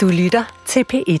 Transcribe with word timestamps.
Du 0.00 0.08
lytter 0.08 0.62
til 0.66 0.80
P1. 0.92 1.12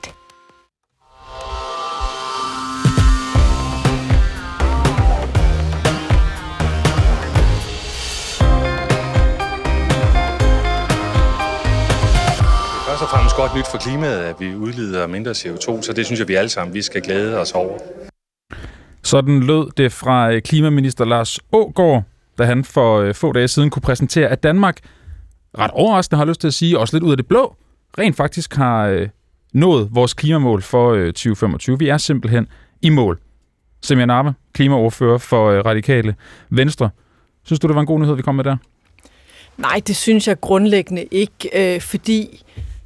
Først 12.86 13.02
og 13.02 13.08
fremmest 13.08 13.36
godt 13.36 13.54
nyt 13.56 13.66
for 13.70 13.78
klimaet, 13.78 14.18
at 14.18 14.40
vi 14.40 14.54
udleder 14.56 15.06
mindre 15.06 15.30
CO2, 15.30 15.82
så 15.82 15.92
det 15.96 16.06
synes 16.06 16.20
jeg, 16.20 16.28
vi 16.28 16.34
alle 16.34 16.48
sammen 16.48 16.74
vi 16.74 16.82
skal 16.82 17.02
glæde 17.02 17.38
os 17.38 17.52
over. 17.52 17.78
Sådan 19.02 19.40
lød 19.40 19.70
det 19.76 19.92
fra 19.92 20.32
øh, 20.32 20.42
klimaminister 20.42 21.04
Lars 21.04 21.38
Ågård, 21.52 22.04
da 22.38 22.44
han 22.44 22.64
for 22.64 23.00
øh, 23.00 23.14
få 23.14 23.32
dage 23.32 23.48
siden 23.48 23.70
kunne 23.70 23.82
præsentere, 23.82 24.28
at 24.28 24.42
Danmark, 24.42 24.78
ret 25.58 25.70
overraskende 25.70 26.18
har 26.18 26.24
lyst 26.24 26.40
til 26.40 26.48
at 26.48 26.54
sige, 26.54 26.78
også 26.78 26.96
lidt 26.96 27.04
ud 27.04 27.10
af 27.10 27.16
det 27.16 27.26
blå, 27.26 27.56
rent 27.98 28.16
faktisk 28.16 28.54
har 28.54 28.86
øh, 28.86 29.08
nået 29.52 29.88
vores 29.92 30.14
klimamål 30.14 30.62
for 30.62 30.92
øh, 30.92 31.06
2025. 31.06 31.78
Vi 31.78 31.88
er 31.88 31.98
simpelthen 31.98 32.48
i 32.82 32.90
mål. 32.90 33.20
Semja 33.82 34.06
Narve, 34.06 34.34
klimaordfører 34.52 35.18
for 35.18 35.50
øh, 35.50 35.64
Radikale 35.64 36.14
Venstre. 36.50 36.90
Synes 37.44 37.60
du, 37.60 37.66
det 37.66 37.74
var 37.74 37.80
en 37.80 37.86
god 37.86 38.00
nyhed, 38.00 38.14
vi 38.14 38.22
kom 38.22 38.34
med 38.34 38.44
der? 38.44 38.56
Nej, 39.56 39.80
det 39.86 39.96
synes 39.96 40.28
jeg 40.28 40.40
grundlæggende 40.40 41.04
ikke, 41.10 41.74
øh, 41.74 41.80
fordi 41.80 42.44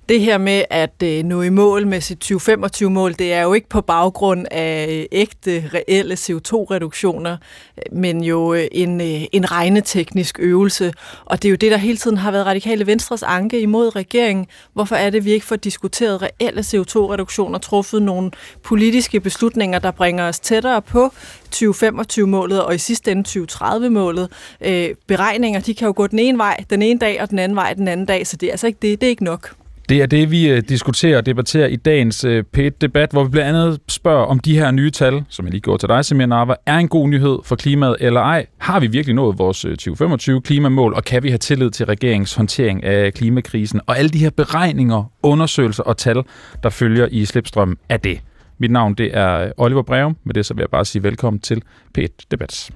det 0.09 0.21
her 0.21 0.39
med 0.39 0.63
at 0.71 1.03
øh, 1.03 1.25
nå 1.25 1.43
i 1.43 1.49
mål 1.49 1.87
med 1.87 2.01
sit 2.01 2.33
2025-mål, 2.33 3.15
det 3.19 3.33
er 3.33 3.43
jo 3.43 3.53
ikke 3.53 3.69
på 3.69 3.81
baggrund 3.81 4.47
af 4.51 4.87
øh, 4.91 5.05
ægte, 5.13 5.71
reelle 5.75 6.15
CO2-reduktioner, 6.15 7.37
øh, 7.79 7.99
men 7.99 8.25
jo 8.25 8.55
øh, 8.55 8.67
en, 8.73 9.01
øh, 9.01 9.23
en 9.33 9.51
regneteknisk 9.51 10.39
øvelse. 10.41 10.93
Og 11.25 11.43
det 11.43 11.49
er 11.49 11.51
jo 11.51 11.57
det, 11.57 11.71
der 11.71 11.77
hele 11.77 11.99
tiden 11.99 12.17
har 12.17 12.31
været 12.31 12.47
radikale 12.47 12.87
Venstres 12.87 13.23
anke 13.23 13.61
imod 13.61 13.97
regeringen. 13.97 14.47
Hvorfor 14.73 14.97
er 14.97 15.11
det, 15.11 15.25
vi 15.25 15.33
ikke 15.33 15.47
får 15.47 15.57
diskuteret 15.57 16.23
reelle 16.23 16.61
CO2-reduktioner, 16.61 17.59
truffet 17.59 18.03
nogle 18.03 18.31
politiske 18.63 19.21
beslutninger, 19.21 19.79
der 19.79 19.91
bringer 19.91 20.29
os 20.29 20.41
tættere 20.41 20.83
på 20.83 21.13
2025-målet 21.55 22.65
og 22.65 22.75
i 22.75 22.79
sidste 22.79 23.13
ende 23.13 23.29
2030-målet. 23.29 24.29
Øh, 24.61 24.95
beregninger, 25.07 25.61
de 25.61 25.75
kan 25.75 25.87
jo 25.87 25.93
gå 25.97 26.07
den 26.07 26.19
ene 26.19 26.39
vej 26.39 26.65
den 26.71 26.83
ene 26.83 27.01
dag, 27.01 27.23
og 27.23 27.31
den 27.31 27.39
anden 27.39 27.57
vej 27.57 27.75
den 27.75 27.89
anden 27.89 28.07
dag, 28.07 28.27
så 28.27 28.37
det 28.37 28.47
er 28.47 28.51
altså 28.51 28.67
ikke 28.67 28.79
det, 28.83 29.01
det 29.01 29.07
er 29.07 29.11
ikke 29.11 29.25
nok. 29.25 29.64
Det 29.89 30.03
er 30.03 30.07
det, 30.07 30.31
vi 30.31 30.49
øh, 30.49 30.63
diskuterer 30.69 31.17
og 31.17 31.27
debatterer 31.27 31.67
i 31.67 31.77
dagens 31.77 32.25
øh, 32.25 32.45
P1-debat, 32.57 33.11
hvor 33.11 33.25
vi 33.25 33.31
blandt 33.31 33.49
andet 33.49 33.81
spørger, 33.89 34.27
om 34.27 34.39
de 34.39 34.59
her 34.59 34.71
nye 34.71 34.91
tal, 34.91 35.25
som 35.29 35.45
jeg 35.45 35.51
lige 35.51 35.61
går 35.61 35.77
til 35.77 35.89
dig, 35.89 36.05
Samir 36.05 36.27
Narva, 36.27 36.55
er 36.67 36.77
en 36.77 36.89
god 36.89 37.09
nyhed 37.09 37.39
for 37.45 37.57
klimaet 37.57 37.97
eller 38.01 38.21
ej. 38.21 38.47
Har 38.59 38.81
vi 38.81 38.87
virkelig 38.87 39.15
nået 39.15 39.39
vores 39.39 39.65
øh, 39.65 39.77
2025-klimamål, 39.83 40.95
og 40.95 41.05
kan 41.05 41.23
vi 41.23 41.29
have 41.29 41.39
tillid 41.39 41.71
til 41.71 41.87
regeringens 41.87 42.35
håndtering 42.35 42.85
af 42.85 43.15
klimakrisen? 43.15 43.81
Og 43.87 43.99
alle 43.99 44.09
de 44.09 44.19
her 44.19 44.31
beregninger, 44.31 45.13
undersøgelser 45.23 45.83
og 45.83 45.97
tal, 45.97 46.23
der 46.63 46.71
følger 46.71 47.09
i 47.11 47.25
slipstrøm 47.25 47.79
af 47.89 48.01
det. 48.01 48.21
Mit 48.59 48.71
navn 48.71 48.95
det 48.95 49.17
er 49.17 49.39
øh, 49.39 49.51
Oliver 49.57 49.83
Breum. 49.83 50.17
Med 50.25 50.35
det 50.35 50.47
så 50.47 50.55
vil 50.55 50.61
jeg 50.61 50.71
bare 50.71 50.85
sige 50.85 51.03
velkommen 51.03 51.41
til 51.41 51.63
P1-debat. 51.99 52.71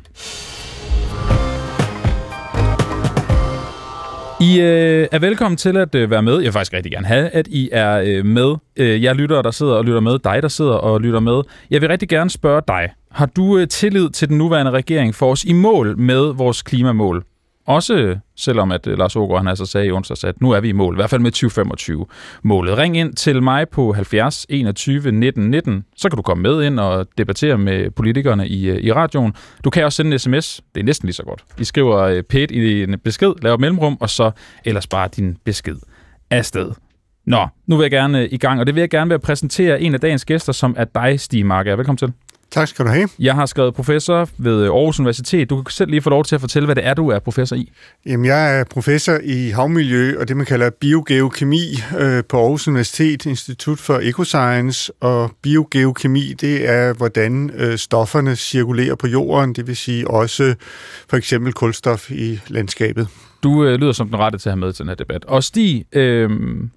I 4.41 4.61
øh, 4.61 5.09
er 5.13 5.19
velkommen 5.19 5.57
til 5.57 5.77
at 5.77 5.95
øh, 5.95 6.11
være 6.11 6.23
med. 6.23 6.33
Jeg 6.33 6.45
vil 6.45 6.53
faktisk 6.53 6.73
rigtig 6.73 6.93
gerne 6.93 7.07
have, 7.07 7.29
at 7.29 7.47
I 7.47 7.69
er 7.73 8.03
øh, 8.05 8.25
med. 8.25 8.55
Øh, 8.77 9.03
jeg 9.03 9.15
lytter, 9.15 9.43
der 9.43 9.51
sidder 9.51 9.73
og 9.75 9.85
lytter 9.85 10.01
med. 10.01 10.19
Dig, 10.19 10.43
der 10.43 10.49
sidder 10.49 10.73
og 10.73 11.01
lytter 11.01 11.21
med. 11.21 11.43
Jeg 11.71 11.81
vil 11.81 11.89
rigtig 11.89 12.09
gerne 12.09 12.31
spørge 12.31 12.63
dig. 12.69 12.89
Har 13.11 13.27
du 13.27 13.59
øh, 13.59 13.69
tillid 13.69 14.11
til 14.11 14.29
den 14.29 14.39
nuværende 14.39 14.71
regering 14.71 15.15
for 15.15 15.31
os 15.31 15.45
i 15.45 15.53
mål 15.53 15.99
med 15.99 16.35
vores 16.35 16.63
klimamål? 16.63 17.25
Også 17.69 18.17
selvom 18.37 18.73
at 18.73 18.87
øh, 18.87 18.99
Lars 18.99 19.17
Ågaard 19.17 19.41
han 19.41 19.49
altså 19.49 19.67
sagde 19.67 19.87
i 19.87 19.91
onsdags, 19.91 20.25
at 20.25 20.41
nu 20.41 20.51
er 20.51 20.61
vi 20.61 20.69
i 20.69 20.73
mål, 20.73 20.95
i 20.95 20.97
hvert 20.97 21.11
fald 21.11 21.21
med 21.21 21.33
2025-målet. 21.37 22.79
Ring 22.79 22.97
ind 22.97 23.15
til 23.15 23.43
mig 23.43 23.69
på 23.69 23.93
70 23.93 24.47
21 24.49 25.13
19 25.13 25.51
19, 25.51 25.85
så 25.97 26.09
kan 26.09 26.17
du 26.17 26.23
komme 26.23 26.43
med 26.43 26.63
ind 26.63 26.81
og 26.81 27.07
debattere 27.19 27.59
med 27.59 27.91
politikerne 27.91 28.49
i, 28.49 28.71
øh, 28.71 28.85
i 28.85 28.93
radioen. 28.93 29.35
Du 29.65 29.71
kan 29.71 29.85
også 29.85 29.97
sende 29.97 30.13
en 30.13 30.19
sms, 30.19 30.61
det 30.75 30.81
er 30.81 30.85
næsten 30.85 31.07
lige 31.07 31.15
så 31.15 31.23
godt. 31.23 31.45
I 31.59 31.65
skriver 31.65 31.99
øh, 31.99 32.23
pæt 32.23 32.51
i 32.51 32.83
en 32.83 32.99
besked, 33.05 33.33
laver 33.43 33.57
mellemrum, 33.57 33.97
og 34.01 34.11
så 34.11 34.31
ellers 34.65 34.87
bare 34.87 35.09
din 35.17 35.37
besked 35.45 35.77
afsted. 36.31 36.71
Nå, 37.27 37.47
nu 37.67 37.77
vil 37.77 37.85
jeg 37.85 37.91
gerne 37.91 38.29
i 38.29 38.37
gang, 38.37 38.61
og 38.61 38.67
det 38.67 38.75
vil 38.75 38.81
jeg 38.81 38.91
gerne 38.91 39.09
ved 39.09 39.15
at 39.15 39.23
præsentere 39.23 39.81
en 39.81 39.95
af 39.95 40.01
dagens 40.01 40.25
gæster, 40.25 40.53
som 40.53 40.75
er 40.79 40.85
dig, 40.85 41.21
Stig 41.21 41.47
Marker. 41.47 41.77
Velkommen 41.77 41.97
til. 41.97 42.13
Tak 42.51 42.69
skal 42.69 42.85
du 42.85 42.91
have. 42.91 43.09
Jeg 43.19 43.35
har 43.35 43.47
skrevet 43.47 43.75
professor 43.75 44.29
ved 44.39 44.65
Aarhus 44.65 44.99
Universitet. 44.99 45.51
Du 45.51 45.63
kan 45.63 45.73
selv 45.73 45.91
lige 45.91 46.03
få 46.03 46.11
lov 46.11 46.25
til 46.25 46.35
at 46.35 46.41
fortælle, 46.41 46.67
hvad 46.67 46.75
det 46.75 46.87
er, 46.87 46.95
du 46.95 47.09
er 47.09 47.19
professor 47.19 47.57
i. 47.57 47.73
Jamen, 48.07 48.27
jeg 48.27 48.61
er 48.61 48.65
professor 48.65 49.19
i 49.25 49.49
havmiljø 49.49 50.21
og 50.21 50.29
det, 50.29 50.37
man 50.37 50.47
kalder 50.47 50.71
biogeokemi 50.71 51.65
øh, 51.99 52.25
på 52.29 52.41
Aarhus 52.41 52.69
Universitet, 52.69 53.27
Institut 53.27 53.79
for 53.79 54.01
Ecoscience. 54.03 54.93
Og 55.01 55.31
biogeokemi, 55.43 56.35
det 56.41 56.69
er, 56.69 56.93
hvordan 56.93 57.51
øh, 57.55 57.79
stofferne 57.79 58.37
cirkulerer 58.37 58.95
på 58.95 59.07
jorden, 59.07 59.53
det 59.53 59.67
vil 59.67 59.77
sige 59.77 60.11
også 60.11 60.55
for 61.09 61.17
eksempel 61.17 61.53
kulstof 61.53 62.11
i 62.11 62.41
landskabet. 62.49 63.09
Du 63.43 63.65
øh, 63.65 63.81
lyder 63.81 63.93
som 63.93 64.09
den 64.09 64.19
rette 64.19 64.39
til 64.39 64.49
at 64.49 64.53
have 64.53 64.61
med 64.61 64.73
til 64.73 64.83
den 64.83 64.89
her 64.89 64.95
debat. 64.95 65.25
Og 65.25 65.45
Stig, 65.45 65.85
øh, 65.93 66.31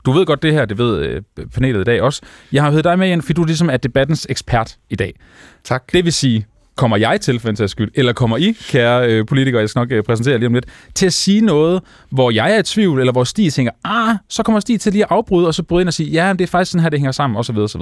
du 0.06 0.12
ved 0.12 0.26
godt 0.26 0.44
det 0.44 0.54
her, 0.54 0.66
det 0.66 0.78
ved 0.78 1.00
øh, 1.00 1.22
panelet 1.54 1.82
i 1.82 1.84
dag 1.84 2.02
også. 2.02 2.22
Jeg 2.52 2.64
har 2.64 2.72
hørt 2.72 2.84
dig 2.84 3.00
med 3.00 3.08
igen, 3.08 3.22
fordi 3.22 3.34
du 3.34 3.44
ligesom 3.44 3.70
er 3.70 3.78
debattens 3.78 4.28
ekspert 4.30 4.78
i 4.90 4.96
dag. 4.96 5.16
Tak. 5.64 5.92
Det 5.94 6.06
vil 6.06 6.14
sige, 6.14 6.46
kommer 6.82 6.98
jeg 6.98 7.22
til, 7.22 7.40
for 7.40 7.50
en 7.50 7.68
skyld, 7.68 7.92
eller 7.96 8.14
kommer 8.14 8.38
I, 8.38 8.52
kære 8.70 9.08
øh, 9.12 9.26
politikere, 9.26 9.60
jeg 9.60 9.70
skal 9.70 9.80
nok 9.80 9.92
øh, 9.92 10.04
præsentere 10.04 10.38
lige 10.38 10.48
om 10.48 10.54
lidt, 10.54 10.66
til 10.96 11.06
at 11.06 11.14
sige 11.14 11.42
noget, 11.42 11.82
hvor 12.10 12.32
jeg 12.32 12.56
er 12.56 12.60
i 12.60 12.64
tvivl, 12.64 13.00
eller 13.00 13.12
hvor 13.12 13.24
Stig 13.24 13.54
tænker, 13.54 13.72
ah, 13.84 14.16
så 14.30 14.44
kommer 14.44 14.60
Stig 14.60 14.82
til 14.82 14.92
lige 14.92 15.04
at 15.04 15.12
afbryde, 15.12 15.48
og 15.48 15.54
så 15.54 15.64
bryde 15.64 15.82
ind 15.82 15.88
og 15.88 15.94
sige, 15.94 16.10
ja, 16.10 16.34
det 16.34 16.42
er 16.42 16.48
faktisk 16.48 16.72
sådan 16.72 16.84
her, 16.84 16.90
det 16.90 17.00
hænger 17.00 17.12
sammen, 17.12 17.38
osv. 17.38 17.58
osv. 17.58 17.82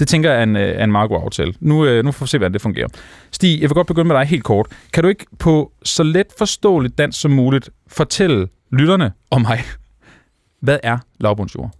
Det 0.00 0.08
tænker 0.08 0.30
jeg 0.30 0.38
er 0.38 0.42
en, 0.42 0.56
øh, 0.56 0.82
en 0.82 0.92
meget 0.92 1.08
god 1.10 1.20
aftale. 1.24 1.54
Nu, 1.60 1.86
øh, 1.86 2.04
nu 2.04 2.12
får 2.12 2.24
vi 2.24 2.28
se, 2.28 2.38
hvordan 2.38 2.52
det 2.52 2.60
fungerer. 2.60 2.88
Stig, 3.30 3.60
jeg 3.60 3.70
vil 3.70 3.74
godt 3.74 3.86
begynde 3.86 4.08
med 4.08 4.16
dig 4.16 4.24
helt 4.24 4.44
kort. 4.44 4.66
Kan 4.92 5.02
du 5.02 5.08
ikke 5.08 5.26
på 5.38 5.72
så 5.82 6.02
let 6.02 6.26
forståeligt 6.38 6.98
dansk 6.98 7.20
som 7.20 7.30
muligt 7.30 7.70
fortælle 7.88 8.48
lytterne 8.72 9.12
om 9.30 9.42
mig, 9.42 9.60
hvad 10.60 10.78
er 10.82 10.98
lavbundsjord? 11.20 11.70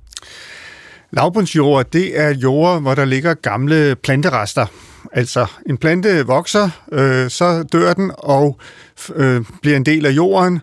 Lavbundsjord, 1.11 1.91
det 1.91 2.21
er 2.21 2.29
jord, 2.29 2.81
hvor 2.81 2.95
der 2.95 3.05
ligger 3.05 3.35
gamle 3.35 3.97
planterester. 3.97 4.67
Altså, 5.13 5.47
en 5.67 5.79
plante 5.79 6.27
vokser, 6.27 6.71
øh, 6.93 7.31
så 7.31 7.63
dør 7.63 7.95
den 7.95 8.13
og 8.19 8.59
øh, 9.15 9.45
bliver 9.63 9.77
en 9.77 9.87
del 9.87 10.07
af 10.07 10.11
jorden. 10.11 10.61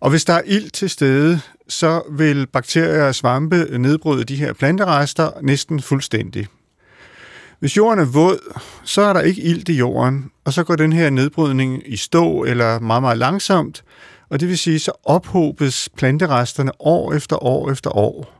Og 0.00 0.10
hvis 0.10 0.24
der 0.24 0.34
er 0.34 0.42
ild 0.46 0.70
til 0.70 0.90
stede, 0.90 1.40
så 1.68 2.02
vil 2.10 2.46
bakterier 2.46 3.04
og 3.04 3.14
svampe 3.14 3.78
nedbryde 3.78 4.24
de 4.24 4.36
her 4.36 4.52
planterester 4.52 5.30
næsten 5.42 5.82
fuldstændig. 5.82 6.46
Hvis 7.60 7.76
jorden 7.76 7.98
er 7.98 8.04
våd, 8.04 8.54
så 8.84 9.02
er 9.02 9.12
der 9.12 9.20
ikke 9.20 9.42
ilt 9.42 9.68
i 9.68 9.72
jorden, 9.72 10.30
og 10.44 10.52
så 10.52 10.64
går 10.64 10.76
den 10.76 10.92
her 10.92 11.10
nedbrydning 11.10 11.82
i 11.86 11.96
stå 11.96 12.44
eller 12.44 12.78
meget, 12.78 13.02
meget 13.02 13.18
langsomt, 13.18 13.84
og 14.30 14.40
det 14.40 14.48
vil 14.48 14.58
sige, 14.58 14.78
så 14.78 14.92
ophobes 15.04 15.88
planteresterne 15.96 16.72
år 16.80 17.12
efter 17.12 17.44
år 17.44 17.70
efter 17.70 17.96
år. 17.96 18.35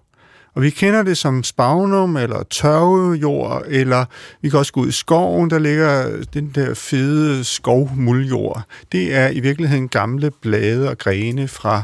Og 0.56 0.62
vi 0.62 0.70
kender 0.70 1.02
det 1.02 1.18
som 1.18 1.42
spagnum 1.42 2.16
eller 2.16 2.42
tørvejord, 2.42 3.62
eller 3.66 4.04
vi 4.40 4.48
kan 4.48 4.58
også 4.58 4.72
gå 4.72 4.80
ud 4.80 4.88
i 4.88 4.92
skoven, 4.92 5.50
der 5.50 5.58
ligger 5.58 6.24
den 6.34 6.52
der 6.54 6.74
fede 6.74 7.44
skovmuljord. 7.44 8.62
Det 8.92 9.14
er 9.14 9.28
i 9.28 9.40
virkeligheden 9.40 9.88
gamle 9.88 10.30
blade 10.30 10.90
og 10.90 10.98
grene 10.98 11.48
fra 11.48 11.82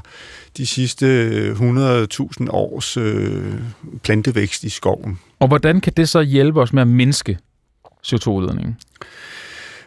de 0.57 0.67
sidste 0.67 1.07
100.000 1.53 2.51
års 2.51 2.97
øh, 2.97 3.55
plantevækst 4.03 4.65
i 4.65 4.69
skoven. 4.69 5.19
Og 5.39 5.49
hvordan 5.49 5.81
kan 5.81 5.93
det 5.97 6.09
så 6.09 6.21
hjælpe 6.21 6.61
os 6.61 6.73
med 6.73 6.83
at 6.83 6.89
mindske 6.89 7.39
CO2-udledningen? 8.07 8.79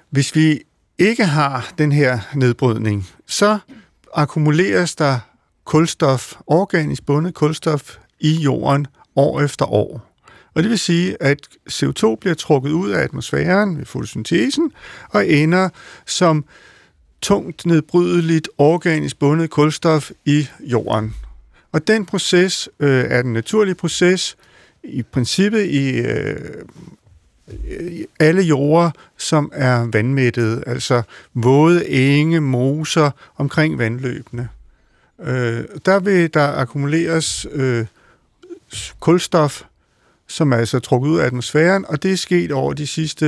Hvis 0.09 0.35
vi 0.35 0.59
ikke 1.00 1.25
har 1.25 1.74
den 1.78 1.91
her 1.91 2.19
nedbrydning, 2.35 3.09
så 3.28 3.57
akkumuleres 4.13 4.95
der 4.95 5.19
kulstof, 5.66 6.34
organisk 6.47 7.06
bundet 7.06 7.34
kulstof 7.34 7.97
i 8.19 8.33
jorden 8.33 8.87
år 9.15 9.41
efter 9.41 9.65
år. 9.65 10.12
Og 10.53 10.63
det 10.63 10.69
vil 10.69 10.79
sige, 10.79 11.23
at 11.23 11.39
CO2 11.71 12.15
bliver 12.15 12.33
trukket 12.33 12.71
ud 12.71 12.91
af 12.91 13.03
atmosfæren 13.03 13.77
ved 13.77 13.85
fotosyntesen 13.85 14.71
og 15.09 15.29
ender 15.29 15.69
som 16.06 16.45
tungt 17.21 17.65
nedbrydeligt 17.65 18.50
organisk 18.57 19.19
bundet 19.19 19.50
kulstof 19.50 20.12
i 20.25 20.47
jorden. 20.59 21.15
Og 21.71 21.88
den 21.88 22.06
proces 22.06 22.69
øh, 22.79 23.06
er 23.09 23.21
den 23.21 23.33
naturlige 23.33 23.75
proces, 23.75 24.38
i 24.83 25.03
princippet 25.03 25.65
i 25.65 25.97
øh, 25.97 26.38
alle 28.19 28.41
jorder, 28.41 28.91
som 29.18 29.51
er 29.53 29.88
vandmættede, 29.94 30.63
altså 30.68 31.01
våde 31.33 31.89
enge, 31.89 32.41
moser 32.41 33.11
omkring 33.38 33.77
vandløbene. 33.77 34.50
Øh, 35.21 35.63
der 35.85 36.00
vil 36.00 36.33
der 36.33 36.47
akkumuleres 36.47 37.47
øh, 37.51 37.85
kulstof, 39.00 39.62
som 40.27 40.51
er 40.51 40.57
altså 40.57 40.80
trukket 40.80 41.10
ud 41.10 41.19
af 41.19 41.25
atmosfæren, 41.25 41.86
og 41.88 42.04
det 42.04 42.12
er 42.12 42.18
sket 42.18 42.51
over 42.51 42.74
de 42.74 42.88
sidste 42.88 43.25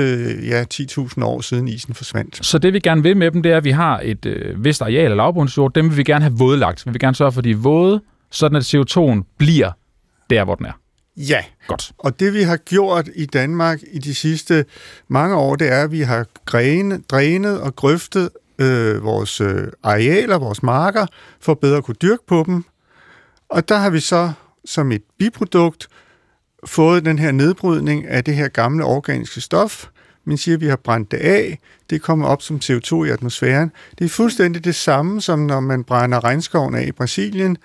ja, 0.47 0.63
10.000 0.73 1.23
år 1.23 1.41
siden 1.41 1.67
isen 1.67 1.93
forsvandt. 1.93 2.45
Så 2.45 2.57
det 2.57 2.73
vi 2.73 2.79
gerne 2.79 3.03
vil 3.03 3.17
med 3.17 3.31
dem, 3.31 3.43
det 3.43 3.51
er, 3.51 3.57
at 3.57 3.63
vi 3.63 3.71
har 3.71 3.99
et 4.03 4.25
øh, 4.25 4.63
vist 4.63 4.81
areal 4.81 5.11
af 5.11 5.17
lavbundsjord, 5.17 5.73
dem 5.73 5.89
vil 5.89 5.97
vi 5.97 6.03
gerne 6.03 6.23
have 6.23 6.37
vådlagt. 6.37 6.85
Vi 6.85 6.91
vil 6.91 6.99
gerne 6.99 7.15
sørge 7.15 7.31
for, 7.31 7.39
at 7.39 7.43
de 7.43 7.51
er 7.51 7.55
våde, 7.55 8.01
sådan 8.31 8.57
at 8.57 8.75
CO2'en 8.75 9.35
bliver 9.37 9.71
der, 10.29 10.43
hvor 10.43 10.55
den 10.55 10.65
er. 10.65 10.79
Ja, 11.17 11.43
Godt. 11.67 11.91
og 11.97 12.19
det 12.19 12.33
vi 12.33 12.41
har 12.41 12.57
gjort 12.57 13.09
i 13.15 13.25
Danmark 13.25 13.79
i 13.91 13.99
de 13.99 14.15
sidste 14.15 14.65
mange 15.07 15.35
år, 15.35 15.55
det 15.55 15.71
er, 15.71 15.83
at 15.83 15.91
vi 15.91 16.01
har 16.01 16.25
grænet, 16.45 17.09
drænet 17.11 17.61
og 17.61 17.75
grøftet 17.75 18.29
øh, 18.59 19.03
vores 19.03 19.41
øh, 19.41 19.67
arealer, 19.83 20.37
vores 20.37 20.63
marker, 20.63 21.05
for 21.39 21.53
bedre 21.53 21.77
at 21.77 21.83
kunne 21.83 21.95
dyrke 22.01 22.23
på 22.27 22.43
dem. 22.45 22.65
Og 23.49 23.69
der 23.69 23.77
har 23.77 23.89
vi 23.89 23.99
så 23.99 24.31
som 24.67 24.91
et 24.91 25.01
biprodukt 25.19 25.87
fået 26.65 27.05
den 27.05 27.19
her 27.19 27.31
nedbrydning 27.31 28.07
af 28.07 28.23
det 28.23 28.35
her 28.35 28.47
gamle 28.47 28.83
organiske 28.83 29.41
stof. 29.41 29.85
Man 30.25 30.37
siger, 30.37 30.55
at 30.55 30.61
vi 30.61 30.67
har 30.67 30.75
brændt 30.75 31.11
det 31.11 31.17
af. 31.17 31.59
Det 31.89 32.01
kommer 32.01 32.27
op 32.27 32.41
som 32.41 32.59
CO2 32.63 33.03
i 33.03 33.09
atmosfæren. 33.09 33.71
Det 33.99 34.05
er 34.05 34.09
fuldstændig 34.09 34.65
det 34.65 34.75
samme, 34.75 35.21
som 35.21 35.39
når 35.39 35.59
man 35.59 35.83
brænder 35.83 36.23
regnskoven 36.23 36.75
af 36.75 36.85
i 36.87 36.91
Brasilien. 36.91 37.57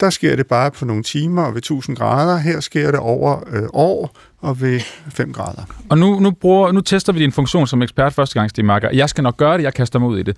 Der 0.00 0.10
sker 0.10 0.36
det 0.36 0.46
bare 0.46 0.70
på 0.70 0.84
nogle 0.84 1.02
timer 1.02 1.42
og 1.42 1.54
ved 1.54 1.58
1000 1.58 1.96
grader. 1.96 2.38
Her 2.38 2.60
sker 2.60 2.90
det 2.90 3.00
over 3.00 3.40
øh, 3.52 3.62
år 3.72 4.16
og 4.38 4.60
ved 4.60 4.80
5 5.10 5.32
grader. 5.32 5.62
Og 5.88 5.98
nu, 5.98 6.20
nu, 6.20 6.30
bruger, 6.30 6.72
nu 6.72 6.80
tester 6.80 7.12
vi 7.12 7.18
din 7.18 7.32
funktion 7.32 7.66
som 7.66 7.82
ekspert 7.82 8.12
første 8.12 8.34
gang, 8.34 8.50
Stig 8.50 8.64
Marker. 8.64 8.90
Jeg 8.92 9.08
skal 9.08 9.22
nok 9.22 9.36
gøre 9.36 9.56
det, 9.56 9.64
jeg 9.64 9.74
kaster 9.74 9.98
mig 9.98 10.08
ud 10.08 10.18
i 10.18 10.22
det. 10.22 10.36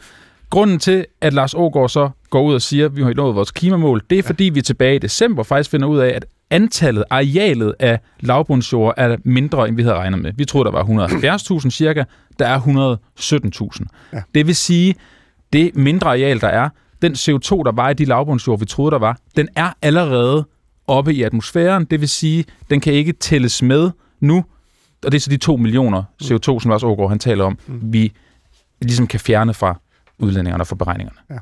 Grunden 0.50 0.78
til, 0.78 1.06
at 1.20 1.32
Lars 1.32 1.54
Ågaard 1.54 1.88
så 1.88 2.10
går 2.32 2.43
ud 2.43 2.55
og 2.55 2.62
siger, 2.62 2.87
at 2.87 2.96
vi 2.96 3.02
har 3.02 3.12
nået 3.14 3.34
vores 3.34 3.50
klimamål, 3.50 4.02
det 4.11 4.19
er, 4.19 4.23
fordi 4.23 4.44
vi 4.44 4.62
tilbage 4.62 4.94
i 4.94 4.99
december 4.99 5.43
faktisk 5.43 5.70
finder 5.70 5.88
ud 5.88 5.99
af, 5.99 6.08
at 6.08 6.25
antallet, 6.50 7.05
arealet 7.11 7.75
af 7.79 8.00
lavbundsjord 8.20 8.94
er 8.96 9.17
mindre, 9.25 9.69
end 9.69 9.76
vi 9.76 9.82
havde 9.82 9.94
regnet 9.94 10.20
med. 10.20 10.32
Vi 10.37 10.44
troede, 10.44 10.64
der 10.64 10.73
var 10.73 10.84
170.000 11.62 11.70
cirka. 11.70 12.05
Der 12.38 12.46
er 12.46 12.61
117.000. 12.61 13.84
Ja. 14.12 14.23
Det 14.34 14.46
vil 14.46 14.56
sige, 14.56 14.94
det 15.52 15.76
mindre 15.76 16.08
areal, 16.08 16.40
der 16.40 16.49
er, 16.49 16.69
den 17.02 17.12
CO2, 17.12 17.62
der 17.62 17.73
var 17.73 17.90
i 17.90 17.94
de 17.94 18.05
lavbundsjord, 18.05 18.58
vi 18.58 18.64
troede, 18.64 18.90
der 18.90 18.99
var, 18.99 19.19
den 19.37 19.49
er 19.56 19.73
allerede 19.82 20.46
oppe 20.87 21.14
i 21.14 21.23
atmosfæren. 21.23 21.84
Det 21.84 22.00
vil 22.00 22.08
sige, 22.08 22.44
den 22.70 22.81
kan 22.81 22.93
ikke 22.93 23.12
tælles 23.12 23.62
med 23.62 23.90
nu. 24.20 24.44
Og 25.05 25.12
det 25.12 25.14
er 25.14 25.20
så 25.20 25.31
de 25.31 25.37
2 25.37 25.56
millioner 25.56 26.02
CO2, 26.23 26.61
som 26.61 26.70
Lars 26.70 26.82
Ågaard 26.82 27.08
han 27.08 27.19
taler 27.19 27.44
om, 27.44 27.58
vi 27.67 28.12
ligesom 28.81 29.06
kan 29.06 29.20
fjerne 29.20 29.55
fra 29.55 29.81
udlændingerne 30.19 30.62
og 30.62 30.67
fra 30.67 30.76
beregningerne. 30.76 31.19
Ja. 31.31 31.38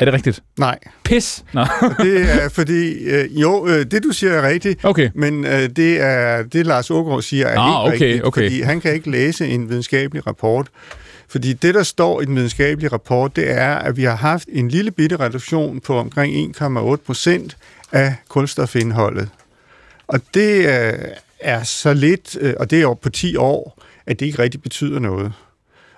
Er 0.00 0.04
det 0.04 0.14
rigtigt? 0.14 0.42
Nej, 0.58 0.78
Pis! 1.04 1.44
Nå, 1.52 1.66
det 1.98 2.42
er 2.42 2.48
fordi, 2.48 2.92
øh, 2.92 3.40
jo, 3.40 3.66
øh, 3.66 3.86
det 3.90 4.02
du 4.02 4.12
siger 4.12 4.32
er 4.32 4.48
rigtigt, 4.48 4.84
okay. 4.84 5.10
men 5.14 5.46
øh, 5.46 5.68
det 5.76 6.00
er 6.00 6.42
det 6.42 6.66
Lars 6.66 6.90
Ågaard 6.90 7.22
siger 7.22 7.46
er 7.46 7.54
Nå, 7.54 7.62
helt 7.62 7.76
okay, 7.76 7.92
rigtigt, 7.92 8.24
okay. 8.24 8.42
fordi 8.42 8.60
han 8.60 8.80
kan 8.80 8.94
ikke 8.94 9.10
læse 9.10 9.46
en 9.46 9.68
videnskabelig 9.68 10.26
rapport. 10.26 10.66
Fordi 11.28 11.52
det, 11.52 11.74
der 11.74 11.82
står 11.82 12.20
i 12.20 12.24
den 12.24 12.36
videnskabelige 12.36 12.92
rapport, 12.92 13.36
det 13.36 13.50
er, 13.50 13.74
at 13.74 13.96
vi 13.96 14.04
har 14.04 14.16
haft 14.16 14.48
en 14.52 14.68
lille 14.68 14.90
bitte 14.90 15.16
reduktion 15.16 15.80
på 15.80 15.98
omkring 15.98 16.56
1,8 16.62 16.96
procent 16.96 17.56
af 17.92 18.14
kulstofindholdet. 18.28 19.28
Og 20.06 20.20
det 20.34 20.66
øh, 20.66 20.98
er 21.40 21.62
så 21.62 21.94
lidt, 21.94 22.36
øh, 22.40 22.54
og 22.60 22.70
det 22.70 22.78
er 22.78 22.82
jo 22.82 22.94
på 22.94 23.10
10 23.10 23.36
år, 23.36 23.82
at 24.06 24.20
det 24.20 24.26
ikke 24.26 24.38
rigtig 24.38 24.62
betyder 24.62 24.98
noget. 24.98 25.32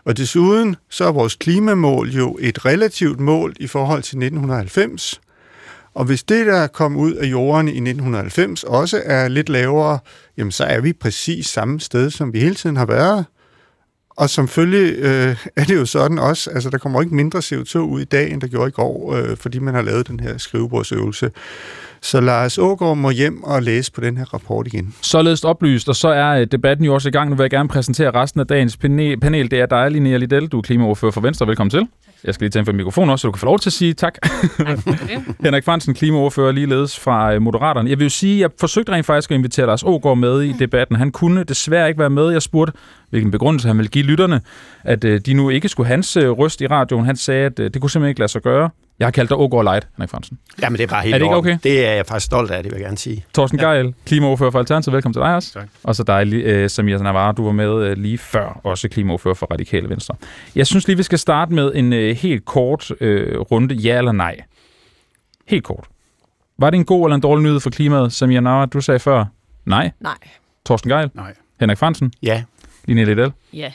Og 0.04 0.16
desuden 0.16 0.76
så 0.90 1.04
er 1.04 1.12
vores 1.12 1.34
klimamål 1.34 2.10
jo 2.10 2.38
et 2.40 2.64
relativt 2.64 3.20
mål 3.20 3.54
i 3.60 3.66
forhold 3.66 4.02
til 4.02 4.16
1990. 4.16 5.20
Og 5.94 6.04
hvis 6.04 6.22
det, 6.22 6.46
der 6.46 6.66
kom 6.66 6.96
ud 6.96 7.12
af 7.12 7.26
jorden 7.26 7.68
i 7.68 7.70
1990, 7.70 8.64
også 8.64 9.02
er 9.04 9.28
lidt 9.28 9.48
lavere, 9.48 9.98
jamen 10.36 10.52
så 10.52 10.64
er 10.64 10.80
vi 10.80 10.92
præcis 10.92 11.46
samme 11.46 11.80
sted, 11.80 12.10
som 12.10 12.32
vi 12.32 12.40
hele 12.40 12.54
tiden 12.54 12.76
har 12.76 12.86
været. 12.86 13.24
Og 14.10 14.30
som 14.30 14.48
følge 14.48 14.88
øh, 14.88 15.36
er 15.56 15.64
det 15.64 15.76
jo 15.76 15.86
sådan 15.86 16.18
også, 16.18 16.50
altså 16.50 16.70
der 16.70 16.78
kommer 16.78 17.02
ikke 17.02 17.14
mindre 17.14 17.38
CO2 17.38 17.78
ud 17.78 18.00
i 18.00 18.04
dag, 18.04 18.30
end 18.30 18.40
der 18.40 18.46
gjorde 18.46 18.68
i 18.68 18.72
går, 18.72 19.14
øh, 19.14 19.36
fordi 19.36 19.58
man 19.58 19.74
har 19.74 19.82
lavet 19.82 20.08
den 20.08 20.20
her 20.20 20.38
skrivebordsøvelse. 20.38 21.30
Så 22.02 22.20
Lars 22.20 22.58
Ågaard 22.58 22.96
må 22.96 23.10
hjem 23.10 23.42
og 23.42 23.62
læse 23.62 23.92
på 23.92 24.00
den 24.00 24.16
her 24.16 24.24
rapport 24.34 24.66
igen. 24.66 24.94
Således 25.00 25.44
oplyst, 25.44 25.88
og 25.88 25.96
så 25.96 26.08
er 26.08 26.28
øh, 26.40 26.46
debatten 26.46 26.84
jo 26.86 26.94
også 26.94 27.08
i 27.08 27.12
gang. 27.12 27.30
Nu 27.30 27.36
vil 27.36 27.42
jeg 27.42 27.50
gerne 27.50 27.68
præsentere 27.68 28.10
resten 28.10 28.40
af 28.40 28.46
dagens 28.46 28.76
pane- 28.84 29.16
panel. 29.20 29.50
Det 29.50 29.60
er 29.60 29.66
dig, 29.66 29.90
Linnea 29.90 30.16
Liddell. 30.16 30.46
Du 30.46 30.58
er 30.58 30.62
klimaordfører 30.62 31.12
for 31.12 31.20
Venstre. 31.20 31.46
Velkommen 31.46 31.70
til. 31.70 31.88
Jeg 32.24 32.34
skal 32.34 32.44
lige 32.44 32.50
tænde 32.50 32.66
for 32.66 32.72
mikrofonen 32.72 33.10
også, 33.10 33.22
så 33.22 33.28
du 33.28 33.32
kan 33.32 33.38
få 33.38 33.46
lov 33.46 33.58
til 33.58 33.68
at 33.68 33.72
sige 33.72 33.94
tak. 33.94 34.14
Henrik 35.44 35.64
Fransen, 35.64 35.94
klimaordfører 35.94 36.52
ligeledes 36.52 36.98
fra 36.98 37.34
øh, 37.34 37.42
Moderaterne. 37.42 37.90
Jeg 37.90 37.98
vil 37.98 38.04
jo 38.04 38.10
sige, 38.10 38.40
jeg 38.40 38.50
forsøgte 38.60 38.92
rent 38.92 39.06
faktisk 39.06 39.30
at 39.30 39.34
invitere 39.34 39.66
Lars 39.66 39.82
Ågaard 39.82 40.18
med 40.18 40.40
i 40.42 40.52
debatten. 40.52 40.96
Han 40.96 41.10
kunne 41.12 41.44
desværre 41.44 41.88
ikke 41.88 42.00
være 42.00 42.10
med. 42.10 42.30
Jeg 42.30 42.42
spurgte, 42.42 42.72
hvilken 43.10 43.30
begrundelse 43.30 43.68
han 43.68 43.76
ville 43.76 43.88
give 43.90 44.04
lytterne, 44.04 44.40
at 44.84 45.04
øh, 45.04 45.20
de 45.26 45.34
nu 45.34 45.50
ikke 45.50 45.68
skulle 45.68 45.86
hans 45.86 46.16
røst 46.20 46.60
i 46.60 46.66
radioen. 46.66 47.06
Han 47.06 47.16
sagde, 47.16 47.44
at 47.46 47.56
det 47.58 47.80
kunne 47.80 47.90
simpelthen 47.90 48.08
ikke 48.08 48.20
lade 48.20 48.30
sig 48.32 48.42
gøre. 48.42 48.70
Jeg 49.02 49.06
har 49.06 49.10
kaldt 49.10 49.30
dig 49.30 49.38
Ågaard 49.38 49.64
Light, 49.64 49.88
Henrik 49.96 50.10
Fransen. 50.10 50.38
Jamen, 50.62 50.76
det 50.78 50.82
er 50.84 50.88
bare 50.88 51.02
helt 51.02 51.14
Er 51.14 51.18
det 51.18 51.24
ikke 51.24 51.36
orden. 51.36 51.52
okay? 51.52 51.58
Det 51.62 51.86
er 51.86 51.92
jeg 51.92 52.06
faktisk 52.06 52.26
stolt 52.26 52.50
af, 52.50 52.62
det 52.62 52.72
vil 52.72 52.76
jeg 52.78 52.84
gerne 52.86 52.98
sige. 52.98 53.24
Torsten 53.34 53.60
ja. 53.60 53.70
Geil, 53.72 53.94
klimaordfører 54.06 54.50
for 54.50 54.58
Alternativet. 54.58 54.94
Velkommen 54.94 55.14
til 55.14 55.20
dig 55.22 55.34
også. 55.34 55.52
Tak. 55.52 55.68
Og 55.82 55.96
så 55.96 56.02
dig, 56.02 56.32
øh, 56.32 56.70
Samir 56.70 56.98
Navarre, 56.98 57.32
du 57.32 57.44
var 57.44 57.52
med 57.52 57.84
øh, 57.86 57.96
lige 57.96 58.18
før, 58.18 58.60
også 58.64 58.88
klimaordfører 58.88 59.34
for 59.34 59.46
Radikale 59.46 59.88
Venstre. 59.88 60.14
Jeg 60.56 60.66
synes 60.66 60.86
lige, 60.86 60.96
vi 60.96 61.02
skal 61.02 61.18
starte 61.18 61.52
med 61.54 61.72
en 61.74 61.92
øh, 61.92 62.16
helt 62.16 62.44
kort 62.44 62.90
øh, 63.00 63.40
runde, 63.40 63.74
ja 63.74 63.98
eller 63.98 64.12
nej. 64.12 64.36
Helt 65.48 65.64
kort. 65.64 65.84
Var 66.58 66.70
det 66.70 66.76
en 66.76 66.84
god 66.84 67.06
eller 67.06 67.14
en 67.14 67.20
dårlig 67.22 67.42
nyhed 67.44 67.60
for 67.60 67.70
klimaet, 67.70 68.12
Samir 68.12 68.40
Navarre? 68.40 68.66
Du 68.66 68.80
sagde 68.80 69.00
før 69.00 69.24
nej. 69.64 69.90
Nej. 70.00 70.14
Torsten 70.66 70.90
Geil, 70.90 71.10
Nej. 71.14 71.34
Henrik 71.60 71.78
Fransen, 71.78 72.12
Ja, 72.22 72.42
Line 72.84 73.04
Liddell. 73.04 73.32
Ja. 73.52 73.72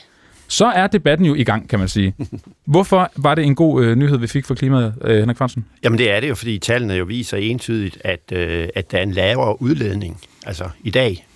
Så 0.48 0.66
er 0.66 0.86
debatten 0.86 1.26
jo 1.26 1.34
i 1.34 1.44
gang, 1.44 1.68
kan 1.68 1.78
man 1.78 1.88
sige. 1.88 2.14
Hvorfor 2.64 3.10
var 3.16 3.34
det 3.34 3.44
en 3.44 3.54
god 3.54 3.84
øh, 3.84 3.96
nyhed, 3.96 4.18
vi 4.18 4.26
fik 4.26 4.46
for 4.46 4.54
klimaet, 4.54 4.94
øh, 5.04 5.18
Henrik 5.18 5.36
Fransen? 5.36 5.64
jamen 5.84 5.98
det 5.98 6.10
er 6.10 6.20
det 6.20 6.28
jo, 6.28 6.34
fordi 6.34 6.58
tallene 6.58 6.94
jo 6.94 7.04
viser 7.04 7.36
entydigt, 7.36 7.98
at, 8.00 8.32
øh, 8.32 8.68
at 8.74 8.90
der 8.90 8.98
er 8.98 9.02
en 9.02 9.12
lavere 9.12 9.62
udledning, 9.62 10.20
altså 10.46 10.68
i 10.84 10.90
dag, 10.90 11.26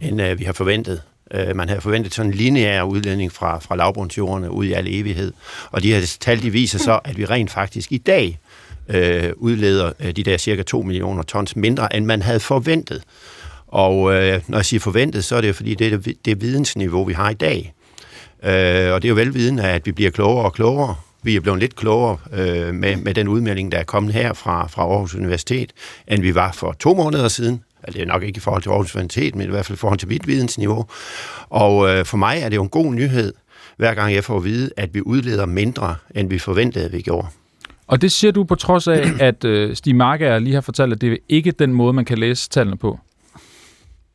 end 0.00 0.22
øh, 0.22 0.38
vi 0.38 0.44
har 0.44 0.52
forventet. 0.52 1.02
Øh, 1.34 1.56
man 1.56 1.68
havde 1.68 1.80
forventet 1.80 2.14
sådan 2.14 2.32
en 2.32 2.36
lineær 2.36 2.82
udledning 2.82 3.32
fra, 3.32 3.58
fra 3.58 3.76
lavbundsjordene 3.76 4.50
ud 4.50 4.64
i 4.64 4.72
al 4.72 4.86
evighed. 4.88 5.32
Og 5.70 5.82
de 5.82 5.92
her 5.92 6.16
tal, 6.20 6.42
de 6.42 6.50
viser 6.50 6.78
så, 6.78 7.00
at 7.04 7.18
vi 7.18 7.24
rent 7.24 7.50
faktisk 7.50 7.92
i 7.92 7.98
dag 7.98 8.38
øh, 8.88 9.32
udleder 9.36 9.92
øh, 10.00 10.12
de 10.16 10.22
der 10.22 10.36
cirka 10.36 10.62
2 10.62 10.82
millioner 10.82 11.22
tons 11.22 11.56
mindre, 11.56 11.96
end 11.96 12.04
man 12.04 12.22
havde 12.22 12.40
forventet. 12.40 13.02
Og 13.66 14.14
øh, 14.14 14.40
når 14.48 14.58
jeg 14.58 14.64
siger 14.64 14.80
forventet, 14.80 15.24
så 15.24 15.36
er 15.36 15.40
det 15.40 15.48
jo 15.48 15.52
fordi, 15.52 15.74
det 15.74 15.92
er 15.92 15.98
det, 15.98 16.16
det 16.24 16.40
vidensniveau, 16.40 17.04
vi 17.04 17.12
har 17.12 17.30
i 17.30 17.34
dag. 17.34 17.74
Øh, 18.44 18.92
og 18.92 19.02
det 19.02 19.04
er 19.04 19.08
jo 19.08 19.14
velvidende, 19.14 19.62
at 19.62 19.86
vi 19.86 19.92
bliver 19.92 20.10
klogere 20.10 20.44
og 20.44 20.52
klogere. 20.52 20.94
Vi 21.22 21.36
er 21.36 21.40
blevet 21.40 21.60
lidt 21.60 21.76
klogere 21.76 22.18
øh, 22.32 22.74
med, 22.74 22.96
med 22.96 23.14
den 23.14 23.28
udmelding, 23.28 23.72
der 23.72 23.78
er 23.78 23.84
kommet 23.84 24.14
her 24.14 24.32
fra, 24.32 24.66
fra 24.66 24.82
Aarhus 24.82 25.14
Universitet, 25.14 25.72
end 26.08 26.22
vi 26.22 26.34
var 26.34 26.52
for 26.52 26.72
to 26.72 26.94
måneder 26.94 27.28
siden. 27.28 27.62
Altså, 27.82 27.98
det 27.98 28.02
er 28.08 28.12
nok 28.12 28.22
ikke 28.22 28.36
i 28.36 28.40
forhold 28.40 28.62
til 28.62 28.70
Aarhus 28.70 28.94
Universitet, 28.94 29.34
men 29.34 29.46
i 29.46 29.50
hvert 29.50 29.66
fald 29.66 29.76
i 29.76 29.80
forhold 29.80 29.98
til 29.98 30.08
mit 30.08 30.26
vidensniveau. 30.26 30.86
Og 31.48 31.88
øh, 31.88 32.04
for 32.04 32.16
mig 32.16 32.38
er 32.42 32.48
det 32.48 32.56
jo 32.56 32.62
en 32.62 32.68
god 32.68 32.94
nyhed, 32.94 33.32
hver 33.76 33.94
gang 33.94 34.14
jeg 34.14 34.24
får 34.24 34.36
at 34.36 34.44
vide, 34.44 34.70
at 34.76 34.94
vi 34.94 35.00
udleder 35.02 35.46
mindre, 35.46 35.94
end 36.14 36.28
vi 36.28 36.38
forventede, 36.38 36.84
at 36.84 36.92
vi 36.92 37.00
gjorde. 37.00 37.26
Og 37.86 38.02
det 38.02 38.12
siger 38.12 38.30
du 38.32 38.44
på 38.44 38.54
trods 38.54 38.88
af, 38.88 39.06
at 39.28 39.44
øh, 39.44 39.76
Stig 39.76 39.96
Marker 39.96 40.38
lige 40.38 40.54
har 40.54 40.60
fortalt, 40.60 40.92
at 40.92 41.00
det 41.00 41.12
er 41.12 41.16
ikke 41.28 41.50
den 41.50 41.72
måde, 41.74 41.92
man 41.92 42.04
kan 42.04 42.18
læse 42.18 42.48
tallene 42.48 42.76
på. 42.76 42.98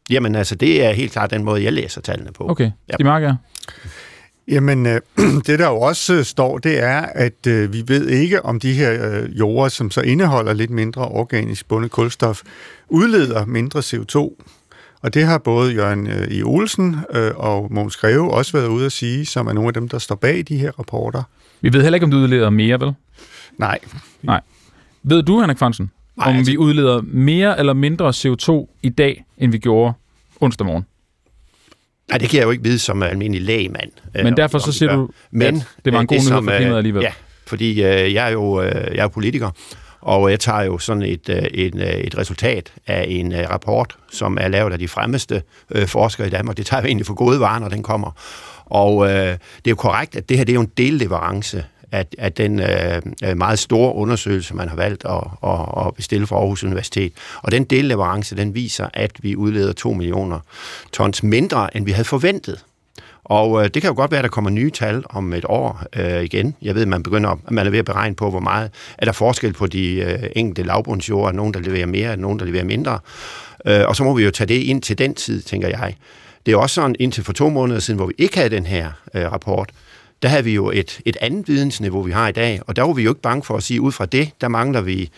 Jamen 0.10 0.36
altså, 0.36 0.56
det 0.56 0.86
er 0.86 0.92
helt 0.92 1.12
klart 1.12 1.32
den 1.32 1.44
måde, 1.44 1.64
jeg 1.64 1.74
læser 1.74 2.02
tallene 2.02 2.32
på. 2.32 2.50
Okay, 2.50 2.72
Ja. 2.90 2.94
Stig 2.94 3.06
Marker. 3.06 3.36
Jamen, 4.48 4.86
øh, 4.86 5.02
det 5.48 5.60
der 5.60 5.68
jo 5.68 5.80
også 5.82 6.14
øh, 6.14 6.24
står, 6.24 6.58
det 6.58 6.84
er, 6.84 7.02
at 7.02 7.48
øh, 7.48 7.74
vi 7.74 7.84
ved 7.88 8.08
ikke, 8.10 8.46
om 8.46 8.60
de 8.60 8.74
her 8.74 9.22
øh, 9.22 9.40
jorder, 9.40 9.70
som 9.70 9.92
så 9.92 10.02
indeholder 10.02 10.54
lidt 10.54 10.72
mindre 10.72 11.02
organisk 11.08 11.68
bundet 11.68 11.92
kulstof, 11.92 12.42
udleder 12.90 13.46
mindre 13.46 13.80
CO2. 13.80 14.44
Og 15.02 15.14
det 15.14 15.24
har 15.26 15.38
både 15.38 15.74
Jørgen 15.74 16.08
øh, 16.08 16.28
I. 16.28 16.44
Olsen 16.44 16.96
øh, 17.14 17.32
og 17.36 17.74
Mogens 17.74 17.98
Greve 17.98 18.32
også 18.34 18.58
været 18.58 18.68
ude 18.68 18.86
at 18.86 18.92
sige, 18.92 19.26
som 19.26 19.48
er 19.48 19.54
nogle 19.54 19.68
af 19.68 19.74
dem, 19.74 19.90
der 19.90 20.00
står 20.00 20.16
bag 20.16 20.44
de 20.48 20.58
her 20.58 20.72
rapporter. 20.80 21.24
Vi 21.62 21.74
ved 21.74 21.82
heller 21.82 21.96
ikke, 21.96 22.04
om 22.04 22.12
du 22.12 22.18
udleder 22.18 22.50
mere, 22.50 22.80
vel? 22.80 22.94
Nej, 23.58 23.80
Ved 25.04 25.24
du, 25.24 25.40
Henrik 25.40 25.58
Fransen, 25.58 25.92
Nej, 26.18 26.30
om 26.30 26.36
altså- 26.36 26.52
vi 26.52 26.58
udleder 26.58 27.02
mere 27.02 27.60
eller 27.60 27.74
mindre 27.74 28.10
CO2 28.10 28.76
i 28.82 28.90
dag, 28.90 29.26
end 29.38 29.52
vi 29.52 29.58
gjorde 29.58 29.94
onsdag 30.40 30.66
morgen? 30.68 30.86
Nej, 32.10 32.18
det 32.18 32.30
kan 32.30 32.38
jeg 32.38 32.46
jo 32.46 32.52
ikke 32.52 32.64
vide 32.64 32.80
som 32.80 33.04
almindelig 33.04 33.42
lægemand. 33.46 33.92
øh, 34.06 34.24
Men 34.24 34.28
om- 34.28 34.36
derfor 34.36 34.60
så 34.60 34.72
siger 34.72 34.96
du, 34.96 35.10
Men 35.32 35.64
det 35.86 35.94
var 35.94 36.00
en 36.00 36.04
øh, 36.04 36.08
god 36.08 36.18
nyhed 36.18 36.30
for 36.44 36.52
øh, 36.52 36.58
klimaet 36.58 36.78
alligevel. 36.78 37.02
Ja, 37.02 37.12
fordi 37.48 37.84
øh, 37.84 38.14
jeg 38.14 38.28
er 38.28 38.32
jo 38.32 38.62
øh, 38.62 38.96
jeg 38.96 39.04
er 39.04 39.08
politiker, 39.08 39.50
og 40.02 40.32
jeg 40.32 40.40
tager 40.40 40.62
jo 40.62 40.78
sådan 40.78 41.04
et, 41.04 41.30
øh, 41.30 41.38
et, 41.38 41.76
øh, 41.76 41.88
et 41.88 42.18
resultat 42.18 42.74
af 42.88 43.06
en 43.10 43.34
øh, 43.34 43.50
rapport, 43.50 43.96
som 44.12 44.38
er 44.42 44.48
lavet 44.48 44.74
af 44.74 44.80
de 44.80 44.88
fremmeste 44.88 45.42
øh, 45.72 45.88
forskere 45.88 46.28
i 46.28 46.30
Danmark. 46.30 46.58
Det 46.58 46.66
tager 46.66 46.82
jeg 46.82 46.88
egentlig 46.88 47.06
for 47.06 47.14
gode 47.14 47.40
varer, 47.40 47.60
når 47.60 47.70
den 47.70 47.84
kommer. 47.84 48.12
Og 48.66 49.08
øh, 49.08 49.14
det 49.16 49.28
er 49.32 49.38
jo 49.70 49.76
korrekt, 49.76 50.16
at 50.16 50.30
det 50.30 50.38
her 50.38 50.44
det 50.46 50.52
er 50.52 50.56
jo 50.56 50.62
en 50.62 50.72
delleverance 50.78 51.66
at, 51.96 52.16
at 52.18 52.38
den 52.38 52.60
øh, 52.60 53.02
øh, 53.24 53.38
meget 53.38 53.60
store 53.60 53.96
undersøgelse, 53.96 54.56
man 54.56 54.70
har 54.70 54.76
valgt 54.76 55.06
at, 55.06 55.24
at, 55.44 55.88
at 55.88 55.96
bestille 55.96 56.28
fra 56.28 56.36
Aarhus 56.36 56.64
Universitet. 56.64 57.14
Og 57.42 57.52
den 57.52 57.64
delleverance, 57.64 58.36
den 58.36 58.56
viser, 58.56 58.88
at 58.94 59.12
vi 59.20 59.36
udleder 59.36 59.74
2 59.74 59.94
millioner 59.94 60.40
tons 60.92 61.24
mindre, 61.24 61.78
end 61.78 61.86
vi 61.86 61.92
havde 61.92 62.06
forventet. 62.06 62.64
Og 63.24 63.64
øh, 63.64 63.70
det 63.74 63.82
kan 63.82 63.90
jo 63.90 63.96
godt 63.96 64.12
være, 64.12 64.20
at 64.20 64.24
der 64.24 64.30
kommer 64.30 64.50
nye 64.50 64.72
tal 64.72 65.04
om 65.10 65.34
et 65.34 65.46
år 65.48 65.84
øh, 65.96 66.24
igen. 66.24 66.56
Jeg 66.62 66.76
ved, 66.76 66.82
at 66.82 66.88
man 66.88 67.04
begynder 67.04 67.30
at, 67.30 67.38
man 67.52 67.68
er 67.68 67.72
ved 67.72 67.80
at 67.80 67.86
beregne 67.86 68.16
på, 68.16 68.30
hvor 68.30 68.40
meget 68.40 68.72
er 68.98 69.06
der 69.06 69.12
forskel 69.12 69.54
på 69.54 69.68
de 69.68 69.96
øh, 69.96 70.30
enkelte 70.36 70.64
lavbundsjord, 70.64 71.34
nogen 71.34 71.54
der 71.54 71.60
leverer 71.60 71.86
mere, 71.86 72.12
og 72.12 72.20
nogen 72.20 72.40
der 72.40 72.46
leverer 72.46 72.64
mindre. 72.64 73.00
Øh, 73.66 73.82
og 73.88 73.96
så 73.96 74.04
må 74.04 74.14
vi 74.14 74.24
jo 74.24 74.32
tage 74.32 74.48
det 74.48 74.56
ind 74.62 74.82
til 74.82 74.98
den 74.98 75.16
tid, 75.16 75.42
tænker 75.42 75.68
jeg. 75.68 75.96
Det 76.46 76.52
er 76.52 76.58
også 76.58 76.74
sådan, 76.74 76.96
indtil 77.00 77.24
for 77.24 77.34
to 77.34 77.50
måneder 77.50 77.80
siden, 77.80 77.98
hvor 77.98 78.08
vi 78.08 78.14
ikke 78.18 78.38
havde 78.38 78.50
den 78.50 78.66
her 78.66 78.92
øh, 79.14 79.32
rapport, 79.32 79.70
der 80.24 80.30
havde 80.30 80.44
vi 80.44 80.54
jo 80.54 80.72
et, 80.72 81.00
et 81.06 81.18
andet 81.22 81.48
vidensniveau, 81.48 82.02
vi 82.02 82.12
har 82.12 82.28
i 82.28 82.32
dag, 82.32 82.62
og 82.68 82.76
der 82.76 82.84
var 82.84 82.94
vi 82.94 83.04
jo 83.04 83.12
ikke 83.12 83.22
bange 83.22 83.44
for 83.44 83.58
at 83.58 83.64
sige, 83.64 83.82
ud 83.82 83.92
fra 83.92 84.06
det, 84.06 84.32
der 84.42 84.48
mangler 84.48 84.82
vi 84.82 85.10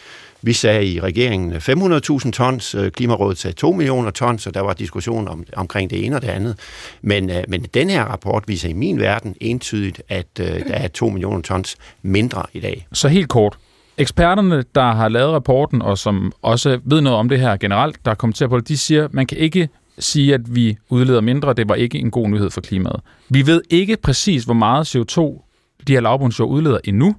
vi 0.41 0.53
sagde 0.53 0.85
i 0.85 0.99
regeringen 0.99 1.53
500.000 1.53 2.31
tons, 2.31 2.75
øh, 2.75 2.91
Klimarådet 2.91 3.37
sagde 3.37 3.55
2 3.55 3.71
millioner 3.71 4.11
tons, 4.11 4.47
og 4.47 4.53
der 4.53 4.61
var 4.61 4.73
diskussion 4.73 5.27
om, 5.27 5.43
omkring 5.55 5.89
det 5.89 6.05
ene 6.05 6.15
og 6.15 6.21
det 6.21 6.27
andet. 6.27 6.59
Men, 7.01 7.29
øh, 7.29 7.43
men 7.47 7.63
den 7.63 7.89
her 7.89 8.03
rapport 8.03 8.43
viser 8.47 8.69
i 8.69 8.73
min 8.73 8.99
verden 8.99 9.35
entydigt, 9.41 10.01
at 10.09 10.27
øh, 10.39 10.47
der 10.47 10.73
er 10.73 10.87
2 10.87 11.09
millioner 11.09 11.41
tons 11.41 11.75
mindre 12.01 12.43
i 12.53 12.59
dag. 12.59 12.87
Så 12.93 13.07
helt 13.07 13.29
kort. 13.29 13.57
Eksperterne, 13.97 14.63
der 14.75 14.91
har 14.91 15.09
lavet 15.09 15.33
rapporten, 15.33 15.81
og 15.81 15.97
som 15.97 16.33
også 16.41 16.79
ved 16.83 17.01
noget 17.01 17.19
om 17.19 17.29
det 17.29 17.39
her 17.39 17.57
generelt, 17.57 18.05
der 18.05 18.13
kommenterer 18.13 18.49
på 18.49 18.59
det, 18.59 18.67
de 18.67 18.77
siger, 18.77 19.05
at 19.05 19.13
man 19.13 19.27
kan 19.27 19.37
ikke 19.37 19.69
sige, 19.99 20.33
at 20.33 20.55
vi 20.55 20.77
udleder 20.89 21.21
mindre. 21.21 21.53
Det 21.53 21.69
var 21.69 21.75
ikke 21.75 21.97
en 21.97 22.11
god 22.11 22.27
nyhed 22.27 22.49
for 22.49 22.61
klimaet. 22.61 22.99
Vi 23.29 23.47
ved 23.47 23.61
ikke 23.69 23.97
præcis, 23.97 24.43
hvor 24.43 24.53
meget 24.53 24.95
CO2 24.95 25.43
de 25.87 25.93
her 25.93 25.99
lavbundsjord 25.99 26.49
udleder 26.49 26.79
endnu. 26.83 27.15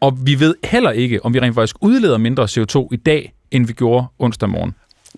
Og 0.00 0.26
vi 0.26 0.40
ved 0.40 0.54
heller 0.64 0.90
ikke, 0.90 1.24
om 1.24 1.34
vi 1.34 1.40
rent 1.40 1.54
faktisk 1.54 1.76
udleder 1.80 2.18
mindre 2.18 2.44
CO2 2.44 2.88
i 2.92 2.96
dag, 2.96 3.34
end 3.50 3.66
vi 3.66 3.72
gjorde 3.72 4.06
onsdag 4.18 4.48
morgen. 4.48 4.74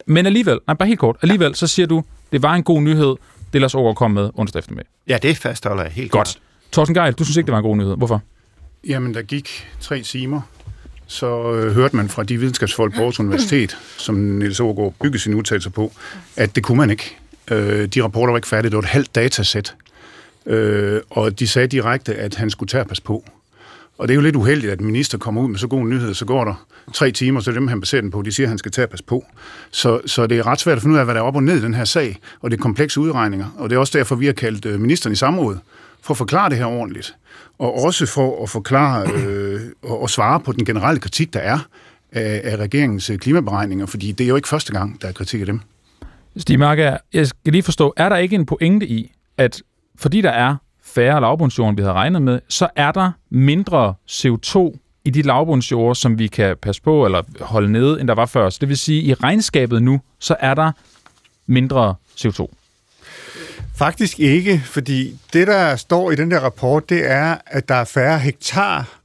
Men 0.07 0.27
alligevel, 0.27 0.59
nej, 0.67 0.77
bare 0.77 0.87
helt 0.87 1.01
kort, 1.01 1.17
alligevel 1.23 1.55
så 1.55 1.67
siger 1.67 1.87
du, 1.87 2.05
det 2.33 2.43
var 2.43 2.55
en 2.55 2.63
god 2.63 2.83
nyhed, 2.83 3.17
det 3.53 3.61
lader 3.61 3.65
os 3.65 3.75
over 3.75 3.95
komme 3.95 4.15
med 4.15 4.31
onsdag 4.35 4.59
eftermiddag. 4.59 4.87
Ja, 5.09 5.19
det 5.23 5.37
fastholder 5.37 5.83
jeg 5.83 5.93
helt 5.93 6.11
Godt. 6.11 6.39
Thorsten 6.73 6.95
Geil, 6.95 7.13
du 7.13 7.25
synes 7.25 7.37
ikke, 7.37 7.47
det 7.47 7.53
var 7.53 7.59
en 7.59 7.65
god 7.65 7.77
nyhed. 7.77 7.97
Hvorfor? 7.97 8.23
Jamen, 8.89 9.15
der 9.15 9.23
gik 9.23 9.69
tre 9.81 10.03
timer, 10.03 10.41
så 11.07 11.53
øh, 11.53 11.75
hørte 11.75 11.97
man 11.97 12.09
fra 12.09 12.23
de 12.23 12.39
videnskabsfolk 12.39 12.95
på 12.95 13.01
Aarhus 13.01 13.21
Universitet, 13.21 13.79
som 13.97 14.15
Niels 14.15 14.61
Aargaard 14.61 14.95
byggede 15.03 15.23
sine 15.23 15.37
udtalelser 15.37 15.71
på, 15.71 15.93
at 16.37 16.57
det 16.57 16.63
kunne 16.63 16.79
man 16.79 16.91
ikke. 16.91 17.17
Øh, 17.51 17.87
de 17.87 18.03
rapporter 18.03 18.33
var 18.33 18.39
ikke 18.39 18.49
færdige, 18.49 18.71
det 18.71 18.77
var 18.77 18.83
et 18.83 18.89
halvt 18.89 19.15
datasæt. 19.15 19.75
Øh, 20.47 21.01
og 21.11 21.39
de 21.39 21.49
sagde 21.49 21.69
direkte, 21.69 22.15
at 22.15 22.35
han 22.35 22.51
skulle 22.51 22.69
tage 22.69 22.85
pas 22.85 23.01
på. 23.01 23.25
Og 23.99 24.09
det 24.09 24.15
er 24.15 24.17
jo 24.17 24.23
lidt 24.23 24.37
uheldigt, 24.37 24.73
at 24.73 24.81
en 24.81 24.87
minister 24.87 25.19
kommer 25.19 25.43
ud 25.43 25.49
med 25.49 25.59
så 25.59 25.67
gode 25.67 25.89
nyheder, 25.89 26.13
så 26.13 26.25
går 26.25 26.45
der 26.45 26.67
tre 26.93 27.11
timer, 27.11 27.41
så 27.41 27.51
er 27.51 27.53
det 27.53 27.61
dem, 27.61 27.69
han 27.69 27.81
baserer 27.81 28.01
den 28.01 28.11
på. 28.11 28.23
De 28.23 28.33
siger, 28.33 28.47
at 28.47 28.49
han 28.49 28.59
skal 28.59 28.73
tage 28.73 28.87
pas 28.87 29.03
på. 29.03 29.25
Så, 29.71 30.01
så 30.07 30.27
det 30.27 30.39
er 30.39 30.47
ret 30.47 30.61
svært 30.61 30.77
at 30.77 30.83
finde 30.83 30.95
ud 30.95 30.99
af, 30.99 31.05
hvad 31.05 31.15
der 31.15 31.21
er 31.21 31.25
op 31.25 31.37
og 31.37 31.43
ned 31.43 31.57
i 31.57 31.61
den 31.61 31.75
her 31.75 31.85
sag, 31.85 32.19
og 32.41 32.51
det 32.51 32.57
er 32.57 32.63
komplekse 32.63 33.01
udregninger. 33.01 33.47
Og 33.59 33.71
det 33.71 33.77
er 33.77 33.81
også 33.81 33.99
derfor, 33.99 34.15
vi 34.15 34.27
har 34.27 34.33
kaldt 34.33 34.67
øh, 34.67 34.81
ministeren 34.81 35.13
i 35.13 35.17
samråd, 35.17 35.59
for 36.03 36.15
at 36.15 36.19
forklare 36.19 36.51
det 36.51 36.59
her 36.59 36.67
ordentligt. 36.67 37.17
Og 37.59 37.85
også 37.85 38.07
for 38.07 38.43
at 38.43 38.51
forklare 38.51 39.11
øh, 39.13 39.61
og, 39.83 40.03
og 40.03 40.11
svare 40.11 40.41
på 40.41 40.53
den 40.53 40.65
generelle 40.65 41.01
kritik, 41.01 41.35
der 41.35 41.41
er 41.41 41.59
af, 42.13 42.41
af 42.45 42.57
regeringens 42.57 43.11
øh, 43.11 43.19
klimaberegninger, 43.19 43.87
fordi 43.87 44.13
det 44.13 44.25
er 44.25 44.29
jo 44.29 44.37
ikke 44.37 44.49
første 44.49 44.73
gang, 44.73 45.03
der 45.03 45.09
er 45.09 45.13
kritik 45.13 45.41
af 45.41 45.47
dem. 45.47 45.61
Stig 46.37 46.59
Marker, 46.59 46.97
jeg 47.13 47.27
skal 47.27 47.53
lige 47.53 47.63
forstå, 47.63 47.95
er 47.97 48.09
der 48.09 48.17
ikke 48.17 48.35
en 48.35 48.47
pointe 48.47 48.87
i, 48.87 49.13
at 49.39 49.63
fordi 49.99 50.21
der 50.21 50.31
er 50.31 50.57
færre 50.85 51.21
lavbundsjord, 51.21 51.69
end 51.69 51.77
vi 51.77 51.83
havde 51.83 51.95
regnet 51.95 52.23
med, 52.23 52.41
så 52.49 52.69
er 52.77 52.93
der 52.93 53.11
mindre 53.31 53.95
CO2 54.11 54.79
i 55.05 55.11
de 55.11 55.23
lavbundsjord, 55.23 55.95
som 55.95 56.19
vi 56.19 56.27
kan 56.27 56.57
passe 56.63 56.83
på 56.83 57.05
eller 57.05 57.23
holde 57.41 57.73
nede, 57.73 58.01
end 58.01 58.09
der 58.09 58.15
var 58.15 58.27
før. 58.27 58.51
Så 58.51 58.59
det 58.61 58.69
vil 58.69 58.77
sige, 58.77 59.01
at 59.01 59.07
i 59.09 59.15
regnskabet 59.15 59.83
nu, 59.83 60.01
så 60.19 60.37
er 60.41 60.55
der 60.55 60.73
mindre 61.47 61.95
CO2. 62.17 62.47
Faktisk 63.77 64.21
ikke, 64.21 64.63
fordi 64.65 65.19
det, 65.33 65.47
der 65.47 65.77
står 65.77 66.11
i 66.11 66.15
den 66.15 66.31
der 66.31 66.41
rapport, 66.41 66.89
det 66.89 67.11
er, 67.11 67.37
at 67.47 67.69
der 67.69 67.75
er 67.75 67.85
færre 67.85 68.19
hektar. 68.19 68.99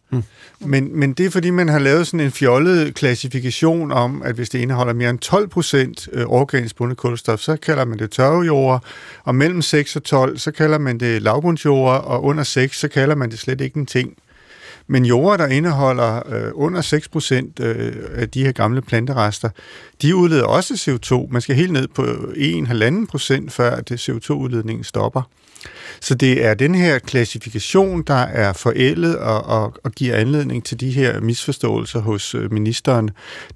Men, 0.60 1.00
men 1.00 1.14
det 1.14 1.26
er, 1.26 1.30
fordi 1.30 1.50
man 1.50 1.70
har 1.70 1.80
lavet 1.80 2.08
sådan 2.08 2.20
en 2.20 2.32
fjollet 2.32 2.96
klassifikation 2.96 3.92
om, 3.92 4.22
at 4.22 4.36
hvis 4.36 4.50
det 4.50 4.60
indeholder 4.60 4.94
mere 4.94 5.10
end 5.10 5.20
12 5.20 5.48
procent 5.48 6.10
øh, 6.14 6.26
organisk 6.26 6.76
bundet 6.76 6.98
kulstof, 6.98 7.40
så 7.40 7.56
kalder 7.56 7.86
man 7.86 8.00
det 8.00 8.12
tørvejord, 8.12 8.84
og 9.24 9.36
mellem 9.36 9.62
6 9.62 9.96
og 9.96 10.04
12, 10.04 10.38
så 10.38 10.52
kalder 10.52 10.78
man 10.78 11.00
det 11.00 11.22
lavbundsjord, 11.22 12.04
og 12.04 12.24
under 12.24 12.44
6, 12.44 12.80
så 12.80 12.88
kalder 12.88 13.16
man 13.16 13.32
det 13.32 13.40
slet 13.40 13.62
ikke 13.62 13.78
en 13.78 13.86
ting. 13.86 14.14
Men 14.88 15.06
jorder, 15.06 15.38
der 15.38 15.54
indeholder 15.54 16.34
øh, 16.34 16.52
under 16.54 16.82
6 16.82 17.10
procent 17.10 17.60
øh, 17.60 17.94
af 18.16 18.30
de 18.30 18.44
her 18.44 18.52
gamle 18.52 18.82
planterester, 18.82 19.50
de 20.02 20.16
udleder 20.16 20.46
også 20.46 20.74
CO2. 20.74 21.32
Man 21.32 21.42
skal 21.42 21.56
helt 21.56 21.72
ned 21.72 21.88
på 21.88 22.04
1,5 22.04 23.06
procent, 23.06 23.52
før 23.52 23.82
det 23.82 24.10
CO2-udledningen 24.10 24.84
stopper. 24.84 25.22
Så 26.02 26.16
det 26.16 26.46
er 26.46 26.54
den 26.54 26.76
her 26.76 27.00
klassifikation, 27.00 28.02
der 28.02 28.14
er 28.14 28.54
forældet 28.54 29.18
og, 29.18 29.44
og, 29.44 29.74
og 29.84 29.92
giver 29.92 30.16
anledning 30.16 30.66
til 30.66 30.80
de 30.80 30.92
her 30.92 31.20
misforståelser 31.20 32.00
hos 32.00 32.36
øh, 32.36 32.54
ministeren. 32.54 33.10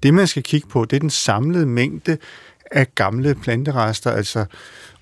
Det, 0.03 0.13
man 0.13 0.27
skal 0.27 0.43
kigge 0.43 0.67
på, 0.67 0.85
det 0.85 0.95
er 0.95 0.99
den 0.99 1.09
samlede 1.09 1.65
mængde 1.65 2.17
af 2.71 2.95
gamle 2.95 3.35
planterester, 3.35 4.11
altså 4.11 4.45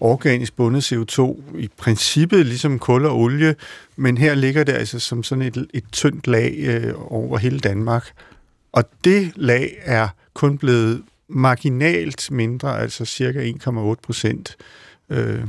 organisk 0.03 0.55
bundet 0.55 0.93
CO2, 0.93 1.41
i 1.57 1.69
princippet 1.77 2.45
ligesom 2.45 2.79
kul 2.79 3.05
og 3.05 3.17
olie, 3.17 3.55
men 3.95 4.17
her 4.17 4.36
ligger 4.36 4.63
det 4.63 4.74
altså 4.74 5.00
som 5.00 5.24
sådan 5.24 5.41
et, 5.41 5.67
et 5.74 5.83
tyndt 5.91 6.27
lag 6.27 6.55
øh, 6.57 6.93
over 6.98 7.38
hele 7.38 7.60
Danmark. 7.60 8.12
Og 8.72 8.83
det 9.03 9.31
lag 9.36 9.75
er 9.81 10.07
kun 10.33 10.57
blevet 10.57 11.03
marginalt 11.27 12.31
mindre, 12.31 12.79
altså 12.79 13.05
cirka 13.05 13.51
1,8 13.51 13.93
procent. 14.03 14.57
Øh, 15.10 15.48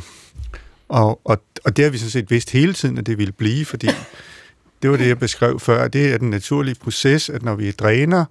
og, 0.88 1.20
og, 1.24 1.42
og 1.64 1.76
det 1.76 1.84
har 1.84 1.90
vi 1.90 1.98
sådan 1.98 2.10
set 2.10 2.30
vidst 2.30 2.50
hele 2.50 2.72
tiden, 2.72 2.98
at 2.98 3.06
det 3.06 3.18
ville 3.18 3.32
blive, 3.32 3.64
fordi 3.64 3.88
det 4.82 4.90
var 4.90 4.96
det, 4.96 5.08
jeg 5.08 5.18
beskrev 5.18 5.60
før. 5.60 5.88
Det 5.88 6.12
er 6.12 6.18
den 6.18 6.30
naturlige 6.30 6.74
proces, 6.74 7.30
at 7.30 7.42
når 7.42 7.54
vi 7.54 7.70
dræner, 7.70 8.24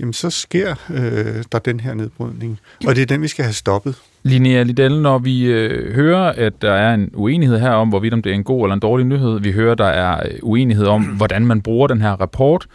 jamen 0.00 0.12
så 0.12 0.30
sker 0.30 0.74
øh, 0.90 1.44
der 1.52 1.58
den 1.58 1.80
her 1.80 1.94
nedbrydning. 1.94 2.60
Og 2.86 2.96
det 2.96 3.02
er 3.02 3.06
den, 3.06 3.22
vi 3.22 3.28
skal 3.28 3.44
have 3.44 3.52
stoppet. 3.52 3.94
Linnea 4.22 4.62
Liddell, 4.62 5.02
når 5.02 5.18
vi 5.18 5.44
øh, 5.44 5.94
hører, 5.94 6.32
at 6.32 6.62
der 6.62 6.72
er 6.72 6.94
en 6.94 7.10
uenighed 7.14 7.58
her 7.58 7.70
om, 7.70 7.88
hvorvidt 7.88 8.14
om 8.14 8.22
det 8.22 8.30
er 8.30 8.34
en 8.34 8.44
god 8.44 8.64
eller 8.64 8.74
en 8.74 8.80
dårlig 8.80 9.06
nyhed, 9.06 9.40
vi 9.40 9.52
hører, 9.52 9.74
der 9.74 9.86
er 9.86 10.26
øh, 10.26 10.38
uenighed 10.42 10.86
om, 10.86 11.02
hvordan 11.02 11.46
man 11.46 11.62
bruger 11.62 11.86
den 11.86 12.00
her 12.00 12.10
rapport, 12.10 12.66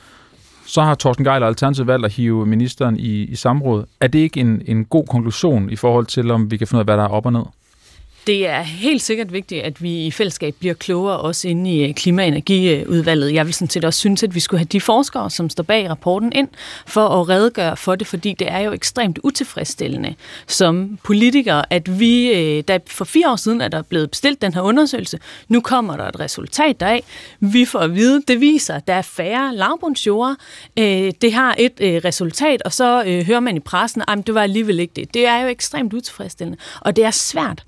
så 0.66 0.82
har 0.82 0.96
Thorsten 0.96 1.26
Geil 1.26 1.44
og 1.44 1.48
Alternativet 1.48 1.88
valgt 1.88 2.06
at 2.06 2.14
hive 2.14 2.46
ministeren 2.46 2.98
i, 2.98 3.24
i 3.24 3.36
samråd. 3.36 3.86
Er 4.00 4.08
det 4.08 4.20
ikke 4.20 4.40
en, 4.40 4.62
en 4.66 4.86
god 4.86 5.06
konklusion 5.06 5.70
i 5.70 5.76
forhold 5.76 6.06
til, 6.06 6.32
om 6.32 6.52
vi 6.52 6.58
kan 6.58 6.68
finde 6.68 6.78
ud 6.78 6.82
af, 6.82 6.86
hvad 6.86 6.98
der 6.98 7.04
er 7.04 7.08
op 7.08 7.26
og 7.26 7.34
ned? 7.34 7.44
Det 8.28 8.48
er 8.48 8.62
helt 8.62 9.02
sikkert 9.02 9.34
vigtigt, 9.34 9.64
at 9.64 9.84
vi 9.84 10.06
i 10.06 10.12
fællesskab 10.12 10.56
bliver 10.60 10.74
klogere 10.74 11.20
også 11.20 11.48
inde 11.48 11.72
i 11.72 11.88
øh, 11.88 11.94
klima- 11.94 12.22
og 12.22 12.28
energiudvalget. 12.28 13.34
Jeg 13.34 13.46
vil 13.46 13.54
sådan 13.54 13.70
set 13.70 13.86
også 13.86 14.00
synes, 14.00 14.24
at 14.24 14.36
vi 14.36 14.40
skulle 14.40 14.60
have 14.60 14.68
de 14.72 14.82
forskere, 14.82 15.30
som 15.30 15.50
står 15.50 15.64
bag 15.64 15.90
rapporten 15.90 16.32
ind, 16.36 16.48
for 16.88 17.08
at 17.08 17.30
redegøre 17.30 17.78
for 17.78 17.96
det, 17.96 18.08
fordi 18.08 18.34
det 18.34 18.52
er 18.52 18.60
jo 18.60 18.72
ekstremt 18.72 19.20
utilfredsstillende 19.24 20.16
som 20.48 21.00
politikere, 21.04 21.74
at 21.74 22.00
vi, 22.00 22.32
øh, 22.32 22.64
da 22.68 22.74
der 22.74 22.80
for 22.88 23.06
fire 23.06 23.32
år 23.32 23.36
siden 23.36 23.62
er 23.62 23.68
der 23.68 23.82
blevet 23.82 24.10
bestilt 24.10 24.42
den 24.42 24.54
her 24.54 24.62
undersøgelse, 24.62 25.20
nu 25.48 25.62
kommer 25.62 25.98
der 25.98 26.08
et 26.08 26.20
resultat 26.20 26.80
deraf. 26.80 27.04
Vi 27.40 27.66
får 27.66 27.80
at 27.80 27.96
vide, 27.96 28.24
det 28.28 28.42
viser, 28.42 28.74
at 28.74 28.88
der 28.88 28.94
er 28.94 29.02
færre 29.02 29.56
lavbundsjord. 29.56 30.36
Øh, 30.80 31.14
det 31.22 31.34
har 31.34 31.56
et 31.58 31.74
resultat, 32.06 32.62
og 32.62 32.74
så 32.74 33.24
hører 33.28 33.40
man 33.40 33.58
i 33.58 33.60
pressen, 33.60 34.04
at 34.08 34.28
det 34.28 34.36
var 34.36 34.42
alligevel 34.42 34.80
ikke 34.80 34.94
det. 34.96 35.14
Det 35.14 35.26
er 35.26 35.42
jo 35.42 35.48
ekstremt 35.48 35.94
utilfredsstillende, 35.94 36.58
og 36.82 36.96
det 36.96 37.04
er 37.04 37.12
svært 37.12 37.64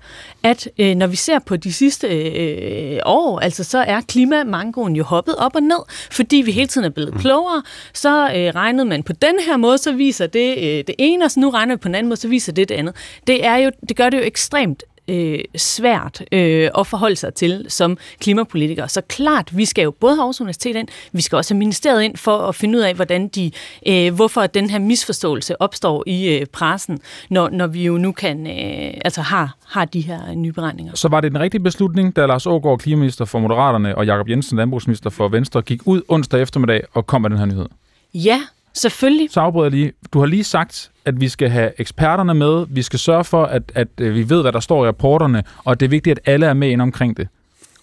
at 0.50 0.68
øh, 0.78 0.94
når 0.94 1.06
vi 1.06 1.16
ser 1.16 1.38
på 1.38 1.56
de 1.56 1.72
sidste 1.72 2.06
øh, 2.06 3.00
år, 3.06 3.40
altså 3.40 3.64
så 3.64 3.78
er 3.78 4.00
klimamangoen 4.00 4.96
jo 4.96 5.04
hoppet 5.04 5.34
op 5.36 5.54
og 5.54 5.62
ned, 5.62 5.82
fordi 6.10 6.36
vi 6.36 6.52
hele 6.52 6.66
tiden 6.66 6.84
er 6.84 6.90
blevet 6.90 7.14
mm. 7.14 7.20
klogere. 7.20 7.62
Så 7.94 8.08
øh, 8.08 8.54
regnede 8.54 8.84
man 8.84 9.02
på 9.02 9.12
den 9.12 9.34
her 9.46 9.56
måde, 9.56 9.78
så 9.78 9.92
viser 9.92 10.26
det 10.26 10.58
øh, 10.58 10.84
det 10.86 10.94
ene, 10.98 11.24
og 11.24 11.30
så 11.30 11.40
nu 11.40 11.50
regner 11.50 11.74
vi 11.74 11.78
på 11.78 11.88
en 11.88 11.94
anden 11.94 12.08
måde, 12.08 12.20
så 12.20 12.28
viser 12.28 12.52
det 12.52 12.68
det 12.68 12.74
andet. 12.74 12.94
Det, 13.26 13.46
er 13.46 13.56
jo, 13.56 13.70
det 13.88 13.96
gør 13.96 14.10
det 14.10 14.18
jo 14.18 14.22
ekstremt 14.22 14.82
øh, 15.08 15.38
svært 15.56 16.22
øh, 16.32 16.70
at 16.78 16.86
forholde 16.86 17.16
sig 17.16 17.34
til 17.34 17.66
som 17.68 17.98
klimapolitiker. 18.20 18.86
Så 18.86 19.00
klart, 19.00 19.56
vi 19.56 19.64
skal 19.64 19.82
jo 19.82 19.90
både 19.90 20.14
have 20.14 20.22
Aarhus 20.22 20.40
Universitet 20.40 20.76
ind, 20.76 20.88
vi 21.12 21.22
skal 21.22 21.36
også 21.36 21.54
have 21.54 21.58
ministeriet 21.58 22.02
ind 22.02 22.16
for 22.16 22.38
at 22.38 22.54
finde 22.54 22.78
ud 22.78 22.82
af, 22.82 22.94
hvordan 22.94 23.28
de, 23.28 23.50
øh, 23.86 24.14
hvorfor 24.14 24.46
den 24.46 24.70
her 24.70 24.78
misforståelse 24.78 25.62
opstår 25.62 26.04
i 26.06 26.28
øh, 26.28 26.46
pressen, 26.46 26.98
når, 27.30 27.48
når 27.48 27.66
vi 27.66 27.84
jo 27.84 27.98
nu 27.98 28.12
kan, 28.12 28.46
øh, 28.46 29.00
altså 29.04 29.20
har, 29.22 29.56
har 29.66 29.84
de 29.84 30.00
her 30.00 30.34
nye 30.34 30.52
beregninger. 30.52 30.94
Så 30.94 31.08
var 31.08 31.20
det 31.20 31.32
den 31.32 31.40
rigtige 31.40 31.62
beslutning, 31.62 32.16
da 32.16 32.26
Lars 32.26 32.46
Ågaard, 32.46 32.78
klimaminister 32.78 33.24
for 33.24 33.38
Moderaterne, 33.38 33.98
og 33.98 34.06
Jakob 34.06 34.28
Jensen, 34.28 34.56
landbrugsminister 34.56 35.10
for 35.10 35.28
Venstre, 35.28 35.62
gik 35.62 35.80
ud 35.84 36.02
onsdag 36.08 36.42
eftermiddag 36.42 36.82
og 36.92 37.06
kom 37.06 37.22
med 37.22 37.30
den 37.30 37.38
her 37.38 37.46
nyhed? 37.46 37.66
Ja, 38.14 38.40
Selvfølgelig. 38.78 39.28
Så 39.30 39.40
afbryder 39.40 39.64
jeg 39.64 39.70
lige. 39.70 39.92
Du 40.12 40.18
har 40.18 40.26
lige 40.26 40.44
sagt, 40.44 40.90
at 41.08 41.20
vi 41.20 41.28
skal 41.28 41.48
have 41.48 41.72
eksperterne 41.78 42.34
med. 42.34 42.66
Vi 42.68 42.82
skal 42.82 42.98
sørge 42.98 43.24
for, 43.24 43.44
at, 43.44 43.62
at 43.74 43.88
øh, 44.00 44.14
vi 44.14 44.30
ved, 44.30 44.42
hvad 44.42 44.52
der 44.52 44.60
står 44.60 44.84
i 44.84 44.88
rapporterne, 44.88 45.42
og 45.64 45.80
det 45.80 45.86
er 45.86 45.90
vigtigt, 45.90 46.18
at 46.18 46.32
alle 46.32 46.46
er 46.46 46.54
med 46.54 46.68
ind 46.68 46.82
omkring 46.82 47.16
det. 47.16 47.28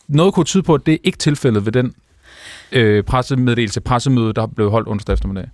Noget 0.08 0.34
kunne 0.34 0.46
tyde 0.46 0.63
på, 0.63 0.74
at 0.74 0.86
det 0.86 1.00
ikke 1.03 1.15
er 1.15 1.20
tilfældet 1.20 1.65
ved 1.65 1.72
den 1.72 1.94
øh, 2.72 3.03
pressemeddelelse, 3.03 3.82
pressemøde, 3.82 4.34
der 4.34 4.48
blev 4.48 4.72
holdt 4.72 4.88
onsdag 4.88 5.13
eftermiddag. 5.13 5.50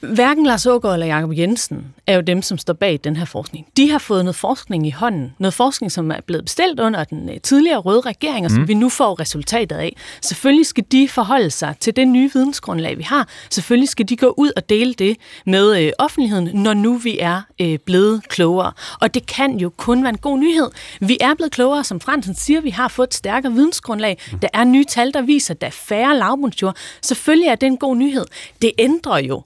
Hverken 0.00 0.46
Lars 0.46 0.66
Ågaard 0.66 0.94
eller 0.94 1.06
Jacob 1.06 1.38
Jensen 1.38 1.94
er 2.06 2.14
jo 2.14 2.20
dem, 2.20 2.42
som 2.42 2.58
står 2.58 2.72
bag 2.72 3.00
den 3.04 3.16
her 3.16 3.24
forskning. 3.24 3.66
De 3.76 3.90
har 3.90 3.98
fået 3.98 4.24
noget 4.24 4.36
forskning 4.36 4.86
i 4.86 4.90
hånden. 4.90 5.32
Noget 5.38 5.54
forskning, 5.54 5.92
som 5.92 6.10
er 6.10 6.20
blevet 6.26 6.44
bestilt 6.44 6.80
under 6.80 7.04
den 7.04 7.28
øh, 7.28 7.40
tidligere 7.40 7.78
røde 7.78 8.00
regering, 8.00 8.44
og 8.44 8.50
som 8.50 8.60
mm. 8.60 8.68
vi 8.68 8.74
nu 8.74 8.88
får 8.88 9.20
resultatet 9.20 9.76
af. 9.76 9.96
Selvfølgelig 10.22 10.66
skal 10.66 10.84
de 10.92 11.08
forholde 11.08 11.50
sig 11.50 11.74
til 11.80 11.96
det 11.96 12.08
nye 12.08 12.30
vidensgrundlag, 12.34 12.98
vi 12.98 13.02
har. 13.02 13.28
Selvfølgelig 13.50 13.88
skal 13.88 14.08
de 14.08 14.16
gå 14.16 14.34
ud 14.36 14.52
og 14.56 14.68
dele 14.68 14.94
det 14.94 15.16
med 15.46 15.84
øh, 15.84 15.92
offentligheden, 15.98 16.50
når 16.54 16.74
nu 16.74 16.96
vi 16.96 17.18
er 17.18 17.42
øh, 17.60 17.78
blevet 17.78 18.28
klogere. 18.28 18.72
Og 19.00 19.14
det 19.14 19.26
kan 19.26 19.58
jo 19.58 19.70
kun 19.76 20.02
være 20.02 20.10
en 20.10 20.18
god 20.18 20.38
nyhed. 20.38 20.70
Vi 21.00 21.18
er 21.20 21.34
blevet 21.34 21.52
klogere, 21.52 21.84
som 21.84 22.00
Fransen 22.00 22.34
siger, 22.34 22.60
vi 22.60 22.70
har 22.70 22.88
fået 22.88 23.06
et 23.06 23.14
stærkere 23.14 23.52
vidensgrundlag. 23.52 24.18
Der 24.42 24.48
er 24.52 24.64
nye 24.64 24.84
tal, 24.84 25.14
der 25.14 25.22
viser, 25.22 25.54
at 25.54 25.60
der 25.60 25.66
er 25.66 25.70
færre 25.70 26.18
lavbundsjord. 26.18 26.76
Selvfølgelig 27.02 27.48
er 27.48 27.54
det 27.54 27.66
en 27.66 27.76
god 27.76 27.96
nyhed. 27.96 28.24
Det 28.62 28.72
ændrer 28.78 29.18
jo 29.18 29.42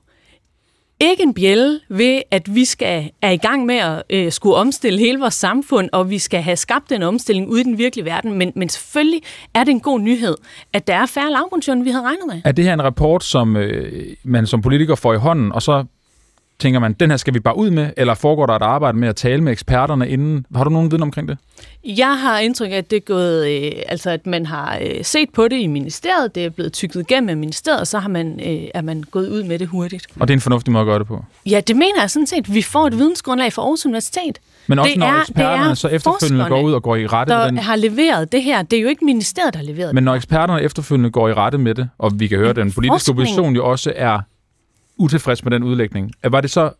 ikke 1.10 1.22
en 1.22 1.34
bjælle 1.34 1.80
ved, 1.88 2.22
at 2.30 2.54
vi 2.54 2.64
skal 2.64 3.10
er 3.22 3.30
i 3.30 3.36
gang 3.36 3.66
med 3.66 3.74
at 3.74 4.02
øh, 4.10 4.32
skulle 4.32 4.56
omstille 4.56 4.98
hele 4.98 5.18
vores 5.18 5.34
samfund, 5.34 5.88
og 5.92 6.10
vi 6.10 6.18
skal 6.18 6.42
have 6.42 6.56
skabt 6.56 6.90
den 6.90 7.02
omstilling 7.02 7.48
ude 7.48 7.60
i 7.60 7.64
den 7.64 7.78
virkelige 7.78 8.04
verden. 8.04 8.38
Men, 8.38 8.52
men 8.56 8.68
selvfølgelig 8.68 9.22
er 9.54 9.64
det 9.64 9.70
en 9.70 9.80
god 9.80 10.00
nyhed, 10.00 10.34
at 10.72 10.86
der 10.86 10.94
er 10.94 11.06
færre 11.06 11.30
lavbundsjord, 11.30 11.76
end 11.76 11.84
vi 11.84 11.90
havde 11.90 12.04
regnet 12.04 12.26
med. 12.26 12.42
Er 12.44 12.52
det 12.52 12.64
her 12.64 12.72
en 12.72 12.82
rapport, 12.82 13.24
som 13.24 13.56
øh, 13.56 14.06
man 14.24 14.46
som 14.46 14.62
politiker 14.62 14.94
får 14.94 15.14
i 15.14 15.16
hånden, 15.16 15.52
og 15.52 15.62
så 15.62 15.84
tænker 16.58 16.80
man, 16.80 16.92
den 16.92 17.10
her 17.10 17.16
skal 17.16 17.34
vi 17.34 17.40
bare 17.40 17.56
ud 17.56 17.70
med, 17.70 17.90
eller 17.96 18.14
foregår 18.14 18.46
der 18.46 18.54
et 18.54 18.62
arbejde 18.62 18.98
med 18.98 19.08
at 19.08 19.16
tale 19.16 19.42
med 19.42 19.52
eksperterne 19.52 20.08
inden? 20.08 20.46
Har 20.54 20.64
du 20.64 20.70
nogen 20.70 20.90
viden 20.90 21.02
omkring 21.02 21.28
det? 21.28 21.38
Jeg 21.84 22.18
har 22.20 22.38
indtryk 22.38 22.70
af, 22.72 22.76
at 22.76 22.90
det 22.90 22.96
er 22.96 23.00
gået, 23.00 23.48
øh, 23.50 23.72
altså 23.88 24.10
at 24.10 24.26
man 24.26 24.46
har 24.46 24.78
øh, 24.82 25.04
set 25.04 25.28
på 25.34 25.48
det 25.48 25.56
i 25.56 25.66
ministeriet, 25.66 26.34
det 26.34 26.44
er 26.44 26.50
blevet 26.50 26.72
tykket 26.72 27.00
igennem 27.00 27.28
af 27.28 27.36
ministeriet, 27.36 27.80
og 27.80 27.86
så 27.86 27.98
har 27.98 28.08
man, 28.08 28.40
øh, 28.46 28.62
er 28.74 28.82
man 28.82 29.04
gået 29.10 29.28
ud 29.28 29.42
med 29.42 29.58
det 29.58 29.66
hurtigt. 29.68 30.06
Og 30.20 30.28
det 30.28 30.34
er 30.34 30.36
en 30.36 30.40
fornuftig 30.40 30.72
måde 30.72 30.80
at 30.82 30.86
gøre 30.86 30.98
det 30.98 31.06
på? 31.06 31.24
Ja, 31.46 31.60
det 31.66 31.76
mener 31.76 32.00
jeg 32.00 32.10
sådan 32.10 32.26
set. 32.26 32.54
Vi 32.54 32.62
får 32.62 32.86
et 32.86 32.98
vidensgrundlag 32.98 33.52
fra 33.52 33.62
Aarhus 33.62 33.86
Universitet. 33.86 34.38
Men 34.66 34.78
også 34.78 34.90
Det 34.90 34.98
når 34.98 35.06
er- 35.06 35.20
eksperterne 35.20 35.70
er 35.70 35.74
så 35.74 35.88
efterfølgende 35.88 36.44
går 36.48 36.62
ud 36.62 36.72
og 36.72 36.82
går 36.82 36.96
i 36.96 37.06
rette 37.06 37.30
med 37.34 37.38
Der 37.40 37.46
den... 37.46 37.58
har 37.58 37.76
leveret 37.76 38.32
det 38.32 38.42
her. 38.42 38.62
Det 38.62 38.76
er 38.76 38.82
jo 38.82 38.88
ikke 38.88 39.04
ministeriet, 39.04 39.54
der 39.54 39.58
har 39.58 39.66
leveret 39.66 39.94
Men 39.94 40.04
når 40.04 40.14
eksperterne 40.14 40.62
efterfølgende 40.62 41.10
går 41.10 41.28
i 41.28 41.32
rette 41.32 41.58
med 41.58 41.74
det, 41.74 41.88
og 41.98 42.12
vi 42.20 42.26
kan 42.26 42.38
høre, 42.38 42.50
at 42.50 42.56
den 42.56 42.72
politiske 42.72 43.10
opposition 43.10 43.54
jo 43.56 43.66
også 43.70 43.92
er 43.96 44.20
utilfreds 44.96 45.44
med 45.44 45.50
den 45.50 45.62
udlægning, 45.62 46.12
var 46.24 46.40
det 46.40 46.50
så 46.50 46.70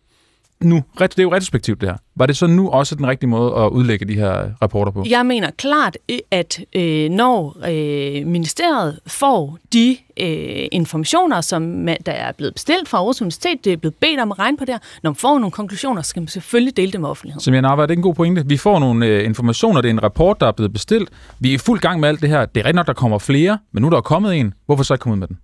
nu, 0.61 0.83
ret- 1.01 1.11
det 1.11 1.19
er 1.19 1.23
jo 1.23 1.33
retrospektivt 1.33 1.81
det 1.81 1.89
her, 1.89 1.97
var 2.17 2.27
det 2.27 2.37
så 2.37 2.47
nu 2.47 2.71
også 2.71 2.95
den 2.95 3.07
rigtige 3.07 3.31
måde 3.31 3.55
at 3.55 3.69
udlægge 3.69 4.07
de 4.07 4.15
her 4.15 4.51
rapporter 4.63 4.93
på? 4.93 5.05
Jeg 5.09 5.27
mener 5.27 5.51
klart, 5.59 5.97
at 6.31 6.61
øh, 6.77 7.11
når 7.11 7.57
øh, 7.69 8.27
ministeriet 8.27 8.99
får 9.07 9.59
de 9.73 9.97
øh, 10.21 10.67
informationer, 10.73 11.41
som 11.41 11.87
der 12.07 12.13
er 12.13 12.33
blevet 12.33 12.55
bestilt 12.55 12.89
fra 12.89 12.99
Aarhus 12.99 13.21
Universitet, 13.21 13.65
det 13.65 13.73
er 13.73 13.77
blevet 13.77 13.95
bedt 13.95 14.21
om 14.21 14.33
at 14.33 14.39
regne 14.39 14.57
på 14.57 14.65
det 14.65 14.75
her, 14.75 14.79
når 15.03 15.11
man 15.11 15.17
får 15.17 15.39
nogle 15.39 15.51
konklusioner, 15.51 16.03
skal 16.03 16.21
man 16.23 16.29
selvfølgelig 16.29 16.77
dele 16.77 16.93
dem 16.93 17.01
med 17.01 17.09
offentligheden. 17.09 17.41
Som 17.41 17.55
jeg 17.55 17.61
er 17.61 17.87
det 17.87 17.97
en 17.97 18.03
god 18.03 18.15
pointe. 18.15 18.43
Vi 18.47 18.57
får 18.57 18.79
nogle 18.79 19.07
øh, 19.07 19.25
informationer, 19.25 19.81
det 19.81 19.89
er 19.89 19.93
en 19.93 20.03
rapport, 20.03 20.41
der 20.41 20.47
er 20.47 20.53
blevet 20.53 20.73
bestilt. 20.73 21.09
Vi 21.39 21.51
er 21.51 21.55
i 21.55 21.59
fuld 21.59 21.81
gang 21.81 22.01
med 22.01 22.09
alt 22.09 22.21
det 22.21 22.29
her. 22.29 22.47
Det 22.47 22.61
er 22.61 22.65
rigtigt 22.65 22.77
nok, 22.77 22.87
der 22.87 22.93
kommer 22.93 23.19
flere, 23.19 23.59
men 23.73 23.81
nu 23.81 23.87
er 23.87 23.91
der 23.91 24.01
kommet 24.01 24.35
en. 24.41 24.55
Hvorfor 24.67 24.83
så 24.83 24.95
ikke 24.95 25.03
komme 25.03 25.13
ud 25.15 25.19
med 25.19 25.29
den? 25.29 25.39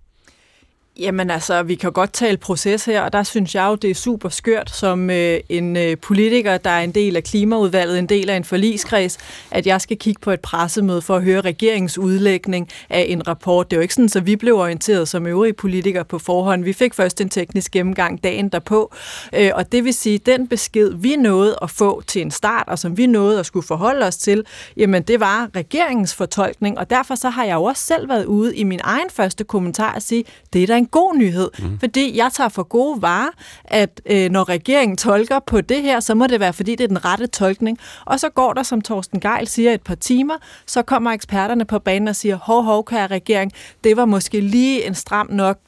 Jamen 1.01 1.29
altså, 1.29 1.63
vi 1.63 1.75
kan 1.75 1.91
godt 1.91 2.13
tale 2.13 2.37
proces 2.37 2.85
her, 2.85 3.01
og 3.01 3.13
der 3.13 3.23
synes 3.23 3.55
jeg 3.55 3.67
jo, 3.67 3.75
det 3.75 3.89
er 3.89 3.95
super 3.95 4.29
skørt 4.29 4.69
som 4.69 5.09
øh, 5.09 5.39
en 5.49 5.77
øh, 5.77 5.97
politiker, 5.97 6.57
der 6.57 6.69
er 6.69 6.81
en 6.81 6.91
del 6.91 7.15
af 7.15 7.23
klimaudvalget, 7.23 7.99
en 7.99 8.05
del 8.05 8.29
af 8.29 8.35
en 8.35 8.43
forligskreds, 8.43 9.17
at 9.51 9.67
jeg 9.67 9.81
skal 9.81 9.97
kigge 9.97 10.21
på 10.21 10.31
et 10.31 10.39
pressemøde 10.39 11.01
for 11.01 11.15
at 11.15 11.23
høre 11.23 11.41
regeringens 11.41 11.97
udlægning 11.97 12.69
af 12.89 13.05
en 13.09 13.27
rapport. 13.27 13.71
Det 13.71 13.77
er 13.77 13.79
jo 13.79 13.81
ikke 13.81 13.93
sådan, 13.93 14.09
så 14.09 14.19
vi 14.19 14.35
blev 14.35 14.55
orienteret 14.55 15.07
som 15.07 15.27
øvrige 15.27 15.53
politikere 15.53 16.05
på 16.05 16.19
forhånd. 16.19 16.63
Vi 16.63 16.73
fik 16.73 16.93
først 16.93 17.21
en 17.21 17.29
teknisk 17.29 17.71
gennemgang 17.71 18.23
dagen 18.23 18.49
derpå, 18.49 18.93
øh, 19.35 19.51
og 19.53 19.71
det 19.71 19.83
vil 19.83 19.93
sige, 19.93 20.17
den 20.17 20.47
besked, 20.47 20.93
vi 20.93 21.15
nåede 21.15 21.55
at 21.61 21.69
få 21.69 22.01
til 22.07 22.21
en 22.21 22.31
start, 22.31 22.63
og 22.67 22.79
som 22.79 22.97
vi 22.97 23.07
nåede 23.07 23.39
at 23.39 23.45
skulle 23.45 23.67
forholde 23.67 24.05
os 24.05 24.17
til, 24.17 24.45
jamen 24.77 25.03
det 25.03 25.19
var 25.19 25.49
regeringens 25.55 26.15
fortolkning, 26.15 26.77
og 26.77 26.89
derfor 26.89 27.15
så 27.15 27.29
har 27.29 27.45
jeg 27.45 27.55
jo 27.55 27.63
også 27.63 27.83
selv 27.83 28.09
været 28.09 28.25
ude 28.25 28.55
i 28.55 28.63
min 28.63 28.79
egen 28.83 29.09
første 29.09 29.43
kommentar 29.43 29.93
at 29.93 30.03
sige, 30.03 30.23
det 30.53 30.63
er 30.63 30.67
da 30.67 30.77
en 30.77 30.90
god 30.91 31.15
nyhed, 31.15 31.49
mm. 31.59 31.79
fordi 31.79 32.17
jeg 32.17 32.29
tager 32.33 32.49
for 32.49 32.63
gode 32.63 33.01
varer, 33.01 33.29
at 33.65 34.01
øh, 34.05 34.29
når 34.29 34.49
regeringen 34.49 34.97
tolker 34.97 35.39
på 35.39 35.61
det 35.61 35.81
her, 35.81 35.99
så 35.99 36.15
må 36.15 36.27
det 36.27 36.39
være, 36.39 36.53
fordi 36.53 36.75
det 36.75 36.83
er 36.83 36.87
den 36.87 37.05
rette 37.05 37.27
tolkning. 37.27 37.77
Og 38.05 38.19
så 38.19 38.29
går 38.29 38.53
der, 38.53 38.63
som 38.63 38.81
Torsten 38.81 39.19
Geil 39.19 39.47
siger, 39.47 39.73
et 39.73 39.81
par 39.81 39.95
timer, 39.95 40.35
så 40.65 40.81
kommer 40.81 41.11
eksperterne 41.11 41.65
på 41.65 41.79
banen 41.79 42.07
og 42.07 42.15
siger, 42.15 42.35
hov, 42.35 42.63
hov, 42.63 42.85
kære 42.85 43.07
regering, 43.07 43.51
det 43.83 43.97
var 43.97 44.05
måske 44.05 44.39
lige 44.39 44.87
en 44.87 44.95
stram 44.95 45.27
nok 45.31 45.59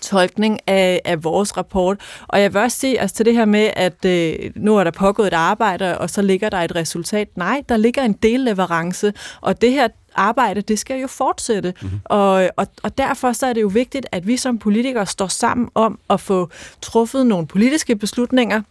tolkning 0.00 0.58
af, 0.66 1.00
af 1.04 1.24
vores 1.24 1.56
rapport. 1.56 2.00
Og 2.28 2.40
jeg 2.40 2.54
vil 2.54 2.62
også 2.62 2.78
se 2.78 2.96
altså, 2.98 3.16
til 3.16 3.26
det 3.26 3.34
her 3.34 3.44
med, 3.44 3.70
at 3.76 4.04
øh, 4.04 4.50
nu 4.56 4.76
er 4.76 4.84
der 4.84 4.90
pågået 4.90 5.26
et 5.26 5.34
arbejde, 5.34 5.98
og 5.98 6.10
så 6.10 6.22
ligger 6.22 6.48
der 6.48 6.58
et 6.58 6.74
resultat. 6.74 7.28
Nej, 7.36 7.62
der 7.68 7.76
ligger 7.76 8.02
en 8.02 8.12
delleverance, 8.12 9.12
og 9.40 9.60
det 9.60 9.72
her 9.72 9.88
arbejde, 10.14 10.60
det 10.60 10.78
skal 10.78 11.00
jo 11.00 11.06
fortsætte. 11.06 11.74
Mm-hmm. 11.82 12.00
Og, 12.04 12.50
og, 12.56 12.66
og 12.82 12.98
derfor 12.98 13.32
så 13.32 13.46
er 13.46 13.52
det 13.52 13.62
jo 13.62 13.70
vigtigt, 13.74 14.06
at 14.12 14.26
vi 14.26 14.36
som 14.36 14.58
politikere 14.58 15.06
står 15.06 15.26
sammen 15.26 15.68
om 15.74 15.98
at 16.10 16.20
få 16.20 16.50
truffet 16.82 17.26
nogle 17.26 17.46
politiske 17.46 17.96
beslutninger, 17.96 18.62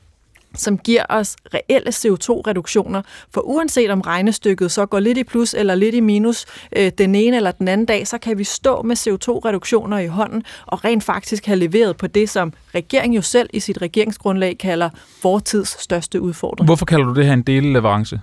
som 0.55 0.77
giver 0.77 1.05
os 1.09 1.35
reelle 1.53 1.89
CO2-reduktioner. 1.89 3.01
For 3.33 3.41
uanset 3.41 3.91
om 3.91 4.01
regnestykket 4.01 4.71
så 4.71 4.85
går 4.85 4.99
lidt 4.99 5.17
i 5.17 5.23
plus 5.23 5.53
eller 5.53 5.75
lidt 5.75 5.95
i 5.95 5.99
minus 5.99 6.45
øh, 6.75 6.91
den 6.97 7.15
ene 7.15 7.35
eller 7.35 7.51
den 7.51 7.67
anden 7.67 7.85
dag, 7.85 8.07
så 8.07 8.17
kan 8.17 8.37
vi 8.37 8.43
stå 8.43 8.81
med 8.81 8.95
CO2-reduktioner 8.95 9.97
i 9.97 10.07
hånden 10.07 10.43
og 10.65 10.85
rent 10.85 11.03
faktisk 11.03 11.45
have 11.45 11.59
leveret 11.59 11.97
på 11.97 12.07
det, 12.07 12.29
som 12.29 12.53
regeringen 12.75 13.13
jo 13.15 13.21
selv 13.21 13.49
i 13.53 13.59
sit 13.59 13.81
regeringsgrundlag 13.81 14.57
kalder 14.57 14.89
vortids 15.23 15.81
største 15.81 16.21
udfordring. 16.21 16.67
Hvorfor 16.67 16.85
kalder 16.85 17.05
du 17.05 17.13
det 17.13 17.25
her 17.25 17.33
en 17.33 17.41
delleverance? 17.41 18.19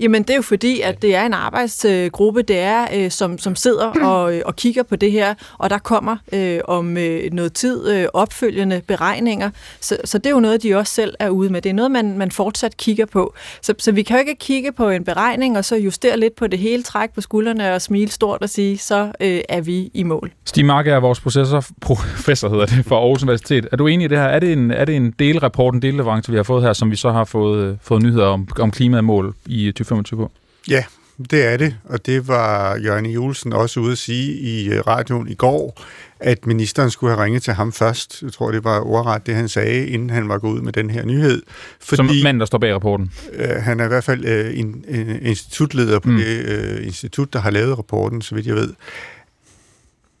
Jamen 0.00 0.22
det 0.22 0.30
er 0.30 0.36
jo 0.36 0.42
fordi, 0.42 0.80
at 0.80 1.02
det 1.02 1.14
er 1.14 1.26
en 1.26 1.34
arbejdsgruppe, 1.34 2.42
det 2.42 2.58
er, 2.58 2.86
øh, 2.94 3.10
som, 3.10 3.38
som 3.38 3.56
sidder 3.56 3.86
og, 4.12 4.34
øh, 4.34 4.42
og 4.46 4.56
kigger 4.56 4.82
på 4.82 4.96
det 4.96 5.12
her, 5.12 5.34
og 5.58 5.70
der 5.70 5.78
kommer 5.78 6.16
øh, 6.32 6.60
om 6.64 6.96
øh, 6.96 7.32
noget 7.32 7.52
tid 7.52 7.88
øh, 7.88 8.06
opfølgende 8.12 8.82
beregninger. 8.86 9.50
Så, 9.80 9.96
så 10.04 10.18
det 10.18 10.26
er 10.26 10.30
jo 10.30 10.40
noget, 10.40 10.62
de 10.62 10.74
også 10.74 10.94
selv 10.94 11.14
er 11.18 11.28
ude 11.28 11.50
med. 11.52 11.62
Det 11.62 11.70
er 11.70 11.74
noget, 11.74 11.90
man, 11.90 12.18
man 12.18 12.30
fortsat 12.30 12.76
kigger 12.76 13.06
på. 13.06 13.34
Så, 13.62 13.74
så 13.78 13.92
vi 13.92 14.02
kan 14.02 14.16
jo 14.16 14.20
ikke 14.20 14.36
kigge 14.40 14.72
på 14.72 14.88
en 14.88 15.04
beregning, 15.04 15.58
og 15.58 15.64
så 15.64 15.76
justere 15.76 16.18
lidt 16.18 16.36
på 16.36 16.46
det 16.46 16.58
hele, 16.58 16.82
træk 16.82 17.10
på 17.14 17.20
skuldrene 17.20 17.74
og 17.74 17.82
smile 17.82 18.10
stort 18.10 18.42
og 18.42 18.48
sige, 18.48 18.78
så 18.78 19.12
øh, 19.20 19.40
er 19.48 19.60
vi 19.60 19.90
i 19.94 20.02
mål. 20.02 20.32
Stig 20.44 20.64
Mark 20.64 20.86
er 20.86 20.96
vores 20.96 21.20
processor, 21.20 21.64
professor 21.80 22.48
hedder 22.48 22.66
det, 22.66 22.84
for 22.84 22.96
Aarhus 22.98 23.22
Universitet. 23.22 23.68
Er 23.72 23.76
du 23.76 23.86
enig 23.86 24.04
i 24.04 24.08
det 24.08 24.18
her? 24.18 24.24
Er 24.24 24.38
det 24.38 24.52
en, 24.52 24.70
er 24.70 24.84
det 24.84 24.96
en 24.96 25.10
delrapport, 25.18 25.74
en 25.74 25.82
delleverance, 25.82 26.30
vi 26.30 26.36
har 26.36 26.42
fået 26.42 26.62
her, 26.62 26.72
som 26.72 26.90
vi 26.90 26.96
så 26.96 27.10
har 27.10 27.24
fået, 27.24 27.78
fået 27.82 28.02
nyheder 28.02 28.26
om, 28.26 28.48
om 28.60 28.70
klimamål 28.70 29.34
i 29.46 29.61
2025 29.70 30.20
på? 30.20 30.32
Ja, 30.68 30.84
det 31.30 31.44
er 31.44 31.56
det, 31.56 31.76
og 31.84 32.06
det 32.06 32.28
var 32.28 32.76
Jørgen 32.76 33.06
Julesen 33.06 33.52
også 33.52 33.80
ude 33.80 33.92
at 33.92 33.98
sige 33.98 34.32
i 34.32 34.68
øh, 34.68 34.86
radioen 34.86 35.28
i 35.28 35.34
går, 35.34 35.82
at 36.20 36.46
ministeren 36.46 36.90
skulle 36.90 37.14
have 37.14 37.24
ringet 37.24 37.42
til 37.42 37.52
ham 37.52 37.72
først. 37.72 38.22
Jeg 38.22 38.32
tror, 38.32 38.50
det 38.50 38.64
var 38.64 38.80
ordret 38.80 39.26
det, 39.26 39.34
han 39.34 39.48
sagde, 39.48 39.86
inden 39.86 40.10
han 40.10 40.28
var 40.28 40.38
gået 40.38 40.52
ud 40.52 40.60
med 40.60 40.72
den 40.72 40.90
her 40.90 41.04
nyhed. 41.04 41.42
Fordi, 41.80 41.96
Som 41.96 42.10
mand, 42.22 42.40
der 42.40 42.46
står 42.46 42.58
bag 42.58 42.74
rapporten? 42.74 43.12
Øh, 43.32 43.48
han 43.48 43.80
er 43.80 43.84
i 43.84 43.88
hvert 43.88 44.04
fald 44.04 44.24
øh, 44.24 44.58
en, 44.58 44.84
en 44.88 45.22
institutleder 45.22 45.98
på 45.98 46.08
mm. 46.08 46.16
det 46.16 46.44
øh, 46.44 46.86
institut, 46.86 47.32
der 47.32 47.38
har 47.38 47.50
lavet 47.50 47.78
rapporten, 47.78 48.22
så 48.22 48.34
vidt 48.34 48.46
jeg 48.46 48.54
ved. 48.54 48.74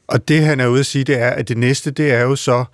Og 0.06 0.28
det, 0.28 0.40
han 0.40 0.60
er 0.60 0.66
ude 0.66 0.80
at 0.80 0.86
sige, 0.86 1.04
det 1.04 1.18
er, 1.18 1.30
at 1.30 1.48
det 1.48 1.56
næste, 1.56 1.90
det 1.90 2.12
er 2.12 2.22
jo 2.22 2.36
så, 2.36 2.64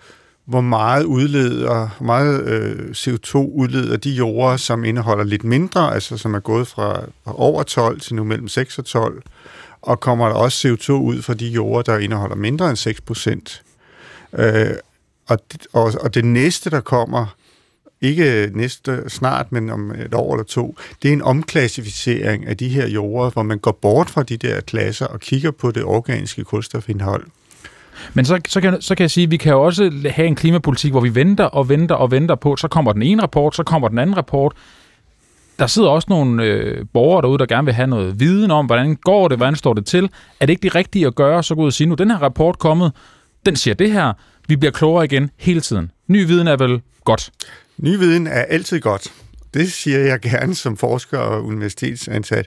hvor 0.48 0.60
meget 0.60 1.04
udleder, 1.04 1.88
hvor 1.98 2.06
meget 2.06 2.42
øh, 2.42 2.90
CO2 2.90 3.36
udleder 3.36 3.96
de 3.96 4.10
jorder, 4.10 4.56
som 4.56 4.84
indeholder 4.84 5.24
lidt 5.24 5.44
mindre, 5.44 5.94
altså 5.94 6.16
som 6.16 6.34
er 6.34 6.40
gået 6.40 6.68
fra 6.68 7.02
over 7.24 7.62
12 7.62 8.00
til 8.00 8.14
nu 8.14 8.24
mellem 8.24 8.48
6 8.48 8.78
og 8.78 8.84
12, 8.84 9.22
og 9.82 10.00
kommer 10.00 10.28
der 10.28 10.34
også 10.34 10.68
CO2 10.68 10.92
ud 10.92 11.22
fra 11.22 11.34
de 11.34 11.48
jorder, 11.48 11.92
der 11.92 11.98
indeholder 11.98 12.36
mindre 12.36 12.68
end 12.68 12.76
6 12.76 13.00
procent. 13.00 13.62
Øh, 14.38 14.70
og, 15.28 15.38
og, 15.72 15.92
og 16.00 16.14
det 16.14 16.24
næste, 16.24 16.70
der 16.70 16.80
kommer, 16.80 17.26
ikke 18.00 18.50
næste 18.54 19.04
snart, 19.08 19.52
men 19.52 19.70
om 19.70 19.90
et 19.90 20.14
år 20.14 20.34
eller 20.34 20.44
to, 20.44 20.76
det 21.02 21.08
er 21.08 21.12
en 21.12 21.22
omklassificering 21.22 22.46
af 22.46 22.56
de 22.56 22.68
her 22.68 22.88
jorder, 22.88 23.30
hvor 23.30 23.42
man 23.42 23.58
går 23.58 23.78
bort 23.82 24.10
fra 24.10 24.22
de 24.22 24.36
der 24.36 24.60
klasser 24.60 25.06
og 25.06 25.20
kigger 25.20 25.50
på 25.50 25.70
det 25.70 25.84
organiske 25.84 26.44
kulstofindhold. 26.44 27.26
Men 28.14 28.24
så, 28.24 28.40
så, 28.48 28.60
kan, 28.60 28.82
så 28.82 28.94
kan 28.94 29.02
jeg 29.02 29.10
sige, 29.10 29.24
at 29.24 29.30
vi 29.30 29.36
kan 29.36 29.52
jo 29.52 29.62
også 29.62 30.02
have 30.10 30.28
en 30.28 30.34
klimapolitik, 30.34 30.90
hvor 30.90 31.00
vi 31.00 31.14
venter 31.14 31.44
og 31.44 31.68
venter 31.68 31.94
og 31.94 32.10
venter 32.10 32.34
på, 32.34 32.56
så 32.56 32.68
kommer 32.68 32.92
den 32.92 33.02
ene 33.02 33.22
rapport, 33.22 33.56
så 33.56 33.62
kommer 33.62 33.88
den 33.88 33.98
anden 33.98 34.16
rapport. 34.16 34.52
Der 35.58 35.66
sidder 35.66 35.88
også 35.88 36.06
nogle 36.10 36.44
øh, 36.44 36.84
borgere 36.92 37.22
derude, 37.22 37.38
der 37.38 37.46
gerne 37.46 37.64
vil 37.64 37.74
have 37.74 37.86
noget 37.86 38.20
viden 38.20 38.50
om, 38.50 38.66
hvordan 38.66 38.96
går 38.96 39.28
det, 39.28 39.36
hvordan 39.36 39.56
står 39.56 39.74
det 39.74 39.86
til. 39.86 40.10
Er 40.40 40.46
det 40.46 40.50
ikke 40.50 40.62
det 40.62 40.74
rigtige 40.74 41.06
at 41.06 41.14
gøre, 41.14 41.42
så 41.42 41.54
gå 41.54 41.60
ud 41.60 41.66
og 41.66 41.72
sige, 41.72 41.86
nu 41.86 41.94
den 41.94 42.10
her 42.10 42.18
rapport 42.18 42.58
kommet, 42.58 42.92
den 43.46 43.56
siger 43.56 43.74
det 43.74 43.92
her, 43.92 44.12
vi 44.48 44.56
bliver 44.56 44.72
klogere 44.72 45.04
igen 45.04 45.30
hele 45.36 45.60
tiden. 45.60 45.90
Ny 46.08 46.26
viden 46.26 46.48
er 46.48 46.56
vel 46.56 46.82
godt? 47.04 47.30
Ny 47.78 47.96
viden 47.98 48.26
er 48.26 48.42
altid 48.42 48.80
godt. 48.80 49.12
Det 49.54 49.72
siger 49.72 49.98
jeg 49.98 50.20
gerne 50.20 50.54
som 50.54 50.76
forsker 50.76 51.18
og 51.18 51.44
universitetsansat. 51.44 52.46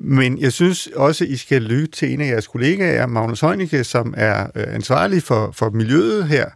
Men 0.00 0.38
jeg 0.38 0.52
synes 0.52 0.88
også, 0.96 1.24
I 1.24 1.36
skal 1.36 1.62
lytte 1.62 1.86
til 1.86 2.12
en 2.12 2.20
af 2.20 2.26
jeres 2.26 2.46
kollegaer, 2.46 3.06
Magnus 3.06 3.40
Heunicke, 3.40 3.84
som 3.84 4.14
er 4.16 4.46
øh, 4.54 4.74
ansvarlig 4.74 5.22
for, 5.22 5.50
for 5.54 5.70
miljøet 5.70 6.28
her. 6.28 6.46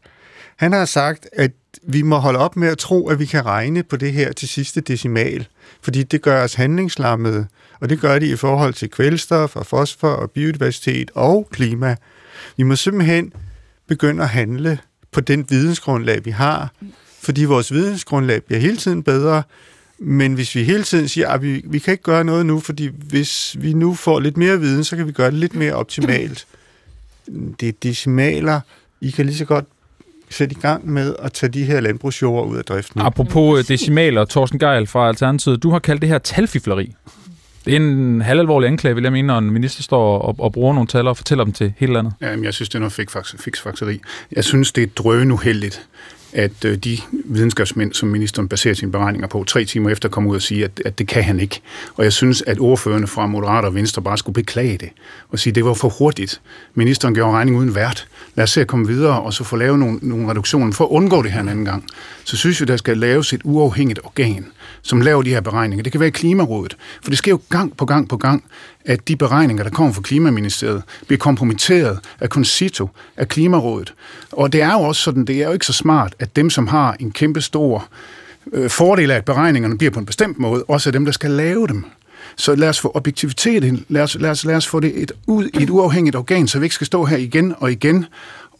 Han 0.56 0.72
har 0.72 0.84
sagt, 0.84 1.28
at 1.32 1.50
vi 1.82 2.02
må 2.02 2.16
holde 2.16 2.38
op 2.38 2.56
med 2.56 2.68
at 2.68 2.78
tro, 2.78 3.08
at 3.08 3.18
vi 3.18 3.24
kan 3.24 3.46
regne 3.46 3.82
på 3.82 3.96
det 3.96 4.12
her 4.12 4.32
til 4.32 4.48
sidste 4.48 4.80
decimal, 4.80 5.46
fordi 5.82 6.02
det 6.02 6.22
gør 6.22 6.44
os 6.44 6.54
handlingslammede, 6.54 7.46
og 7.80 7.88
det 7.88 8.00
gør 8.00 8.18
det 8.18 8.26
i 8.26 8.36
forhold 8.36 8.74
til 8.74 8.90
kvælstof 8.90 9.56
og 9.56 9.66
fosfor 9.66 10.08
og 10.08 10.30
biodiversitet 10.30 11.10
og 11.14 11.48
klima. 11.52 11.96
Vi 12.56 12.62
må 12.62 12.76
simpelthen 12.76 13.32
begynde 13.88 14.22
at 14.22 14.28
handle 14.28 14.78
på 15.12 15.20
den 15.20 15.46
vidensgrundlag, 15.48 16.24
vi 16.24 16.30
har, 16.30 16.72
fordi 17.22 17.44
vores 17.44 17.72
vidensgrundlag 17.72 18.44
bliver 18.44 18.60
hele 18.60 18.76
tiden 18.76 19.02
bedre, 19.02 19.42
men 19.98 20.34
hvis 20.34 20.54
vi 20.54 20.64
hele 20.64 20.82
tiden 20.82 21.08
siger, 21.08 21.28
at 21.28 21.42
vi, 21.42 21.62
vi 21.64 21.78
kan 21.78 21.92
ikke 21.92 22.02
gøre 22.02 22.24
noget 22.24 22.46
nu, 22.46 22.60
fordi 22.60 22.90
hvis 23.08 23.56
vi 23.58 23.72
nu 23.72 23.94
får 23.94 24.20
lidt 24.20 24.36
mere 24.36 24.60
viden, 24.60 24.84
så 24.84 24.96
kan 24.96 25.06
vi 25.06 25.12
gøre 25.12 25.30
det 25.30 25.38
lidt 25.38 25.54
mere 25.54 25.72
optimalt. 25.72 26.46
Det 27.60 27.68
er 27.68 27.72
decimaler. 27.82 28.60
I 29.00 29.10
kan 29.10 29.26
lige 29.26 29.36
så 29.36 29.44
godt 29.44 29.64
sætte 30.30 30.56
i 30.56 30.60
gang 30.60 30.88
med 30.90 31.16
at 31.18 31.32
tage 31.32 31.52
de 31.52 31.64
her 31.64 31.80
landbrugsjord 31.80 32.48
ud 32.48 32.56
af 32.56 32.64
driften. 32.64 33.00
Apropos 33.00 33.58
øh, 33.58 33.68
decimaler, 33.68 34.24
Thorsten 34.24 34.58
Geil 34.58 34.86
fra 34.86 35.08
Alternativet, 35.08 35.62
du 35.62 35.70
har 35.70 35.78
kaldt 35.78 36.00
det 36.00 36.08
her 36.08 36.18
talfifleri. 36.18 36.94
Det 37.64 37.72
er 37.72 37.76
en 37.76 38.20
halvalvorlig 38.20 38.66
anklage, 38.66 38.94
vil 38.94 39.02
jeg 39.02 39.12
mene, 39.12 39.26
når 39.26 39.38
en 39.38 39.50
minister 39.50 39.82
står 39.82 40.18
og, 40.18 40.36
og 40.38 40.52
bruger 40.52 40.74
nogle 40.74 40.86
tal 40.86 41.06
og 41.08 41.16
fortæller 41.16 41.44
dem 41.44 41.52
til 41.52 41.72
hele 41.76 41.92
landet. 41.92 42.12
Jamen, 42.20 42.44
jeg 42.44 42.54
synes, 42.54 42.68
det 42.68 42.74
er 42.74 42.78
noget 42.78 42.92
fiksfakseri. 43.38 44.00
Jeg 44.32 44.44
synes, 44.44 44.72
det 44.72 44.82
er 44.82 44.86
drøn 44.86 45.30
uheldigt, 45.30 45.86
at 46.34 46.64
øh, 46.64 46.76
de 46.76 46.98
videnskabsmænd, 47.24 47.92
som 47.92 48.08
ministeren 48.08 48.48
baserer 48.48 48.74
sine 48.74 48.92
beregninger 48.92 49.28
på, 49.28 49.44
tre 49.44 49.64
timer 49.64 49.90
efter 49.90 50.08
kommer 50.08 50.30
ud 50.30 50.36
og 50.36 50.42
sige, 50.42 50.64
at, 50.64 50.82
at 50.84 50.98
det 50.98 51.08
kan 51.08 51.24
han 51.24 51.40
ikke. 51.40 51.60
Og 51.94 52.04
jeg 52.04 52.12
synes, 52.12 52.42
at 52.42 52.58
ordførende 52.58 53.06
fra 53.06 53.26
Moderater 53.26 53.68
og 53.68 53.74
Venstre 53.74 54.02
bare 54.02 54.18
skulle 54.18 54.34
beklage 54.34 54.78
det 54.78 54.88
og 55.28 55.38
sige, 55.38 55.50
at 55.50 55.54
det 55.54 55.64
var 55.64 55.74
for 55.74 55.88
hurtigt. 55.88 56.40
Ministeren 56.74 57.14
gjorde 57.14 57.32
regning 57.32 57.56
uden 57.56 57.74
vært. 57.74 58.08
Lad 58.34 58.42
os 58.42 58.50
se 58.50 58.60
at 58.60 58.66
komme 58.66 58.86
videre 58.86 59.22
og 59.22 59.32
så 59.32 59.44
få 59.44 59.56
lavet 59.56 59.78
nogle, 59.78 59.98
nogle 60.02 60.30
reduktioner 60.30 60.72
for 60.72 60.84
at 60.84 60.90
undgå 60.90 61.22
det 61.22 61.32
her 61.32 61.40
en 61.40 61.48
anden 61.48 61.64
gang. 61.64 61.84
Så 62.24 62.36
synes 62.36 62.60
vi, 62.60 62.66
der 62.66 62.76
skal 62.76 62.98
laves 62.98 63.32
et 63.32 63.40
uafhængigt 63.44 64.00
organ, 64.04 64.46
som 64.84 65.00
laver 65.00 65.22
de 65.22 65.30
her 65.30 65.40
beregninger. 65.40 65.82
Det 65.82 65.92
kan 65.92 66.00
være 66.00 66.10
Klimarådet, 66.10 66.76
for 67.02 67.10
det 67.10 67.18
sker 67.18 67.30
jo 67.30 67.40
gang 67.50 67.76
på 67.76 67.84
gang 67.84 68.08
på 68.08 68.16
gang, 68.16 68.44
at 68.84 69.08
de 69.08 69.16
beregninger, 69.16 69.64
der 69.64 69.70
kommer 69.70 69.92
fra 69.92 70.02
Klimaministeriet, 70.02 70.82
bliver 71.06 71.18
kompromitteret 71.18 71.98
af 72.20 72.28
Concito, 72.28 72.88
af 73.16 73.28
Klimarådet. 73.28 73.94
Og 74.32 74.52
det 74.52 74.62
er 74.62 74.72
jo 74.72 74.80
også 74.80 75.02
sådan, 75.02 75.24
det 75.24 75.42
er 75.42 75.46
jo 75.46 75.52
ikke 75.52 75.66
så 75.66 75.72
smart, 75.72 76.14
at 76.18 76.36
dem, 76.36 76.50
som 76.50 76.66
har 76.66 76.96
en 77.00 77.12
kæmpe 77.12 77.40
stor 77.40 77.88
øh, 78.52 78.70
fordel 78.70 79.10
af, 79.10 79.16
at 79.16 79.24
beregningerne 79.24 79.78
bliver 79.78 79.90
på 79.90 80.00
en 80.00 80.06
bestemt 80.06 80.38
måde, 80.38 80.64
også 80.68 80.90
er 80.90 80.92
dem, 80.92 81.04
der 81.04 81.12
skal 81.12 81.30
lave 81.30 81.66
dem. 81.66 81.84
Så 82.36 82.54
lad 82.54 82.68
os 82.68 82.80
få 82.80 82.92
objektivitet 82.94 83.64
ind. 83.64 83.84
Lad 83.88 84.02
os, 84.02 84.16
lad 84.20 84.30
os, 84.30 84.44
lad 84.44 84.56
os 84.56 84.66
få 84.66 84.80
det 84.80 85.02
et, 85.02 85.12
ud, 85.26 85.48
et 85.60 85.70
uafhængigt 85.70 86.16
organ, 86.16 86.48
så 86.48 86.58
vi 86.58 86.64
ikke 86.64 86.74
skal 86.74 86.86
stå 86.86 87.04
her 87.04 87.16
igen 87.16 87.54
og 87.58 87.72
igen 87.72 88.06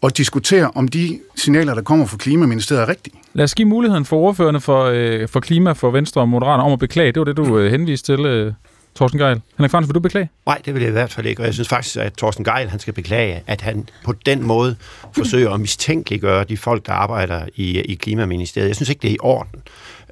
og 0.05 0.17
diskutere, 0.17 0.71
om 0.75 0.89
de 0.89 1.21
signaler, 1.37 1.75
der 1.75 1.83
kommer 1.83 2.07
fra 2.07 2.17
Klimaministeriet, 2.17 2.83
er 2.83 2.89
rigtige. 2.89 3.15
Lad 3.33 3.45
os 3.45 3.55
give 3.55 3.69
muligheden 3.69 4.05
for 4.05 4.17
ordførende 4.17 4.61
for, 4.61 4.85
øh, 4.85 5.29
for 5.29 5.41
klima, 5.41 5.73
for 5.73 5.91
Venstre 5.91 6.21
og 6.21 6.29
Moderater 6.29 6.65
om 6.65 6.73
at 6.73 6.79
beklage. 6.79 7.13
Det 7.13 7.21
var 7.21 7.25
det, 7.25 7.37
du 7.37 7.59
øh, 7.59 7.71
henviste 7.71 8.17
til, 8.17 8.27
øh, 8.27 8.53
Thorsten 8.97 9.21
Geil. 9.21 9.41
Henrik 9.57 9.71
Fransen, 9.71 9.89
vil 9.89 9.95
du 9.95 10.01
beklage? 10.01 10.31
Nej, 10.47 10.61
det 10.65 10.75
vil 10.75 10.83
jeg 10.83 10.89
i 10.89 10.93
hvert 10.93 11.13
fald 11.13 11.27
ikke. 11.27 11.43
Og 11.43 11.47
jeg 11.47 11.55
synes 11.55 11.69
faktisk, 11.69 11.97
at 11.97 12.13
Thorsten 12.19 12.45
Geil 12.45 12.69
han 12.69 12.79
skal 12.79 12.95
beklage, 12.95 13.43
at 13.47 13.61
han 13.61 13.89
på 14.05 14.13
den 14.27 14.43
måde 14.43 14.77
forsøger 15.13 15.51
at 15.51 15.61
mistænkeliggøre 15.61 16.45
de 16.45 16.57
folk, 16.57 16.87
der 16.87 16.93
arbejder 16.93 17.47
i, 17.55 17.81
i 17.81 17.95
Klimaministeriet. 17.95 18.69
Jeg 18.69 18.77
synes 18.77 18.89
ikke, 18.89 19.03
det 19.03 19.11
er 19.11 19.15
i 19.15 19.19
orden. 19.21 19.63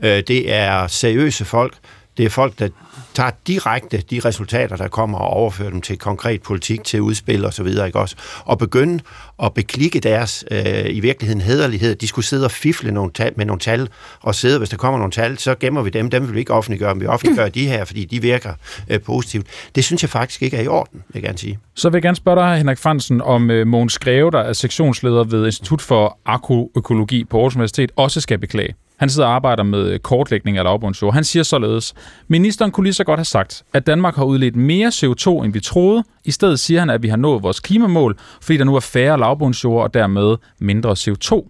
Øh, 0.03 0.23
det 0.29 0.53
er 0.53 0.87
seriøse 0.87 1.45
folk. 1.45 1.75
Det 2.17 2.25
er 2.25 2.31
folk, 2.31 2.59
der 2.59 2.69
tager 3.15 3.31
direkte 3.47 4.03
de 4.11 4.21
resultater, 4.21 4.77
der 4.77 4.89
kommer, 4.89 5.19
og 5.19 5.29
overfører 5.29 5.71
dem 5.71 5.81
til 5.81 5.99
konkret 5.99 6.43
politik, 6.43 6.85
til 6.85 7.01
udspil 7.01 7.45
og 7.45 7.55
så 7.55 7.63
videre, 7.63 7.87
ikke 7.87 7.99
også? 7.99 8.17
Og 8.45 8.59
begynde 8.59 9.03
at 9.43 9.55
beklikke 9.55 10.01
deres 10.01 10.45
øh, 10.51 10.85
i 10.89 11.01
virkeligheden 11.01 11.41
hederlighed. 11.41 11.95
De 11.95 12.07
skulle 12.07 12.25
sidde 12.25 12.45
og 12.45 12.51
fifle 12.51 12.93
nogle 12.93 13.13
tal, 13.13 13.33
med 13.37 13.47
nogle 13.47 13.61
tal, 13.61 13.89
og 14.21 14.35
sidde, 14.35 14.59
hvis 14.59 14.69
der 14.69 14.77
kommer 14.77 14.99
nogle 14.99 15.13
tal, 15.13 15.39
så 15.39 15.55
gemmer 15.55 15.83
vi 15.83 15.91
dem. 15.91 16.11
Dem 16.11 16.27
vil 16.27 16.35
vi 16.35 16.39
ikke 16.39 16.53
offentliggøre, 16.53 16.95
men 16.95 17.01
vi 17.01 17.07
offentliggør 17.07 17.49
de 17.49 17.67
her, 17.67 17.85
fordi 17.85 18.05
de 18.05 18.23
virker 18.23 18.53
øh, 18.89 19.01
positivt. 19.01 19.47
Det 19.75 19.85
synes 19.85 20.03
jeg 20.03 20.11
faktisk 20.11 20.43
ikke 20.43 20.57
er 20.57 20.63
i 20.63 20.67
orden, 20.67 21.03
vil 21.09 21.15
jeg 21.15 21.23
gerne 21.23 21.39
sige. 21.39 21.59
Så 21.75 21.89
vil 21.89 21.97
jeg 21.97 22.03
gerne 22.03 22.17
spørge 22.17 22.41
dig, 22.41 22.59
Henrik 22.59 22.79
Fransen, 22.79 23.21
om 23.21 23.51
øh, 23.51 23.67
Mogens 23.67 23.99
Greve, 23.99 24.31
der 24.31 24.41
er 24.41 24.53
sektionsleder 24.53 25.25
ved 25.25 25.47
Institut 25.47 25.83
for 25.83 26.19
Agroøkologi 26.27 27.25
på 27.25 27.37
Aarhus 27.37 27.55
Universitet, 27.55 27.93
også 27.97 28.21
skal 28.21 28.39
beklage. 28.39 28.75
Han 29.03 29.11
sidder 29.11 29.29
og 29.29 29.35
arbejder 29.35 29.63
med 29.63 29.91
øh, 29.91 29.99
kortlægning 29.99 30.59
af 30.59 30.65
lavbundsjord. 30.65 31.15
Han 31.15 31.25
siger 31.25 31.43
således, 31.43 31.95
ministeren 32.29 32.71
kunne 32.71 32.85
lige 32.85 32.95
så 32.95 33.05
godt 33.05 33.19
have 33.19 33.25
sagt, 33.25 33.63
at 33.73 33.87
Danmark 33.87 34.17
har 34.17 34.25
udledt 34.25 34.57
mere 34.57 34.89
CO2, 34.89 35.45
end 35.45 35.53
vi 35.53 35.61
troede. 35.61 36.05
I 36.25 36.31
stedet 36.31 36.61
siger 36.61 36.81
han, 36.81 36.91
at 36.91 37.03
vi 37.03 37.09
har 37.09 37.17
nået 37.17 37.43
vores 37.43 37.61
klimamål, 37.61 38.19
fordi 38.43 38.57
der 38.57 38.65
nu 38.65 38.77
er 38.77 38.81
færre 38.81 39.19
lavbundsjord 39.19 39.83
og 39.83 39.95
dermed 39.95 40.37
mindre 40.59 40.93
CO2, 40.93 41.49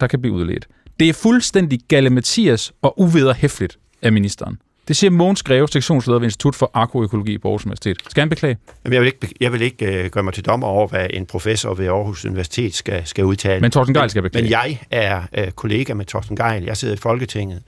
der 0.00 0.06
kan 0.06 0.20
blive 0.20 0.34
udledt. 0.34 0.68
Det 1.00 1.08
er 1.08 1.12
fuldstændig 1.12 1.80
galimatias 1.88 2.72
og 2.82 3.00
uvederhæftigt 3.00 3.78
af 4.02 4.12
ministeren. 4.12 4.58
Det 4.88 4.96
siger 4.96 5.10
Mogens 5.10 5.42
Greve, 5.42 5.68
sektionsleder 5.68 6.18
ved 6.18 6.26
Institut 6.26 6.54
for 6.54 6.70
Agroøkologi 6.74 7.38
på 7.38 7.48
Aarhus 7.48 7.64
Universitet. 7.64 7.96
Skal 8.08 8.20
han 8.20 8.28
beklage? 8.28 8.58
Jamen, 8.84 8.94
jeg 8.94 9.00
vil 9.00 9.06
ikke, 9.06 9.34
jeg 9.40 9.52
vil 9.52 9.62
ikke 9.62 10.04
uh, 10.04 10.10
gøre 10.10 10.24
mig 10.24 10.34
til 10.34 10.44
dommer 10.44 10.66
over, 10.66 10.88
hvad 10.88 11.06
en 11.10 11.26
professor 11.26 11.74
ved 11.74 11.86
Aarhus 11.86 12.24
Universitet 12.24 12.74
skal, 12.74 13.02
skal 13.04 13.24
udtale. 13.24 13.60
Men 13.60 13.70
Thorsten 13.70 13.94
Geil 13.94 14.10
skal 14.10 14.22
beklage. 14.22 14.42
Men 14.42 14.50
jeg 14.50 14.80
er 14.90 15.22
uh, 15.38 15.52
kollega 15.52 15.94
med 15.94 16.04
Thorsten 16.04 16.36
Geil. 16.36 16.64
Jeg 16.64 16.76
sidder 16.76 16.94
i 16.94 16.98
Folketinget. 16.98 17.62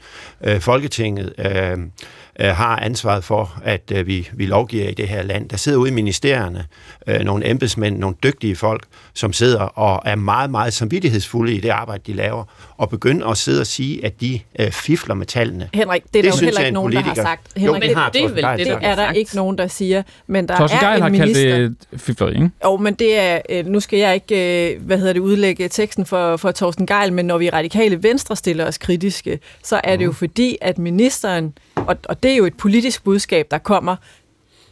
Uh, 0.47 0.61
Folketinget 0.61 1.33
uh, 1.39 1.83
uh, 2.41 2.47
har 2.47 2.77
ansvaret 2.79 3.25
for, 3.25 3.59
at 3.65 3.93
uh, 3.95 4.07
vi, 4.07 4.29
vi 4.33 4.47
lovgiver 4.47 4.89
i 4.89 4.95
det 4.95 5.09
her 5.09 5.23
land. 5.23 5.49
Der 5.49 5.57
sidder 5.57 5.79
ude 5.79 5.91
i 5.91 5.93
ministerierne 5.93 6.65
uh, 7.07 7.15
nogle 7.15 7.51
embedsmænd, 7.51 7.99
nogle 7.99 8.17
dygtige 8.23 8.57
folk, 8.57 8.85
som 9.15 9.33
sidder 9.33 9.61
og 9.61 10.03
er 10.05 10.17
meget, 10.17 10.51
meget 10.51 10.73
samvittighedsfulde 10.73 11.55
i 11.55 11.61
det 11.61 11.69
arbejde, 11.69 12.03
de 12.07 12.13
laver, 12.13 12.45
og 12.77 12.91
begynder 12.91 13.27
at 13.27 13.37
sidde 13.37 13.61
og 13.61 13.67
sige, 13.67 14.05
at 14.05 14.21
de 14.21 14.41
uh, 14.61 14.71
fifler 14.71 15.15
med 15.15 15.27
tallene. 15.27 15.69
Henrik, 15.75 16.03
det 16.03 16.19
er 16.19 16.23
det 16.23 16.33
der 16.33 16.39
jo 16.41 16.45
heller 16.45 16.61
ikke 16.61 16.75
nogen, 16.75 16.93
der 16.93 17.01
har 17.01 17.15
sagt. 17.15 17.43
Henrik, 17.57 17.83
jo, 17.83 17.89
det, 17.89 17.97
har 17.97 18.11
det, 18.11 18.25
er 18.25 18.29
vel, 18.29 18.45
det, 18.59 18.67
det 18.67 18.79
er 18.81 18.95
der 18.95 19.13
ikke 19.13 19.37
nogen, 19.37 19.59
der 19.59 19.67
siger. 19.67 20.03
Men 20.27 20.49
der 20.49 20.59
Torsten 20.59 20.79
er 20.79 20.89
Geil 20.89 20.97
en 20.97 21.03
har 21.03 21.09
minister... 21.09 21.57
kaldt 21.57 21.91
det 21.91 22.01
fifleri, 22.01 22.35
ikke? 22.35 22.51
Jo, 22.65 22.77
men 22.77 22.95
det 22.95 23.19
er... 23.19 23.41
øh, 23.51 23.67
Nu 23.67 23.81
skal 23.81 23.99
jeg 23.99 24.15
ikke, 24.15 24.71
øh, 24.75 24.83
hvad 24.83 24.99
hedder 24.99 25.13
det, 25.13 25.21
udlægge 25.21 25.69
teksten 25.69 26.07
for, 26.07 26.37
for 26.37 26.53
Torsten 26.53 26.87
Geil, 26.87 27.13
men 27.13 27.27
når 27.27 27.39
vi 27.39 27.51
radikale 27.51 28.03
venstre 28.03 28.37
stiller 28.37 28.67
os 28.67 28.79
kritiske, 28.79 29.39
så 29.63 29.81
er 29.85 29.97
det 29.97 30.05
jo 30.05 30.13
fordi, 30.13 30.59
at 30.61 30.79
ministeren, 30.79 31.55
og, 31.77 31.97
og 32.09 32.23
det 32.23 32.31
er 32.33 32.37
jo 32.37 32.47
et 32.47 32.57
politisk 32.57 33.05
budskab, 33.05 33.47
der 33.51 33.59
kommer 33.59 33.97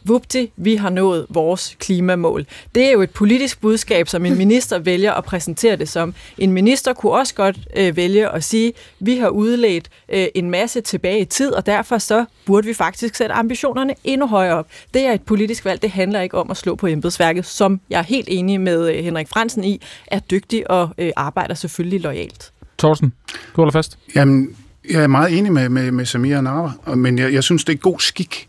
vupti, 0.05 0.51
vi 0.57 0.75
har 0.75 0.89
nået 0.89 1.25
vores 1.29 1.75
klimamål. 1.79 2.45
Det 2.75 2.87
er 2.87 2.91
jo 2.91 3.01
et 3.01 3.09
politisk 3.09 3.61
budskab, 3.61 4.07
som 4.07 4.25
en 4.25 4.37
minister 4.43 4.79
vælger 4.79 5.13
at 5.13 5.23
præsentere 5.23 5.75
det 5.75 5.89
som. 5.89 6.13
En 6.37 6.51
minister 6.51 6.93
kunne 6.93 7.11
også 7.11 7.35
godt 7.35 7.57
øh, 7.75 7.95
vælge 7.95 8.29
at 8.29 8.43
sige, 8.43 8.73
vi 8.99 9.17
har 9.17 9.29
udledt 9.29 9.89
øh, 10.09 10.27
en 10.35 10.49
masse 10.49 10.81
tilbage 10.81 11.19
i 11.19 11.25
tid, 11.25 11.51
og 11.53 11.65
derfor 11.65 11.97
så 11.97 12.25
burde 12.45 12.67
vi 12.67 12.73
faktisk 12.73 13.15
sætte 13.15 13.35
ambitionerne 13.35 13.95
endnu 14.03 14.27
højere 14.27 14.55
op. 14.55 14.67
Det 14.93 15.05
er 15.05 15.11
et 15.11 15.21
politisk 15.21 15.65
valg, 15.65 15.81
det 15.81 15.91
handler 15.91 16.21
ikke 16.21 16.37
om 16.37 16.51
at 16.51 16.57
slå 16.57 16.75
på 16.75 16.87
embedsværket, 16.87 17.45
som 17.45 17.81
jeg 17.89 17.99
er 17.99 18.03
helt 18.03 18.27
enig 18.31 18.61
med 18.61 18.89
øh, 18.89 19.03
Henrik 19.03 19.27
Fransen 19.27 19.63
i, 19.63 19.81
er 20.07 20.19
dygtig 20.19 20.71
og 20.71 20.89
øh, 20.97 21.11
arbejder 21.15 21.53
selvfølgelig 21.53 22.01
lojalt. 22.01 22.51
Thorsten, 22.77 23.13
du 23.31 23.61
holder 23.61 23.71
fast. 23.71 23.97
Jamen, 24.15 24.55
jeg 24.91 25.03
er 25.03 25.07
meget 25.07 25.37
enig 25.37 25.53
med, 25.53 25.69
med, 25.69 25.91
med 25.91 26.05
Samir 26.05 26.41
Nava, 26.41 26.95
men 26.95 27.17
jeg, 27.17 27.33
jeg 27.33 27.43
synes, 27.43 27.63
det 27.63 27.73
er 27.73 27.77
god 27.77 27.99
skik 27.99 28.47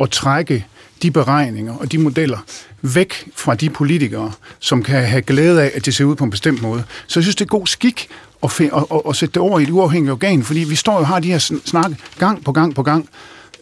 at 0.00 0.10
trække 0.10 0.66
de 1.02 1.10
beregninger 1.10 1.76
og 1.76 1.92
de 1.92 1.98
modeller 1.98 2.38
væk 2.82 3.28
fra 3.36 3.54
de 3.54 3.70
politikere, 3.70 4.32
som 4.58 4.82
kan 4.82 5.06
have 5.06 5.22
glæde 5.22 5.62
af, 5.62 5.70
at 5.74 5.86
det 5.86 5.94
ser 5.94 6.04
ud 6.04 6.16
på 6.16 6.24
en 6.24 6.30
bestemt 6.30 6.62
måde. 6.62 6.84
Så 7.06 7.20
jeg 7.20 7.24
synes, 7.24 7.36
det 7.36 7.44
er 7.44 7.48
god 7.48 7.66
skik 7.66 8.08
at, 8.42 8.60
og, 8.60 8.80
at, 8.80 8.84
at, 8.92 9.00
at 9.08 9.16
sætte 9.16 9.32
det 9.32 9.42
over 9.42 9.58
i 9.58 9.62
et 9.62 9.70
uafhængigt 9.70 10.12
organ, 10.12 10.42
fordi 10.42 10.60
vi 10.60 10.74
står 10.74 10.92
jo 10.92 10.98
og 10.98 11.06
har 11.06 11.20
de 11.20 11.28
her 11.28 11.38
snakke 11.64 11.96
gang 12.18 12.44
på 12.44 12.52
gang 12.52 12.74
på 12.74 12.82
gang. 12.82 13.08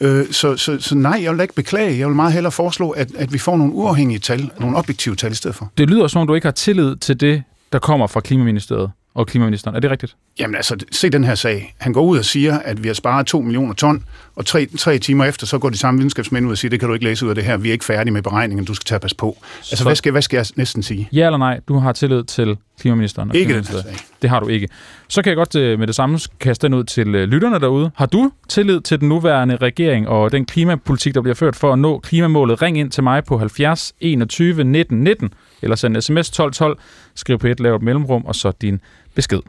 Øh, 0.00 0.26
så, 0.30 0.56
så, 0.56 0.80
så 0.80 0.94
nej, 0.94 1.20
jeg 1.22 1.32
vil 1.32 1.40
ikke 1.40 1.54
beklage. 1.54 1.98
Jeg 1.98 2.06
vil 2.06 2.16
meget 2.16 2.32
hellere 2.32 2.52
foreslå, 2.52 2.90
at, 2.90 3.08
at 3.14 3.32
vi 3.32 3.38
får 3.38 3.56
nogle 3.56 3.72
uafhængige 3.72 4.18
tal, 4.18 4.50
nogle 4.60 4.76
objektive 4.76 5.16
tal 5.16 5.32
i 5.32 5.34
stedet 5.34 5.56
for. 5.56 5.72
Det 5.78 5.90
lyder 5.90 6.08
som 6.08 6.20
om, 6.20 6.26
du 6.26 6.34
ikke 6.34 6.46
har 6.46 6.52
tillid 6.52 6.96
til 6.96 7.20
det, 7.20 7.42
der 7.72 7.78
kommer 7.78 8.06
fra 8.06 8.20
Klimaministeriet 8.20 8.90
og 9.18 9.26
Klimaministeren. 9.26 9.76
Er 9.76 9.80
det 9.80 9.90
rigtigt? 9.90 10.16
Jamen 10.40 10.56
altså, 10.56 10.76
se 10.92 11.10
den 11.10 11.24
her 11.24 11.34
sag. 11.34 11.74
Han 11.78 11.92
går 11.92 12.02
ud 12.02 12.18
og 12.18 12.24
siger, 12.24 12.58
at 12.58 12.82
vi 12.82 12.88
har 12.88 12.94
sparet 12.94 13.26
2 13.26 13.40
millioner 13.40 13.74
ton, 13.74 14.04
og 14.36 14.46
tre, 14.46 14.66
tre 14.78 14.98
timer 14.98 15.24
efter, 15.24 15.46
så 15.46 15.58
går 15.58 15.70
de 15.70 15.78
samme 15.78 15.98
videnskabsmænd 15.98 16.46
ud 16.46 16.50
og 16.50 16.58
siger, 16.58 16.70
det 16.70 16.80
kan 16.80 16.88
du 16.88 16.94
ikke 16.94 17.04
læse 17.06 17.24
ud 17.24 17.30
af 17.30 17.34
det 17.34 17.44
her, 17.44 17.56
vi 17.56 17.68
er 17.68 17.72
ikke 17.72 17.84
færdige 17.84 18.12
med 18.12 18.22
beregningen, 18.22 18.64
du 18.66 18.74
skal 18.74 18.84
tage 18.84 18.98
pas 19.00 19.14
på. 19.14 19.36
Altså, 19.58 19.76
Så- 19.76 19.84
hvad 19.84 19.94
skal, 19.94 20.12
hvad 20.12 20.22
skal 20.22 20.36
jeg 20.36 20.46
næsten 20.56 20.82
sige? 20.82 21.08
Ja 21.12 21.26
eller 21.26 21.38
nej, 21.38 21.60
du 21.68 21.78
har 21.78 21.92
tillid 21.92 22.24
til 22.24 22.56
Klimaministeren? 22.80 23.30
og 23.30 23.36
Ikke 23.36 23.54
den 23.54 23.64
sag. 23.64 23.82
Det 24.22 24.30
har 24.30 24.40
du 24.40 24.48
ikke. 24.48 24.68
Så 25.08 25.22
kan 25.22 25.30
jeg 25.30 25.36
godt 25.36 25.56
øh, 25.56 25.78
med 25.78 25.86
det 25.86 25.94
samme 25.94 26.18
kaste 26.40 26.66
den 26.66 26.74
ud 26.74 26.84
til 26.84 27.14
øh, 27.14 27.28
lytterne 27.28 27.60
derude. 27.60 27.90
Har 27.94 28.06
du 28.06 28.30
tillid 28.48 28.80
til 28.80 29.00
den 29.00 29.08
nuværende 29.08 29.56
regering 29.56 30.08
og 30.08 30.32
den 30.32 30.44
klimapolitik, 30.44 31.14
der 31.14 31.20
bliver 31.20 31.34
ført 31.34 31.56
for 31.56 31.72
at 31.72 31.78
nå 31.78 31.98
klimamålet? 31.98 32.62
Ring 32.62 32.78
ind 32.78 32.90
til 32.90 33.02
mig 33.02 33.24
på 33.24 33.38
70 33.38 33.92
21 34.00 34.64
19 34.64 34.98
19, 35.02 35.30
eller 35.62 35.76
send 35.76 36.00
sms 36.00 36.30
12 36.30 36.52
12, 36.52 36.78
skriv 37.14 37.38
på 37.38 37.46
et 37.46 37.60
lavt 37.60 37.82
mellemrum, 37.82 38.24
og 38.26 38.34
så 38.34 38.52
din 38.60 38.80
besked. 39.14 39.40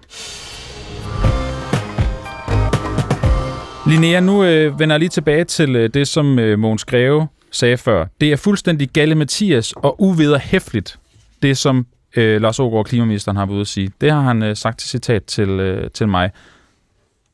Linnea, 3.88 4.20
nu 4.20 4.44
øh, 4.44 4.80
vender 4.80 4.96
jeg 4.96 5.00
lige 5.00 5.10
tilbage 5.10 5.44
til 5.44 5.76
øh, 5.76 5.90
det, 5.94 6.08
som 6.08 6.40
øh, 6.40 6.60
Mogens 6.60 6.86
Greve 6.86 7.28
sagde 7.52 7.78
før. 7.78 8.06
Det 8.22 8.32
er 8.32 8.36
fuldstændig 8.36 8.90
galle 8.90 9.16
Mathias 9.16 9.74
og 9.76 10.02
uvederhæftigt, 10.02 11.00
det 11.42 11.58
som 11.58 11.86
øh, 12.16 12.42
Lars 12.42 12.60
Ågaard, 12.60 12.86
klimaministeren, 12.86 13.38
har 13.38 13.46
været 13.46 13.56
ude 13.56 13.62
at 13.62 13.68
sige. 13.68 13.92
Det 14.02 14.12
har 14.12 14.22
han 14.22 14.44
øh, 14.44 14.56
sagt 14.56 14.80
til 14.80 14.90
citat 14.90 15.26
til, 15.26 15.50
øh, 15.50 15.92
til 15.92 16.08
mig. 16.08 16.32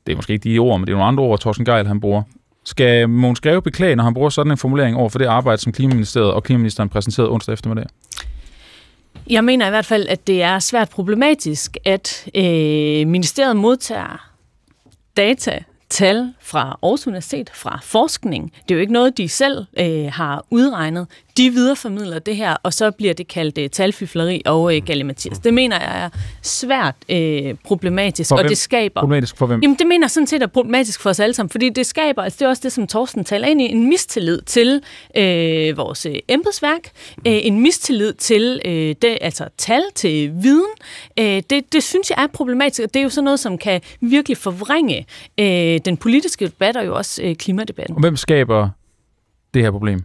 Det 0.05 0.11
er 0.11 0.15
måske 0.15 0.33
ikke 0.33 0.49
de 0.49 0.59
ord, 0.59 0.79
men 0.79 0.87
det 0.87 0.93
er 0.93 0.97
nogle 0.97 1.07
andre 1.07 1.23
ord, 1.23 1.39
Thorsten 1.39 1.65
Geil 1.65 1.87
han 1.87 1.99
bruger. 1.99 2.23
Skal 2.63 3.09
Måns 3.09 3.39
Greve 3.39 3.61
beklage, 3.61 3.95
når 3.95 4.03
han 4.03 4.13
bruger 4.13 4.29
sådan 4.29 4.51
en 4.51 4.57
formulering 4.57 4.97
over 4.97 5.09
for 5.09 5.19
det 5.19 5.25
arbejde, 5.25 5.61
som 5.61 5.71
Klimaministeriet 5.71 6.31
og 6.31 6.43
Klimaministeren 6.43 6.89
præsenterede 6.89 7.31
onsdag 7.31 7.53
eftermiddag? 7.53 7.85
Jeg 9.29 9.43
mener 9.43 9.67
i 9.67 9.69
hvert 9.69 9.85
fald, 9.85 10.07
at 10.07 10.27
det 10.27 10.43
er 10.43 10.59
svært 10.59 10.89
problematisk, 10.89 11.77
at 11.85 12.29
øh, 12.35 13.07
ministeriet 13.07 13.55
modtager 13.55 14.29
data 15.17 15.63
tal 15.89 16.33
fra 16.45 16.79
Aarhus 16.83 17.07
Universitet, 17.07 17.49
fra 17.53 17.79
forskning. 17.83 18.53
Det 18.53 18.71
er 18.71 18.75
jo 18.75 18.81
ikke 18.81 18.93
noget, 18.93 19.17
de 19.17 19.29
selv 19.29 19.65
øh, 19.79 20.05
har 20.11 20.45
udregnet. 20.49 21.07
De 21.37 21.49
videreformidler 21.49 22.19
det 22.19 22.35
her, 22.35 22.55
og 22.63 22.73
så 22.73 22.91
bliver 22.91 23.13
det 23.13 23.27
kaldt 23.27 23.57
øh, 23.57 23.69
talfifleri 23.69 24.41
og 24.45 24.75
øh, 24.75 24.81
galimatias. 24.85 25.39
Det 25.39 25.53
mener 25.53 25.79
jeg 25.79 26.03
er 26.03 26.09
svært 26.41 26.95
øh, 27.09 27.55
problematisk, 27.65 28.27
For 28.27 28.35
og 28.35 28.41
hvem? 28.41 28.49
det 28.49 28.57
skaber... 28.57 29.01
Problematisk 29.01 29.37
for 29.37 29.45
hvem? 29.45 29.61
Jamen, 29.61 29.77
det 29.79 29.87
mener 29.87 30.05
jeg 30.05 30.11
sådan 30.11 30.27
set 30.27 30.41
er 30.43 30.47
problematisk 30.47 31.01
for 31.01 31.09
os 31.09 31.19
alle 31.19 31.33
sammen, 31.33 31.49
fordi 31.49 31.69
det 31.69 31.85
skaber, 31.85 32.23
altså 32.23 32.37
det 32.39 32.45
er 32.45 32.49
også 32.49 32.61
det, 32.63 32.71
som 32.71 32.87
Torsten 32.87 33.25
taler 33.25 33.47
ind 33.47 33.61
i, 33.61 33.65
en 33.65 33.89
mistillid 33.89 34.41
til 34.41 34.81
øh, 35.17 35.77
vores 35.77 36.05
øh, 36.05 36.15
embedsværk, 36.27 36.91
øh, 37.27 37.39
en 37.45 37.59
mistillid 37.59 38.13
til 38.13 38.61
øh, 38.65 38.95
det, 39.01 39.17
altså 39.21 39.45
tal, 39.57 39.83
til 39.95 40.31
viden. 40.41 40.65
Øh, 41.19 41.43
det, 41.49 41.73
det 41.73 41.83
synes 41.83 42.09
jeg 42.09 42.23
er 42.23 42.27
problematisk, 42.27 42.81
og 42.83 42.93
det 42.93 42.99
er 42.99 43.03
jo 43.03 43.09
sådan 43.09 43.23
noget, 43.23 43.39
som 43.39 43.57
kan 43.57 43.81
virkelig 44.01 44.37
forvrænge 44.37 45.05
øh, 45.39 45.79
den 45.85 45.97
politiske 45.97 46.34
debat 46.39 46.77
og 46.77 46.85
jo 46.85 46.95
også 46.95 47.23
øh, 47.23 47.35
klimadebatten. 47.35 47.95
Og 47.95 48.01
hvem 48.01 48.15
skaber 48.15 48.69
det 49.53 49.61
her 49.61 49.71
problem? 49.71 50.03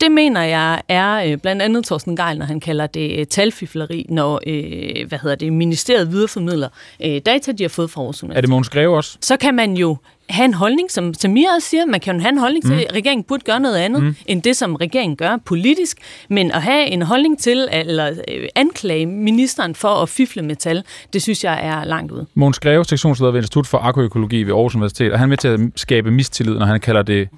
Det 0.00 0.12
mener 0.12 0.42
jeg 0.42 0.82
er 0.88 1.32
øh, 1.32 1.38
blandt 1.38 1.62
andet 1.62 1.84
Thorsten 1.84 2.16
Geil, 2.16 2.38
når 2.38 2.46
han 2.46 2.60
kalder 2.60 2.86
det 2.86 3.18
øh, 3.18 3.26
talfifleri, 3.26 4.06
når 4.08 4.40
øh, 4.46 5.08
hvad 5.08 5.18
hedder 5.18 5.36
det, 5.36 5.52
ministeriet 5.52 6.12
videreformidler 6.12 6.68
øh, 7.04 7.20
data, 7.26 7.52
de 7.52 7.64
har 7.64 7.68
fået 7.68 7.90
fra 7.90 8.00
Aarhus 8.00 8.22
Er 8.22 8.26
det 8.26 8.28
Universitet. 8.28 8.50
Mogens 8.50 8.68
Greve 8.68 8.96
også? 8.96 9.18
Så 9.20 9.36
kan 9.36 9.54
man 9.54 9.74
jo 9.74 9.96
have 10.28 10.44
en 10.44 10.54
holdning, 10.54 10.90
som 10.90 11.14
Samir 11.14 11.46
også 11.56 11.68
siger, 11.68 11.86
man 11.86 12.00
kan 12.00 12.16
jo 12.16 12.20
have 12.20 12.32
en 12.32 12.38
holdning 12.38 12.64
til, 12.64 12.72
at 12.72 12.94
regeringen 12.94 13.24
burde 13.24 13.44
gøre 13.44 13.60
noget 13.60 13.76
andet, 13.76 14.02
mm. 14.02 14.16
end 14.26 14.42
det, 14.42 14.56
som 14.56 14.74
regeringen 14.76 15.16
gør 15.16 15.36
politisk, 15.44 15.98
men 16.28 16.50
at 16.50 16.62
have 16.62 16.86
en 16.86 17.02
holdning 17.02 17.38
til, 17.38 17.68
eller 17.72 18.10
øh, 18.28 18.48
anklage 18.54 19.06
ministeren 19.06 19.74
for 19.74 19.88
at 19.88 20.08
fifle 20.08 20.42
med 20.42 20.56
tal, 20.56 20.84
det 21.12 21.22
synes 21.22 21.44
jeg 21.44 21.66
er 21.66 21.84
langt 21.84 22.12
ude. 22.12 22.26
Mogens 22.34 22.58
Greve, 22.58 22.84
sektionsleder 22.84 23.32
ved 23.32 23.40
Institut 23.40 23.66
for 23.66 23.78
Agroøkologi 23.78 24.42
ved 24.42 24.52
Aarhus 24.52 24.74
Universitet, 24.74 25.12
og 25.12 25.18
han 25.18 25.26
er 25.26 25.28
med 25.28 25.36
til 25.36 25.48
at 25.48 25.60
skabe 25.76 26.10
mistillid, 26.10 26.54
når 26.54 26.66
han 26.66 26.80
kalder 26.80 27.02
det 27.02 27.28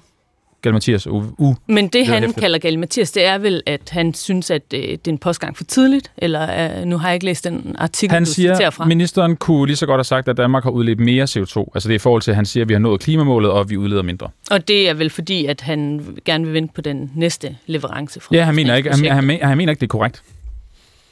Galmathias 0.67 1.07
U. 1.07 1.23
U. 1.37 1.55
Men 1.67 1.87
det, 1.87 2.07
han 2.07 2.23
hæftigt. 2.23 2.39
kalder 2.39 2.57
Galle 2.59 2.79
Mathias, 2.79 3.11
det 3.11 3.25
er 3.25 3.37
vel, 3.37 3.61
at 3.65 3.89
han 3.89 4.13
synes, 4.13 4.51
at 4.51 4.61
øh, 4.73 4.81
det 4.81 4.91
er 4.91 5.11
en 5.11 5.17
postgang 5.17 5.57
for 5.57 5.63
tidligt, 5.63 6.11
eller 6.17 6.79
øh, 6.79 6.85
nu 6.85 6.97
har 6.97 7.07
jeg 7.07 7.13
ikke 7.15 7.25
læst 7.25 7.43
den 7.43 7.75
artikel, 7.79 8.13
Han 8.13 8.23
du 8.25 8.29
citerer 8.33 8.55
siger, 8.55 8.69
fra. 8.69 8.85
ministeren 8.85 9.35
kunne 9.35 9.65
lige 9.67 9.75
så 9.77 9.85
godt 9.85 9.99
have 9.99 10.03
sagt, 10.03 10.27
at 10.27 10.37
Danmark 10.37 10.63
har 10.63 10.69
udledt 10.71 10.99
mere 10.99 11.23
CO2. 11.23 11.71
Altså 11.75 11.89
det 11.89 11.93
er 11.93 11.95
i 11.95 11.97
forhold 11.97 12.21
til, 12.21 12.31
at 12.31 12.35
han 12.35 12.45
siger, 12.45 12.63
at 12.63 12.69
vi 12.69 12.73
har 12.73 12.79
nået 12.79 13.01
klimamålet, 13.01 13.51
og 13.51 13.69
vi 13.69 13.77
udleder 13.77 14.01
mindre. 14.01 14.29
Og 14.51 14.67
det 14.67 14.89
er 14.89 14.93
vel 14.93 15.09
fordi, 15.09 15.45
at 15.45 15.61
han 15.61 16.05
gerne 16.25 16.45
vil 16.45 16.53
vente 16.53 16.73
på 16.73 16.81
den 16.81 17.11
næste 17.15 17.55
leverance 17.65 18.19
fra 18.19 18.35
Ja, 18.35 18.43
han 18.43 18.55
mener 18.55 18.75
ikke, 18.75 18.89
han, 18.91 19.05
han, 19.11 19.23
men- 19.23 19.39
han 19.41 19.57
mener 19.57 19.71
ikke, 19.71 19.79
det 19.79 19.85
er 19.87 19.91
korrekt. 19.97 20.21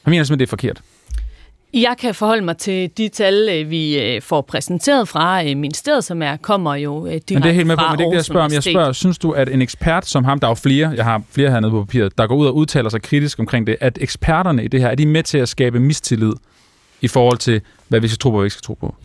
Han 0.03 0.11
mener 0.11 0.23
simpelthen, 0.23 0.39
det 0.39 0.45
er 0.45 0.49
forkert. 0.49 0.81
Jeg 1.81 1.95
kan 1.99 2.15
forholde 2.15 2.41
mig 2.41 2.57
til 2.57 2.97
de 2.97 3.07
tal, 3.07 3.49
øh, 3.51 3.69
vi 3.69 3.99
øh, 3.99 4.21
får 4.21 4.41
præsenteret 4.41 5.07
fra 5.07 5.43
øh, 5.43 5.57
ministeriet, 5.57 6.03
som 6.03 6.21
er, 6.21 6.37
kommer 6.37 6.75
jo 6.75 7.05
direkte 7.07 7.33
Men 7.33 7.43
det 7.43 7.49
er 7.49 7.53
helt 7.53 7.67
med 7.67 7.77
på, 7.77 7.83
men 7.89 7.97
det 7.97 7.99
er 7.99 8.05
ikke 8.05 8.11
det, 8.11 8.15
jeg 8.15 8.25
spørger 8.25 8.45
om. 8.45 8.53
Jeg 8.53 8.63
spørger, 8.63 8.91
synes 8.91 9.17
du, 9.17 9.31
at 9.31 9.49
en 9.49 9.61
ekspert 9.61 10.05
som 10.05 10.23
ham, 10.23 10.39
der 10.39 10.47
er 10.47 10.51
jo 10.51 10.55
flere, 10.55 10.93
jeg 10.95 11.05
har 11.05 11.21
flere 11.31 11.51
hernede 11.51 11.71
på 11.71 11.83
papiret, 11.85 12.17
der 12.17 12.27
går 12.27 12.35
ud 12.35 12.47
og 12.47 12.55
udtaler 12.55 12.89
sig 12.89 13.01
kritisk 13.01 13.39
omkring 13.39 13.67
det, 13.67 13.77
at 13.81 13.97
eksperterne 14.01 14.63
i 14.63 14.67
det 14.67 14.81
her, 14.81 14.87
er 14.87 14.95
de 14.95 15.05
med 15.05 15.23
til 15.23 15.37
at 15.37 15.49
skabe 15.49 15.79
mistillid 15.79 16.33
i 17.01 17.07
forhold 17.07 17.37
til, 17.37 17.61
hvad 17.87 17.99
vi 17.99 18.07
skal 18.07 18.17
tro 18.19 18.29
på, 18.29 18.35
og 18.35 18.39
hvad 18.39 18.43
vi 18.43 18.45
ikke 18.45 18.53
skal 18.53 18.63
tro 18.63 18.73
på? 18.73 18.95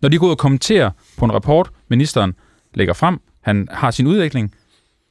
Når 0.00 0.08
de 0.08 0.18
går 0.18 0.26
ud 0.26 0.30
og 0.30 0.38
kommenterer 0.38 0.90
på 1.18 1.24
en 1.24 1.32
rapport, 1.32 1.70
ministeren 1.88 2.34
lægger 2.74 2.94
frem, 2.94 3.20
han 3.40 3.68
har 3.70 3.90
sin 3.90 4.06
udvikling, 4.06 4.54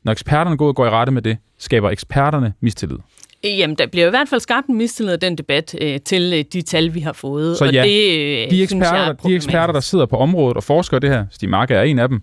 når 0.04 0.12
eksperterne 0.12 0.58
går 0.58 0.66
ud 0.66 0.70
og 0.70 0.76
går 0.76 0.86
i 0.86 0.90
rette 0.90 1.12
med 1.12 1.22
det, 1.22 1.38
skaber 1.58 1.90
eksperterne 1.90 2.54
mistillid. 2.60 2.98
Jamen, 3.44 3.78
der 3.78 3.88
bliver 3.88 4.08
i 4.08 4.10
hvert 4.10 4.30
fald 4.30 4.42
skabt 4.42 4.68
en 4.68 4.78
mistillid 4.78 5.14
af 5.14 5.20
den 5.20 5.38
debat 5.38 5.76
øh, 5.82 6.00
til 6.00 6.34
øh, 6.34 6.44
de 6.54 6.62
tal, 6.62 6.94
vi 6.94 7.00
har 7.00 7.14
fået. 7.14 7.58
Så 7.58 7.66
og 7.66 7.74
ja, 7.74 7.84
det, 7.84 8.44
øh, 8.46 8.52
De 8.52 8.68
synes 8.68 8.72
jeg 8.72 9.10
eksperter, 9.10 9.14
de 9.14 9.36
eksperter, 9.36 9.74
der 9.74 9.80
sidder 9.80 10.06
på 10.06 10.18
området 10.18 10.58
og 10.58 10.64
forsker 10.64 11.00
det 11.00 11.10
her, 11.10 11.26
Stig 11.32 11.50
Mark 11.50 11.72
er 11.72 11.82
en 11.82 12.00
af 12.00 12.10
dem, 12.10 12.22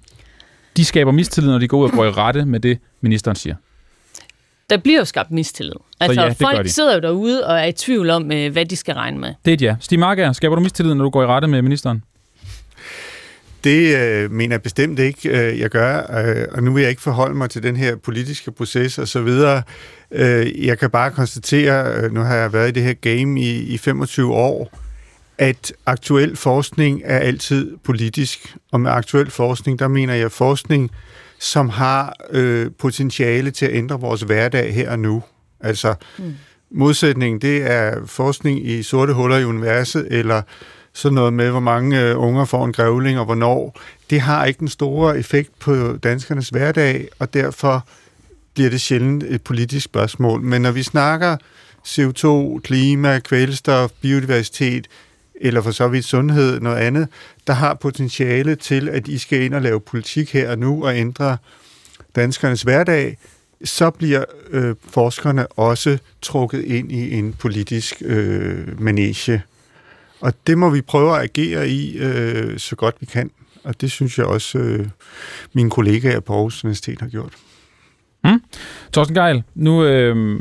de 0.76 0.84
skaber 0.84 1.12
mistillid, 1.12 1.50
når 1.50 1.58
de 1.58 1.68
går 1.68 1.78
ud 1.78 1.84
og 1.84 1.92
går 1.92 2.04
i 2.04 2.10
rette 2.10 2.44
med 2.44 2.60
det, 2.60 2.78
ministeren 3.00 3.36
siger. 3.36 3.54
Der 4.70 4.76
bliver 4.76 4.98
jo 4.98 5.04
skabt 5.04 5.30
mistillid. 5.30 5.72
Altså, 6.00 6.22
ja, 6.22 6.28
folk 6.28 6.64
de. 6.64 6.68
sidder 6.70 6.94
jo 6.94 7.00
derude 7.00 7.46
og 7.46 7.58
er 7.58 7.64
i 7.64 7.72
tvivl 7.72 8.10
om, 8.10 8.32
øh, 8.32 8.52
hvad 8.52 8.66
de 8.66 8.76
skal 8.76 8.94
regne 8.94 9.18
med. 9.18 9.34
Det 9.44 9.50
er 9.50 9.54
et 9.54 9.62
ja. 9.62 9.76
Stig 9.80 9.98
Mark 9.98 10.18
er, 10.18 10.32
skaber 10.32 10.54
du 10.54 10.62
mistillid, 10.62 10.94
når 10.94 11.04
du 11.04 11.10
går 11.10 11.22
i 11.22 11.26
rette 11.26 11.48
med 11.48 11.62
ministeren? 11.62 12.02
Det 13.68 13.96
øh, 13.96 14.32
mener 14.32 14.54
jeg 14.54 14.62
bestemt 14.62 14.98
ikke, 14.98 15.28
øh, 15.28 15.58
jeg 15.58 15.70
gør, 15.70 15.96
øh, 15.98 16.46
og 16.50 16.62
nu 16.62 16.72
vil 16.72 16.80
jeg 16.80 16.90
ikke 16.90 17.02
forholde 17.02 17.34
mig 17.34 17.50
til 17.50 17.62
den 17.62 17.76
her 17.76 17.96
politiske 17.96 18.52
proces 18.52 18.98
og 18.98 19.08
så 19.08 19.22
videre. 19.22 19.62
Øh, 20.10 20.66
jeg 20.66 20.78
kan 20.78 20.90
bare 20.90 21.10
konstatere, 21.10 21.94
øh, 21.94 22.12
nu 22.12 22.20
har 22.20 22.34
jeg 22.34 22.52
været 22.52 22.68
i 22.68 22.72
det 22.72 22.82
her 22.82 22.92
game 22.92 23.40
i, 23.40 23.58
i 23.58 23.78
25 23.78 24.32
år, 24.34 24.78
at 25.38 25.72
aktuel 25.86 26.36
forskning 26.36 27.02
er 27.04 27.18
altid 27.18 27.76
politisk, 27.84 28.56
og 28.72 28.80
med 28.80 28.90
aktuel 28.90 29.30
forskning, 29.30 29.78
der 29.78 29.88
mener 29.88 30.14
jeg 30.14 30.32
forskning, 30.32 30.90
som 31.38 31.68
har 31.68 32.16
øh, 32.30 32.70
potentiale 32.78 33.50
til 33.50 33.66
at 33.66 33.74
ændre 33.74 34.00
vores 34.00 34.20
hverdag 34.20 34.74
her 34.74 34.90
og 34.90 34.98
nu. 34.98 35.22
Altså, 35.60 35.94
mm. 36.18 36.34
modsætningen, 36.70 37.40
det 37.40 37.70
er 37.70 38.06
forskning 38.06 38.66
i 38.66 38.82
sorte 38.82 39.12
huller 39.12 39.38
i 39.38 39.44
universet, 39.44 40.08
eller 40.10 40.42
sådan 40.98 41.14
noget 41.14 41.32
med, 41.32 41.50
hvor 41.50 41.60
mange 41.60 42.00
øh, 42.00 42.18
unger 42.18 42.44
får 42.44 42.64
en 42.64 42.72
grævling, 42.72 43.18
og 43.18 43.24
hvornår. 43.24 43.80
Det 44.10 44.20
har 44.20 44.44
ikke 44.44 44.58
den 44.58 44.68
store 44.68 45.18
effekt 45.18 45.58
på 45.58 45.96
danskernes 46.02 46.48
hverdag, 46.48 47.08
og 47.18 47.34
derfor 47.34 47.86
bliver 48.54 48.70
det 48.70 48.80
sjældent 48.80 49.22
et 49.22 49.42
politisk 49.42 49.84
spørgsmål. 49.84 50.42
Men 50.42 50.62
når 50.62 50.70
vi 50.70 50.82
snakker 50.82 51.36
CO2, 51.86 52.60
klima, 52.60 53.18
kvælstof, 53.18 53.90
biodiversitet, 54.00 54.86
eller 55.40 55.60
for 55.62 55.70
så 55.70 55.88
vidt 55.88 56.04
sundhed, 56.04 56.60
noget 56.60 56.76
andet, 56.76 57.08
der 57.46 57.52
har 57.52 57.74
potentiale 57.74 58.56
til, 58.56 58.88
at 58.88 59.08
I 59.08 59.18
skal 59.18 59.42
ind 59.42 59.54
og 59.54 59.62
lave 59.62 59.80
politik 59.80 60.32
her 60.32 60.50
og 60.50 60.58
nu 60.58 60.84
og 60.84 60.96
ændre 60.96 61.36
danskernes 62.16 62.62
hverdag, 62.62 63.18
så 63.64 63.90
bliver 63.90 64.24
øh, 64.50 64.74
forskerne 64.90 65.46
også 65.46 65.98
trukket 66.22 66.64
ind 66.64 66.92
i 66.92 67.14
en 67.14 67.32
politisk 67.32 68.02
øh, 68.04 68.80
manege. 68.80 69.42
Og 70.20 70.32
det 70.46 70.58
må 70.58 70.70
vi 70.70 70.80
prøve 70.80 71.16
at 71.16 71.22
agere 71.22 71.68
i 71.68 71.96
øh, 71.98 72.58
så 72.58 72.76
godt 72.76 72.96
vi 73.00 73.06
kan. 73.06 73.30
Og 73.64 73.80
det 73.80 73.90
synes 73.90 74.18
jeg 74.18 74.26
også, 74.26 74.58
øh, 74.58 74.86
mine 75.52 75.70
kollegaer 75.70 76.20
på 76.20 76.32
Aarhus 76.32 76.64
Universitet 76.64 77.00
har 77.00 77.08
gjort. 77.08 77.32
Mm. 78.24 78.42
Thorsten 78.92 79.14
Geil, 79.14 79.42
nu 79.54 79.84
øh, 79.84 80.40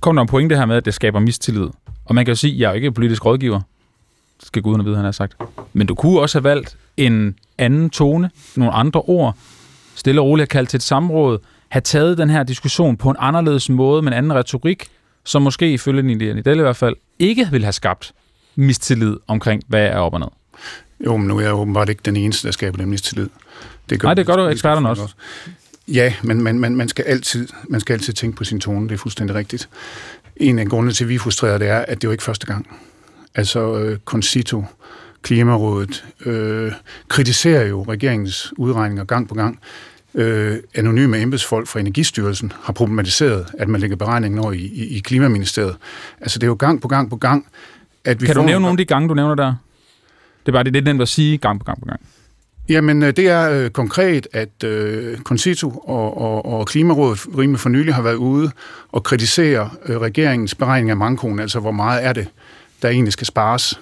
kom 0.00 0.16
der 0.16 0.22
en 0.22 0.28
pointe 0.28 0.56
her 0.56 0.66
med, 0.66 0.76
at 0.76 0.84
det 0.84 0.94
skaber 0.94 1.20
mistillid. 1.20 1.68
Og 2.04 2.14
man 2.14 2.24
kan 2.24 2.32
jo 2.32 2.36
sige, 2.36 2.52
at 2.52 2.60
jeg 2.60 2.66
er 2.66 2.70
jo 2.70 2.74
ikke 2.74 2.92
politisk 2.92 3.26
rådgiver. 3.26 3.60
Det 4.38 4.46
skal 4.46 4.62
Gud 4.62 4.84
vide, 4.84 4.96
han 4.96 5.04
har 5.04 5.12
sagt. 5.12 5.36
Men 5.72 5.86
du 5.86 5.94
kunne 5.94 6.20
også 6.20 6.38
have 6.38 6.44
valgt 6.44 6.76
en 6.96 7.38
anden 7.58 7.90
tone, 7.90 8.30
nogle 8.56 8.72
andre 8.72 9.00
ord, 9.00 9.36
stille 9.94 10.20
og 10.20 10.26
roligt 10.26 10.42
have 10.42 10.58
kaldt 10.58 10.70
til 10.70 10.76
et 10.76 10.82
samråd, 10.82 11.38
have 11.68 11.80
taget 11.80 12.18
den 12.18 12.30
her 12.30 12.42
diskussion 12.42 12.96
på 12.96 13.10
en 13.10 13.16
anderledes 13.18 13.68
måde, 13.68 14.02
med 14.02 14.12
en 14.12 14.18
anden 14.18 14.34
retorik, 14.34 14.88
som 15.24 15.42
måske 15.42 15.72
ifølge 15.72 16.02
Nidelle 16.02 16.60
i 16.60 16.62
hvert 16.62 16.76
fald 16.76 16.96
ikke 17.18 17.48
ville 17.50 17.64
have 17.64 17.72
skabt 17.72 18.12
mistillid 18.54 19.16
omkring, 19.26 19.62
hvad 19.68 19.86
er 19.86 19.96
op 19.96 20.14
og 20.14 20.20
ned. 20.20 20.28
Jo, 21.06 21.16
men 21.16 21.28
nu 21.28 21.38
er 21.38 21.42
jeg 21.42 21.54
åbenbart 21.54 21.88
ikke 21.88 22.02
den 22.04 22.16
eneste, 22.16 22.46
der 22.46 22.52
skaber 22.52 22.76
den 22.76 22.90
mistillid. 22.90 23.28
Det 23.90 24.02
Nej, 24.02 24.14
det 24.14 24.26
gør 24.26 24.36
du 24.36 24.48
eksperterne 24.48 24.88
også. 24.88 25.14
Ja, 25.88 26.14
men 26.22 26.42
man, 26.42 26.58
man, 26.58 26.76
man, 26.76 26.88
skal 26.88 27.04
altid, 27.04 27.48
man 27.68 27.80
skal 27.80 27.92
altid 27.92 28.12
tænke 28.12 28.36
på 28.36 28.44
sin 28.44 28.60
tone, 28.60 28.88
det 28.88 28.94
er 28.94 28.98
fuldstændig 28.98 29.36
rigtigt. 29.36 29.68
En 30.36 30.58
af 30.58 30.66
grundene 30.66 30.92
til, 30.92 31.04
at 31.04 31.08
vi 31.08 31.14
er 31.14 31.18
frustrerede, 31.18 31.58
det 31.58 31.68
er, 31.68 31.78
at 31.78 32.02
det 32.02 32.04
jo 32.04 32.10
ikke 32.10 32.24
første 32.24 32.46
gang. 32.46 32.68
Altså, 33.34 33.78
øh, 33.78 33.98
Concito, 34.04 34.64
Klimarådet, 35.22 36.04
øh, 36.26 36.72
kritiserer 37.08 37.66
jo 37.66 37.82
regeringens 37.82 38.52
udregninger 38.56 39.04
gang 39.04 39.28
på 39.28 39.34
gang. 39.34 39.58
Øh, 40.14 40.58
anonyme 40.74 41.20
embedsfolk 41.20 41.68
fra 41.68 41.80
Energistyrelsen 41.80 42.52
har 42.62 42.72
problematiseret, 42.72 43.46
at 43.58 43.68
man 43.68 43.80
lægger 43.80 43.96
beregningen 43.96 44.40
over 44.40 44.52
i, 44.52 44.58
i, 44.58 44.96
i 44.96 44.98
Klimaministeriet. 44.98 45.76
Altså, 46.20 46.38
det 46.38 46.42
er 46.42 46.48
jo 46.48 46.56
gang 46.58 46.80
på 46.80 46.88
gang 46.88 47.10
på 47.10 47.16
gang, 47.16 47.46
at 48.04 48.20
vi 48.20 48.26
Kan 48.26 48.36
du 48.36 48.42
nævne 48.42 48.62
nogle 48.62 48.72
af 48.72 48.76
de 48.76 48.84
gange, 48.84 49.08
du 49.08 49.14
nævner 49.14 49.34
der? 49.34 49.54
Det 50.46 50.48
er 50.48 50.52
bare 50.52 50.64
det, 50.64 50.76
er 50.76 50.80
den, 50.80 50.98
der 50.98 51.04
siger 51.04 51.38
gang 51.38 51.60
på 51.60 51.64
gang 51.64 51.80
på 51.80 51.86
gang. 51.86 52.00
Jamen, 52.68 53.02
øh, 53.02 53.16
det 53.16 53.28
er 53.28 53.50
øh, 53.50 53.70
konkret, 53.70 54.28
at 54.32 54.64
øh, 54.64 55.18
Concito 55.18 55.70
og, 55.70 56.20
og, 56.20 56.46
og 56.46 56.66
Klimarådet 56.66 57.20
rimelig 57.38 57.60
for 57.60 57.68
nylig 57.68 57.94
har 57.94 58.02
været 58.02 58.14
ude 58.14 58.50
og 58.88 59.02
kritisere 59.02 59.70
øh, 59.86 60.00
regeringens 60.00 60.54
beregning 60.54 60.90
af 60.90 60.96
mankoen, 60.96 61.38
altså 61.38 61.60
hvor 61.60 61.72
meget 61.72 62.04
er 62.04 62.12
det, 62.12 62.28
der 62.82 62.88
egentlig 62.88 63.12
skal 63.12 63.26
spares. 63.26 63.80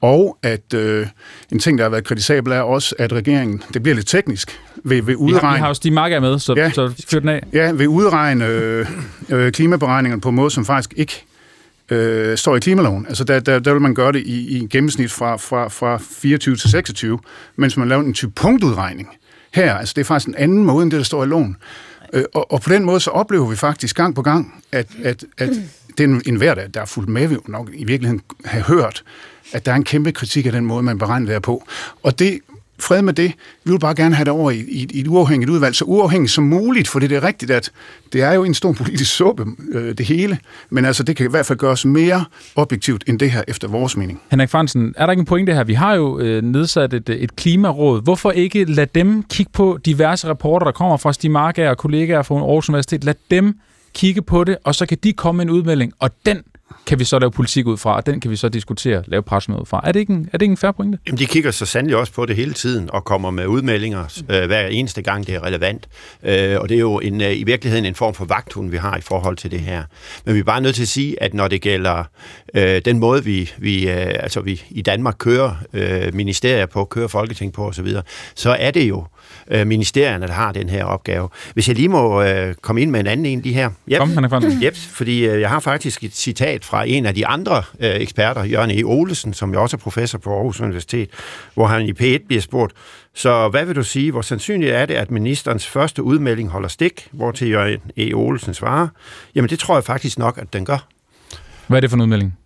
Og 0.00 0.38
at 0.42 0.74
øh, 0.74 1.06
en 1.52 1.58
ting, 1.58 1.78
der 1.78 1.84
har 1.84 1.90
været 1.90 2.04
kritisabel, 2.04 2.52
er 2.52 2.60
også, 2.60 2.94
at 2.98 3.12
regeringen, 3.12 3.62
det 3.74 3.82
bliver 3.82 3.94
lidt 3.94 4.06
teknisk, 4.06 4.60
vil, 4.84 5.06
vil 5.06 5.06
Vi 5.06 5.12
har, 5.12 5.18
vi 5.18 5.32
udregne, 5.32 5.58
har 5.58 5.68
jo 5.68 5.74
Stig 5.74 5.92
Mark 5.92 6.12
er 6.12 6.20
med, 6.20 6.38
så. 6.38 6.54
Ja. 6.56 6.70
så 6.70 7.04
fyr 7.08 7.20
den 7.20 7.28
af. 7.28 7.42
ja, 7.52 7.72
vil 7.72 7.88
udregne 7.88 8.46
øh, 8.46 8.86
øh, 9.28 9.52
klimaberegningerne 9.52 10.20
på 10.20 10.28
en 10.28 10.34
måde, 10.34 10.50
som 10.50 10.64
faktisk 10.64 10.94
ikke 10.96 11.24
øh, 11.90 12.38
står 12.38 12.56
i 12.56 12.60
klimaloven. 12.60 13.06
Altså 13.06 13.24
der, 13.24 13.40
der, 13.40 13.58
der 13.58 13.72
vil 13.72 13.82
man 13.82 13.94
gøre 13.94 14.12
det 14.12 14.22
i, 14.26 14.56
i 14.56 14.66
gennemsnit 14.66 15.12
fra, 15.12 15.36
fra, 15.36 15.68
fra 15.68 15.98
24 16.02 16.56
til 16.56 16.70
26, 16.70 17.18
mens 17.56 17.76
man 17.76 17.88
laver 17.88 18.02
en 18.02 18.14
type 18.14 18.32
punktudregning. 18.32 19.08
Her, 19.54 19.74
altså 19.74 19.92
det 19.96 20.00
er 20.00 20.04
faktisk 20.04 20.28
en 20.28 20.34
anden 20.34 20.64
måde, 20.64 20.82
end 20.82 20.90
det, 20.90 20.98
der 20.98 21.04
står 21.04 21.24
i 21.24 21.26
loven. 21.26 21.56
Øh, 22.12 22.24
og, 22.34 22.52
og 22.52 22.60
på 22.60 22.70
den 22.70 22.84
måde, 22.84 23.00
så 23.00 23.10
oplever 23.10 23.46
vi 23.50 23.56
faktisk 23.56 23.96
gang 23.96 24.14
på 24.14 24.22
gang, 24.22 24.62
at, 24.72 24.86
at, 25.02 25.24
at 25.38 25.50
den 25.98 26.22
en 26.26 26.36
hverdag, 26.36 26.68
der 26.74 26.80
er 26.80 26.84
fuldt 26.84 27.08
med, 27.08 27.26
vil 27.26 27.38
nok 27.48 27.70
i 27.74 27.84
virkeligheden 27.84 28.20
have 28.44 28.64
hørt, 28.64 29.04
at 29.52 29.66
der 29.66 29.72
er 29.72 29.76
en 29.76 29.84
kæmpe 29.84 30.12
kritik 30.12 30.46
af 30.46 30.52
den 30.52 30.64
måde, 30.64 30.82
man 30.82 30.98
beregner 30.98 31.26
det 31.26 31.34
her 31.34 31.40
på. 31.40 31.64
Og 32.02 32.18
det 32.18 32.40
fred 32.82 33.02
med 33.02 33.12
det. 33.12 33.32
Vi 33.64 33.70
vil 33.70 33.78
bare 33.78 33.94
gerne 33.94 34.14
have 34.14 34.24
det 34.24 34.32
over 34.32 34.50
i, 34.50 34.58
i, 34.58 34.86
i 34.90 35.00
et 35.00 35.06
uafhængigt 35.06 35.50
udvalg, 35.50 35.74
så 35.74 35.84
uafhængigt 35.84 36.32
som 36.32 36.44
muligt, 36.44 36.88
for 36.88 36.98
det 36.98 37.12
er 37.12 37.24
rigtigt, 37.24 37.50
at 37.50 37.70
det 38.12 38.22
er 38.22 38.32
jo 38.32 38.44
en 38.44 38.54
stor 38.54 38.72
politisk 38.72 39.16
suppe, 39.16 39.46
øh, 39.72 39.98
det 39.98 40.06
hele, 40.06 40.38
men 40.70 40.84
altså 40.84 41.02
det 41.02 41.16
kan 41.16 41.26
i 41.26 41.30
hvert 41.30 41.46
fald 41.46 41.58
gøres 41.58 41.84
mere 41.84 42.24
objektivt 42.56 43.04
end 43.06 43.18
det 43.18 43.30
her, 43.30 43.42
efter 43.48 43.68
vores 43.68 43.96
mening. 43.96 44.20
Henrik 44.30 44.50
Fransen, 44.50 44.94
er 44.96 45.06
der 45.06 45.12
ikke 45.12 45.20
en 45.20 45.26
pointe 45.26 45.54
her? 45.54 45.64
Vi 45.64 45.74
har 45.74 45.94
jo 45.94 46.18
øh, 46.18 46.42
nedsat 46.42 46.94
et, 46.94 47.08
et 47.08 47.36
klimaråd. 47.36 48.02
Hvorfor 48.02 48.30
ikke 48.30 48.64
lade 48.64 48.90
dem 48.94 49.22
kigge 49.22 49.52
på 49.52 49.78
diverse 49.84 50.28
rapporter, 50.28 50.64
der 50.64 50.72
kommer 50.72 50.96
fra 50.96 51.12
Stig 51.12 51.30
Marker 51.30 51.70
og 51.70 51.78
kollegaer 51.78 52.22
fra 52.22 52.34
Aarhus 52.34 52.68
Universitet? 52.68 53.04
Lad 53.04 53.14
dem 53.30 53.54
kigge 53.94 54.22
på 54.22 54.44
det, 54.44 54.56
og 54.64 54.74
så 54.74 54.86
kan 54.86 54.98
de 55.02 55.12
komme 55.12 55.36
med 55.36 55.44
en 55.44 55.50
udmelding, 55.50 55.92
og 55.98 56.10
den 56.26 56.42
kan 56.86 56.98
vi 56.98 57.04
så 57.04 57.18
lave 57.18 57.30
politik 57.30 57.66
ud 57.66 57.76
fra, 57.76 57.96
og 57.96 58.06
den 58.06 58.20
kan 58.20 58.30
vi 58.30 58.36
så 58.36 58.48
diskutere, 58.48 59.02
lave 59.06 59.22
pressemøde 59.22 59.60
ud 59.60 59.66
fra. 59.66 59.80
Er 59.84 59.92
det 59.92 60.00
ikke 60.00 60.12
en, 60.12 60.28
er 60.32 60.38
det 60.38 60.42
ikke 60.42 60.52
en 60.52 60.56
færre 60.56 60.72
pointe? 60.72 60.98
Jamen, 61.06 61.18
de 61.18 61.26
kigger 61.26 61.50
så 61.50 61.66
sandelig 61.66 61.96
også 61.96 62.12
på 62.12 62.26
det 62.26 62.36
hele 62.36 62.52
tiden, 62.52 62.90
og 62.92 63.04
kommer 63.04 63.30
med 63.30 63.46
udmeldinger 63.46 64.22
øh, 64.28 64.46
hver 64.46 64.66
eneste 64.66 65.02
gang, 65.02 65.26
det 65.26 65.34
er 65.34 65.44
relevant. 65.44 65.88
Øh, 66.22 66.60
og 66.60 66.68
det 66.68 66.74
er 66.74 66.80
jo 66.80 66.98
en, 66.98 67.20
øh, 67.20 67.40
i 67.40 67.44
virkeligheden 67.44 67.84
en 67.84 67.94
form 67.94 68.14
for 68.14 68.24
vagthund, 68.24 68.70
vi 68.70 68.76
har 68.76 68.96
i 68.96 69.00
forhold 69.00 69.36
til 69.36 69.50
det 69.50 69.60
her. 69.60 69.84
Men 70.24 70.34
vi 70.34 70.40
er 70.40 70.44
bare 70.44 70.60
nødt 70.60 70.74
til 70.74 70.82
at 70.82 70.88
sige, 70.88 71.22
at 71.22 71.34
når 71.34 71.48
det 71.48 71.60
gælder 71.60 72.04
øh, 72.54 72.82
den 72.84 72.98
måde, 72.98 73.24
vi, 73.24 73.50
vi, 73.58 73.90
øh, 73.90 74.14
altså 74.20 74.40
vi 74.40 74.62
i 74.70 74.82
Danmark 74.82 75.14
kører 75.18 75.54
øh, 75.72 76.14
ministerier 76.14 76.66
på, 76.66 76.84
kører 76.84 77.08
Folketing 77.08 77.52
på 77.52 77.68
osv., 77.68 77.88
så, 77.88 78.02
så 78.34 78.50
er 78.50 78.70
det 78.70 78.88
jo 78.88 78.98
øh, 79.00 79.19
ministerierne, 79.66 80.26
der 80.26 80.32
har 80.32 80.52
den 80.52 80.68
her 80.68 80.84
opgave. 80.84 81.28
Hvis 81.54 81.68
jeg 81.68 81.76
lige 81.76 81.88
må 81.88 82.22
øh, 82.22 82.54
komme 82.54 82.80
ind 82.82 82.90
med 82.90 83.00
en 83.00 83.06
anden 83.06 83.26
en 83.26 83.40
lige 83.40 83.54
her. 83.54 83.70
Yep. 83.88 83.98
Kom, 83.98 84.14
han 84.14 84.24
er 84.24 84.60
yep, 84.62 84.76
fordi 84.76 85.26
øh, 85.26 85.40
jeg 85.40 85.48
har 85.48 85.60
faktisk 85.60 86.04
et 86.04 86.14
citat 86.14 86.64
fra 86.64 86.84
en 86.88 87.06
af 87.06 87.14
de 87.14 87.26
andre 87.26 87.62
øh, 87.80 87.90
eksperter, 87.94 88.44
Jørgen 88.44 88.70
E. 88.70 88.82
Olesen, 88.82 89.34
som 89.34 89.52
jo 89.52 89.62
også 89.62 89.76
er 89.76 89.78
professor 89.78 90.18
på 90.18 90.34
Aarhus 90.34 90.60
Universitet, 90.60 91.10
hvor 91.54 91.66
han 91.66 91.82
i 91.82 91.92
P1 91.92 92.26
bliver 92.26 92.42
spurgt, 92.42 92.72
så 93.14 93.48
hvad 93.48 93.64
vil 93.64 93.76
du 93.76 93.82
sige, 93.82 94.10
hvor 94.10 94.22
sandsynligt 94.22 94.72
er 94.72 94.86
det, 94.86 94.94
at 94.94 95.10
ministerens 95.10 95.66
første 95.66 96.02
udmelding 96.02 96.48
holder 96.48 96.68
stik, 96.68 97.08
hvor 97.12 97.32
til 97.32 97.48
Jørgen 97.48 97.80
E. 97.96 98.12
Olesen 98.14 98.54
svarer, 98.54 98.88
jamen 99.34 99.50
det 99.50 99.58
tror 99.58 99.74
jeg 99.74 99.84
faktisk 99.84 100.18
nok, 100.18 100.38
at 100.38 100.52
den 100.52 100.64
gør. 100.64 100.86
Hvad 101.66 101.78
er 101.78 101.80
det 101.80 101.90
for 101.90 101.96
en 101.96 102.00
udmelding? 102.00 102.39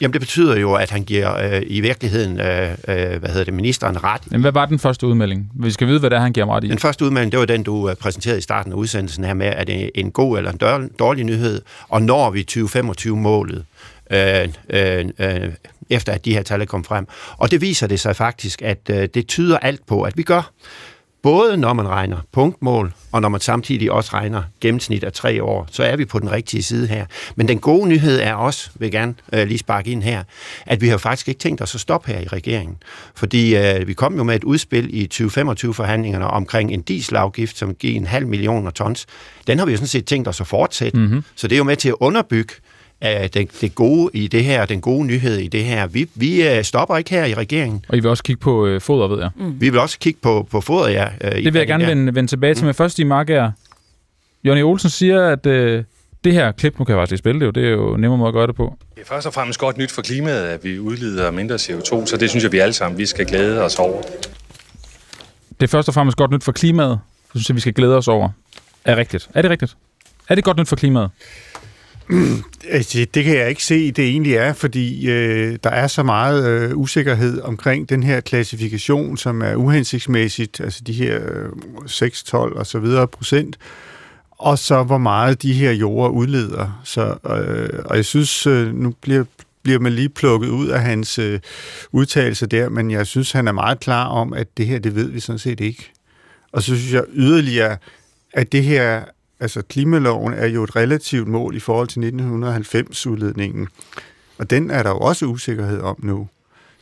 Jamen 0.00 0.12
det 0.12 0.20
betyder 0.20 0.56
jo, 0.56 0.74
at 0.74 0.90
han 0.90 1.04
giver 1.04 1.36
øh, 1.36 1.62
i 1.66 1.80
virkeligheden, 1.80 2.40
øh, 2.40 2.70
øh, 2.70 2.76
hvad 3.18 3.28
hedder 3.28 3.44
det, 3.44 3.54
ministeren 3.54 4.04
ret. 4.04 4.30
Men 4.30 4.40
hvad 4.40 4.52
var 4.52 4.66
den 4.66 4.78
første 4.78 5.06
udmelding? 5.06 5.50
Vi 5.54 5.70
skal 5.70 5.86
vide, 5.86 6.00
hvad 6.00 6.10
det 6.10 6.16
er, 6.16 6.20
han 6.20 6.32
giver 6.32 6.56
ret 6.56 6.64
i. 6.64 6.68
Den 6.68 6.78
første 6.78 7.04
udmelding, 7.04 7.32
det 7.32 7.40
var 7.40 7.46
den, 7.46 7.62
du 7.62 7.88
øh, 7.88 7.96
præsenterede 7.96 8.38
i 8.38 8.42
starten 8.42 8.72
af 8.72 8.76
udsendelsen 8.76 9.24
her 9.24 9.34
med, 9.34 9.46
at 9.46 9.66
det 9.66 9.84
er 9.84 9.88
en 9.94 10.10
god 10.10 10.38
eller 10.38 10.52
en 10.52 10.90
dårlig 10.98 11.24
nyhed, 11.24 11.62
og 11.88 12.02
når 12.02 12.30
vi 12.30 12.46
2025-målet, 12.50 13.64
øh, 14.10 14.48
øh, 14.70 15.04
øh, 15.18 15.52
efter 15.90 16.12
at 16.12 16.24
de 16.24 16.32
her 16.32 16.42
tal 16.42 16.60
er 16.60 16.64
kommet 16.64 16.86
frem. 16.86 17.06
Og 17.36 17.50
det 17.50 17.60
viser 17.60 17.86
det 17.86 18.00
sig 18.00 18.16
faktisk, 18.16 18.62
at 18.62 18.90
øh, 18.90 19.08
det 19.14 19.26
tyder 19.26 19.58
alt 19.58 19.86
på, 19.86 20.02
at 20.02 20.16
vi 20.16 20.22
gør. 20.22 20.50
Både 21.26 21.56
når 21.56 21.72
man 21.72 21.88
regner 21.88 22.16
punktmål, 22.32 22.92
og 23.12 23.20
når 23.20 23.28
man 23.28 23.40
samtidig 23.40 23.92
også 23.92 24.10
regner 24.14 24.42
gennemsnit 24.60 25.04
af 25.04 25.12
tre 25.12 25.42
år, 25.42 25.68
så 25.70 25.82
er 25.82 25.96
vi 25.96 26.04
på 26.04 26.18
den 26.18 26.32
rigtige 26.32 26.62
side 26.62 26.86
her. 26.86 27.06
Men 27.36 27.48
den 27.48 27.58
gode 27.58 27.88
nyhed 27.88 28.20
er 28.20 28.34
også, 28.34 28.70
vil 28.74 28.86
jeg 28.86 28.92
gerne 28.92 29.14
øh, 29.32 29.46
lige 29.46 29.58
sparke 29.58 29.90
ind 29.90 30.02
her, 30.02 30.22
at 30.66 30.80
vi 30.80 30.88
har 30.88 30.96
faktisk 30.96 31.28
ikke 31.28 31.38
tænkt 31.38 31.62
os 31.62 31.74
at 31.74 31.80
stoppe 31.80 32.12
her 32.12 32.20
i 32.20 32.26
regeringen. 32.26 32.76
Fordi 33.14 33.56
øh, 33.56 33.88
vi 33.88 33.94
kom 33.94 34.16
jo 34.16 34.22
med 34.22 34.36
et 34.36 34.44
udspil 34.44 34.88
i 34.94 35.08
2025-forhandlingerne 35.14 36.26
omkring 36.26 36.72
en 36.72 36.82
dieselafgift, 36.82 37.58
som 37.58 37.74
giver 37.74 37.96
en 37.96 38.06
halv 38.06 38.26
millioner 38.26 38.70
tons. 38.70 39.06
Den 39.46 39.58
har 39.58 39.66
vi 39.66 39.72
jo 39.72 39.76
sådan 39.76 39.88
set 39.88 40.04
tænkt 40.04 40.28
os 40.28 40.40
at 40.40 40.46
fortsætte. 40.46 40.98
Mm-hmm. 40.98 41.24
Så 41.36 41.48
det 41.48 41.54
er 41.54 41.58
jo 41.58 41.64
med 41.64 41.76
til 41.76 41.88
at 41.88 41.96
underbygge 42.00 42.54
det, 43.02 43.60
det 43.60 43.74
gode 43.74 44.10
i 44.14 44.28
det 44.28 44.44
her, 44.44 44.66
den 44.66 44.80
gode 44.80 45.06
nyhed 45.06 45.36
i 45.36 45.48
det 45.48 45.64
her. 45.64 45.86
Vi, 45.86 46.08
vi 46.14 46.48
øh, 46.48 46.64
stopper 46.64 46.96
ikke 46.96 47.10
her 47.10 47.24
i 47.24 47.34
regeringen. 47.34 47.84
Og 47.88 47.96
I 47.96 48.00
vil 48.00 48.10
også 48.10 48.22
kigge 48.22 48.40
på 48.40 48.66
øh, 48.66 48.80
foder, 48.80 49.08
ved 49.08 49.18
jeg. 49.18 49.30
Mm. 49.36 49.60
Vi 49.60 49.70
vil 49.70 49.80
også 49.80 49.98
kigge 49.98 50.18
på, 50.22 50.48
på 50.50 50.60
foder, 50.60 50.88
ja. 50.88 51.08
Øh, 51.20 51.44
det 51.44 51.52
vil 51.52 51.58
jeg 51.58 51.66
gerne 51.66 51.86
vende, 51.86 52.14
vende 52.14 52.30
tilbage 52.30 52.54
til. 52.54 52.62
Mm. 52.62 52.66
Men 52.66 52.74
først 52.74 52.98
i 52.98 53.04
Marker. 53.04 53.50
Jonny 54.44 54.62
Olsen 54.62 54.90
siger, 54.90 55.28
at 55.28 55.46
øh, 55.46 55.84
det 56.24 56.32
her 56.32 56.52
klip, 56.52 56.78
nu 56.78 56.84
kan 56.84 56.92
jeg 56.92 57.00
faktisk 57.00 57.10
lige 57.10 57.18
spille 57.18 57.40
det 57.40 57.46
jo, 57.46 57.50
det 57.50 57.64
er 57.64 57.70
jo 57.70 57.96
nemmere 57.96 58.18
måde 58.18 58.28
at 58.28 58.34
gøre 58.34 58.46
det 58.46 58.54
på. 58.54 58.76
Det 58.94 59.02
er 59.02 59.06
først 59.06 59.26
og 59.26 59.34
fremmest 59.34 59.58
godt 59.58 59.78
nyt 59.78 59.90
for 59.90 60.02
klimaet, 60.02 60.42
at 60.42 60.64
vi 60.64 60.78
udleder 60.78 61.30
mindre 61.30 61.54
CO2, 61.54 62.06
så 62.06 62.16
det 62.20 62.30
synes 62.30 62.44
jeg, 62.44 62.52
vi 62.52 62.58
alle 62.58 62.72
sammen 62.72 62.98
vi 62.98 63.06
skal 63.06 63.26
glæde 63.26 63.62
os 63.62 63.78
over. 63.78 64.02
Det 65.60 65.66
er 65.66 65.66
først 65.66 65.88
og 65.88 65.94
fremmest 65.94 66.16
godt 66.16 66.30
nyt 66.30 66.44
for 66.44 66.52
klimaet, 66.52 66.90
det 67.32 67.40
synes 67.40 67.48
jeg, 67.48 67.54
vi 67.54 67.60
skal 67.60 67.72
glæde 67.72 67.96
os 67.96 68.08
over. 68.08 68.28
Er 68.84 68.96
rigtigt? 68.96 69.28
Er 69.34 69.42
det 69.42 69.50
rigtigt? 69.50 69.76
Er 70.28 70.34
det 70.34 70.44
godt 70.44 70.56
nyt 70.56 70.68
for 70.68 70.76
klimaet? 70.76 71.10
Altså, 72.68 73.06
det 73.14 73.24
kan 73.24 73.36
jeg 73.36 73.48
ikke 73.48 73.64
se, 73.64 73.92
det 73.92 74.04
egentlig 74.04 74.34
er, 74.34 74.52
fordi 74.52 75.10
øh, 75.10 75.58
der 75.64 75.70
er 75.70 75.86
så 75.86 76.02
meget 76.02 76.48
øh, 76.48 76.76
usikkerhed 76.76 77.40
omkring 77.40 77.88
den 77.88 78.02
her 78.02 78.20
klassifikation, 78.20 79.16
som 79.16 79.42
er 79.42 79.54
uhensigtsmæssigt, 79.54 80.60
altså 80.60 80.80
de 80.86 80.92
her 80.92 81.20
øh, 81.22 81.48
6, 81.86 82.22
12 82.22 82.56
og 82.56 82.66
så 82.66 82.78
videre 82.78 83.08
procent, 83.08 83.58
og 84.30 84.58
så 84.58 84.82
hvor 84.82 84.98
meget 84.98 85.42
de 85.42 85.52
her 85.52 85.72
jorder 85.72 86.10
udleder. 86.10 86.80
Så, 86.84 87.02
øh, 87.04 87.82
og 87.84 87.96
jeg 87.96 88.04
synes, 88.04 88.46
øh, 88.46 88.74
nu 88.74 88.94
bliver, 89.00 89.24
bliver 89.62 89.78
man 89.78 89.92
lige 89.92 90.08
plukket 90.08 90.48
ud 90.48 90.68
af 90.68 90.80
hans 90.80 91.18
øh, 91.18 91.40
udtalelse 91.92 92.46
der, 92.46 92.68
men 92.68 92.90
jeg 92.90 93.06
synes, 93.06 93.32
han 93.32 93.48
er 93.48 93.52
meget 93.52 93.80
klar 93.80 94.06
om, 94.06 94.32
at 94.32 94.46
det 94.56 94.66
her, 94.66 94.78
det 94.78 94.94
ved 94.94 95.08
vi 95.08 95.20
sådan 95.20 95.38
set 95.38 95.60
ikke. 95.60 95.92
Og 96.52 96.62
så 96.62 96.76
synes 96.76 96.92
jeg 96.92 97.04
yderligere, 97.12 97.76
at 98.32 98.52
det 98.52 98.64
her 98.64 99.02
altså 99.40 99.62
klimaloven 99.62 100.32
er 100.32 100.46
jo 100.46 100.64
et 100.64 100.76
relativt 100.76 101.28
mål 101.28 101.56
i 101.56 101.60
forhold 101.60 101.88
til 101.88 102.00
1990-udledningen, 102.00 103.68
og 104.38 104.50
den 104.50 104.70
er 104.70 104.82
der 104.82 104.90
jo 104.90 104.98
også 104.98 105.26
usikkerhed 105.26 105.80
om 105.80 105.96
nu. 106.02 106.28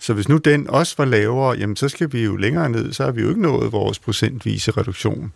Så 0.01 0.15
hvis 0.15 0.29
nu 0.29 0.37
den 0.37 0.71
også 0.71 0.95
var 0.99 1.05
lavere, 1.05 1.59
jamen 1.59 1.77
så 1.77 1.89
skal 1.89 2.13
vi 2.13 2.25
jo 2.25 2.37
længere 2.37 2.69
ned, 2.69 2.93
så 2.93 3.05
har 3.05 3.11
vi 3.11 3.23
jo 3.23 3.29
ikke 3.29 3.43
nået 3.43 3.73
vores 3.73 3.99
procentvise 3.99 4.71
reduktion. 4.71 5.33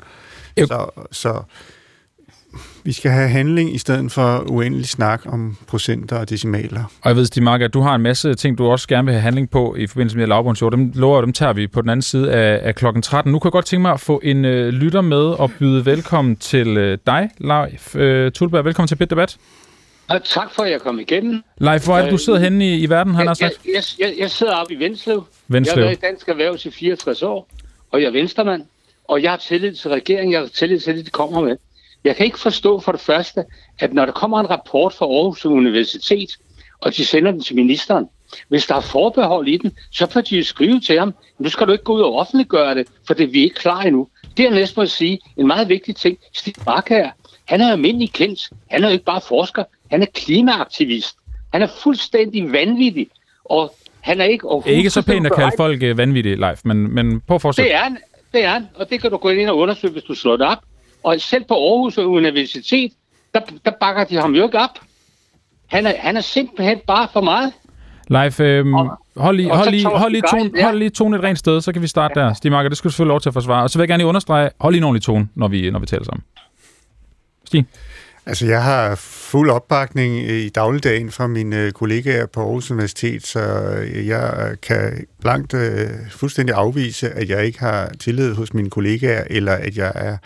Så, 0.59 1.07
så 1.13 1.43
vi 2.85 2.93
skal 2.93 3.11
have 3.11 3.29
handling 3.29 3.75
i 3.75 3.79
stedet 3.79 4.13
for 4.13 4.45
uendelig 4.51 4.89
snak 4.89 5.23
om 5.27 5.57
procenter 5.67 6.19
og 6.19 6.31
decimaler. 6.31 6.85
Og 7.03 7.09
jeg 7.09 7.17
ved, 7.17 7.27
Stig 7.27 7.43
Mark, 7.43 7.61
at 7.61 7.75
du 7.75 7.81
har 7.81 7.95
en 7.95 8.03
masse 8.03 8.35
ting, 8.35 8.59
du 8.59 8.67
også 8.67 8.89
gerne 8.89 9.05
vil 9.05 9.15
have 9.15 9.23
handling 9.23 9.51
på 9.51 9.75
i 9.79 9.87
forbindelse 9.87 10.19
med 10.19 10.27
lavbundsjord. 10.27 10.73
Dem 10.73 10.93
lover 10.95 11.21
dem 11.21 11.33
tager 11.33 11.53
vi 11.53 11.67
på 11.67 11.83
den 11.83 11.91
anden 11.91 12.03
side 12.03 12.33
af, 12.33 12.61
af 12.63 12.75
klokken 12.75 13.03
13. 13.03 13.33
Nu 13.33 13.39
kan 13.39 13.47
jeg 13.47 13.53
godt 13.53 13.67
tænke 13.67 13.83
mig 13.83 13.93
at 13.93 14.01
få 14.01 14.21
en 14.25 14.45
øh, 14.45 14.69
lytter 14.69 15.01
med 15.01 15.19
og 15.19 15.51
byde 15.59 15.87
velkommen 15.87 16.37
til 16.37 16.77
øh, 16.77 16.99
dig, 17.07 17.31
Leif 17.39 17.97
øh, 17.97 18.33
Tulberg. 18.33 18.65
Velkommen 18.65 18.89
til 18.89 18.97
Bit 18.97 19.11
Debat. 19.11 19.37
Og 20.09 20.25
tak 20.25 20.55
for, 20.55 20.63
at 20.63 20.71
jeg 20.71 20.81
kom 20.81 21.01
igen. 21.01 21.45
Leif, 21.59 21.85
hvor 21.85 21.99
er 21.99 22.03
det, 22.03 22.13
du 22.13 22.19
sidder 22.19 22.39
henne 22.39 22.69
i, 22.69 22.79
i 22.79 22.91
verden, 22.91 23.15
han 23.15 23.25
jeg, 23.25 23.31
har 23.31 23.35
sagt? 23.35 23.61
Jeg, 23.75 23.83
jeg, 23.99 24.15
jeg 24.19 24.31
sidder 24.31 24.55
oppe 24.55 24.75
i 24.75 24.79
Venslev. 24.79 25.25
Venslev. 25.49 25.73
Jeg 25.75 25.83
har 25.83 25.87
været 25.87 25.99
i 25.99 26.01
Dansk 26.01 26.29
Erhverv 26.29 26.57
i 26.65 26.71
64 26.71 27.23
år, 27.23 27.49
og 27.91 28.01
jeg 28.01 28.07
er 28.07 28.13
venstremand. 28.13 28.63
Og 29.09 29.23
jeg 29.23 29.31
har 29.31 29.37
tillid 29.37 29.75
til 29.75 29.91
regeringen, 29.91 30.33
jeg 30.33 30.41
har 30.41 30.47
tillid 30.47 30.81
til, 30.81 30.91
at 30.91 31.07
de 31.07 31.11
kommer 31.11 31.41
med. 31.41 31.57
Jeg 32.05 32.17
kan 32.17 32.27
ikke 32.27 32.39
forstå 32.39 32.81
for 32.81 32.93
det 32.93 33.01
første, 33.01 33.45
at 33.79 33.93
når 33.93 34.05
der 34.05 34.13
kommer 34.13 34.41
en 34.41 34.51
rapport 34.51 34.93
fra 34.93 35.07
Aarhus 35.07 35.47
Universitet, 35.47 36.31
og 36.81 36.97
de 36.97 37.05
sender 37.05 37.31
den 37.31 37.41
til 37.41 37.57
ministeren, 37.57 38.09
hvis 38.49 38.67
der 38.67 38.75
er 38.75 38.81
forbehold 38.81 39.49
i 39.49 39.57
den, 39.57 39.73
så 39.93 40.11
får 40.11 40.21
de 40.21 40.45
skrive 40.45 40.81
til 40.81 40.99
ham, 40.99 41.15
nu 41.39 41.49
skal 41.49 41.67
du 41.67 41.73
ikke 41.73 41.85
gå 41.85 41.95
ud 41.95 42.01
og 42.01 42.15
offentliggøre 42.15 42.75
det, 42.75 42.87
for 43.07 43.15
det 43.15 43.25
er 43.25 43.31
vi 43.31 43.43
ikke 43.43 43.57
klar 43.57 43.81
endnu. 43.81 44.09
Det 44.37 44.47
er 44.47 44.51
næsten 44.51 44.83
at 44.83 44.91
sige 44.91 45.19
en 45.37 45.47
meget 45.47 45.69
vigtig 45.69 45.97
ting. 45.97 46.19
Stig 46.33 46.55
her, 46.89 47.11
han 47.45 47.61
er 47.61 47.73
almindelig 47.73 48.13
kendt. 48.13 48.51
Han 48.71 48.85
er 48.85 48.89
jo 48.89 48.93
ikke 48.93 49.05
bare 49.05 49.21
forsker, 49.21 49.65
han 49.91 50.03
er 50.03 50.07
klimaaktivist. 50.15 51.17
Han 51.53 51.63
er 51.63 51.69
fuldstændig 51.83 52.53
vanvittig, 52.53 53.09
og 53.45 53.75
han 54.01 54.21
er 54.21 54.25
ikke... 54.25 54.49
Og 54.49 54.65
ikke 54.67 54.91
så 54.91 55.03
pænt 55.03 55.27
at 55.27 55.33
kalde 55.33 55.53
folk 55.57 55.83
øh, 55.83 55.99
vanvittige, 55.99 56.37
Leif, 56.37 56.61
men, 56.65 56.95
men 56.95 57.21
på 57.21 57.35
at 57.35 57.57
Det 57.57 57.75
er 57.75 57.79
han, 57.79 57.99
det 58.33 58.45
er 58.45 58.49
han, 58.49 58.69
og 58.75 58.91
det 58.91 59.01
kan 59.01 59.11
du 59.11 59.17
gå 59.17 59.29
ind 59.29 59.49
og 59.49 59.59
undersøge, 59.59 59.93
hvis 59.93 60.03
du 60.03 60.15
slår 60.15 60.37
det 60.37 60.47
op. 60.47 60.59
Og 61.03 61.21
selv 61.21 61.45
på 61.45 61.55
Aarhus 61.55 61.99
Universitet, 61.99 62.93
der, 63.35 63.41
der 63.65 63.71
bakker 63.81 64.05
de 64.05 64.17
ham 64.17 64.35
jo 64.35 64.45
ikke 64.45 64.59
op. 64.59 64.79
Han 65.67 65.87
er, 65.87 65.93
han 65.99 66.17
er 66.17 66.21
simpelthen 66.21 66.79
bare 66.87 67.09
for 67.13 67.21
meget. 67.21 67.53
Leif, 68.11 68.41
øhm, 68.41 68.73
hold, 69.17 69.37
lige, 69.37 69.55
hold, 69.55 69.71
lige, 69.71 69.87
hold, 69.87 70.13
lige 70.13 70.23
tone, 70.31 70.51
ja. 70.57 70.65
hold 70.65 70.79
lige 70.79 70.89
et 70.89 71.23
rent 71.23 71.39
sted, 71.39 71.61
så 71.61 71.73
kan 71.73 71.83
vi 71.83 71.87
starte 71.87 72.21
ja. 72.21 72.27
der. 72.27 72.35
Stig 72.35 72.51
Marker, 72.51 72.69
det 72.69 72.79
skal 72.79 72.89
du 72.89 72.93
selvfølgelig 72.93 73.11
lov 73.11 73.21
til 73.21 73.29
at 73.29 73.33
forsvare. 73.33 73.63
Og 73.63 73.71
så 73.71 73.79
vil 73.79 73.83
jeg 73.83 73.89
gerne 73.89 74.01
lige 74.01 74.09
understrege, 74.09 74.51
hold 74.61 74.73
lige 74.75 74.81
en 74.81 74.85
ordentlig 74.85 75.03
tone, 75.03 75.29
når 75.35 75.49
vi, 75.49 75.71
når 75.71 75.79
vi 75.79 75.87
taler 75.87 76.05
sammen. 76.05 76.25
Stig? 77.45 77.67
Altså, 78.29 78.47
jeg 78.47 78.63
har 78.63 78.95
fuld 78.95 79.51
opbakning 79.51 80.31
i 80.31 80.49
dagligdagen 80.49 81.11
fra 81.11 81.27
mine 81.27 81.71
kollegaer 81.73 82.27
på 82.27 82.41
Aarhus 82.41 82.71
Universitet, 82.71 83.27
så 83.27 83.41
jeg 84.07 84.57
kan 84.63 85.07
blankt 85.21 85.55
øh, 85.55 85.89
fuldstændig 86.11 86.55
afvise, 86.55 87.11
at 87.11 87.29
jeg 87.29 87.47
ikke 87.47 87.59
har 87.59 87.93
tillid 88.01 88.35
hos 88.35 88.55
mine 88.55 88.71
kollegaer, 88.71 89.25
eller 89.31 89.53
at 89.53 89.77
jeg 89.77 89.93
er 89.95 90.17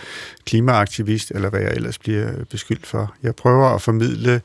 klimaaktivist, 0.47 1.31
eller 1.35 1.51
hvad 1.51 1.61
jeg 1.61 1.73
ellers 1.77 1.99
bliver 1.99 2.29
beskyldt 2.51 2.87
for. 2.87 3.15
Jeg 3.23 3.35
prøver 3.35 3.67
at 3.75 3.83
formidle 3.83 4.41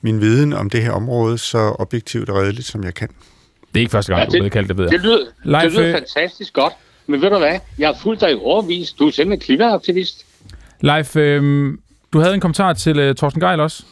min 0.00 0.20
viden 0.20 0.52
om 0.52 0.70
det 0.70 0.82
her 0.82 0.90
område 0.90 1.38
så 1.38 1.58
objektivt 1.78 2.28
og 2.28 2.36
redeligt, 2.36 2.66
som 2.66 2.84
jeg 2.84 2.94
kan. 2.94 3.08
Det 3.08 3.76
er 3.76 3.80
ikke 3.80 3.90
første 3.90 4.12
gang, 4.12 4.20
Ja, 4.20 4.24
du 4.24 4.28
er 4.28 4.30
det- 4.32 4.40
blevet 4.40 4.52
kaldt 4.52 4.68
det, 4.68 4.76
ved 4.78 4.84
jeg. 4.84 4.92
Det 4.92 5.00
lyder, 5.00 5.18
Leif, 5.44 5.62
det 5.62 5.72
lyder 5.72 5.86
øh, 5.88 5.92
fantastisk 5.94 6.52
godt. 6.52 6.72
Men 7.06 7.22
ved 7.22 7.30
du 7.30 7.38
hvad? 7.38 7.58
Jeg 7.78 7.88
har 7.88 7.96
fulgt 8.02 8.20
dig 8.20 8.30
i 8.30 8.34
overvis. 8.34 8.92
Du 8.92 9.06
er 9.06 9.10
simpelthen 9.10 9.40
klimaaktivist. 9.46 10.24
Leif, 10.80 11.16
øh, 11.16 11.74
du 12.12 12.20
havde 12.20 12.34
en 12.34 12.40
kommentar 12.40 12.72
til 12.72 12.98
øh, 12.98 13.14
Torsten 13.14 13.40
Geil 13.40 13.60
også. 13.60 13.84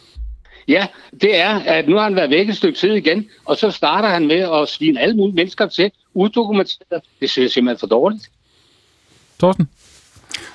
Ja, 0.68 0.86
det 1.20 1.36
er, 1.40 1.48
at 1.48 1.88
nu 1.88 1.96
har 1.96 2.02
han 2.02 2.16
været 2.16 2.30
væk 2.30 2.48
et 2.48 2.56
stykke 2.56 2.78
tid 2.78 2.92
igen, 2.92 3.26
og 3.44 3.56
så 3.56 3.70
starter 3.70 4.08
han 4.08 4.26
med 4.26 4.60
at 4.62 4.68
svine 4.68 5.00
alle 5.00 5.16
mulige 5.16 5.36
mennesker 5.36 5.66
til, 5.66 5.90
udokumenteret. 6.14 7.02
Det 7.20 7.30
synes 7.30 7.44
jeg 7.44 7.50
simpelthen 7.50 7.80
for 7.80 7.86
dårligt. 7.86 8.30
Torsten? 9.40 9.68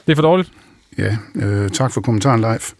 Det 0.05 0.11
er 0.11 0.15
for 0.15 0.21
dårligt. 0.21 0.51
Ja, 0.97 1.17
øh, 1.35 1.69
tak 1.69 1.91
for 1.91 2.01
kommentaren, 2.01 2.41
Leif. 2.41 2.71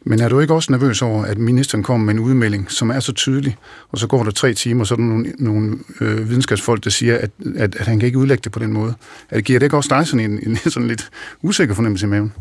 Men 0.00 0.20
er 0.20 0.28
du 0.28 0.40
ikke 0.40 0.54
også 0.54 0.72
nervøs 0.72 1.02
over, 1.02 1.24
at 1.24 1.38
ministeren 1.38 1.84
kommer 1.84 2.04
med 2.04 2.14
en 2.14 2.20
udmelding, 2.20 2.70
som 2.70 2.90
er 2.90 3.00
så 3.00 3.12
tydelig, 3.12 3.56
og 3.88 3.98
så 3.98 4.06
går 4.06 4.24
der 4.24 4.30
tre 4.30 4.54
timer, 4.54 4.84
så 4.84 4.94
er 4.94 4.96
der 4.96 5.04
nogle, 5.04 5.32
nogle 5.38 5.78
øh, 6.00 6.28
videnskabsfolk, 6.30 6.84
der 6.84 6.90
siger, 6.90 7.18
at, 7.18 7.30
at, 7.56 7.76
at 7.76 7.86
han 7.86 7.98
kan 7.98 8.06
ikke 8.06 8.18
udlægge 8.18 8.42
det 8.44 8.52
på 8.52 8.58
den 8.58 8.72
måde. 8.72 8.94
At 9.30 9.44
giver 9.44 9.58
det 9.58 9.66
ikke 9.66 9.76
også 9.76 9.94
dig 9.96 10.06
sådan 10.06 10.30
en, 10.30 10.48
en 10.48 10.56
sådan 10.56 10.88
lidt 10.88 11.10
usikker 11.42 11.74
fornemmelse 11.74 12.06
i 12.06 12.08
maven? 12.08 12.32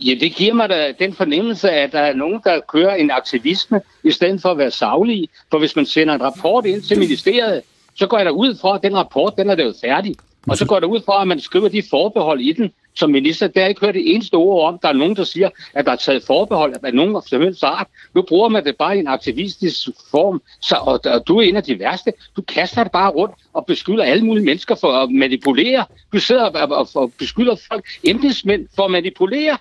Ja, 0.00 0.14
det 0.20 0.34
giver 0.34 0.54
mig 0.54 0.68
da 0.68 0.94
den 0.98 1.14
fornemmelse, 1.14 1.70
at 1.70 1.92
der 1.92 2.00
er 2.00 2.14
nogen, 2.14 2.40
der 2.44 2.60
kører 2.68 2.94
en 2.94 3.10
aktivisme, 3.10 3.80
i 4.04 4.10
stedet 4.10 4.42
for 4.42 4.48
at 4.48 4.58
være 4.58 4.70
savlige. 4.70 5.28
For 5.50 5.58
hvis 5.58 5.76
man 5.76 5.86
sender 5.86 6.14
en 6.14 6.22
rapport 6.22 6.66
ind 6.66 6.82
til 6.82 6.98
ministeriet, 6.98 7.62
så 7.94 8.06
går 8.06 8.16
jeg 8.16 8.26
da 8.26 8.30
ud 8.30 8.58
fra, 8.60 8.74
at 8.74 8.82
den 8.82 8.96
rapport, 8.96 9.36
den 9.38 9.50
er 9.50 9.54
lavet 9.54 9.76
færdig. 9.80 10.16
Og 10.48 10.56
så 10.56 10.66
går 10.66 10.80
der 10.80 10.86
ud 10.86 11.00
fra, 11.06 11.22
at 11.22 11.28
man 11.28 11.40
skriver 11.40 11.68
de 11.68 11.82
forbehold 11.90 12.40
i 12.40 12.52
den, 12.52 12.72
som 12.94 13.10
minister. 13.10 13.46
Der 13.46 13.60
har 13.60 13.68
ikke 13.68 13.80
hørt 13.80 13.94
det 13.94 14.14
eneste 14.14 14.34
ord 14.34 14.68
om. 14.68 14.78
Der 14.82 14.88
er 14.88 14.92
nogen, 14.92 15.16
der 15.16 15.24
siger, 15.24 15.50
at 15.74 15.86
der 15.86 15.92
er 15.92 15.96
taget 15.96 16.22
forbehold 16.22 16.74
af 16.82 16.94
nogen 16.94 17.16
af 17.16 17.38
helst 17.40 17.64
art. 17.64 17.86
Nu 18.14 18.22
bruger 18.22 18.48
man 18.48 18.64
det 18.64 18.76
bare 18.76 18.96
i 18.96 19.00
en 19.00 19.06
aktivistisk 19.06 19.88
form, 20.10 20.42
så, 20.60 20.76
og, 20.76 21.00
og 21.04 21.26
du 21.28 21.38
er 21.38 21.42
en 21.42 21.56
af 21.56 21.62
de 21.62 21.78
værste. 21.78 22.12
Du 22.36 22.42
kaster 22.42 22.82
det 22.82 22.92
bare 22.92 23.10
rundt 23.10 23.34
og 23.52 23.66
beskylder 23.66 24.04
alle 24.04 24.24
mulige 24.24 24.44
mennesker 24.44 24.74
for 24.74 24.92
at 24.92 25.10
manipulere. 25.10 25.84
Du 26.12 26.18
sidder 26.18 26.42
og, 26.42 26.76
og, 26.78 26.88
og 26.94 27.12
beskylder 27.18 27.56
folk, 27.68 27.84
embedsmænd, 28.04 28.68
for 28.76 28.84
at 28.84 28.90
manipulere. 28.90 29.58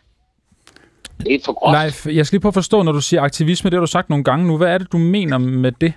Er 1.20 1.38
for 1.45 1.53
groft. 1.53 1.84
Leif, 1.84 2.16
jeg 2.18 2.26
skal 2.26 2.36
lige 2.36 2.41
prøve 2.41 2.49
at 2.49 2.53
forstå, 2.53 2.84
når 2.84 2.91
du 2.91 3.01
siger 3.01 3.22
aktivisme, 3.22 3.70
det 3.70 3.78
har 3.78 3.82
du 3.82 3.91
sagt 3.91 4.09
nogle 4.09 4.24
gange 4.24 4.47
nu. 4.47 4.57
Hvad 4.57 4.68
er 4.68 4.78
det, 4.78 4.91
du 4.91 4.97
mener 4.97 5.38
med 5.38 5.72
det? 5.72 5.93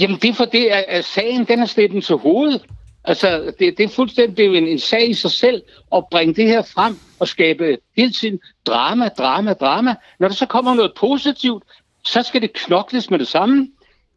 Jamen 0.00 0.18
det 0.22 0.30
er 0.30 0.34
for 0.34 0.44
det, 0.44 0.66
at, 0.88 1.04
sagen 1.04 1.44
den 1.44 1.62
er 1.62 1.66
stillet 1.66 2.04
til 2.04 2.16
hovedet. 2.16 2.62
Altså, 3.04 3.52
det, 3.58 3.78
det 3.78 3.84
er 3.84 3.88
fuldstændig 3.88 4.46
en, 4.46 4.68
en 4.68 4.78
sag 4.78 5.10
i 5.10 5.14
sig 5.14 5.30
selv 5.30 5.62
at 5.94 6.04
bringe 6.10 6.34
det 6.34 6.46
her 6.46 6.62
frem 6.62 6.98
og 7.20 7.28
skabe 7.28 7.78
hele 7.96 8.12
tiden 8.12 8.38
drama, 8.66 9.08
drama, 9.08 9.52
drama. 9.52 9.94
Når 10.20 10.28
der 10.28 10.34
så 10.34 10.46
kommer 10.46 10.74
noget 10.74 10.92
positivt, 10.96 11.62
så 12.04 12.22
skal 12.22 12.42
det 12.42 12.52
knokles 12.52 13.10
med 13.10 13.18
det 13.18 13.28
samme. 13.28 13.68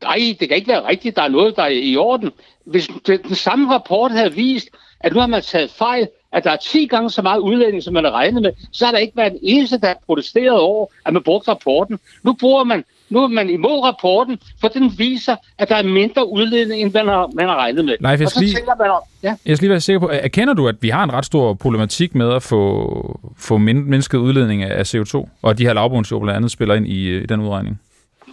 Nej, 0.02 0.36
det 0.40 0.48
kan 0.48 0.58
ikke 0.58 0.68
være 0.68 0.88
rigtigt, 0.88 1.16
der 1.16 1.22
er 1.22 1.28
noget, 1.28 1.56
der 1.56 1.64
er 1.64 1.68
i 1.68 1.98
orden. 1.98 2.32
Hvis 2.66 2.90
den, 3.08 3.20
den 3.24 3.36
samme 3.36 3.74
rapport 3.74 4.12
havde 4.12 4.34
vist, 4.34 4.70
at 5.00 5.14
nu 5.14 5.20
har 5.20 5.28
man 5.28 5.42
taget 5.42 5.72
fejl, 5.72 6.08
at 6.32 6.44
der 6.44 6.52
er 6.52 6.56
10 6.58 6.86
gange 6.88 7.10
så 7.10 7.22
meget 7.22 7.40
udlænding, 7.40 7.84
som 7.84 7.94
man 7.94 8.04
har 8.04 8.12
regnet 8.12 8.42
med, 8.42 8.52
så 8.72 8.86
har 8.86 8.92
der 8.92 9.00
ikke 9.00 9.18
været 9.18 9.34
en 9.34 9.40
eneste, 9.42 9.78
der 9.80 9.88
har 9.88 9.98
protesteret 10.06 10.60
over, 10.60 10.86
at 11.06 11.14
man 11.14 11.24
brugte 11.24 11.52
rapporten. 11.52 12.00
Nu 12.24 12.34
bruger 12.34 12.64
man 12.64 12.84
nu 13.10 13.24
er 13.24 13.28
man 13.28 13.50
imod 13.50 13.84
rapporten, 13.84 14.40
for 14.62 14.68
den 14.68 14.92
viser, 14.98 15.36
at 15.58 15.70
der 15.70 15.76
er 15.76 15.84
mindre 15.84 16.30
udledning, 16.32 16.82
end 16.82 16.94
man 16.94 17.08
har, 17.08 17.30
man 17.36 17.46
har 17.48 17.56
regnet 17.56 17.86
med. 17.86 17.96
Leif, 18.00 18.20
jeg 18.20 18.30
skal 18.30 18.42
lige- 18.44 18.58
man, 18.80 18.90
om- 18.92 19.02
ja, 19.24 19.36
Jeg 19.46 19.58
skal 19.58 19.64
lige 19.66 19.72
være 19.72 19.82
sikker 19.82 20.00
på, 20.00 20.10
erkender 20.14 20.54
du, 20.54 20.68
at 20.68 20.76
vi 20.82 20.90
har 20.90 21.04
en 21.04 21.14
ret 21.14 21.26
stor 21.26 21.54
problematik 21.54 22.16
med 22.16 22.34
at 22.34 22.44
få, 22.44 23.20
få 23.38 23.58
min- 23.58 23.90
mindsket 23.90 24.18
udledning 24.18 24.64
af 24.64 24.86
CO2, 24.96 25.30
og 25.42 25.58
de 25.58 25.66
her 25.66 25.74
lavbundsjord 25.74 26.22
blandt 26.22 26.36
andet 26.38 26.52
spiller 26.52 26.76
ind 26.76 26.88
i, 26.88 27.08
øh, 27.08 27.24
i 27.24 27.26
den 27.26 27.40
udregning? 27.42 27.80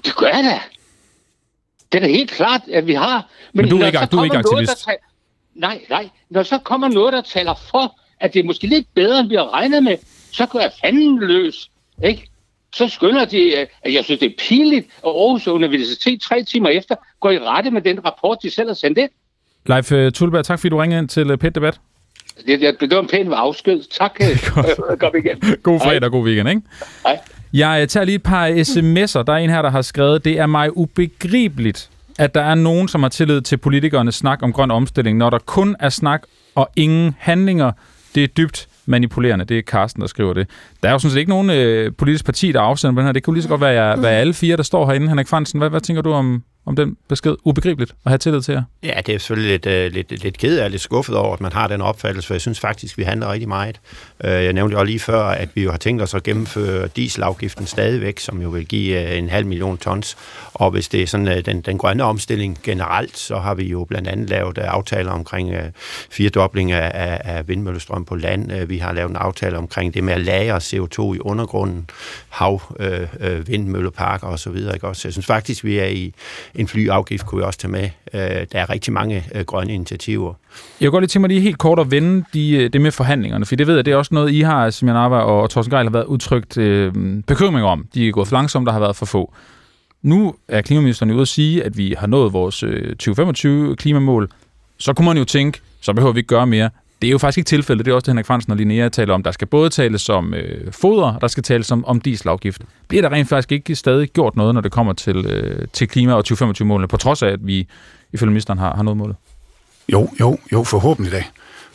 det 0.05 0.17
gør 0.17 0.27
jeg 0.27 0.45
da. 0.45 0.61
Det 1.93 1.99
er 1.99 2.07
da 2.07 2.13
helt 2.13 2.31
klart, 2.31 2.61
at 2.73 2.87
vi 2.87 2.95
har. 2.95 3.27
Men 3.53 3.69
du 3.69 3.79
er 3.79 3.87
ikke- 3.87 3.99
du 4.13 4.17
er 4.19 4.25
ikke 4.25 4.35
noget, 4.35 4.47
aktivist. 4.47 4.85
taler- 4.85 4.99
nej, 5.55 5.81
nej. 5.91 6.09
Når 6.31 6.43
så 6.43 6.59
kommer 6.59 6.89
noget, 6.89 7.13
der 7.13 7.21
taler 7.23 7.55
for, 7.71 8.01
at 8.21 8.35
det 8.35 8.41
er 8.41 8.45
måske 8.45 8.67
lidt 8.67 8.87
bedre, 8.95 9.21
end 9.21 9.29
vi 9.29 9.35
har 9.35 9.55
regnet 9.55 9.83
med, 9.83 9.97
så 10.33 10.47
går 10.47 10.61
jeg 10.61 10.73
fanden 10.85 11.19
løs. 11.21 11.71
Ikke? 12.05 12.29
Så 12.75 12.89
skynder 12.89 13.25
de, 13.25 13.61
øh, 13.61 13.67
at 13.83 13.95
jeg 13.95 14.05
synes, 14.05 14.21
det 14.21 14.27
er 14.27 14.35
pinligt, 14.49 14.87
at 14.87 15.11
Aarhus 15.11 15.47
Universitet 15.49 16.21
tre 16.21 16.43
timer 16.43 16.69
efter 16.69 16.95
går 17.21 17.31
i 17.31 17.39
rette 17.39 17.71
med 17.71 17.83
den 17.83 18.05
rapport, 18.05 18.39
de 18.43 18.51
selv 18.51 18.69
har 18.69 18.75
sendt 18.75 18.99
ind. 18.99 19.11
Leif 19.67 19.93
øh, 19.93 20.13
Tulberg, 20.13 20.45
tak 20.45 20.59
fordi 20.59 20.69
du 20.69 20.77
ringede 20.77 20.99
ind 20.99 21.09
til 21.09 21.31
øh, 21.31 21.39
pet 21.39 21.55
Debat. 21.55 21.81
Det, 22.47 22.61
det, 22.61 22.81
det 22.81 22.91
var 22.91 23.01
en 23.01 23.09
pæn 23.09 23.33
afsked. 23.33 23.83
Tak. 23.91 24.21
øh, 24.21 24.99
Kom 25.01 25.13
igen. 25.17 25.59
God 25.63 25.81
fredag 25.81 25.99
Hej. 25.99 26.07
og 26.07 26.11
god 26.11 26.25
weekend, 26.25 26.49
ikke? 26.49 26.63
Hej. 27.07 27.21
Jeg 27.53 27.83
øh, 27.83 27.89
tager 27.89 28.05
lige 28.05 28.17
et 28.17 28.23
par 28.23 28.49
sms'er. 28.49 29.23
Der 29.23 29.33
er 29.33 29.37
en 29.37 29.51
her, 29.51 29.63
der 29.63 29.71
har 29.71 29.83
skrevet, 29.83 30.25
det 30.25 30.39
er 30.39 30.47
mig 30.47 30.77
ubegribeligt, 30.77 31.91
at 32.19 32.35
der 32.35 32.41
er 32.41 32.55
nogen, 32.55 32.89
som 32.89 33.03
har 33.03 33.11
tillid 33.11 33.41
til 33.41 33.57
politikernes 33.57 34.15
snak 34.15 34.43
om 34.43 34.53
grøn 34.53 34.71
omstilling, 34.71 35.19
når 35.19 35.31
der 35.31 35.39
kun 35.39 35.77
er 35.81 35.89
snak 35.89 36.23
og 36.55 36.71
ingen 36.77 37.15
handlinger. 37.19 37.73
Det 38.15 38.25
er 38.25 38.29
dybt 38.29 38.69
manipulerende. 38.87 39.45
Det 39.45 39.59
er 39.59 39.63
Carsten, 39.63 40.01
der 40.01 40.07
skriver 40.07 40.33
det. 40.33 40.49
Der 40.85 40.91
er 40.91 40.93
jo 40.93 40.99
sådan 40.99 41.11
set 41.13 41.19
ikke 41.19 41.31
nogen 41.31 41.51
øh, 41.51 41.93
politisk 41.99 42.25
parti, 42.25 42.53
der 42.53 42.61
afsender 42.61 42.95
på 42.95 42.99
den 43.01 43.07
her. 43.07 43.13
Det 43.13 43.23
kunne 43.23 43.35
lige 43.35 43.43
så 43.43 43.49
godt 43.49 43.61
være, 43.61 43.83
jeg, 43.83 44.03
være 44.03 44.13
alle 44.13 44.35
fire, 44.35 44.57
der 44.57 44.63
står 44.63 44.87
herinde. 44.87 45.09
Henrik 45.09 45.29
Fransen, 45.29 45.59
hvad, 45.59 45.71
hvad 45.71 45.81
tænker 45.81 46.03
du 46.03 46.13
om, 46.13 46.43
om 46.67 46.77
den 46.77 46.97
besked? 47.09 47.35
Ubegribeligt 47.45 47.91
at 48.05 48.11
have 48.11 48.19
tillid 48.19 48.43
til 48.43 48.53
jer. 48.53 48.63
Ja, 48.83 49.01
det 49.07 49.15
er 49.15 49.19
selvfølgelig 49.19 49.51
lidt, 49.51 49.67
øh, 49.67 49.93
lidt, 49.93 50.23
lidt 50.23 50.39
ked 50.39 50.59
af, 50.59 50.71
lidt 50.71 50.83
skuffet 50.83 51.17
over, 51.17 51.35
at 51.35 51.41
man 51.41 51.53
har 51.53 51.69
den 51.69 51.81
opfattelse, 51.81 52.27
for 52.27 52.35
jeg 52.35 52.41
synes 52.41 52.61
faktisk, 52.61 52.99
vi 52.99 53.03
handler 53.03 53.33
rigtig 53.33 53.49
meget. 53.49 53.81
Øh, 54.25 54.31
jeg 54.31 54.53
nævnte 54.53 54.79
jo 54.79 54.85
lige 54.85 54.99
før, 54.99 55.25
at 55.25 55.49
vi 55.55 55.63
jo 55.63 55.71
har 55.71 55.79
tænkt 55.79 56.03
os 56.03 56.15
at 56.15 56.23
gennemføre 56.23 56.89
dieselafgiften 56.97 57.67
stadigvæk, 57.67 58.19
som 58.19 58.43
jo 58.43 58.49
vil 58.49 58.67
give 58.67 59.11
øh, 59.13 59.19
en 59.19 59.29
halv 59.29 59.47
million 59.47 59.79
tons. 59.79 60.17
Og 60.55 60.71
hvis 60.71 60.89
det 60.89 61.03
er 61.03 61.07
sådan 61.07 61.29
øh, 61.29 61.45
den, 61.45 61.61
den 61.61 61.79
grønne 61.79 62.05
omstilling 62.05 62.59
generelt, 62.63 63.19
så 63.19 63.39
har 63.39 63.55
vi 63.55 63.65
jo 63.65 63.85
blandt 63.85 64.09
andet 64.09 64.31
lavet 64.31 64.59
øh, 64.59 64.65
aftaler 64.67 65.11
omkring 65.11 65.53
øh, 65.53 65.65
firedobling 66.11 66.73
af, 66.73 66.91
af, 66.95 67.21
af 67.37 67.49
vindmøllestrøm 67.49 68.05
på 68.05 68.15
land. 68.15 68.53
Øh, 68.53 68.69
Vi 68.69 68.79
har 68.79 68.93
lavet 68.93 69.11
en 69.11 69.17
aftale 69.17 69.59
omkring 69.59 69.95
det 69.95 70.05
med 70.05 70.15
at 70.15 70.21
lagre 70.21 70.61
CO2 70.75 71.15
i 71.15 71.19
undergrunden, 71.21 71.91
hav, 72.29 72.61
øh, 72.81 73.01
øh, 73.21 73.49
vindmølleparker 73.49 74.27
osv. 74.27 74.57
Ikke 74.57 74.89
også? 74.89 75.03
Så 75.03 75.09
jeg 75.09 75.13
synes 75.13 75.27
faktisk, 75.27 75.65
vi 75.65 75.79
er 75.79 75.87
i 75.87 76.15
en 76.55 76.69
flyafgift, 76.69 77.27
kunne 77.27 77.39
vi 77.39 77.45
også 77.45 77.59
tage 77.59 77.71
med. 77.73 77.91
Øh, 78.15 78.21
der 78.21 78.59
er 78.59 78.71
rigtig 78.71 78.93
mange 78.93 79.25
øh, 79.35 79.45
grønne 79.45 79.75
initiativer. 79.75 80.35
Jeg 80.81 80.91
går 80.91 81.01
lige 81.01 81.09
til 81.09 81.21
mig 81.21 81.29
lige 81.29 81.41
helt 81.41 81.59
kort 81.59 81.79
at 81.79 81.91
vende 81.91 82.25
de, 82.35 82.51
øh, 82.51 82.73
det 82.73 82.81
med 82.81 82.91
forhandlingerne, 82.91 83.47
for 83.47 83.57
det 83.57 83.67
ved 83.67 83.75
jeg, 83.75 83.85
det 83.85 83.93
er 83.93 83.97
også 83.97 84.15
noget, 84.15 84.33
I 84.33 84.41
har, 84.41 84.71
som 84.71 84.89
Arva 84.89 85.17
og 85.17 85.51
Thorsten 85.51 85.75
Geil 85.75 85.85
har 85.85 85.93
været 85.93 86.05
udtrykt 86.05 86.59
øh, 86.59 86.93
bekymring 87.27 87.67
om. 87.67 87.87
De 87.95 88.09
er 88.09 88.13
gået 88.13 88.29
for 88.29 88.37
langsomt, 88.37 88.67
der 88.67 88.73
har 88.73 88.81
været 88.81 88.97
for 88.97 89.07
få. 89.07 89.35
Nu 90.03 90.35
er 90.49 90.63
klimaministeren 90.63 91.13
ude 91.13 91.23
at 91.23 91.29
sige, 91.29 91.65
at 91.65 91.77
vi 91.77 91.95
har 91.99 92.07
nået 92.07 92.33
vores 92.33 92.63
øh, 92.63 92.97
2025-klimamål. 93.03 94.29
Så 94.79 94.93
kunne 94.93 95.07
man 95.07 95.19
jo 95.19 95.25
tænke, 95.25 95.61
så 95.81 95.93
behøver 95.93 96.13
vi 96.13 96.19
ikke 96.19 96.29
gøre 96.29 96.47
mere. 96.47 96.71
Det 97.05 97.09
er 97.09 97.13
jo 97.13 97.19
faktisk 97.19 97.39
ikke 97.39 97.49
tilfældet. 97.49 97.87
Det 97.87 97.93
er 97.93 97.95
også 97.95 98.05
det, 98.05 98.13
Henrik 98.13 98.27
Fransen 98.27 98.51
og 98.53 98.57
Linnea 98.57 98.89
taler 98.89 99.15
om. 99.15 99.23
Der 99.23 99.31
skal 99.31 99.47
både 99.47 99.71
tales 99.71 100.09
om 100.09 100.35
øh, 100.35 100.73
foder, 100.73 101.15
og 101.15 101.21
der 101.21 101.29
skal 101.29 101.43
tales 101.43 101.71
om, 101.71 101.85
om 101.85 102.01
dieselafgift. 102.01 102.63
Bliver 102.89 103.03
der 103.03 103.13
rent 103.13 103.29
faktisk 103.29 103.53
ikke 103.53 103.77
stadig 103.77 104.09
gjort 104.09 104.37
noget, 104.37 104.55
når 104.55 104.61
det 104.61 104.73
kommer 104.73 104.93
til, 104.93 105.17
øh, 105.17 105.69
til 105.73 105.89
klima- 105.89 106.15
og 106.15 106.25
2025-målene, 106.33 106.89
på 106.89 106.97
trods 106.97 107.23
af, 107.23 107.29
at 107.29 107.47
vi 107.47 107.69
ifølge 108.13 108.31
ministeren 108.31 108.59
har, 108.59 108.77
har 108.77 108.83
nået 108.83 108.97
målet? 108.97 109.17
Jo, 109.93 110.09
jo, 110.21 110.39
jo, 110.53 110.65
forhåbentlig 110.65 111.13
da. 111.13 111.25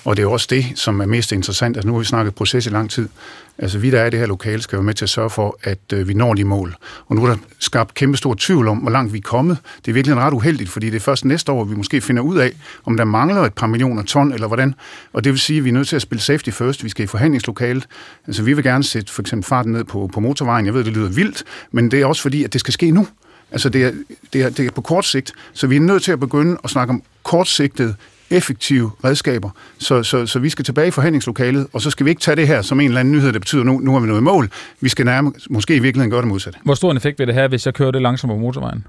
Og 0.05 0.17
det 0.17 0.23
er 0.23 0.27
også 0.27 0.47
det, 0.49 0.65
som 0.75 1.01
er 1.01 1.05
mest 1.05 1.31
interessant. 1.31 1.77
Altså 1.77 1.87
nu 1.87 1.93
har 1.93 1.99
vi 1.99 2.05
snakket 2.05 2.35
proces 2.35 2.65
i 2.65 2.69
lang 2.69 2.89
tid. 2.89 3.09
Altså 3.57 3.79
vi, 3.79 3.89
der 3.89 4.01
er 4.01 4.05
i 4.05 4.09
det 4.09 4.19
her 4.19 4.27
lokale, 4.27 4.61
skal 4.61 4.77
være 4.77 4.83
med 4.83 4.93
til 4.93 5.05
at 5.05 5.09
sørge 5.09 5.29
for, 5.29 5.59
at 5.63 5.79
øh, 5.93 6.07
vi 6.07 6.13
når 6.13 6.33
de 6.33 6.43
mål. 6.43 6.75
Og 7.07 7.15
nu 7.15 7.23
er 7.23 7.27
der 7.27 7.37
skabt 7.59 7.93
kæmpe 7.93 8.17
stor 8.17 8.35
tvivl 8.39 8.67
om, 8.67 8.77
hvor 8.77 8.91
langt 8.91 9.13
vi 9.13 9.17
er 9.17 9.21
kommet. 9.21 9.57
Det 9.85 9.91
er 9.91 9.93
virkelig 9.93 10.17
ret 10.17 10.33
uheldigt, 10.33 10.69
fordi 10.69 10.89
det 10.89 10.95
er 10.95 10.99
først 10.99 11.25
næste 11.25 11.51
år, 11.51 11.63
vi 11.63 11.75
måske 11.75 12.01
finder 12.01 12.21
ud 12.21 12.37
af, 12.37 12.51
om 12.85 12.97
der 12.97 13.03
mangler 13.03 13.41
et 13.41 13.53
par 13.53 13.67
millioner 13.67 14.03
ton, 14.03 14.33
eller 14.33 14.47
hvordan. 14.47 14.75
Og 15.13 15.23
det 15.23 15.31
vil 15.31 15.39
sige, 15.39 15.57
at 15.57 15.63
vi 15.63 15.69
er 15.69 15.73
nødt 15.73 15.87
til 15.87 15.95
at 15.95 16.01
spille 16.01 16.21
safety 16.21 16.49
first. 16.49 16.83
Vi 16.83 16.89
skal 16.89 17.03
i 17.03 17.07
forhandlingslokalet. 17.07 17.87
Altså 18.27 18.43
vi 18.43 18.53
vil 18.53 18.63
gerne 18.63 18.83
sætte 18.83 19.13
for 19.13 19.21
eksempel 19.21 19.47
farten 19.47 19.71
ned 19.71 19.83
på, 19.83 20.09
på 20.13 20.19
motorvejen. 20.19 20.65
Jeg 20.65 20.73
ved, 20.73 20.83
det 20.83 20.93
lyder 20.93 21.09
vildt, 21.09 21.43
men 21.71 21.91
det 21.91 22.01
er 22.01 22.05
også 22.05 22.21
fordi, 22.21 22.43
at 22.43 22.53
det 22.53 22.61
skal 22.61 22.73
ske 22.73 22.91
nu. 22.91 23.07
Altså 23.51 23.69
det 23.69 23.83
er, 23.83 23.91
det, 24.33 24.41
er, 24.41 24.49
det 24.49 24.65
er 24.65 24.71
på 24.71 24.81
kort 24.81 25.05
sigt, 25.05 25.33
så 25.53 25.67
vi 25.67 25.75
er 25.75 25.79
nødt 25.79 26.03
til 26.03 26.11
at 26.11 26.19
begynde 26.19 26.57
at 26.63 26.69
snakke 26.69 26.93
om 26.93 27.03
kortsigtede, 27.23 27.95
effektive 28.29 28.91
redskaber. 29.03 29.49
Så, 29.77 30.03
så, 30.03 30.25
så 30.25 30.39
vi 30.39 30.49
skal 30.49 30.65
tilbage 30.65 30.87
i 30.87 30.91
forhandlingslokalet, 30.91 31.67
og 31.73 31.81
så 31.81 31.89
skal 31.89 32.05
vi 32.05 32.09
ikke 32.09 32.21
tage 32.21 32.35
det 32.35 32.47
her 32.47 32.61
som 32.61 32.79
en 32.79 32.85
eller 32.85 32.99
anden 32.99 33.11
nyhed, 33.11 33.33
der 33.33 33.39
betyder, 33.39 33.63
nu, 33.63 33.79
nu 33.79 33.95
er 33.95 33.99
vi 33.99 34.07
nået 34.07 34.19
i 34.19 34.23
mål. 34.23 34.49
Vi 34.81 34.89
skal 34.89 35.05
nærme, 35.05 35.33
måske 35.49 35.75
i 35.75 35.79
virkeligheden 35.79 36.11
gøre 36.11 36.21
det 36.21 36.27
modsatte. 36.27 36.59
Hvor 36.63 36.73
stor 36.73 36.91
en 36.91 36.97
effekt 36.97 37.19
vil 37.19 37.27
det 37.27 37.35
have, 37.35 37.47
hvis 37.47 37.65
jeg 37.65 37.73
kører 37.73 37.91
det 37.91 38.01
langsomt 38.01 38.31
på 38.31 38.37
motorvejen? 38.37 38.85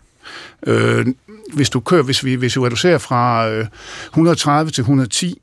Øh, 0.67 1.07
hvis 1.53 1.71
du 1.71 1.81
kører, 1.81 2.03
hvis 2.03 2.25
vi, 2.25 2.35
hvis 2.35 2.57
vi 2.57 2.61
reducerer 2.61 2.99
fra 2.99 3.49
øh, 3.49 3.67
130 4.07 4.71
til 4.71 4.83
110, 4.83 5.41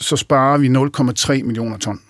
så 0.00 0.16
sparer 0.16 0.58
vi 0.58 0.68
0,3 1.38 1.42
millioner 1.44 1.78
ton. 1.78 2.00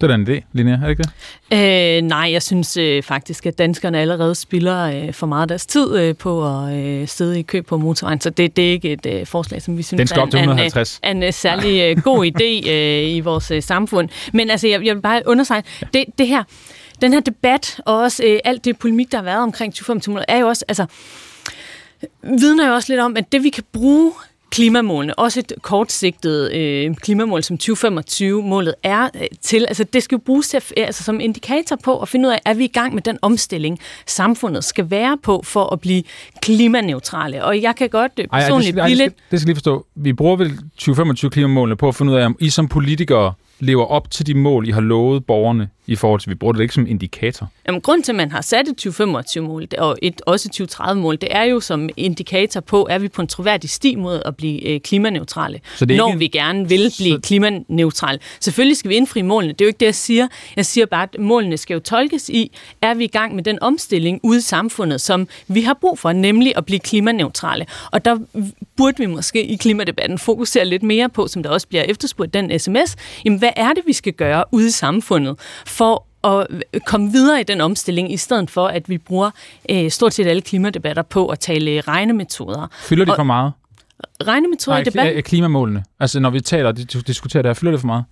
Det 0.00 0.04
er 0.04 0.08
da 0.08 0.14
en 0.14 0.28
idé, 0.28 0.40
Linnea, 0.52 0.74
er 0.74 0.80
det 0.80 0.90
ikke 0.90 1.02
det? 1.50 1.96
Øh, 1.96 2.02
nej, 2.02 2.32
jeg 2.32 2.42
synes 2.42 2.76
øh, 2.76 3.02
faktisk, 3.02 3.46
at 3.46 3.58
danskerne 3.58 3.98
allerede 3.98 4.34
spiller 4.34 5.06
øh, 5.06 5.12
for 5.12 5.26
meget 5.26 5.42
af 5.42 5.48
deres 5.48 5.66
tid 5.66 5.96
øh, 5.96 6.16
på 6.16 6.46
at 6.46 6.74
øh, 6.74 7.08
sidde 7.08 7.38
i 7.38 7.42
kø 7.42 7.62
på 7.62 7.76
motorvejen, 7.76 8.20
så 8.20 8.30
det, 8.30 8.56
det 8.56 8.68
er 8.68 8.72
ikke 8.72 8.92
et 8.92 9.06
øh, 9.06 9.26
forslag, 9.26 9.62
som 9.62 9.76
vi 9.78 9.82
synes 9.82 10.12
er 10.12 10.22
en, 10.22 10.38
en, 10.38 10.58
en, 10.58 11.16
en, 11.16 11.22
en 11.22 11.32
særlig 11.32 11.82
øh, 11.82 12.02
god 12.02 12.26
idé 12.26 12.70
øh, 12.70 13.16
i 13.16 13.20
vores 13.20 13.50
øh, 13.50 13.62
samfund. 13.62 14.08
Men 14.32 14.50
altså, 14.50 14.68
jeg, 14.68 14.84
jeg 14.84 14.94
vil 14.94 15.02
bare 15.02 15.22
understrege, 15.26 15.62
det, 15.94 16.04
det 16.18 16.26
her, 16.26 16.42
den 17.02 17.12
her 17.12 17.20
debat, 17.20 17.80
og 17.86 17.96
også 17.96 18.24
øh, 18.26 18.38
alt 18.44 18.64
det 18.64 18.78
polemik, 18.78 19.12
der 19.12 19.18
har 19.18 19.24
været 19.24 19.42
omkring 19.42 19.74
25 19.74 20.30
er 20.30 20.38
jo 20.38 20.48
også, 20.48 20.64
altså, 20.68 20.86
vidner 22.22 22.68
jo 22.68 22.74
også 22.74 22.92
lidt 22.92 23.00
om, 23.00 23.16
at 23.16 23.32
det 23.32 23.42
vi 23.42 23.48
kan 23.48 23.64
bruge 23.72 24.12
klimamålene, 24.50 25.18
også 25.18 25.40
et 25.40 25.52
kortsigtet 25.62 26.52
øh, 26.52 26.94
klimamål 26.94 27.42
som 27.42 27.58
2025-målet 27.62 28.74
er 28.82 29.08
øh, 29.14 29.20
til, 29.42 29.64
altså 29.68 29.84
det 29.84 30.02
skal 30.02 30.16
jo 30.16 30.22
bruges 30.26 30.48
til, 30.48 30.62
altså, 30.76 31.04
som 31.04 31.20
indikator 31.20 31.76
på 31.84 32.00
at 32.00 32.08
finde 32.08 32.28
ud 32.28 32.32
af, 32.32 32.40
er 32.44 32.54
vi 32.54 32.64
i 32.64 32.68
gang 32.68 32.94
med 32.94 33.02
den 33.02 33.18
omstilling, 33.22 33.78
samfundet 34.06 34.64
skal 34.64 34.90
være 34.90 35.18
på 35.22 35.42
for 35.44 35.72
at 35.72 35.80
blive 35.80 36.02
klimaneutrale. 36.42 37.44
Og 37.44 37.62
jeg 37.62 37.76
kan 37.76 37.88
godt 37.88 38.12
øh, 38.18 38.26
personligt 38.32 38.78
ej, 38.78 38.82
ej, 38.82 38.88
det 38.88 38.96
skal, 38.96 38.96
blive 38.96 39.08
lidt... 39.08 39.30
Det 39.30 39.40
skal 39.40 39.48
lige 39.48 39.56
forstå. 39.56 39.86
Vi 39.94 40.12
bruger 40.12 40.36
vel 40.36 40.58
2025-klimamålene 40.82 41.74
på 41.74 41.88
at 41.88 41.94
finde 41.94 42.12
ud 42.12 42.16
af, 42.16 42.26
om 42.26 42.36
I 42.40 42.50
som 42.50 42.68
politikere 42.68 43.32
lever 43.60 43.84
op 43.84 44.10
til 44.10 44.26
de 44.26 44.34
mål, 44.34 44.68
I 44.68 44.70
har 44.70 44.80
lovet 44.80 45.26
borgerne 45.26 45.68
i 45.88 45.96
forhold 45.96 46.20
til, 46.20 46.30
vi 46.30 46.34
bruger 46.34 46.52
det 46.52 46.60
ikke 46.60 46.74
som 46.74 46.86
indikator? 46.86 47.48
Jamen, 47.66 47.80
grund 47.80 48.02
til, 48.02 48.12
at 48.12 48.16
man 48.16 48.30
har 48.30 48.40
sat 48.40 48.68
et 48.68 48.86
2025-mål 48.86 49.66
og 49.78 49.98
et, 50.02 50.20
også 50.26 50.48
et 50.62 50.70
2030-mål, 50.70 51.16
det 51.20 51.28
er 51.30 51.42
jo 51.42 51.60
som 51.60 51.88
indikator 51.96 52.60
på, 52.60 52.86
er 52.90 52.98
vi 52.98 53.08
på 53.08 53.22
en 53.22 53.28
troværdig 53.28 53.70
sti 53.70 53.94
mod 53.94 54.22
at 54.24 54.36
blive 54.36 54.66
øh, 54.66 54.80
klimaneutrale, 54.80 55.60
Så 55.76 55.84
det 55.84 55.94
er 55.94 55.98
når 55.98 56.08
ikke... 56.08 56.18
vi 56.18 56.28
gerne 56.28 56.68
vil 56.68 56.92
blive 56.98 57.14
Så... 57.14 57.20
klimaneutrale. 57.20 58.18
Selvfølgelig 58.40 58.76
skal 58.76 58.88
vi 58.88 58.94
indfri 58.94 59.22
målene, 59.22 59.52
det 59.52 59.60
er 59.60 59.64
jo 59.64 59.68
ikke 59.68 59.78
det, 59.80 59.86
jeg 59.86 59.94
siger. 59.94 60.28
Jeg 60.56 60.66
siger 60.66 60.86
bare, 60.86 61.02
at 61.02 61.16
målene 61.20 61.56
skal 61.56 61.74
jo 61.74 61.80
tolkes 61.80 62.28
i, 62.28 62.56
er 62.82 62.94
vi 62.94 63.04
i 63.04 63.08
gang 63.08 63.34
med 63.34 63.42
den 63.44 63.62
omstilling 63.62 64.20
ude 64.22 64.38
i 64.38 64.40
samfundet, 64.40 65.00
som 65.00 65.28
vi 65.48 65.60
har 65.60 65.74
brug 65.80 65.98
for, 65.98 66.12
nemlig 66.12 66.52
at 66.56 66.66
blive 66.66 66.78
klimaneutrale. 66.80 67.66
Og 67.92 68.04
der 68.04 68.18
burde 68.76 68.98
vi 68.98 69.06
måske 69.06 69.44
i 69.44 69.56
klimadebatten 69.56 70.18
fokusere 70.18 70.64
lidt 70.64 70.82
mere 70.82 71.08
på, 71.08 71.26
som 71.26 71.42
der 71.42 71.50
også 71.50 71.68
bliver 71.68 71.82
efterspurgt 71.82 72.34
den 72.34 72.58
sms, 72.58 72.96
jamen 73.24 73.38
hvad 73.38 73.50
er 73.56 73.72
det, 73.72 73.82
vi 73.86 73.92
skal 73.92 74.12
gøre 74.12 74.44
ude 74.52 74.66
i 74.66 74.70
samfundet 74.70 75.36
for 75.78 76.04
at 76.24 76.46
komme 76.86 77.12
videre 77.12 77.40
i 77.40 77.44
den 77.44 77.60
omstilling, 77.60 78.12
i 78.12 78.16
stedet 78.16 78.50
for, 78.50 78.66
at 78.66 78.88
vi 78.88 78.98
bruger 78.98 79.30
øh, 79.70 79.90
stort 79.90 80.14
set 80.14 80.26
alle 80.26 80.42
klimadebatter 80.42 81.02
på 81.02 81.26
at 81.28 81.38
tale 81.40 81.80
regnemetoder. 81.80 82.66
Fylder 82.80 83.04
de 83.04 83.12
for 83.16 83.22
meget? 83.22 83.52
Regnemetoder 84.26 84.76
Nej, 84.76 84.80
i 84.80 84.84
debatten? 84.84 85.22
klimamålene. 85.22 85.84
Altså, 86.00 86.20
når 86.20 86.30
vi 86.30 86.40
taler 86.40 86.68
og 86.68 86.76
diskuterer 87.06 87.42
det 87.42 87.48
her, 87.48 87.54
fylder 87.54 87.70
det 87.72 87.80
for 87.80 87.86
meget? 87.86 88.04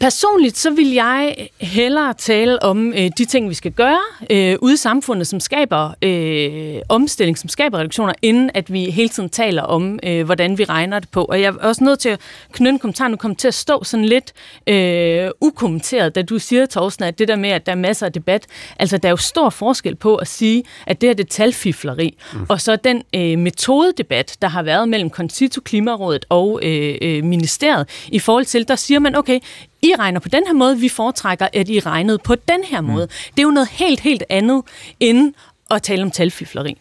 Personligt 0.00 0.58
så 0.58 0.70
vil 0.70 0.92
jeg 0.92 1.48
hellere 1.60 2.14
tale 2.14 2.62
om 2.62 2.92
øh, 2.92 3.10
de 3.18 3.24
ting, 3.24 3.48
vi 3.48 3.54
skal 3.54 3.72
gøre 3.72 4.00
øh, 4.30 4.56
ude 4.62 4.74
i 4.74 4.76
samfundet, 4.76 5.26
som 5.26 5.40
skaber 5.40 5.94
øh, 6.02 6.80
omstilling, 6.88 7.38
som 7.38 7.48
skaber 7.48 7.78
reduktioner, 7.78 8.12
inden 8.22 8.50
at 8.54 8.72
vi 8.72 8.84
hele 8.84 9.08
tiden 9.08 9.28
taler 9.28 9.62
om, 9.62 9.98
øh, 10.02 10.24
hvordan 10.24 10.58
vi 10.58 10.64
regner 10.64 10.98
det 10.98 11.08
på. 11.08 11.24
Og 11.24 11.40
jeg 11.40 11.48
er 11.48 11.68
også 11.68 11.84
nødt 11.84 11.98
til 11.98 12.08
at 12.08 12.20
knytte 12.52 12.70
en 12.72 12.78
kommentar, 12.78 13.08
nu 13.08 13.16
kommer 13.16 13.36
til 13.36 13.48
at 13.48 13.54
stå 13.54 13.84
sådan 13.84 14.04
lidt 14.04 14.32
øh, 14.66 15.30
ukommenteret, 15.40 16.14
da 16.14 16.22
du 16.22 16.38
siger, 16.38 16.66
Torsten, 16.66 17.04
at 17.04 17.18
det 17.18 17.28
der 17.28 17.36
med, 17.36 17.50
at 17.50 17.66
der 17.66 17.72
er 17.72 17.76
masser 17.76 18.06
af 18.06 18.12
debat, 18.12 18.46
altså 18.78 18.98
der 18.98 19.08
er 19.08 19.10
jo 19.10 19.16
stor 19.16 19.50
forskel 19.50 19.94
på 19.94 20.16
at 20.16 20.28
sige, 20.28 20.64
at 20.86 21.00
det 21.00 21.10
er 21.10 21.14
det 21.14 21.28
talfifleri, 21.28 22.18
mm. 22.32 22.46
og 22.48 22.60
så 22.60 22.76
den 22.76 23.02
øh, 23.14 23.38
metodedebat, 23.38 24.36
der 24.42 24.48
har 24.48 24.62
været 24.62 24.88
mellem 24.88 25.10
Concito, 25.10 25.60
Klimarådet 25.60 26.26
og 26.28 26.60
øh, 26.62 26.94
øh, 27.02 27.24
ministeriet, 27.24 27.88
i 28.08 28.18
forhold 28.18 28.44
til, 28.44 28.68
der 28.68 28.76
siger 28.76 28.98
man, 28.98 29.16
okay, 29.16 29.40
i 29.84 29.94
regner 29.98 30.20
på 30.20 30.28
den 30.28 30.42
her 30.46 30.54
måde, 30.54 30.78
vi 30.78 30.88
foretrækker, 30.88 31.48
at 31.52 31.68
I 31.68 31.80
regnede 31.80 32.18
på 32.18 32.34
den 32.34 32.64
her 32.64 32.80
mm. 32.80 32.86
måde. 32.86 33.06
Det 33.06 33.38
er 33.38 33.42
jo 33.42 33.50
noget 33.50 33.68
helt, 33.68 34.00
helt 34.00 34.22
andet, 34.30 34.62
end 35.00 35.34
at 35.70 35.82
tale 35.82 36.02
om 36.02 36.10
talfifleri. 36.10 36.76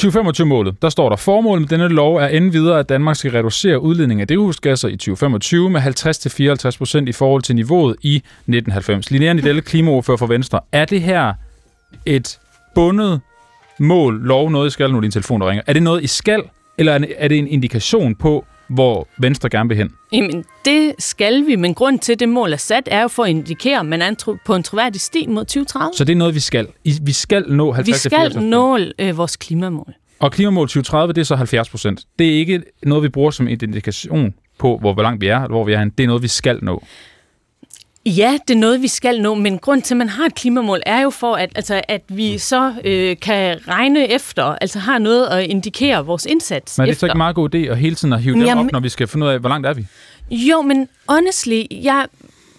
2025-målet, 0.00 0.82
der 0.82 0.88
står 0.88 1.08
der, 1.08 1.16
formålet 1.16 1.60
med 1.60 1.68
denne 1.68 1.88
lov 1.88 2.16
er 2.16 2.26
endvidere, 2.26 2.66
videre, 2.66 2.78
at 2.78 2.88
Danmark 2.88 3.16
skal 3.16 3.30
reducere 3.30 3.80
udledning 3.80 4.20
af 4.20 4.28
drivhusgasser 4.28 4.88
i 4.88 4.96
2025 4.96 5.70
med 5.70 5.80
50-54 6.74 6.78
procent 6.78 7.08
i 7.08 7.12
forhold 7.12 7.42
til 7.42 7.54
niveauet 7.54 7.96
i 8.02 8.16
1990. 8.16 9.10
Linnea 9.10 9.32
Nidelle, 9.32 9.62
klimaordfører 9.62 10.16
for 10.16 10.26
Venstre. 10.26 10.60
Er 10.72 10.84
det 10.84 11.02
her 11.02 11.34
et 12.06 12.38
bundet 12.74 13.20
mål, 13.78 14.20
lov, 14.22 14.50
noget 14.50 14.66
I 14.66 14.70
skal, 14.70 14.90
nu 14.90 15.00
din 15.00 15.10
telefon 15.10 15.40
der 15.40 15.48
ringer? 15.48 15.62
Er 15.66 15.72
det 15.72 15.82
noget, 15.82 16.04
I 16.04 16.06
skal, 16.06 16.42
eller 16.78 16.92
er 17.16 17.28
det 17.28 17.38
en 17.38 17.48
indikation 17.48 18.14
på, 18.14 18.44
hvor 18.68 19.08
Venstre 19.18 19.48
gerne 19.48 19.68
vil 19.68 19.78
hen? 19.78 19.92
Jamen, 20.12 20.44
det 20.64 20.94
skal 20.98 21.46
vi, 21.46 21.56
men 21.56 21.74
grund 21.74 21.98
til, 21.98 22.12
at 22.12 22.20
det 22.20 22.28
mål 22.28 22.52
er 22.52 22.56
sat, 22.56 22.82
er 22.86 23.02
jo 23.02 23.08
for 23.08 23.24
at 23.24 23.30
indikere, 23.30 23.80
at 23.80 23.86
man 23.86 24.02
er 24.02 24.36
på 24.46 24.54
en 24.54 24.62
troværdig 24.62 25.00
sti 25.00 25.26
mod 25.26 25.44
2030. 25.44 25.94
Så 25.96 26.04
det 26.04 26.12
er 26.12 26.16
noget, 26.16 26.34
vi 26.34 26.40
skal? 26.40 26.66
Vi 27.02 27.12
skal 27.12 27.44
nå 27.48 27.74
50% 27.74 27.82
Vi 27.82 27.92
skal 27.92 28.42
nå 28.42 28.78
øh, 28.98 29.16
vores 29.16 29.36
klimamål. 29.36 29.94
Og 30.18 30.32
klimamål 30.32 30.66
2030, 30.66 31.12
det 31.12 31.20
er 31.20 31.24
så 31.24 31.36
70 31.36 31.68
procent. 31.68 32.04
Det 32.18 32.34
er 32.34 32.38
ikke 32.38 32.62
noget, 32.82 33.04
vi 33.04 33.08
bruger 33.08 33.30
som 33.30 33.48
en 33.48 33.58
indikation 33.62 34.34
på, 34.58 34.78
hvor 34.78 35.02
langt 35.02 35.20
vi 35.20 35.26
er, 35.26 35.46
hvor 35.46 35.64
vi 35.64 35.72
er 35.72 35.78
hen. 35.78 35.90
Det 35.90 36.04
er 36.04 36.08
noget, 36.08 36.22
vi 36.22 36.28
skal 36.28 36.58
nå. 36.62 36.82
Ja, 38.06 38.38
det 38.48 38.54
er 38.54 38.58
noget, 38.58 38.82
vi 38.82 38.88
skal 38.88 39.20
nå, 39.20 39.34
men 39.34 39.58
grund 39.58 39.82
til, 39.82 39.94
at 39.94 39.98
man 39.98 40.08
har 40.08 40.24
et 40.24 40.34
klimamål, 40.34 40.80
er 40.86 41.00
jo 41.00 41.10
for, 41.10 41.34
at, 41.34 41.52
altså, 41.54 41.82
at 41.88 42.02
vi 42.08 42.32
mm. 42.32 42.38
så 42.38 42.74
øh, 42.84 43.16
kan 43.22 43.68
regne 43.68 44.10
efter, 44.10 44.44
altså 44.44 44.78
har 44.78 44.98
noget 44.98 45.26
at 45.26 45.44
indikere 45.44 46.06
vores 46.06 46.26
indsats 46.26 46.78
Men 46.78 46.82
er 46.82 46.86
det 46.86 46.92
efter. 46.92 47.00
så 47.00 47.06
ikke 47.06 47.12
en 47.12 47.18
meget 47.18 47.34
god 47.34 47.54
idé 47.54 47.58
at 47.58 47.78
hele 47.78 47.94
tiden 47.94 48.14
at 48.14 48.22
hive 48.22 48.40
det 48.40 48.54
op, 48.54 48.72
når 48.72 48.80
vi 48.80 48.88
skal 48.88 49.08
finde 49.08 49.26
ud 49.26 49.30
af, 49.30 49.40
hvor 49.40 49.48
langt 49.48 49.66
er 49.66 49.74
vi? 49.74 49.86
Jo, 50.30 50.62
men 50.62 50.88
honestly, 51.08 51.62
jeg, 51.70 52.06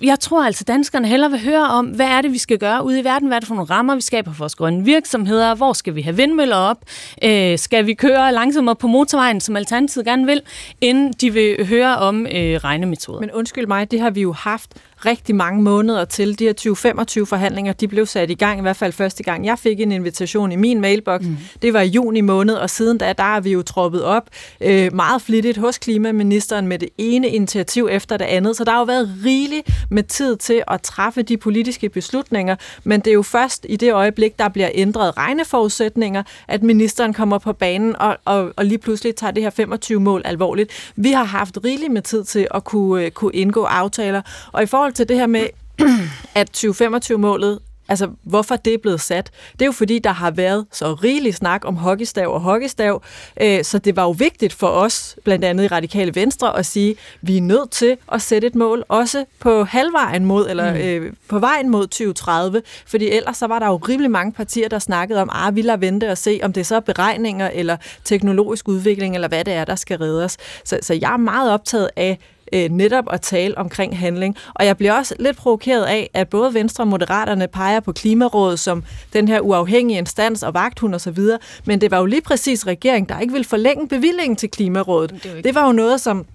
jeg 0.03 0.19
tror 0.19 0.45
altså, 0.45 0.63
danskerne 0.63 1.07
hellere 1.07 1.31
vil 1.31 1.39
høre 1.43 1.69
om, 1.69 1.85
hvad 1.85 2.07
er 2.07 2.21
det, 2.21 2.31
vi 2.31 2.37
skal 2.37 2.57
gøre 2.57 2.85
ude 2.85 2.99
i 2.99 3.03
verden? 3.03 3.27
Hvad 3.27 3.37
er 3.37 3.39
det 3.39 3.47
for 3.47 3.55
nogle 3.55 3.69
rammer, 3.69 3.95
vi 3.95 4.01
skaber 4.01 4.31
for 4.31 4.39
vores 4.39 4.55
grønne 4.55 4.85
virksomheder? 4.85 5.55
Hvor 5.55 5.73
skal 5.73 5.95
vi 5.95 6.01
have 6.01 6.15
vindmøller 6.15 6.55
op? 6.55 6.77
Øh, 7.23 7.57
skal 7.57 7.85
vi 7.85 7.93
køre 7.93 8.33
langsommere 8.33 8.75
på 8.75 8.87
motorvejen, 8.87 9.41
som 9.41 9.55
Alternativet 9.55 10.05
gerne 10.05 10.25
vil, 10.25 10.41
inden 10.81 11.13
de 11.13 11.33
vil 11.33 11.67
høre 11.67 11.97
om 11.97 12.25
øh, 12.25 12.31
regnemetoder? 12.33 13.19
Men 13.19 13.31
undskyld 13.31 13.67
mig, 13.67 13.91
det 13.91 13.99
har 13.99 14.09
vi 14.09 14.21
jo 14.21 14.33
haft 14.33 14.73
rigtig 15.05 15.35
mange 15.35 15.61
måneder 15.61 16.05
til. 16.05 16.39
De 16.39 16.43
her 16.43 16.53
2025-forhandlinger, 16.53 17.73
de 17.73 17.87
blev 17.87 18.05
sat 18.05 18.29
i 18.29 18.33
gang, 18.33 18.59
i 18.59 18.61
hvert 18.61 18.75
fald 18.75 18.93
første 18.93 19.23
gang. 19.23 19.45
Jeg 19.45 19.59
fik 19.59 19.79
en 19.79 19.91
invitation 19.91 20.51
i 20.51 20.55
min 20.55 20.81
mailbox. 20.81 21.21
Mm. 21.21 21.37
Det 21.61 21.73
var 21.73 21.81
i 21.81 21.87
juni 21.87 22.21
måned, 22.21 22.55
og 22.55 22.69
siden 22.69 22.97
da, 22.97 23.13
der 23.13 23.35
er 23.35 23.39
vi 23.39 23.51
jo 23.51 23.61
troppet 23.61 24.03
op 24.03 24.29
øh, 24.61 24.93
meget 24.93 25.21
flittigt 25.21 25.57
hos 25.57 25.77
klimaministeren 25.77 26.67
med 26.67 26.79
det 26.79 26.89
ene 26.97 27.29
initiativ 27.29 27.87
efter 27.91 28.17
det 28.17 28.25
andet. 28.25 28.57
Så 28.57 28.63
der 28.63 28.71
har 28.71 28.79
jo 28.79 28.85
været 28.85 29.13
rigeligt 29.25 29.69
med 29.91 30.03
tid 30.03 30.37
til 30.37 30.63
at 30.67 30.81
træffe 30.81 31.21
de 31.21 31.37
politiske 31.37 31.89
beslutninger, 31.89 32.55
men 32.83 32.99
det 32.99 33.07
er 33.07 33.13
jo 33.13 33.21
først 33.21 33.65
i 33.69 33.75
det 33.75 33.93
øjeblik, 33.93 34.39
der 34.39 34.49
bliver 34.49 34.69
ændret 34.73 35.17
regneforudsætninger, 35.17 36.23
at 36.47 36.63
ministeren 36.63 37.13
kommer 37.13 37.37
på 37.37 37.53
banen 37.53 37.95
og, 37.95 38.17
og, 38.25 38.53
og 38.55 38.65
lige 38.65 38.77
pludselig 38.77 39.15
tager 39.15 39.31
det 39.31 39.43
her 39.43 39.49
25-mål 39.49 40.21
alvorligt. 40.25 40.91
Vi 40.95 41.11
har 41.11 41.23
haft 41.23 41.57
rigeligt 41.63 41.91
med 41.91 42.01
tid 42.01 42.23
til 42.23 42.47
at 42.53 42.63
kunne, 42.63 43.05
øh, 43.05 43.11
kunne 43.11 43.33
indgå 43.33 43.63
aftaler, 43.63 44.21
og 44.51 44.63
i 44.63 44.65
forhold 44.65 44.86
til 44.93 45.09
det 45.09 45.17
her 45.17 45.27
med, 45.27 45.47
at 46.35 46.49
2025-målet 46.57 47.59
Altså, 47.89 48.09
hvorfor 48.23 48.55
det 48.55 48.73
er 48.73 48.77
blevet 48.77 49.01
sat? 49.01 49.31
Det 49.53 49.61
er 49.61 49.65
jo 49.65 49.71
fordi, 49.71 49.99
der 49.99 50.11
har 50.11 50.31
været 50.31 50.65
så 50.71 50.93
rigelig 50.93 51.35
snak 51.35 51.65
om 51.65 51.75
hockeystav 51.75 52.33
og 52.33 52.41
hockeystav, 52.41 53.03
øh, 53.41 53.63
så 53.63 53.77
det 53.79 53.95
var 53.95 54.03
jo 54.03 54.11
vigtigt 54.11 54.53
for 54.53 54.67
os, 54.67 55.15
blandt 55.23 55.45
andet 55.45 55.63
i 55.63 55.67
Radikale 55.67 56.15
Venstre, 56.15 56.57
at 56.57 56.65
sige, 56.65 56.91
at 56.91 56.97
vi 57.21 57.37
er 57.37 57.41
nødt 57.41 57.71
til 57.71 57.97
at 58.11 58.21
sætte 58.21 58.47
et 58.47 58.55
mål, 58.55 58.83
også 58.87 59.25
på 59.39 59.63
halvvejen 59.63 60.25
mod, 60.25 60.49
eller 60.49 60.73
mm. 60.73 60.79
øh, 60.79 61.13
på 61.29 61.39
vejen 61.39 61.69
mod 61.69 61.87
2030, 61.87 62.61
fordi 62.85 63.09
ellers 63.09 63.37
så 63.37 63.47
var 63.47 63.59
der 63.59 63.67
jo 63.67 63.75
rimelig 63.75 64.11
mange 64.11 64.31
partier, 64.31 64.69
der 64.69 64.79
snakkede 64.79 65.21
om, 65.21 65.29
at 65.29 65.35
ah, 65.47 65.55
vi 65.55 65.61
lader 65.61 65.77
vente 65.77 66.09
og 66.11 66.17
se, 66.17 66.39
om 66.43 66.53
det 66.53 66.61
er 66.61 66.65
så 66.65 66.79
beregninger, 66.79 67.49
eller 67.53 67.77
teknologisk 68.03 68.67
udvikling, 68.67 69.15
eller 69.15 69.27
hvad 69.27 69.45
det 69.45 69.53
er, 69.53 69.65
der 69.65 69.75
skal 69.75 69.97
reddes. 69.97 70.37
Så, 70.63 70.79
så 70.81 70.93
jeg 70.93 71.13
er 71.13 71.17
meget 71.17 71.51
optaget 71.51 71.89
af, 71.95 72.19
øh, 72.53 72.69
netop 72.69 73.05
at 73.11 73.21
tale 73.21 73.57
omkring 73.57 73.99
handling. 73.99 74.35
Og 74.53 74.65
jeg 74.65 74.77
bliver 74.77 74.93
også 74.93 75.15
lidt 75.19 75.37
provokeret 75.37 75.83
af, 75.83 76.09
at 76.13 76.29
både 76.29 76.53
Venstre 76.53 76.83
og 76.83 76.87
Moderaterne 76.87 77.47
peger 77.47 77.79
på 77.79 77.91
Klimarådet 77.91 78.59
som 78.59 78.83
den 79.13 79.27
her 79.27 79.39
uafhængige 79.39 79.97
instans 79.97 80.43
og 80.43 80.53
vagthund 80.53 80.93
og 80.93 81.01
så 81.01 81.11
videre, 81.11 81.39
men 81.65 81.81
det 81.81 81.91
var 81.91 81.99
jo 81.99 82.05
lige 82.05 82.21
præcis 82.21 82.67
regeringen, 82.67 83.09
der 83.09 83.19
ikke 83.19 83.31
ville 83.31 83.45
forlænge 83.45 83.87
bevillingen 83.87 84.35
til 84.35 84.49
Klimarådet. 84.49 85.23
Det, 85.23 85.43
det 85.43 85.55
var 85.55 85.65
jo 85.67 85.71
noget, 85.71 86.01
som 86.01 86.25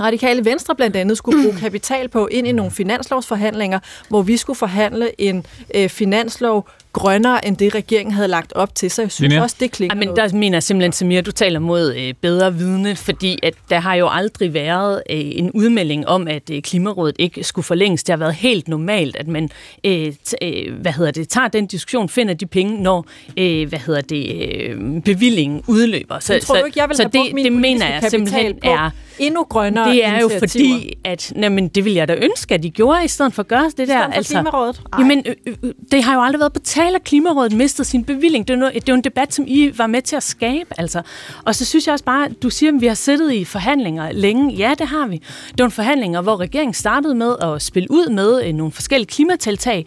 Radikale 0.00 0.44
Venstre 0.44 0.74
blandt 0.74 0.96
andet 0.96 1.18
skulle 1.18 1.42
bruge 1.42 1.58
kapital 1.64 2.08
på 2.08 2.26
ind 2.26 2.46
i 2.46 2.52
nogle 2.52 2.72
finanslovsforhandlinger, 2.72 3.78
hvor 4.08 4.22
vi 4.22 4.36
skulle 4.36 4.56
forhandle 4.56 5.20
en 5.20 5.46
øh, 5.74 5.88
finanslov 5.88 6.68
grønnere 6.98 7.46
end 7.46 7.56
det, 7.56 7.74
regeringen 7.74 8.14
havde 8.14 8.28
lagt 8.28 8.52
op 8.52 8.74
til. 8.74 8.90
Så 8.90 9.02
jeg 9.02 9.10
synes 9.12 9.30
Linja? 9.30 9.42
også, 9.42 9.56
det 9.60 9.70
klinger 9.70 9.96
Ja, 9.96 10.06
men 10.06 10.16
der 10.16 10.36
mener 10.36 10.56
jeg 10.56 10.62
simpelthen, 10.62 10.92
Samir, 10.92 11.20
du 11.20 11.32
taler 11.32 11.58
mod 11.58 11.94
øh, 11.94 12.14
bedre 12.20 12.54
vidne, 12.54 12.96
fordi 12.96 13.38
at 13.42 13.54
der 13.70 13.80
har 13.80 13.94
jo 13.94 14.08
aldrig 14.10 14.54
været 14.54 15.02
øh, 15.10 15.16
en 15.20 15.50
udmelding 15.50 16.08
om, 16.08 16.28
at 16.28 16.50
øh, 16.50 16.62
Klimarådet 16.62 17.16
ikke 17.18 17.44
skulle 17.44 17.64
forlænges. 17.64 18.04
Det 18.04 18.12
har 18.12 18.16
været 18.18 18.34
helt 18.34 18.68
normalt, 18.68 19.16
at 19.16 19.28
man 19.28 19.50
øh, 19.84 20.12
t- 20.28 20.32
øh, 20.42 20.80
hvad 20.80 20.92
hedder 20.92 21.10
det, 21.10 21.28
tager 21.28 21.48
den 21.48 21.66
diskussion, 21.66 22.08
finder 22.08 22.34
de 22.34 22.46
penge, 22.46 22.82
når 22.82 23.06
øh, 23.36 23.68
hvad 23.68 23.78
hedder 23.78 24.00
det, 24.00 24.52
øh, 24.60 25.02
bevillingen 25.02 25.62
udløber. 25.66 26.18
Så, 26.18 26.32
Men 26.32 26.40
tror 26.42 26.54
så, 26.54 26.60
du 26.60 26.66
ikke, 26.66 26.80
jeg 26.80 26.88
vil 26.88 26.96
så 26.96 27.02
have 27.02 27.10
det, 27.10 27.20
brugt 27.20 27.34
min 27.34 27.44
det 27.44 27.52
mener 27.52 27.88
jeg 27.88 28.10
simpelthen 28.10 28.54
på 28.54 28.70
er 28.70 28.90
endnu 29.18 29.44
grønnere 29.44 29.90
det 29.90 30.04
er 30.04 30.20
jo 30.20 30.30
fordi, 30.38 30.98
at 31.04 31.32
jamen, 31.36 31.68
det 31.68 31.84
vil 31.84 31.92
jeg 31.92 32.08
da 32.08 32.14
ønske, 32.14 32.54
at 32.54 32.62
de 32.62 32.70
gjorde, 32.70 33.04
i 33.04 33.08
stedet 33.08 33.34
for 33.34 33.42
at 33.42 33.48
gøre 33.48 33.70
det 33.76 33.88
der. 33.88 34.10
for 34.12 34.22
Klimarådet? 34.22 34.80
Ej. 34.92 34.98
Jamen, 35.00 35.22
øh, 35.26 35.54
øh, 35.62 35.72
det 35.92 36.04
har 36.04 36.14
jo 36.14 36.20
aldrig 36.22 36.40
været 36.40 36.52
på 36.52 36.60
at 36.94 37.04
Klimarådet 37.04 37.52
mistede 37.52 37.88
sin 37.88 38.04
bevilling. 38.04 38.48
Det 38.48 38.54
er, 38.54 38.58
jo, 38.58 38.66
det 38.66 38.76
er 38.76 38.92
jo 38.92 38.94
en 38.94 39.04
debat, 39.04 39.34
som 39.34 39.44
I 39.48 39.70
var 39.78 39.86
med 39.86 40.02
til 40.02 40.16
at 40.16 40.22
skabe. 40.22 40.70
Altså. 40.78 41.02
Og 41.44 41.54
så 41.54 41.64
synes 41.64 41.86
jeg 41.86 41.92
også 41.92 42.04
bare, 42.04 42.28
du 42.42 42.50
siger, 42.50 42.72
at 42.74 42.80
vi 42.80 42.86
har 42.86 42.94
siddet 42.94 43.32
i 43.32 43.44
forhandlinger 43.44 44.12
længe. 44.12 44.54
Ja, 44.54 44.74
det 44.78 44.88
har 44.88 45.06
vi. 45.06 45.16
Det 45.48 45.58
var 45.58 45.64
en 45.64 45.70
forhandlinger, 45.70 46.20
hvor 46.20 46.36
regeringen 46.40 46.74
startede 46.74 47.14
med 47.14 47.36
at 47.42 47.62
spille 47.62 47.90
ud 47.90 48.08
med 48.10 48.44
øh, 48.44 48.52
nogle 48.54 48.72
forskellige 48.72 49.08
klimatiltag. 49.08 49.86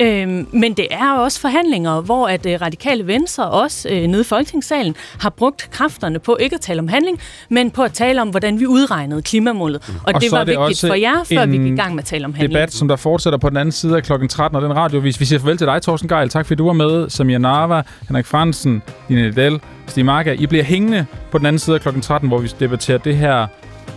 Øhm, 0.00 0.46
men 0.52 0.74
det 0.74 0.86
er 0.90 1.12
også 1.12 1.40
forhandlinger, 1.40 2.00
hvor 2.00 2.28
at 2.28 2.46
øh, 2.46 2.60
radikale 2.60 3.06
venstre 3.06 3.50
også 3.50 3.88
øh, 3.88 4.06
nede 4.06 4.20
i 4.20 4.24
Folketingssalen 4.24 4.94
har 5.18 5.30
brugt 5.30 5.68
kræfterne 5.72 6.18
på 6.18 6.36
ikke 6.40 6.54
at 6.54 6.60
tale 6.60 6.78
om 6.78 6.88
handling, 6.88 7.20
men 7.48 7.70
på 7.70 7.82
at 7.82 7.92
tale 7.92 8.22
om, 8.22 8.28
hvordan 8.28 8.60
vi 8.60 8.66
udregnede 8.66 9.22
klimamålet. 9.22 9.82
Og, 9.88 9.94
Og 10.04 10.14
og 10.14 10.20
det 10.20 10.32
var 10.32 10.44
det 10.44 10.58
vigtigt 10.58 10.80
for 10.80 10.94
jer, 10.94 11.24
før 11.24 11.46
vi 11.46 11.56
gik 11.56 11.72
i 11.72 11.76
gang 11.76 11.94
med 11.94 12.02
at 12.02 12.06
tale 12.06 12.24
om 12.24 12.34
handling. 12.34 12.54
debat, 12.54 12.72
som 12.72 12.88
der 12.88 12.96
fortsætter 12.96 13.38
på 13.38 13.48
den 13.48 13.56
anden 13.56 13.72
side 13.72 13.96
af 13.96 14.02
klokken 14.02 14.28
13, 14.28 14.56
og 14.56 14.62
den 14.62 14.76
radiovis. 14.76 15.20
Vi 15.20 15.24
siger 15.24 15.38
farvel 15.38 15.58
til 15.58 15.66
dig, 15.66 15.82
Thorsten 15.82 16.08
Geil. 16.08 16.28
Tak 16.30 16.46
fordi 16.46 16.58
du 16.58 16.66
var 16.66 16.72
med. 16.72 17.10
Samir 17.10 17.38
Narva, 17.38 17.82
Henrik 18.08 18.26
Fransen, 18.26 18.82
Line 19.08 19.22
Liddell, 19.22 19.60
Stig 19.86 20.04
Marker. 20.04 20.32
I 20.32 20.46
bliver 20.46 20.64
hængende 20.64 21.06
på 21.30 21.38
den 21.38 21.46
anden 21.46 21.58
side 21.58 21.76
af 21.76 21.82
klokken 21.82 22.02
13, 22.02 22.28
hvor 22.28 22.38
vi 22.38 22.52
debatterer 22.60 22.98
det 22.98 23.16
her 23.16 23.46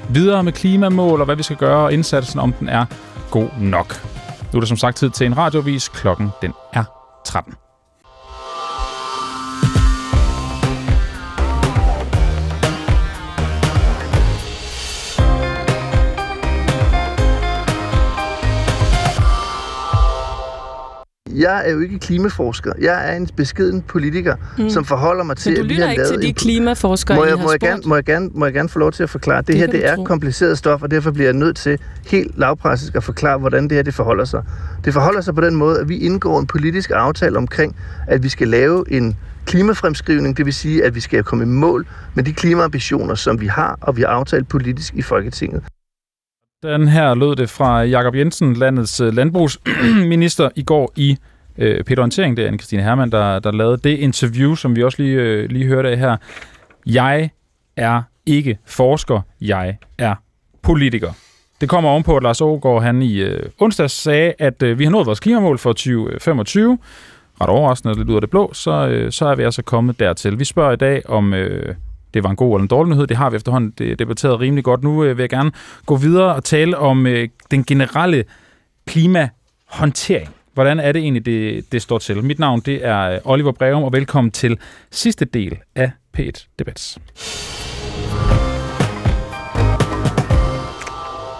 videre 0.09 0.43
med 0.43 0.51
klimamål, 0.51 1.19
og 1.19 1.25
hvad 1.25 1.35
vi 1.35 1.43
skal 1.43 1.55
gøre, 1.55 1.85
og 1.85 1.93
indsatsen, 1.93 2.39
om 2.39 2.53
den 2.53 2.69
er 2.69 2.85
god 3.31 3.47
nok. 3.59 3.95
Nu 4.53 4.57
er 4.57 4.59
der 4.59 4.67
som 4.67 4.77
sagt 4.77 4.97
tid 4.97 5.09
til 5.09 5.27
en 5.27 5.37
radiovis. 5.37 5.89
Klokken 5.89 6.29
den 6.41 6.53
er 6.73 6.83
13. 7.25 7.53
Jeg 21.43 21.63
er 21.69 21.71
jo 21.71 21.79
ikke 21.79 21.99
klimaforsker. 21.99 22.73
Jeg 22.81 23.11
er 23.11 23.17
en 23.17 23.27
beskeden 23.35 23.81
politiker, 23.81 24.35
mm. 24.57 24.69
som 24.69 24.85
forholder 24.85 25.23
mig 25.23 25.37
til, 25.37 25.51
Men 25.51 25.55
du 25.55 25.63
at 25.63 25.69
vi 25.69 25.73
lytter 25.73 25.85
har 25.85 25.91
ikke 25.91 26.03
lavet 26.03 26.19
til 26.21 26.27
de 26.29 26.33
klimaforskere, 26.33 27.17
må 27.17 27.23
I 27.23 27.27
jeg, 27.27 27.37
har 27.37 27.43
må, 27.43 27.51
jeg 27.51 27.59
gerne, 27.59 27.81
må, 27.85 27.95
jeg 27.95 28.03
gerne, 28.03 28.29
må 28.33 28.45
jeg 28.45 28.53
gerne 28.53 28.69
få 28.69 28.79
lov 28.79 28.91
til 28.91 29.03
at 29.03 29.09
forklare? 29.09 29.37
Det, 29.37 29.47
Det 29.47 29.57
her 29.57 29.65
det 29.65 29.81
du 29.81 29.87
er 29.87 29.95
tro. 29.95 30.03
kompliceret 30.03 30.57
stof, 30.57 30.81
og 30.83 30.91
derfor 30.91 31.11
bliver 31.11 31.27
jeg 31.27 31.33
nødt 31.33 31.57
til 31.57 31.79
helt 32.07 32.39
lavpraktisk 32.39 32.95
at 32.95 33.03
forklare, 33.03 33.37
hvordan 33.37 33.63
det 33.63 33.71
her 33.71 33.83
det 33.83 33.93
forholder 33.93 34.25
sig. 34.25 34.43
Det 34.85 34.93
forholder 34.93 35.21
sig 35.21 35.35
på 35.35 35.41
den 35.41 35.55
måde, 35.55 35.79
at 35.79 35.89
vi 35.89 35.97
indgår 35.97 36.39
en 36.39 36.47
politisk 36.47 36.91
aftale 36.93 37.37
omkring, 37.37 37.75
at 38.07 38.23
vi 38.23 38.29
skal 38.29 38.47
lave 38.47 38.91
en 38.91 39.17
klimafremskrivning, 39.45 40.37
det 40.37 40.45
vil 40.45 40.53
sige, 40.53 40.85
at 40.85 40.95
vi 40.95 40.99
skal 40.99 41.23
komme 41.23 41.43
i 41.43 41.47
mål 41.47 41.87
med 42.13 42.23
de 42.23 42.33
klimaambitioner, 42.33 43.15
som 43.15 43.41
vi 43.41 43.47
har, 43.47 43.77
og 43.81 43.97
vi 43.97 44.01
har 44.01 44.09
aftalt 44.09 44.47
politisk 44.47 44.93
i 44.95 45.01
Folketinget. 45.01 45.63
Den 46.63 46.87
her 46.87 47.15
lød 47.15 47.35
det 47.35 47.49
fra 47.49 47.83
Jakob 47.83 48.15
Jensen, 48.15 48.53
landets 48.53 48.99
landbrugsminister, 48.99 50.49
i 50.55 50.63
går 50.63 50.93
i 50.95 51.17
øh, 51.57 51.83
Peter 51.83 52.01
Orientering. 52.01 52.37
Det 52.37 52.45
er 52.45 52.51
Anne-Christine 52.51 52.81
Hermann, 52.81 53.11
der, 53.11 53.39
der 53.39 53.51
lavede 53.51 53.77
det 53.77 53.97
interview, 53.97 54.55
som 54.55 54.75
vi 54.75 54.83
også 54.83 55.01
lige, 55.01 55.15
øh, 55.15 55.49
lige 55.49 55.65
hørte 55.65 55.89
af 55.89 55.97
her. 55.97 56.17
Jeg 56.85 57.29
er 57.77 58.01
ikke 58.25 58.57
forsker, 58.65 59.21
jeg 59.41 59.77
er 59.97 60.15
politiker. 60.61 61.13
Det 61.61 61.69
kommer 61.69 61.89
ovenpå, 61.89 62.17
at 62.17 62.23
Lars 62.23 62.41
Ågaard 62.41 62.83
han 62.83 63.01
i 63.01 63.17
øh, 63.17 63.49
onsdags 63.59 63.93
sagde, 63.93 64.33
at 64.39 64.63
øh, 64.63 64.79
vi 64.79 64.83
har 64.83 64.91
nået 64.91 65.05
vores 65.05 65.19
klimamål 65.19 65.57
for 65.57 65.73
2025. 65.73 66.77
Ret 67.41 67.49
overraskende, 67.49 67.97
lidt 67.97 68.09
ud 68.09 68.15
af 68.15 68.21
det 68.21 68.29
blå, 68.29 68.53
så, 68.53 68.87
øh, 68.87 69.11
så 69.11 69.25
er 69.25 69.35
vi 69.35 69.43
altså 69.43 69.61
kommet 69.61 69.99
dertil. 69.99 70.39
Vi 70.39 70.45
spørger 70.45 70.71
i 70.71 70.75
dag, 70.75 71.09
om 71.09 71.33
øh, 71.33 71.75
det 72.13 72.23
var 72.23 72.29
en 72.29 72.35
god 72.35 72.55
eller 72.55 72.61
en 72.61 72.67
dårlig 72.67 72.89
nyhed. 72.89 73.07
Det 73.07 73.17
har 73.17 73.29
vi 73.29 73.35
efterhånden 73.35 73.95
debatteret 73.99 74.39
rimelig 74.39 74.63
godt. 74.63 74.83
Nu 74.83 75.03
øh, 75.03 75.17
vil 75.17 75.23
jeg 75.23 75.29
gerne 75.29 75.51
gå 75.85 75.95
videre 75.95 76.35
og 76.35 76.43
tale 76.43 76.77
om 76.77 77.07
øh, 77.07 77.29
den 77.51 77.63
generelle 77.63 78.23
klimahåndtering. 78.85 80.29
Hvordan 80.53 80.79
er 80.79 80.91
det 80.91 80.99
egentlig, 81.01 81.25
det, 81.25 81.71
det 81.71 81.81
står 81.81 81.97
til? 81.99 82.23
Mit 82.23 82.39
navn 82.39 82.59
det 82.59 82.85
er 82.85 82.99
øh, 83.11 83.19
Oliver 83.23 83.51
Breum, 83.51 83.83
og 83.83 83.93
velkommen 83.93 84.31
til 84.31 84.57
sidste 84.91 85.25
del 85.25 85.57
af 85.75 85.91
P1 86.17 86.55
Debats. 86.59 86.97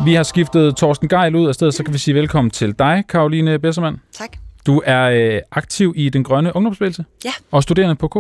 Vi 0.05 0.13
har 0.13 0.23
skiftet 0.23 0.75
Torsten 0.77 1.07
Geil 1.09 1.35
ud 1.35 1.47
af 1.47 1.53
stedet, 1.55 1.73
så 1.73 1.83
kan 1.83 1.93
vi 1.93 1.97
sige 1.99 2.15
velkommen 2.15 2.51
til 2.51 2.75
dig, 2.79 3.03
Karoline 3.09 3.59
Bessermann. 3.59 4.01
Tak. 4.13 4.29
Du 4.65 4.81
er 4.85 5.03
øh, 5.35 5.41
aktiv 5.51 5.93
i 5.95 6.09
den 6.09 6.23
grønne 6.23 6.55
ungdomsbevægelse 6.55 7.05
Ja. 7.25 7.31
og 7.51 7.63
studerende 7.63 7.95
på 7.95 8.07
K. 8.07 8.15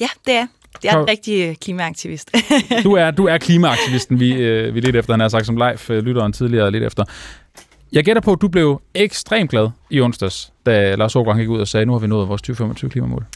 Ja, 0.00 0.06
det 0.26 0.34
er. 0.34 0.46
Jeg 0.84 0.94
er 0.94 0.98
en 1.02 1.08
rigtig 1.08 1.48
øh, 1.48 1.54
klimaaktivist. 1.54 2.30
Du 2.84 2.92
er, 2.92 3.10
du 3.10 3.26
er 3.26 3.38
klimaaktivisten, 3.46 4.20
vi, 4.20 4.32
øh, 4.32 4.74
vi 4.74 4.80
lidt 4.80 4.96
efter, 4.96 5.12
han 5.12 5.20
har 5.20 5.28
sagt 5.28 5.46
som 5.46 5.56
live 5.56 5.78
øh, 5.90 6.02
lytteren 6.04 6.32
tidligere 6.32 6.70
lidt 6.70 6.84
efter. 6.84 7.04
Jeg 7.92 8.04
gætter 8.04 8.22
på, 8.22 8.32
at 8.32 8.40
du 8.40 8.48
blev 8.48 8.80
ekstremt 8.94 9.50
glad 9.50 9.68
i 9.90 10.00
onsdags, 10.00 10.52
da 10.66 10.94
Lars 10.94 11.16
Aargaard 11.16 11.38
gik 11.38 11.48
ud 11.48 11.60
og 11.60 11.68
sagde, 11.68 11.86
nu 11.86 11.92
har 11.92 11.98
vi 11.98 12.06
nået 12.06 12.28
vores 12.28 12.42
2025 12.42 12.90
klimamål. 12.90 13.26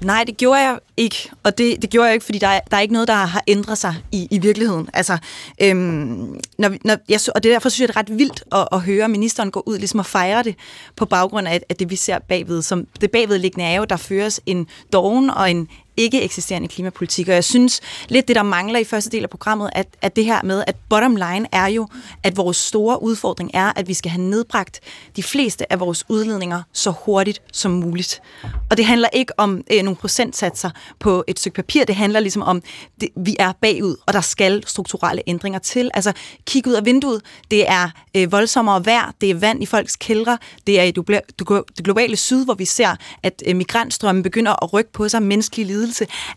Nej, 0.00 0.24
det 0.26 0.36
gjorde 0.36 0.60
jeg 0.60 0.78
ikke. 0.96 1.30
Og 1.42 1.58
det, 1.58 1.82
det 1.82 1.90
gjorde 1.90 2.06
jeg 2.06 2.14
ikke, 2.14 2.24
fordi 2.24 2.38
der 2.38 2.46
er, 2.46 2.60
der 2.70 2.76
er 2.76 2.80
ikke 2.80 2.92
noget, 2.92 3.08
der 3.08 3.14
har 3.14 3.42
ændret 3.46 3.78
sig 3.78 3.94
i, 4.12 4.28
i 4.30 4.38
virkeligheden. 4.38 4.88
Altså, 4.94 5.18
øhm, 5.62 6.40
når, 6.58 6.70
når 6.84 6.96
jeg, 7.08 7.20
og 7.34 7.42
det 7.42 7.50
er 7.50 7.54
derfor 7.54 7.68
synes 7.68 7.80
jeg, 7.80 7.88
det 7.88 7.96
er 7.96 8.00
ret 8.00 8.18
vildt 8.18 8.42
at, 8.52 8.68
at 8.72 8.80
høre 8.80 9.08
ministeren 9.08 9.50
gå 9.50 9.62
ud 9.66 9.78
ligesom 9.78 9.98
og 9.98 10.06
fejre 10.06 10.42
det 10.42 10.54
på 10.96 11.06
baggrund 11.06 11.48
af, 11.48 11.60
at 11.68 11.78
det, 11.78 11.90
vi 11.90 11.96
ser 11.96 12.18
bagved. 12.18 12.62
Som, 12.62 12.86
det 13.00 13.10
bagvedliggende 13.10 13.64
er 13.64 13.76
jo, 13.76 13.84
der 13.84 13.96
føres 13.96 14.40
en 14.46 14.66
doven 14.92 15.30
og 15.30 15.50
en 15.50 15.68
ikke 15.98 16.22
eksisterende 16.22 16.68
klimapolitik. 16.68 17.28
Og 17.28 17.34
jeg 17.34 17.44
synes 17.44 17.80
lidt, 18.08 18.28
det 18.28 18.36
der 18.36 18.42
mangler 18.42 18.78
i 18.78 18.84
første 18.84 19.10
del 19.10 19.22
af 19.22 19.30
programmet, 19.30 19.70
at, 19.72 19.86
at 20.02 20.16
det 20.16 20.24
her 20.24 20.42
med, 20.42 20.64
at 20.66 20.76
bottom 20.88 21.16
line 21.16 21.46
er 21.52 21.66
jo, 21.66 21.88
at 22.22 22.36
vores 22.36 22.56
store 22.56 23.02
udfordring 23.02 23.50
er, 23.54 23.72
at 23.76 23.88
vi 23.88 23.94
skal 23.94 24.10
have 24.10 24.22
nedbragt 24.22 24.80
de 25.16 25.22
fleste 25.22 25.72
af 25.72 25.80
vores 25.80 26.04
udledninger 26.08 26.62
så 26.72 26.90
hurtigt 26.90 27.42
som 27.52 27.70
muligt. 27.70 28.22
Og 28.70 28.76
det 28.76 28.84
handler 28.84 29.08
ikke 29.12 29.32
om 29.38 29.62
øh, 29.72 29.82
nogle 29.82 29.96
procentsatser 29.96 30.70
på 30.98 31.24
et 31.26 31.38
stykke 31.38 31.56
papir, 31.56 31.84
det 31.84 31.94
handler 31.94 32.20
ligesom 32.20 32.42
om, 32.42 32.62
det, 33.00 33.08
vi 33.16 33.36
er 33.38 33.52
bagud, 33.60 33.96
og 34.06 34.12
der 34.12 34.20
skal 34.20 34.66
strukturelle 34.66 35.22
ændringer 35.26 35.58
til. 35.58 35.90
Altså, 35.94 36.12
kig 36.46 36.66
ud 36.66 36.72
af 36.72 36.84
vinduet, 36.84 37.22
det 37.50 37.70
er 37.70 37.90
øh, 38.16 38.32
voldsommere 38.32 38.86
vejr, 38.86 39.12
det 39.20 39.30
er 39.30 39.34
vand 39.34 39.62
i 39.62 39.66
folks 39.66 39.96
kældre, 39.96 40.38
det 40.66 40.80
er 40.80 40.82
i 40.84 40.90
det 40.90 41.84
globale 41.84 42.16
syd, 42.16 42.44
hvor 42.44 42.54
vi 42.54 42.64
ser, 42.64 42.96
at 43.22 43.42
øh, 43.46 43.56
migrantstrømmen 43.56 44.22
begynder 44.22 44.64
at 44.64 44.72
rykke 44.72 44.92
på 44.92 45.08
sig, 45.08 45.22
menneskelig 45.22 45.66
lidelse. 45.66 45.87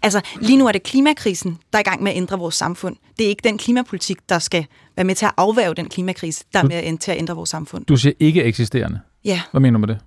Altså, 0.01 0.21
lige 0.41 0.57
nu 0.57 0.67
er 0.67 0.71
det 0.71 0.83
klimakrisen, 0.83 1.57
der 1.73 1.77
er 1.77 1.81
i 1.81 1.83
gang 1.89 2.03
med 2.03 2.11
at 2.11 2.17
ændre 2.17 2.39
vores 2.39 2.55
samfund. 2.55 2.95
Det 3.17 3.25
er 3.25 3.29
ikke 3.29 3.41
den 3.43 3.57
klimapolitik, 3.57 4.17
der 4.29 4.39
skal 4.39 4.65
være 4.95 5.03
med 5.03 5.15
til 5.15 5.25
at 5.25 5.31
afværge 5.37 5.75
den 5.75 5.89
klimakrise, 5.89 6.43
der 6.53 6.59
er 6.59 6.63
med 6.63 6.75
at- 6.75 6.99
til 6.99 7.11
at 7.11 7.17
ændre 7.17 7.35
vores 7.35 7.49
samfund. 7.49 7.85
Du 7.85 7.97
siger 7.97 8.13
ikke 8.19 8.43
eksisterende. 8.43 8.99
Ja. 9.25 9.41
Hvad 9.51 9.61
mener 9.61 9.77
du 9.77 9.79
med 9.79 9.87
det? 9.87 9.99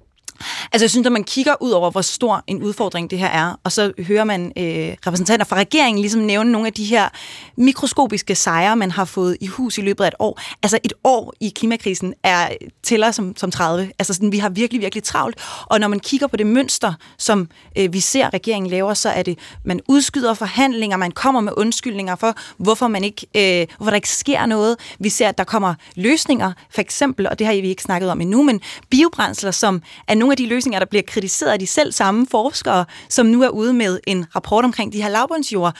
Altså, 0.72 0.84
jeg 0.84 0.90
synes, 0.90 1.04
når 1.04 1.10
man 1.10 1.24
kigger 1.24 1.54
ud 1.60 1.70
over, 1.70 1.90
hvor 1.90 2.00
stor 2.00 2.44
en 2.46 2.62
udfordring 2.62 3.10
det 3.10 3.18
her 3.18 3.28
er, 3.28 3.60
og 3.64 3.72
så 3.72 3.92
hører 3.98 4.24
man 4.24 4.52
øh, 4.56 4.96
repræsentanter 5.06 5.46
fra 5.46 5.56
regeringen 5.56 6.00
ligesom 6.00 6.20
nævne 6.20 6.52
nogle 6.52 6.66
af 6.66 6.72
de 6.72 6.84
her 6.84 7.08
mikroskopiske 7.56 8.34
sejre, 8.34 8.76
man 8.76 8.90
har 8.90 9.04
fået 9.04 9.36
i 9.40 9.46
hus 9.46 9.78
i 9.78 9.80
løbet 9.80 10.04
af 10.04 10.08
et 10.08 10.14
år. 10.18 10.40
Altså, 10.62 10.78
et 10.84 10.92
år 11.04 11.34
i 11.40 11.52
klimakrisen 11.56 12.14
er 12.22 12.48
tæller 12.82 13.10
som, 13.10 13.36
som 13.36 13.50
30. 13.50 13.90
Altså, 13.98 14.14
sådan, 14.14 14.32
vi 14.32 14.38
har 14.38 14.48
virkelig, 14.48 14.80
virkelig 14.80 15.04
travlt. 15.04 15.36
Og 15.66 15.80
når 15.80 15.88
man 15.88 16.00
kigger 16.00 16.26
på 16.26 16.36
det 16.36 16.46
mønster, 16.46 16.92
som 17.18 17.48
øh, 17.78 17.92
vi 17.92 18.00
ser, 18.00 18.34
regeringen 18.34 18.70
laver, 18.70 18.94
så 18.94 19.08
er 19.08 19.22
det, 19.22 19.38
man 19.64 19.80
udskyder 19.88 20.34
forhandlinger, 20.34 20.96
man 20.96 21.10
kommer 21.10 21.40
med 21.40 21.52
undskyldninger 21.56 22.16
for, 22.16 22.34
hvorfor, 22.56 22.88
man 22.88 23.04
ikke, 23.04 23.26
øh, 23.36 23.66
hvorfor 23.76 23.90
der 23.90 23.96
ikke 23.96 24.08
sker 24.08 24.46
noget. 24.46 24.76
Vi 24.98 25.08
ser, 25.08 25.28
at 25.28 25.38
der 25.38 25.44
kommer 25.44 25.74
løsninger, 25.96 26.52
for 26.70 26.80
eksempel, 26.80 27.28
og 27.28 27.38
det 27.38 27.46
har 27.46 27.54
vi 27.54 27.68
ikke 27.68 27.82
snakket 27.82 28.10
om 28.10 28.20
endnu, 28.20 28.42
men 28.42 28.60
biobrændsler, 28.90 29.50
som 29.50 29.82
er 30.08 30.14
nogle 30.24 30.32
af 30.32 30.36
de 30.36 30.46
løsninger, 30.46 30.78
der 30.78 30.86
bliver 30.86 31.02
kritiseret 31.02 31.52
af 31.52 31.58
de 31.58 31.66
selv 31.66 31.92
samme 31.92 32.26
forskere, 32.30 32.84
som 33.08 33.26
nu 33.26 33.42
er 33.42 33.48
ude 33.48 33.72
med 33.72 34.00
en 34.06 34.26
rapport 34.36 34.64
omkring 34.64 34.92
de 34.92 35.02
her 35.02 35.08
lavbundsjord. 35.08 35.76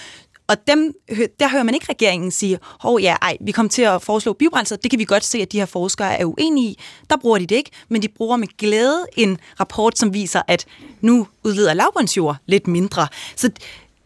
Og 0.47 0.57
dem, 0.67 0.95
der 1.41 1.49
hører 1.49 1.63
man 1.63 1.75
ikke 1.75 1.87
regeringen 1.91 2.31
sige, 2.31 2.59
hov 2.81 3.01
ja, 3.01 3.17
ej, 3.23 3.37
vi 3.41 3.53
kommer 3.53 3.71
til 3.71 3.83
at 3.83 4.03
foreslå 4.03 4.33
biobrændsler. 4.33 4.79
Det 4.79 4.91
kan 4.91 4.99
vi 4.99 5.05
godt 5.05 5.25
se, 5.25 5.39
at 5.39 5.53
de 5.53 5.59
her 5.59 5.67
forskere 5.67 6.21
er 6.21 6.25
uenige 6.25 6.69
i. 6.69 6.79
Der 7.11 7.17
bruger 7.17 7.39
de 7.39 7.47
det 7.47 7.57
ikke, 7.57 7.71
men 7.89 8.03
de 8.03 8.09
bruger 8.09 8.37
med 8.37 8.49
glæde 8.59 9.07
en 9.17 9.39
rapport, 9.61 9.99
som 9.99 10.15
viser, 10.15 10.43
at 10.49 10.67
nu 11.01 11.27
udleder 11.45 11.75
lavbundsjord 11.75 12.37
lidt 12.47 12.67
mindre. 12.67 13.09
Så 13.37 13.51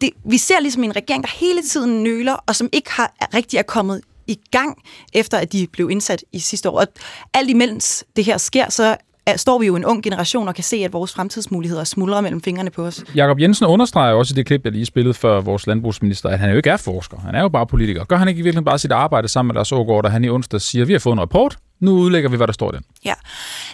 det, 0.01 0.09
vi 0.25 0.37
ser 0.37 0.59
ligesom 0.59 0.83
en 0.83 0.95
regering, 0.95 1.23
der 1.23 1.29
hele 1.29 1.61
tiden 1.61 2.03
nøler, 2.03 2.33
og 2.47 2.55
som 2.55 2.69
ikke 2.71 2.91
har 2.91 3.13
rigtig 3.33 3.57
er 3.57 3.63
kommet 3.63 4.01
i 4.27 4.39
gang, 4.51 4.81
efter 5.13 5.37
at 5.37 5.51
de 5.51 5.67
blev 5.67 5.89
indsat 5.89 6.23
i 6.31 6.39
sidste 6.39 6.69
år. 6.69 6.79
Og 6.79 6.87
alt 7.33 7.49
imens 7.49 8.03
det 8.15 8.25
her 8.25 8.37
sker, 8.37 8.69
så 8.69 8.97
står 9.35 9.59
vi 9.59 9.65
jo 9.65 9.75
en 9.75 9.85
ung 9.85 10.03
generation 10.03 10.47
og 10.47 10.55
kan 10.55 10.63
se, 10.63 10.77
at 10.77 10.93
vores 10.93 11.13
fremtidsmuligheder 11.13 11.83
smuldrer 11.83 12.21
mellem 12.21 12.41
fingrene 12.41 12.69
på 12.69 12.85
os. 12.85 13.03
Jakob 13.15 13.39
Jensen 13.39 13.65
understreger 13.65 14.13
også 14.13 14.33
i 14.33 14.35
det 14.35 14.45
klip, 14.45 14.61
jeg 14.63 14.71
lige 14.71 14.85
spillede 14.85 15.13
for 15.13 15.41
vores 15.41 15.67
landbrugsminister, 15.67 16.29
at 16.29 16.39
han 16.39 16.49
jo 16.49 16.57
ikke 16.57 16.69
er 16.69 16.77
forsker. 16.77 17.17
Han 17.17 17.35
er 17.35 17.41
jo 17.41 17.49
bare 17.49 17.67
politiker. 17.67 18.03
Gør 18.03 18.17
han 18.17 18.27
ikke 18.27 18.39
i 18.39 18.41
virkeligheden 18.41 18.65
bare 18.65 18.79
sit 18.79 18.91
arbejde 18.91 19.27
sammen 19.27 19.47
med 19.47 19.55
Lars 19.55 19.71
Ågaard, 19.71 20.03
da 20.03 20.09
han 20.09 20.23
i 20.23 20.29
onsdag 20.29 20.61
siger, 20.61 20.83
at 20.83 20.87
vi 20.87 20.93
har 20.93 20.99
fået 20.99 21.13
en 21.13 21.19
rapport, 21.19 21.57
nu 21.79 21.91
udlægger 21.91 22.29
vi, 22.29 22.37
hvad 22.37 22.47
der 22.47 22.53
står 22.53 22.73
i 22.73 22.75
den. 22.75 22.83
Ja, 23.05 23.13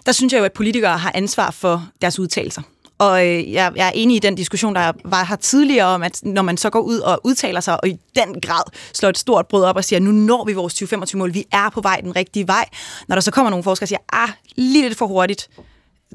der 0.06 0.12
synes 0.12 0.34
jeg 0.34 0.39
jo, 0.39 0.46
at 0.46 0.54
politikere 0.54 0.98
har 0.98 1.12
ansvar 1.16 1.52
for 1.52 1.88
deres 2.02 2.20
udtalelser. 2.20 2.62
Og 2.98 3.28
øh, 3.28 3.54
jeg, 3.54 3.72
jeg 3.76 3.88
er 3.88 3.91
enig 3.96 4.16
i 4.16 4.20
den 4.20 4.36
diskussion, 4.36 4.76
der 4.76 4.91
var 5.06 5.24
her 5.24 5.36
tidligere 5.36 5.86
om, 5.86 6.04
at 6.04 6.20
når 6.24 6.41
man 6.41 6.58
så 6.58 6.70
går 6.70 6.80
ud 6.80 7.00
og 7.00 7.22
udtaler 7.24 7.60
sig, 7.60 7.82
og 7.82 7.89
i 7.89 8.00
den 8.16 8.41
grad 8.41 8.64
slår 8.93 9.10
et 9.10 9.18
stort 9.18 9.48
brød 9.48 9.64
op 9.64 9.76
og 9.76 9.84
siger, 9.84 10.00
nu 10.00 10.12
når 10.12 10.46
vi 10.46 10.54
vores 10.54 10.84
2025-mål, 10.84 11.34
vi 11.34 11.46
er 11.52 11.70
på 11.70 11.82
vej 11.82 12.02
den 12.02 12.16
rigtige 12.16 12.48
vej. 12.48 12.66
Når 13.08 13.16
der 13.16 13.22
så 13.22 13.32
kommer 13.32 13.50
nogle 13.50 13.64
forskere 13.64 13.84
og 13.84 13.88
siger, 13.88 14.00
ah, 14.14 14.30
lige 14.56 14.88
lidt 14.88 14.98
for 14.98 15.08
hurtigt, 15.08 15.50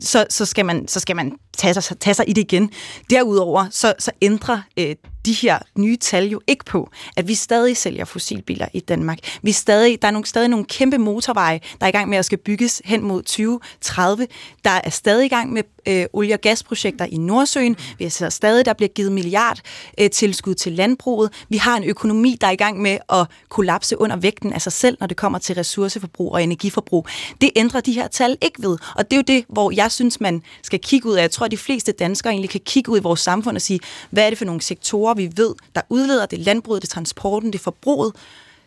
så, 0.01 0.27
så, 0.29 0.47
skal 0.47 0.67
man, 0.67 0.89
så 0.89 1.01
skal 1.01 1.17
man 1.17 1.33
tage 1.61 1.81
sig, 1.81 1.99
tage 1.99 2.15
sig 2.15 2.29
i 2.29 2.33
det 2.33 2.43
igen. 2.43 2.71
Derudover 3.11 3.67
så, 3.71 3.95
så 3.99 4.11
ændrer 4.23 4.61
øh, 4.77 4.97
de 5.27 5.33
her 5.33 5.59
nye 5.79 5.97
tal 5.97 6.27
jo 6.29 6.41
ikke 6.47 6.65
på, 6.65 6.91
at 7.17 7.29
vi 7.29 7.35
stadig 7.35 7.77
sælger 7.77 8.05
fossilbiler 8.05 8.67
i 8.73 8.81
Danmark. 8.81 9.19
Vi 9.43 9.53
stadig, 9.53 10.03
der 10.03 10.09
er 10.09 10.13
nogle, 10.13 10.27
stadig 10.27 10.49
nogle 10.49 10.65
kæmpe 10.65 10.99
motorveje, 10.99 11.61
der 11.81 11.87
er 11.87 11.89
i 11.89 11.93
gang 11.93 12.09
med 12.09 12.19
at 12.19 12.25
skal 12.25 12.39
bygges 12.39 12.83
hen 12.85 13.03
mod 13.03 13.23
2030. 13.23 14.27
Der 14.65 14.81
er 14.85 14.91
stadig 14.91 15.27
i 15.27 15.29
gang 15.29 15.53
med 15.53 15.63
øh, 15.89 16.07
olie- 16.13 16.35
og 16.35 16.41
gasprojekter 16.41 17.05
i 17.05 17.17
Nordsøen. 17.17 17.77
Vi 17.99 18.09
ser 18.09 18.29
stadig, 18.29 18.65
der 18.65 18.73
bliver 18.73 18.89
givet 18.89 19.13
milliard 19.13 19.61
øh, 20.01 20.11
tilskud 20.11 20.55
til 20.55 20.73
landbruget. 20.73 21.33
Vi 21.49 21.57
har 21.57 21.77
en 21.77 21.85
økonomi, 21.85 22.37
der 22.41 22.47
er 22.47 22.51
i 22.51 22.57
gang 22.57 22.83
med 22.83 22.99
at 23.13 23.27
kollapse 23.49 24.01
under 24.01 24.17
vægten 24.17 24.53
af 24.53 24.63
sig 24.63 24.73
selv, 24.73 24.97
når 25.01 25.07
det 25.07 25.17
kommer 25.17 25.39
til 25.39 25.55
ressourceforbrug 25.55 26.33
og 26.33 26.43
energiforbrug. 26.43 27.07
Det 27.41 27.51
ændrer 27.57 27.81
de 27.81 27.93
her 27.93 28.09
tal 28.09 28.37
ikke 28.41 28.63
ved. 28.63 28.79
Og 28.97 29.11
det 29.11 29.13
er 29.13 29.17
jo 29.17 29.37
det, 29.39 29.45
hvor 29.49 29.71
jeg 29.71 29.93
synes, 29.93 30.21
man 30.21 30.43
skal 30.63 30.79
kigge 30.79 31.09
ud 31.09 31.15
af. 31.15 31.23
Jeg 31.23 31.31
tror, 31.31 31.49
at 31.51 31.53
de 31.53 31.57
fleste 31.57 31.93
danskere 31.93 32.33
egentlig 32.33 32.51
kan 32.51 32.61
kigge 32.65 32.93
ud 32.93 32.99
i 32.99 33.03
vores 33.03 33.21
samfund 33.21 33.57
og 33.57 33.63
sige, 33.63 33.81
hvad 34.11 34.27
er 34.27 34.29
det 34.31 34.39
for 34.39 34.45
nogle 34.45 34.61
sektorer, 34.61 35.15
vi 35.15 35.31
ved, 35.37 35.55
der 35.75 35.81
udleder 35.89 36.27
det 36.27 36.39
landbruget, 36.39 36.83
det 36.83 36.91
transporten, 36.91 37.53
det 37.53 37.61
forbruget. 37.61 38.13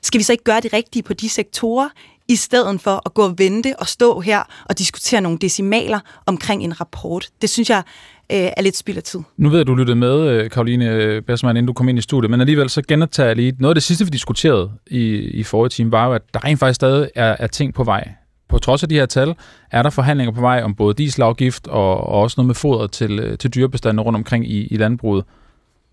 Skal 0.01 0.19
vi 0.19 0.23
så 0.23 0.31
ikke 0.31 0.43
gøre 0.43 0.61
det 0.61 0.73
rigtige 0.73 1.03
på 1.03 1.13
de 1.13 1.29
sektorer, 1.29 1.89
i 2.27 2.35
stedet 2.35 2.81
for 2.81 3.01
at 3.05 3.13
gå 3.13 3.23
og 3.23 3.33
vente 3.37 3.75
og 3.79 3.87
stå 3.87 4.19
her 4.19 4.43
og 4.65 4.79
diskutere 4.79 5.21
nogle 5.21 5.37
decimaler 5.37 5.99
omkring 6.25 6.63
en 6.63 6.81
rapport. 6.81 7.29
Det 7.41 7.49
synes 7.49 7.69
jeg 7.69 7.83
øh, 8.31 8.37
er 8.57 8.61
lidt 8.61 8.77
spild 8.77 8.97
af 8.97 9.03
tid. 9.03 9.19
Nu 9.37 9.49
ved 9.49 9.57
jeg, 9.57 9.61
at 9.61 9.67
du 9.67 9.75
lyttede 9.75 9.95
med, 9.95 10.29
øh, 10.29 10.49
Karoline 10.49 10.89
øh, 10.89 11.21
Bersmann, 11.21 11.57
inden 11.57 11.67
du 11.67 11.73
kom 11.73 11.89
ind 11.89 11.99
i 11.99 12.01
studiet, 12.01 12.31
men 12.31 12.41
alligevel 12.41 12.69
så 12.69 12.81
genoptager 12.87 13.27
jeg 13.27 13.35
lige, 13.35 13.53
noget 13.59 13.71
af 13.71 13.75
det 13.75 13.83
sidste, 13.83 14.05
vi 14.05 14.09
diskuterede 14.09 14.71
i, 14.87 15.15
i 15.15 15.43
forrige 15.43 15.69
time, 15.69 15.91
var 15.91 16.07
jo, 16.07 16.13
at 16.13 16.21
der 16.33 16.43
rent 16.45 16.59
faktisk 16.59 16.75
stadig 16.75 17.09
er, 17.15 17.35
er 17.39 17.47
ting 17.47 17.73
på 17.73 17.83
vej. 17.83 18.09
På 18.53 18.59
trods 18.59 18.83
af 18.83 18.89
de 18.89 18.95
her 18.95 19.05
tal, 19.05 19.35
er 19.71 19.81
der 19.81 19.89
forhandlinger 19.89 20.31
på 20.33 20.41
vej 20.41 20.61
om 20.63 20.75
både 20.75 20.93
dieselafgift 20.93 21.67
og, 21.67 21.97
og 21.97 22.21
også 22.21 22.35
noget 22.37 22.47
med 22.47 22.55
foder 22.55 22.87
til, 22.87 23.19
øh, 23.19 23.37
til 23.37 23.53
dyrebestanden 23.53 24.01
rundt 24.01 24.17
omkring 24.17 24.51
i, 24.51 24.67
i 24.67 24.77
landbruget. 24.77 25.25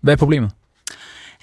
Hvad 0.01 0.13
er 0.13 0.17
problemet? 0.17 0.51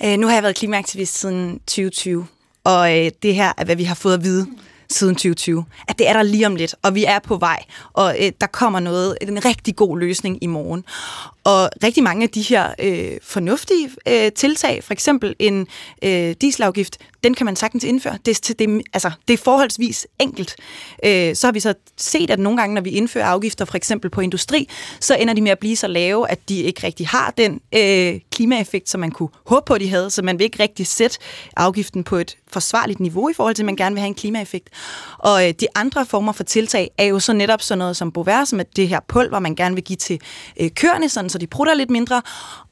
Øh, 0.05 0.19
nu 0.19 0.27
har 0.27 0.35
jeg 0.35 0.43
været 0.43 0.57
klimaaktivist 0.57 1.21
siden 1.21 1.59
2020, 1.59 2.27
og 2.64 2.99
øh, 2.99 3.11
det 3.23 3.35
her 3.35 3.53
er, 3.57 3.64
hvad 3.64 3.77
vi 3.77 3.85
har 3.85 3.95
fået 3.95 4.14
at 4.14 4.25
vide 4.25 4.47
siden 4.91 5.14
2020. 5.14 5.64
At 5.89 5.99
det 5.99 6.09
er 6.09 6.12
der 6.12 6.23
lige 6.23 6.47
om 6.47 6.57
lidt, 6.57 6.75
og 6.83 6.95
vi 6.95 7.05
er 7.05 7.19
på 7.19 7.37
vej, 7.37 7.62
og 7.93 8.16
øh, 8.21 8.33
der 8.41 8.47
kommer 8.47 8.81
noget, 8.81 9.16
en 9.23 9.45
rigtig 9.45 9.77
god 9.77 9.99
løsning 9.99 10.39
i 10.45 10.47
morgen. 10.47 10.85
Og 11.49 11.70
rigtig 11.82 12.03
mange 12.03 12.22
af 12.22 12.30
de 12.30 12.42
her 12.42 12.74
øh, 12.78 13.18
fornuftige 13.22 13.90
øh, 14.09 14.32
tiltag, 14.32 14.84
for 14.84 14.92
eksempel 14.92 15.36
en 15.38 15.66
øh, 16.05 16.34
dieselafgift, 16.40 16.99
den 17.24 17.34
kan 17.34 17.44
man 17.44 17.57
sagtens 17.57 17.84
indføre. 17.84 18.18
Det, 18.26 18.59
det, 18.59 18.82
altså, 18.92 19.11
det 19.28 19.34
er 19.34 19.38
forholdsvis 19.38 20.07
enkelt. 20.20 20.57
Øh, 21.05 21.34
så 21.34 21.46
har 21.46 21.53
vi 21.53 21.61
så 21.61 21.74
set, 21.96 22.30
at 22.30 22.38
nogle 22.38 22.59
gange, 22.59 22.74
når 22.74 22.82
vi 22.82 22.90
indfører 22.90 23.26
afgifter, 23.26 23.64
for 23.64 23.76
eksempel 23.76 24.11
på 24.11 24.20
industri, 24.20 24.68
så 25.01 25.16
ender 25.16 25.34
de 25.34 25.40
med 25.40 25.51
at 25.51 25.59
blive 25.59 25.76
så 25.76 25.86
lave, 25.86 26.30
at 26.30 26.49
de 26.49 26.62
ikke 26.62 26.86
rigtig 26.86 27.09
har 27.09 27.34
den 27.36 27.61
øh, 27.74 28.20
klimaeffekt, 28.30 28.88
som 28.88 29.01
man 29.01 29.11
kunne 29.11 29.28
håbe 29.46 29.64
på, 29.66 29.78
de 29.78 29.88
havde. 29.88 30.11
Så 30.11 30.22
man 30.22 30.38
vil 30.38 30.44
ikke 30.44 30.62
rigtig 30.62 30.86
sætte 30.86 31.18
afgiften 31.57 32.05
på 32.05 32.16
et 32.16 32.36
forsvarligt 32.53 33.01
niveau 33.01 33.28
i 33.28 33.32
forhold 33.32 33.55
til, 33.55 33.62
at 33.62 33.66
man 33.66 33.76
gerne 33.76 33.94
vil 33.94 34.01
have 34.01 34.09
en 34.09 34.14
klimaeffekt. 34.14 34.68
Og 35.18 35.49
øh, 35.49 35.55
de 35.61 35.66
andre 35.74 36.07
former 36.07 36.32
for 36.32 36.44
tiltag 36.44 36.90
er 36.99 37.05
jo 37.05 37.20
så 37.20 37.32
netop 37.32 37.62
sådan 37.62 37.78
noget 37.78 37.96
som 37.96 38.12
Bovær, 38.12 38.44
som 38.44 38.61
er 38.61 38.64
det 38.76 38.88
her 38.88 39.01
pulver, 39.09 39.38
man 39.38 39.55
gerne 39.55 39.74
vil 39.74 39.84
give 39.84 39.96
til 39.96 40.20
øh, 40.61 40.70
køerne, 40.70 41.09
sådan, 41.09 41.30
så 41.30 41.38
de 41.41 41.47
prutter 41.47 41.74
lidt 41.74 41.91
mindre. 41.91 42.22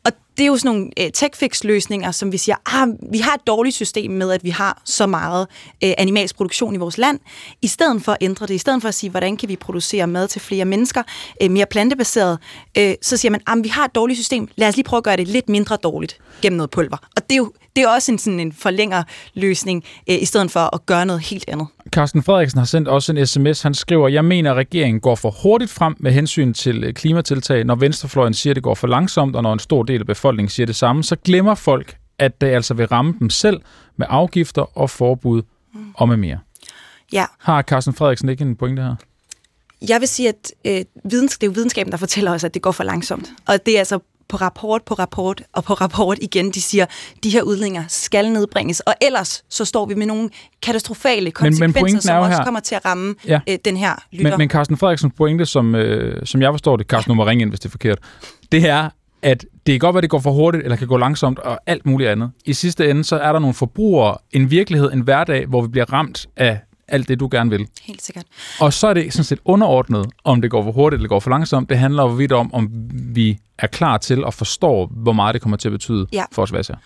Og 0.05 0.13
det 0.37 0.43
er 0.43 0.47
jo 0.47 0.57
sådan 0.57 0.77
nogle 0.77 0.91
øh, 1.01 1.11
tech-fix-løsninger, 1.13 2.11
som 2.11 2.33
vi 2.33 2.39
siger, 2.39 2.57
ah, 2.67 2.89
vi 3.13 3.19
har 3.19 3.35
et 3.35 3.47
dårligt 3.47 3.77
system 3.77 4.11
med, 4.11 4.33
at 4.33 4.45
vi 4.45 4.51
har 4.51 4.83
så 4.85 5.07
meget 5.07 5.47
øh, 5.85 5.93
animalsk 5.99 6.37
produktion 6.37 6.75
i 6.75 6.79
vores 6.79 6.99
land. 6.99 7.19
I 7.63 7.67
stedet 7.67 8.03
for 8.03 8.13
at 8.13 8.19
ændre 8.21 8.47
det, 8.47 8.55
i 8.55 8.59
stedet 8.59 8.83
for 8.83 8.89
at 8.89 8.95
sige, 8.95 9.11
hvordan 9.11 9.37
kan 9.37 9.49
vi 9.49 9.57
producere 9.57 10.07
mad 10.07 10.29
til 10.29 10.41
flere 10.41 10.65
mennesker, 10.65 11.03
øh, 11.43 11.51
mere 11.51 11.67
plantebaseret, 11.67 12.39
øh, 12.79 12.95
så 13.03 13.17
siger 13.17 13.31
man, 13.31 13.41
ah, 13.47 13.65
vi 13.65 13.69
har 13.69 13.85
et 13.85 13.95
dårligt 13.95 14.19
system, 14.19 14.49
lad 14.57 14.69
os 14.69 14.77
lige 14.77 14.85
prøve 14.85 14.99
at 14.99 15.05
gøre 15.05 15.17
det 15.17 15.29
lidt 15.29 15.49
mindre 15.49 15.77
dårligt 15.77 16.19
gennem 16.43 16.57
noget 16.57 16.71
pulver. 16.71 16.97
Og 17.17 17.23
det 17.23 17.33
er 17.33 17.37
jo 17.37 17.53
det 17.77 17.85
er 17.85 17.89
også 17.89 18.13
en, 18.13 18.19
sådan 18.19 18.41
en 18.41 18.53
forlænger 18.53 19.03
løsning, 19.35 19.85
øh, 20.11 20.23
i 20.23 20.25
stedet 20.25 20.51
for 20.51 20.75
at 20.75 20.87
gøre 20.87 21.07
noget 21.07 21.23
helt 21.23 21.45
andet. 21.49 21.67
Carsten 21.91 22.23
Frederiksen 22.23 22.59
har 22.59 22.65
sendt 22.65 22.89
også 22.89 23.13
en 23.13 23.27
sms. 23.27 23.63
Han 23.63 23.75
skriver, 23.75 24.09
jeg 24.09 24.25
mener, 24.25 24.51
at 24.51 24.57
regeringen 24.57 25.01
går 25.01 25.15
for 25.15 25.31
hurtigt 25.43 25.71
frem 25.71 25.97
med 26.01 26.13
hensyn 26.13 26.53
til 26.53 26.85
øh, 26.85 26.95
klimatiltag. 26.95 27.65
Når 27.65 27.75
venstrefløjen 27.75 28.35
siger, 28.35 28.53
at 28.53 28.55
det 28.55 28.63
går 28.63 28.75
for 28.75 28.87
langsomt, 28.87 29.37
og 29.37 29.43
når 29.43 29.53
en 29.53 29.59
stor 29.59 29.83
del 29.83 30.01
af 30.01 30.07
befolkningen 30.07 30.51
siger 30.51 30.67
det 30.67 30.77
samme, 30.77 31.05
så 31.05 31.17
glemmer 31.25 31.55
folk, 31.55 31.97
at 32.19 32.41
det 32.41 32.47
altså 32.47 32.75
vil 32.75 32.87
ramme 32.87 33.15
dem 33.19 33.31
selv 33.31 33.61
med 33.97 34.07
afgifter 34.11 34.79
og 34.79 34.91
forbud 34.91 35.43
mm. 35.75 35.81
og 35.95 36.09
med 36.09 36.17
mere. 36.17 36.39
Ja. 37.13 37.25
Har 37.39 37.63
Carsten 37.63 37.95
Frederiksen 37.95 38.29
ikke 38.29 38.43
en 38.43 38.57
pointe 38.57 38.83
her? 38.83 38.95
Jeg 39.89 40.01
vil 40.01 40.09
sige, 40.09 40.29
at 40.29 40.53
øh, 40.65 40.85
videns, 41.05 41.39
det 41.39 41.47
er 41.47 41.51
jo 41.51 41.53
videnskaben, 41.53 41.93
der 41.93 41.99
fortæller 41.99 42.33
os, 42.33 42.45
at 42.45 42.55
det 42.55 42.63
går 42.63 42.73
for 42.73 42.85
langsomt. 42.85 43.33
Og 43.47 43.67
det 43.67 43.75
er 43.75 43.79
altså 43.79 43.99
på 44.29 44.37
rapport 44.37 44.83
på 44.83 44.95
rapport 44.95 45.43
og 45.53 45.65
på 45.65 45.75
rapport 45.75 46.19
igen, 46.23 46.51
de 46.51 46.63
siger, 46.63 46.87
de 47.25 47.31
her 47.31 47.43
udlændinge 47.43 47.85
skal 47.89 48.33
nedbringes, 48.33 48.81
og 48.81 48.95
ellers 49.03 49.45
så 49.51 49.65
står 49.65 49.87
vi 49.87 49.95
med 49.95 50.07
nogle 50.07 50.31
katastrofale 50.63 51.31
konsekvenser, 51.31 51.83
men, 51.83 51.93
men 51.93 52.01
som 52.01 52.17
også 52.17 52.37
her, 52.37 52.45
kommer 52.45 52.61
til 52.61 52.75
at 52.75 52.85
ramme 52.85 53.15
ja, 53.27 53.41
øh, 53.49 53.59
den 53.65 53.77
her 53.77 54.05
lytter. 54.13 54.31
Men, 54.31 54.39
men 54.39 54.51
Carsten 54.51 54.77
Frederiksens 54.77 55.13
pointe, 55.17 55.47
som, 55.47 55.75
øh, 55.75 56.27
som 56.27 56.43
jeg 56.43 56.53
forstår 56.53 56.77
det, 56.77 56.87
Carsten, 56.87 57.11
nu 57.11 57.15
må 57.15 57.27
ringe 57.27 57.43
ind, 57.43 57.51
hvis 57.51 57.61
det 57.61 57.69
er 57.69 57.71
forkert, 57.71 57.99
det 58.53 58.69
er, 58.69 58.89
at 59.23 59.45
det 59.67 59.73
kan 59.73 59.79
godt 59.79 59.95
være, 59.95 59.99
at 59.99 60.03
det 60.03 60.11
går 60.11 60.21
for 60.21 60.31
hurtigt, 60.31 60.65
eller 60.65 60.77
kan 60.77 60.89
gå 60.89 60.97
langsomt, 60.97 61.39
og 61.39 61.61
alt 61.67 61.87
muligt 61.87 62.11
andet. 62.11 62.31
I 62.45 62.53
sidste 62.53 62.91
ende, 62.91 63.05
så 63.05 63.17
er 63.17 63.33
der 63.33 63.39
nogle 63.39 63.55
forbrugere, 63.55 64.17
en 64.33 64.51
virkelighed, 64.51 64.93
en 64.93 65.01
hverdag, 65.01 65.47
hvor 65.47 65.63
vi 65.63 65.69
bliver 65.69 65.93
ramt 65.93 66.27
af 66.37 66.61
alt 66.89 67.09
det, 67.09 67.21
du 67.21 67.29
gerne 67.31 67.51
vil. 67.51 67.69
Helt 67.83 68.03
sikkert. 68.03 68.25
Og 68.61 68.73
så 68.73 68.87
er 68.87 68.95
det 68.95 69.13
sådan 69.13 69.25
set 69.25 69.39
underordnet, 69.45 70.07
om 70.25 70.41
det 70.41 70.51
går 70.51 70.63
for 70.63 70.73
hurtigt 70.73 70.99
eller 70.99 71.09
går 71.09 71.21
for 71.21 71.31
langsomt. 71.31 71.69
Det 71.69 71.79
handler 71.79 72.03
jo 72.03 72.09
vidt 72.09 72.33
om, 72.33 72.55
om 72.55 72.69
vi 73.15 73.39
er 73.59 73.67
klar 73.67 73.99
til 73.99 74.25
at 74.27 74.35
forstå, 74.35 74.91
hvor 74.91 75.13
meget 75.13 75.35
det 75.35 75.43
kommer 75.43 75.57
til 75.57 75.69
at 75.69 75.73
betyde 75.73 76.07
ja. 76.13 76.25
for 76.33 76.43
os 76.43 76.51
hver 76.51 76.77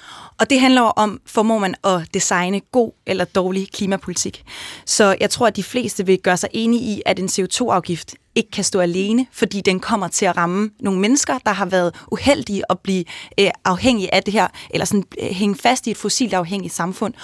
Og 0.41 0.51
det 0.51 0.61
handler 0.61 0.83
om, 0.83 1.21
formår 1.27 1.59
man 1.59 1.75
at 1.85 2.15
designe 2.15 2.61
god 2.61 2.93
eller 3.07 3.25
dårlig 3.25 3.73
klimapolitik. 3.73 4.45
Så 4.87 5.17
jeg 5.21 5.31
tror, 5.31 5.47
at 5.47 5.57
de 5.57 5.63
fleste 5.63 6.07
vil 6.07 6.19
gøre 6.19 6.37
sig 6.37 6.49
enige 6.53 6.83
i, 6.83 7.03
at 7.07 7.19
en 7.19 7.27
CO2-afgift 7.27 8.15
ikke 8.35 8.51
kan 8.51 8.65
stå 8.65 8.81
alene, 8.81 9.27
fordi 9.33 9.61
den 9.61 9.81
kommer 9.81 10.09
til 10.09 10.27
at 10.27 10.37
ramme 10.37 10.71
nogle 10.81 11.01
mennesker, 11.01 11.39
der 11.47 11.53
har 11.53 11.67
været 11.67 11.95
uheldige 12.13 12.63
at 12.71 12.79
blive 12.79 13.05
øh, 13.41 13.51
afhængige 13.65 14.15
af 14.15 14.23
det 14.23 14.33
her, 14.33 14.49
eller 14.71 14.85
sådan 14.85 15.05
øh, 15.23 15.29
hænge 15.29 15.57
fast 15.57 15.87
i 15.87 15.91
et 15.91 15.97
fossilt 15.97 16.35
afhængigt 16.35 16.75
samfund. 16.75 17.15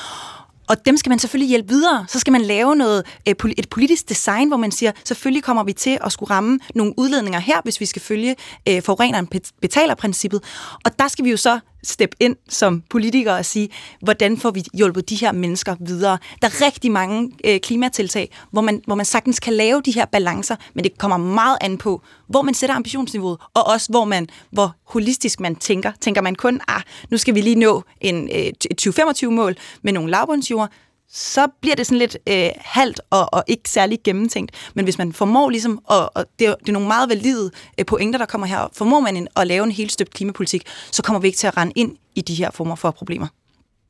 Og 0.68 0.86
dem 0.86 0.96
skal 0.96 1.10
man 1.10 1.18
selvfølgelig 1.18 1.48
hjælpe 1.48 1.68
videre. 1.68 2.04
Så 2.08 2.18
skal 2.18 2.32
man 2.32 2.40
lave 2.40 2.76
noget, 2.76 3.06
øh, 3.28 3.34
et 3.58 3.68
politisk 3.70 4.08
design, 4.08 4.48
hvor 4.48 4.56
man 4.56 4.72
siger, 4.72 4.92
selvfølgelig 5.04 5.42
kommer 5.42 5.64
vi 5.64 5.72
til 5.72 5.98
at 6.04 6.12
skulle 6.12 6.30
ramme 6.30 6.58
nogle 6.74 6.94
udledninger 6.96 7.40
her, 7.40 7.60
hvis 7.62 7.80
vi 7.80 7.86
skal 7.86 8.02
følge 8.02 8.36
øh, 8.68 8.82
forureneren 8.82 9.28
betaler-princippet. 9.62 10.42
Og 10.84 10.98
der 10.98 11.08
skal 11.08 11.24
vi 11.24 11.30
jo 11.30 11.36
så 11.36 11.58
steppe 11.86 12.16
ind 12.20 12.36
som 12.48 12.82
politikere 12.90 13.38
og 13.38 13.44
sige, 13.44 13.68
hvordan 14.02 14.36
får 14.36 14.50
vi 14.50 14.64
hjulpet 14.74 15.08
de 15.10 15.16
her 15.16 15.32
mennesker 15.32 15.76
videre. 15.80 16.18
Der 16.42 16.48
er 16.48 16.66
rigtig 16.66 16.90
mange 16.90 17.30
øh, 17.44 17.60
klimatiltag, 17.60 18.30
hvor 18.50 18.60
man, 18.60 18.82
hvor 18.86 18.94
man 18.94 19.06
sagtens 19.06 19.40
kan 19.40 19.52
lave 19.52 19.82
de 19.82 19.90
her 19.90 20.04
balancer, 20.04 20.56
men 20.74 20.84
det 20.84 20.98
kommer 20.98 21.16
meget 21.16 21.58
an 21.60 21.78
på, 21.78 22.02
hvor 22.26 22.42
man 22.42 22.54
sætter 22.54 22.76
ambitionsniveauet, 22.76 23.38
og 23.54 23.66
også 23.66 23.90
hvor 23.90 24.04
man, 24.04 24.28
hvor 24.50 24.76
holistisk 24.84 25.40
man 25.40 25.56
tænker. 25.56 25.92
Tænker 26.00 26.20
man 26.20 26.34
kun, 26.34 26.60
ah, 26.68 26.82
nu 27.10 27.18
skal 27.18 27.34
vi 27.34 27.40
lige 27.40 27.56
nå 27.56 27.82
en, 28.00 28.28
øh, 28.34 28.52
2025-mål 28.82 29.56
med 29.82 29.92
nogle 29.92 30.10
lavbundsjord, 30.10 30.70
så 31.12 31.46
bliver 31.60 31.76
det 31.76 31.86
sådan 31.86 31.98
lidt 31.98 32.16
øh, 32.28 32.48
halvt 32.56 33.00
og, 33.10 33.34
og 33.34 33.44
ikke 33.46 33.70
særlig 33.70 33.98
gennemtænkt. 34.04 34.70
Men 34.74 34.84
hvis 34.84 34.98
man 34.98 35.12
formår 35.12 35.50
ligesom, 35.50 35.80
og, 35.84 36.16
og 36.16 36.24
det, 36.38 36.46
er, 36.46 36.54
det 36.54 36.68
er 36.68 36.72
nogle 36.72 36.88
meget 36.88 37.08
valide 37.08 37.50
øh, 37.78 37.86
pointer, 37.86 38.18
der 38.18 38.26
kommer 38.26 38.46
her, 38.46 38.68
formår 38.72 39.00
man 39.00 39.16
en, 39.16 39.28
at 39.36 39.46
lave 39.46 39.64
en 39.64 39.72
helt 39.72 39.92
støbt 39.92 40.14
klimapolitik, 40.14 40.62
så 40.92 41.02
kommer 41.02 41.20
vi 41.20 41.26
ikke 41.26 41.38
til 41.38 41.46
at 41.46 41.56
rende 41.56 41.72
ind 41.76 41.96
i 42.14 42.20
de 42.20 42.34
her 42.34 42.50
former 42.50 42.74
for 42.74 42.90
problemer. 42.90 43.26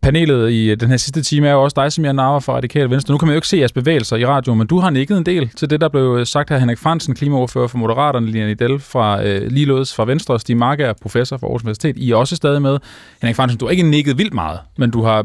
Panelet 0.03 0.51
i 0.51 0.71
øh, 0.71 0.81
den 0.81 0.89
her 0.89 0.97
sidste 0.97 1.23
time 1.23 1.49
er 1.49 1.53
jo 1.53 1.63
også 1.63 1.75
dig, 1.77 1.93
som 1.93 2.05
jeg 2.05 2.13
narver 2.13 2.41
fra 2.41 2.53
Radikale 2.53 2.91
Venstre. 2.91 3.13
Nu 3.13 3.19
kan 3.19 3.27
man 3.27 3.33
jo 3.35 3.37
ikke 3.37 3.49
se 3.49 3.57
jeres 3.57 3.73
bevægelser 3.73 4.17
i 4.17 4.27
radioen, 4.27 4.59
men 4.59 4.67
du 4.67 4.79
har 4.79 4.91
nikket 4.91 5.19
en 5.19 5.27
del 5.27 5.49
til 5.49 5.71
det, 5.71 5.81
der 5.81 5.89
blev 5.89 6.17
øh, 6.21 6.27
sagt 6.27 6.51
her. 6.51 6.59
Henrik 6.59 6.79
Fransen, 6.79 7.15
klimaordfører 7.15 7.69
for 7.69 7.79
Moderaterne, 7.79 8.27
Lina 8.27 8.47
Idel 8.47 8.81
fra 8.81 9.25
øh, 9.25 9.51
Ligeledes 9.51 9.95
fra 9.95 10.05
Venstre, 10.05 10.35
og 10.35 10.41
Stig 10.41 10.57
Marker, 10.57 10.93
professor 11.03 11.37
fra 11.37 11.47
Aarhus 11.47 11.63
Universitet. 11.63 11.97
I 11.99 12.11
er 12.11 12.17
også 12.17 12.37
stadig 12.37 12.63
med. 12.63 12.79
Henrik 13.23 13.37
Fransen, 13.37 13.59
du 13.59 13.65
har 13.65 13.71
ikke 13.71 13.83
nikket 13.83 14.19
vildt 14.19 14.35
meget, 14.35 14.59
men 14.79 14.91
du 14.91 15.03
har 15.03 15.25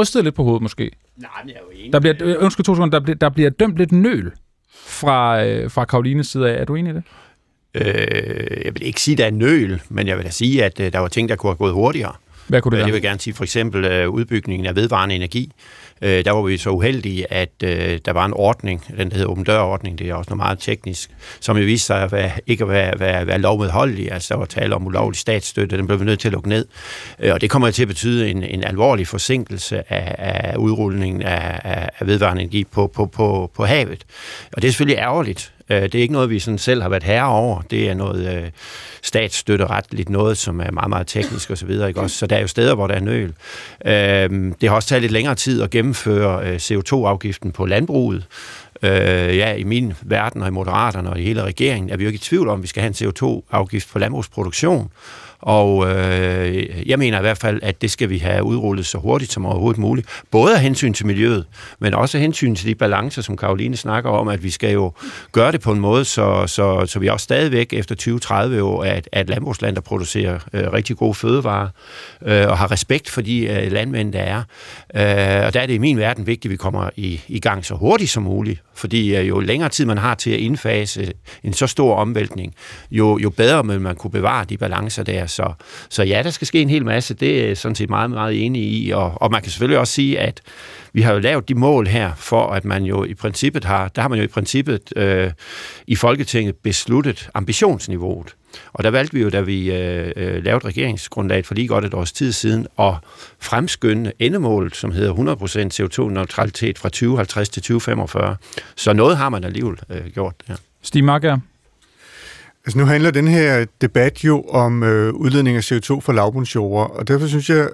rystet 0.00 0.24
lidt 0.24 0.34
på 0.34 0.42
hovedet 0.42 0.62
måske. 0.62 0.90
Nej, 1.16 1.30
men 1.44 1.48
jeg 1.48 1.56
er 1.56 1.60
jo 1.72 1.78
enig. 1.80 1.92
Der 1.92 2.00
bliver, 2.00 2.14
øh, 2.20 2.36
undskyld 2.40 2.64
to 2.64 2.74
sekunder, 2.74 2.98
der 2.98 3.04
bliver, 3.04 3.16
der 3.16 3.28
bliver 3.28 3.50
dømt 3.50 3.76
lidt 3.76 3.92
nøl 3.92 4.32
fra, 4.86 5.44
øh, 5.44 5.70
fra 5.70 5.84
Karolines 5.84 6.26
side 6.26 6.50
af. 6.50 6.60
Er 6.60 6.64
du 6.64 6.74
enig 6.74 6.90
i 6.90 6.94
det? 6.94 7.02
Øh, 7.74 8.64
jeg 8.64 8.74
vil 8.74 8.82
ikke 8.82 9.00
sige, 9.00 9.14
at 9.14 9.18
der 9.18 9.26
er 9.26 9.30
nøl, 9.30 9.80
men 9.88 10.06
jeg 10.06 10.16
vil 10.16 10.24
da 10.24 10.30
sige, 10.30 10.64
at 10.64 10.80
øh, 10.80 10.92
der 10.92 10.98
var 10.98 11.08
ting, 11.08 11.28
der 11.28 11.36
kunne 11.36 11.50
have 11.50 11.56
gået 11.56 11.72
hurtigere. 11.72 12.12
Hvad 12.48 12.62
kunne 12.62 12.70
det 12.70 12.78
være? 12.78 12.86
Jeg 12.86 12.94
vil 12.94 13.02
gerne 13.02 13.20
sige 13.20 13.34
for 13.34 13.44
eksempel 13.44 13.84
øh, 13.84 14.08
udbygningen 14.08 14.66
af 14.66 14.76
vedvarende 14.76 15.14
energi. 15.14 15.52
Øh, 16.02 16.24
der 16.24 16.30
var 16.30 16.42
vi 16.42 16.56
så 16.56 16.70
uheldige, 16.70 17.32
at 17.32 17.50
øh, 17.64 17.98
der 18.04 18.12
var 18.12 18.24
en 18.24 18.32
ordning, 18.32 18.84
den 18.96 19.10
der 19.10 19.14
hedder 19.14 19.30
åben 19.30 19.44
dør-ordning, 19.44 19.98
det 19.98 20.08
er 20.08 20.14
også 20.14 20.30
noget 20.30 20.38
meget 20.38 20.58
teknisk, 20.58 21.10
som 21.40 21.56
jo 21.56 21.64
viste 21.64 21.86
sig 21.86 22.02
at 22.02 22.12
være, 22.12 22.30
ikke 22.46 22.64
at 22.64 22.70
være, 22.70 23.00
være, 23.00 23.26
være 23.26 23.38
lovmedholdelig. 23.38 24.12
Altså 24.12 24.34
der 24.34 24.38
var 24.38 24.46
tale 24.46 24.74
om 24.74 24.86
ulovlig 24.86 25.18
statsstøtte, 25.18 25.76
den 25.76 25.86
blev 25.86 26.00
vi 26.00 26.04
nødt 26.04 26.20
til 26.20 26.28
at 26.28 26.32
lukke 26.32 26.48
ned. 26.48 26.66
Øh, 27.18 27.34
og 27.34 27.40
det 27.40 27.50
kommer 27.50 27.70
til 27.70 27.82
at 27.82 27.88
betyde 27.88 28.30
en, 28.30 28.42
en 28.42 28.64
alvorlig 28.64 29.06
forsinkelse 29.06 29.92
af, 29.92 30.14
af 30.18 30.56
udrulningen 30.56 31.22
af, 31.22 31.60
af, 31.64 31.90
af 31.98 32.06
vedvarende 32.06 32.42
energi 32.42 32.64
på, 32.64 32.86
på, 32.86 33.06
på, 33.06 33.50
på 33.54 33.64
havet. 33.64 34.04
Og 34.52 34.62
det 34.62 34.68
er 34.68 34.72
selvfølgelig 34.72 34.98
ærgerligt. 34.98 35.52
Øh, 35.70 35.82
Det 35.82 35.94
er 35.94 36.02
ikke 36.02 36.12
noget, 36.12 36.30
vi 36.30 36.38
sådan 36.38 36.58
selv 36.58 36.82
har 36.82 36.88
været 36.88 37.02
herre 37.02 37.28
over. 37.28 37.62
Det 37.70 37.90
er 37.90 37.94
noget 37.94 38.36
øh, 38.36 38.50
statsstøtteretligt, 39.02 40.08
noget, 40.08 40.38
som 40.38 40.60
er 40.60 40.70
meget, 40.70 40.88
meget 40.90 41.06
teknisk 41.06 41.50
osv. 41.50 41.70
Ikke 41.70 42.00
også? 42.00 42.16
Så 42.16 42.26
der 42.26 42.36
er 42.36 42.40
jo 42.40 42.46
steder, 42.46 42.74
hvor 42.74 42.86
der 42.86 42.94
er 42.94 43.00
nøl. 43.00 43.34
Øh, 43.86 44.52
det 44.60 44.68
har 44.68 44.76
også 44.76 44.88
taget 44.88 45.02
lidt 45.02 45.12
længere 45.12 45.34
tid 45.34 45.62
at 45.62 45.70
gennemføre 45.70 46.46
øh, 46.48 46.56
CO2-afgiften 46.56 47.52
på 47.52 47.66
landbruget. 47.66 48.24
Øh, 48.82 49.36
ja, 49.36 49.52
i 49.54 49.64
min 49.64 49.92
verden 50.02 50.42
og 50.42 50.48
i 50.48 50.50
Moderaterne 50.50 51.10
og 51.10 51.20
i 51.20 51.22
hele 51.22 51.42
regeringen 51.42 51.90
er 51.90 51.96
vi 51.96 52.04
jo 52.04 52.08
ikke 52.08 52.16
i 52.16 52.18
tvivl 52.18 52.48
om, 52.48 52.58
at 52.58 52.62
vi 52.62 52.66
skal 52.68 52.82
have 52.82 52.94
en 53.02 53.08
CO2-afgift 53.08 53.88
på 53.92 53.98
landbrugsproduktion. 53.98 54.90
Og 55.40 55.90
øh, 55.90 56.88
jeg 56.88 56.98
mener 56.98 57.18
i 57.18 57.20
hvert 57.20 57.38
fald, 57.38 57.60
at 57.62 57.82
det 57.82 57.90
skal 57.90 58.10
vi 58.10 58.18
have 58.18 58.44
udrullet 58.44 58.86
så 58.86 58.98
hurtigt 58.98 59.32
som 59.32 59.46
overhovedet 59.46 59.78
muligt. 59.78 60.08
Både 60.30 60.54
af 60.54 60.60
hensyn 60.60 60.92
til 60.92 61.06
miljøet, 61.06 61.44
men 61.78 61.94
også 61.94 62.18
af 62.18 62.22
hensyn 62.22 62.54
til 62.54 62.66
de 62.66 62.74
balancer, 62.74 63.22
som 63.22 63.36
Karoline 63.36 63.76
snakker 63.76 64.10
om, 64.10 64.28
at 64.28 64.42
vi 64.42 64.50
skal 64.50 64.72
jo 64.72 64.92
gøre 65.32 65.52
det 65.52 65.60
på 65.60 65.72
en 65.72 65.80
måde, 65.80 66.04
så, 66.04 66.44
så, 66.46 66.86
så 66.86 66.98
vi 66.98 67.08
også 67.08 67.24
stadigvæk 67.24 67.72
efter 67.72 68.54
20-30 68.58 68.62
år 68.62 68.84
er 68.84 68.96
et, 68.96 69.08
er 69.12 69.20
et 69.20 69.28
landbrugsland, 69.28 69.74
der 69.74 69.80
producerer 69.80 70.38
øh, 70.52 70.72
rigtig 70.72 70.96
gode 70.96 71.14
fødevarer 71.14 71.68
øh, 72.22 72.48
og 72.48 72.58
har 72.58 72.70
respekt 72.70 73.10
for 73.10 73.20
de 73.20 73.46
øh, 73.46 73.72
landmænd, 73.72 74.12
der 74.12 74.20
er. 74.20 74.38
Øh, 74.94 75.46
og 75.46 75.54
der 75.54 75.60
er 75.60 75.66
det 75.66 75.74
i 75.74 75.78
min 75.78 75.98
verden 75.98 76.26
vigtigt, 76.26 76.44
at 76.44 76.50
vi 76.50 76.56
kommer 76.56 76.90
i, 76.96 77.20
i 77.28 77.40
gang 77.40 77.64
så 77.64 77.74
hurtigt 77.74 78.10
som 78.10 78.22
muligt, 78.22 78.62
fordi 78.74 79.16
øh, 79.16 79.28
jo 79.28 79.40
længere 79.40 79.68
tid 79.68 79.86
man 79.86 79.98
har 79.98 80.14
til 80.14 80.30
at 80.30 80.38
indfase 80.38 81.12
en 81.42 81.52
så 81.52 81.66
stor 81.66 81.94
omvæltning, 81.94 82.54
jo, 82.90 83.18
jo 83.18 83.30
bedre 83.30 83.66
vil 83.66 83.80
man 83.80 83.96
kunne 83.96 84.10
bevare 84.10 84.44
de 84.44 84.56
balancer 84.58 85.02
der. 85.02 85.27
Så, 85.28 85.52
så 85.88 86.02
ja, 86.02 86.22
der 86.22 86.30
skal 86.30 86.46
ske 86.46 86.62
en 86.62 86.70
hel 86.70 86.84
masse. 86.84 87.14
Det 87.14 87.42
er 87.42 87.46
jeg 87.46 87.56
sådan 87.56 87.74
set 87.74 87.90
meget, 87.90 88.10
meget 88.10 88.44
enig 88.44 88.62
i. 88.62 88.90
Og, 88.90 89.22
og 89.22 89.30
man 89.30 89.42
kan 89.42 89.50
selvfølgelig 89.50 89.78
også 89.78 89.92
sige, 89.92 90.18
at 90.18 90.40
vi 90.92 91.02
har 91.02 91.12
jo 91.12 91.18
lavet 91.18 91.48
de 91.48 91.54
mål 91.54 91.86
her, 91.86 92.12
for 92.16 92.46
at 92.46 92.64
man 92.64 92.84
jo 92.84 93.04
i 93.04 93.14
princippet 93.14 93.64
har, 93.64 93.88
der 93.88 94.02
har 94.02 94.08
man 94.08 94.18
jo 94.18 94.24
i 94.24 94.28
princippet 94.28 94.80
øh, 94.96 95.30
i 95.86 95.96
Folketinget 95.96 96.56
besluttet 96.56 97.30
ambitionsniveauet. 97.34 98.34
Og 98.72 98.84
der 98.84 98.90
valgte 98.90 99.14
vi 99.14 99.22
jo, 99.22 99.28
da 99.28 99.40
vi 99.40 99.70
øh, 99.72 100.12
øh, 100.16 100.44
lavede 100.44 100.66
regeringsgrundlaget 100.66 101.46
for 101.46 101.54
lige 101.54 101.68
godt 101.68 101.84
et 101.84 101.94
års 101.94 102.12
tid 102.12 102.32
siden, 102.32 102.66
at 102.78 102.94
fremskynde 103.40 104.12
endemålet, 104.18 104.76
som 104.76 104.92
hedder 104.92 105.14
100% 105.14 105.18
CO2-neutralitet 105.84 106.78
fra 106.78 106.88
2050 106.88 107.48
til 107.48 107.62
2045. 107.62 108.36
Så 108.76 108.92
noget 108.92 109.16
har 109.16 109.28
man 109.28 109.44
alligevel 109.44 109.78
øh, 109.90 110.06
gjort 110.06 110.34
der. 110.48 110.54
Stig 110.82 111.04
Marker, 111.04 111.38
Altså 112.68 112.78
nu 112.78 112.84
handler 112.84 113.10
den 113.10 113.28
her 113.28 113.64
debat 113.80 114.24
jo 114.24 114.42
om 114.42 114.82
øh, 114.82 115.14
udledning 115.14 115.56
af 115.56 115.72
CO2 115.72 116.00
fra 116.00 116.12
lavbundsjorder, 116.12 116.84
og 116.84 117.08
derfor 117.08 117.26
synes 117.26 117.50
jeg, 117.50 117.68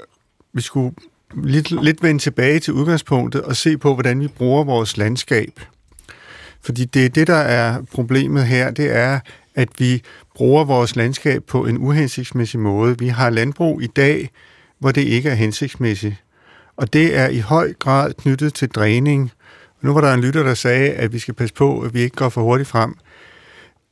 vi 0.53 0.63
skulle 0.63 0.95
lidt, 1.43 1.85
lidt 1.85 2.03
vende 2.03 2.21
tilbage 2.21 2.61
til 2.61 2.73
udgangspunktet 2.73 3.43
og 3.43 3.57
se 3.57 3.79
på, 3.79 3.95
hvordan 3.95 4.21
vi 4.21 4.29
bruger 4.29 4.65
vores 4.65 4.97
landskab. 4.97 5.61
Fordi 6.63 6.85
det 6.85 7.05
er 7.05 7.09
det, 7.09 7.27
der 7.27 7.35
er 7.35 7.83
problemet 7.93 8.47
her, 8.47 8.71
det 8.71 8.97
er, 8.97 9.21
at 9.55 9.69
vi 9.79 10.03
bruger 10.35 10.65
vores 10.65 10.97
landskab 10.97 11.43
på 11.45 11.67
en 11.67 11.79
uhensigtsmæssig 11.79 12.61
måde. 12.61 12.99
Vi 12.99 13.09
har 13.09 13.31
landbrug 13.31 13.83
i 13.83 13.87
dag, 13.87 14.31
hvor 14.79 14.93
det 14.93 15.03
ikke 15.03 15.31
er 15.31 15.35
hensigtsmæssigt. 15.35 16.15
Og 16.77 16.93
det 16.93 17.17
er 17.17 17.29
i 17.29 17.39
høj 17.39 17.73
grad 17.73 18.13
knyttet 18.13 18.55
til 18.55 18.69
dræning. 18.69 19.33
Nu 19.83 19.93
var 19.93 20.01
der 20.01 20.15
en 20.15 20.21
lytter, 20.21 20.43
der 20.43 20.55
sagde, 20.55 20.91
at 20.91 21.13
vi 21.13 21.19
skal 21.19 21.35
passe 21.35 21.55
på, 21.55 21.81
at 21.81 21.95
vi 21.95 22.01
ikke 22.01 22.17
går 22.17 22.29
for 22.29 22.43
hurtigt 22.43 22.69
frem. 22.69 22.95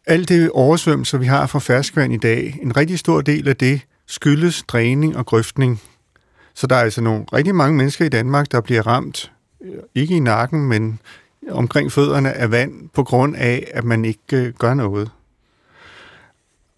Alt 0.07 0.29
det 0.29 0.51
oversvømmelser, 0.51 1.19
vi 1.19 1.27
har 1.27 1.47
fra 1.47 1.59
ferskvand 1.59 2.13
i 2.13 2.17
dag, 2.17 2.59
en 2.63 2.77
rigtig 2.77 2.99
stor 2.99 3.21
del 3.21 3.49
af 3.49 3.57
det 3.57 3.81
skyldes 4.07 4.63
dræning 4.69 5.17
og 5.17 5.27
grøftning. 5.27 5.81
Så 6.55 6.67
der 6.67 6.77
er 6.77 6.81
altså 6.81 7.01
nogle 7.01 7.25
rigtig 7.33 7.55
mange 7.55 7.77
mennesker 7.77 8.05
i 8.05 8.09
Danmark, 8.09 8.53
der 8.53 8.61
bliver 8.61 8.87
ramt, 8.87 9.33
øh, 9.65 9.73
ikke 9.95 10.17
i 10.17 10.21
nakken, 10.21 10.69
men 10.69 10.99
omkring 11.51 11.93
fødderne 11.93 12.33
af 12.33 12.51
vand, 12.51 12.89
på 12.95 13.05
grund 13.05 13.37
af, 13.37 13.71
at 13.75 13.85
man 13.85 14.05
ikke 14.05 14.37
øh, 14.37 14.53
gør 14.59 14.75
noget. 14.75 15.11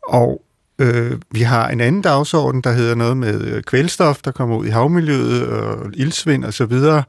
Og 0.08 0.42
øh, 0.78 1.18
vi 1.30 1.40
har 1.40 1.68
en 1.68 1.80
anden 1.80 2.02
dagsorden, 2.02 2.60
der 2.60 2.72
hedder 2.72 2.94
noget 2.94 3.16
med 3.16 3.40
øh, 3.40 3.62
kvælstof, 3.62 4.22
der 4.22 4.30
kommer 4.30 4.56
ud 4.56 4.66
i 4.66 4.70
havmiljøet, 4.70 5.46
og 5.46 5.90
ildsvind 5.94 6.44
og 6.44 6.54
så 6.54 6.66
videre. 6.66 7.02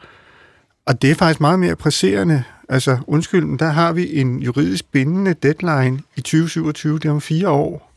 Og 0.85 1.01
det 1.01 1.11
er 1.11 1.15
faktisk 1.15 1.41
meget 1.41 1.59
mere 1.59 1.75
presserende. 1.75 2.43
Altså, 2.69 2.97
undskyld, 3.07 3.45
men 3.45 3.59
der 3.59 3.69
har 3.69 3.93
vi 3.93 4.19
en 4.19 4.39
juridisk 4.39 4.85
bindende 4.91 5.33
deadline 5.33 6.01
i 6.15 6.21
2027, 6.21 6.99
det 6.99 7.05
er 7.05 7.11
om 7.11 7.21
fire 7.21 7.49
år. 7.49 7.91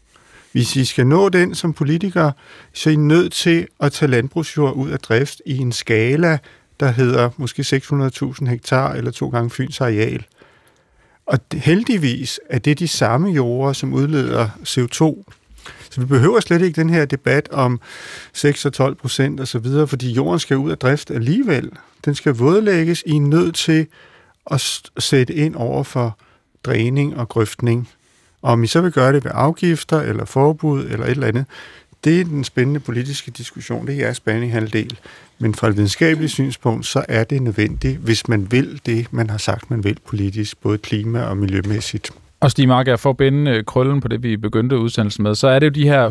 Hvis 0.53 0.77
I 0.77 0.85
skal 0.85 1.07
nå 1.07 1.29
den 1.29 1.55
som 1.55 1.73
politikere, 1.73 2.33
så 2.73 2.91
er 2.91 2.95
I 2.95 2.97
nødt 2.97 3.33
til 3.33 3.67
at 3.81 3.93
tage 3.93 4.11
landbrugsjord 4.11 4.75
ud 4.75 4.91
af 4.91 4.99
drift 4.99 5.43
i 5.47 5.57
en 5.57 5.73
skala, 5.73 6.39
der 6.81 6.91
hedder 6.91 7.31
måske 7.37 7.63
600.000 8.43 8.49
hektar 8.49 8.93
eller 8.93 9.11
to 9.11 9.29
gange 9.29 9.51
Fyns 9.51 9.81
areal. 9.81 10.25
Og 11.27 11.39
heldigvis 11.53 12.41
er 12.51 12.59
det 12.59 12.79
de 12.79 12.89
samme 12.89 13.31
jorder, 13.31 13.73
som 13.73 13.95
udleder 13.95 14.49
CO2. 14.63 15.25
Så 15.91 16.01
vi 16.01 16.07
behøver 16.07 16.41
slet 16.41 16.63
ikke 16.63 16.81
den 16.81 16.91
her 16.91 17.05
debat 17.05 17.49
om 17.53 17.81
6 18.33 18.67
og 18.67 18.73
12 18.73 18.95
procent 18.95 19.41
osv., 19.41 19.67
fordi 19.87 20.13
jorden 20.13 20.39
skal 20.39 20.57
ud 20.57 20.71
af 20.71 20.79
drift 20.79 21.11
alligevel. 21.11 21.71
Den 22.05 22.15
skal 22.15 22.35
vådlægges. 22.35 23.03
I 23.07 23.17
er 23.17 23.21
nødt 23.21 23.55
til 23.55 23.87
at 24.51 24.61
sætte 24.99 25.35
ind 25.35 25.57
over 25.57 25.83
for 25.83 26.19
dræning 26.65 27.17
og 27.17 27.29
grøftning. 27.29 27.89
Og 28.43 28.53
om 28.53 28.65
I 28.65 28.67
så 28.67 28.81
vil 28.81 28.93
gøre 28.93 29.13
det 29.13 29.25
ved 29.25 29.31
afgifter 29.35 30.01
eller 30.01 30.25
forbud 30.25 30.85
eller 30.85 31.05
et 31.05 31.11
eller 31.11 31.27
andet, 31.27 31.47
det 32.05 32.21
er 32.21 32.25
den 32.25 32.45
spændende 32.45 32.81
politiske 32.81 33.31
diskussion. 33.31 33.87
Det 33.87 33.95
er 33.95 33.99
jeres 33.99 34.23
halvdel. 34.27 34.99
Men 35.39 35.55
fra 35.55 35.69
et 35.69 35.77
videnskabeligt 35.77 36.33
synspunkt, 36.33 36.87
så 36.87 37.05
er 37.09 37.25
det 37.25 37.43
nødvendigt, 37.43 37.99
hvis 37.99 38.29
man 38.29 38.53
vil 38.53 38.81
det, 38.87 39.13
man 39.13 39.31
har 39.31 39.39
sagt, 39.39 39.71
man 39.71 39.85
vil 39.85 39.99
politisk, 40.07 40.61
både 40.61 40.79
klima- 40.79 41.23
og 41.23 41.37
miljømæssigt. 41.37 42.11
Og 42.41 42.51
Stig 42.51 42.69
Marker, 42.69 42.97
for 42.97 43.11
at 43.11 43.17
binde 43.17 43.51
øh, 43.51 43.65
krøllen 43.65 44.01
på 44.01 44.09
det, 44.09 44.23
vi 44.23 44.37
begyndte 44.37 44.79
udsendelsen 44.79 45.23
med, 45.23 45.35
så 45.35 45.49
er 45.49 45.59
det 45.59 45.67
jo 45.67 45.71
de 45.71 45.89
her 45.89 46.11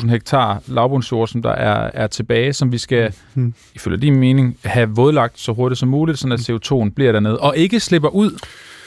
117.000 0.00 0.10
hektar 0.10 0.62
lavbundsjord, 0.66 1.28
som 1.28 1.42
der 1.42 1.50
er, 1.50 1.90
er 1.94 2.06
tilbage, 2.06 2.52
som 2.52 2.72
vi 2.72 2.78
skal, 2.78 3.12
Hmm. 3.34 3.54
ifølge 3.74 3.96
din 3.96 4.16
mening, 4.16 4.56
have 4.64 4.88
vådlagt 4.88 5.38
så 5.40 5.52
hurtigt 5.52 5.78
som 5.78 5.88
muligt, 5.88 6.18
sådan 6.18 6.32
at 6.32 6.40
CO2'en 6.50 6.90
bliver 6.94 7.12
dernede, 7.12 7.38
og 7.40 7.56
ikke 7.56 7.80
slipper 7.80 8.08
ud, 8.08 8.30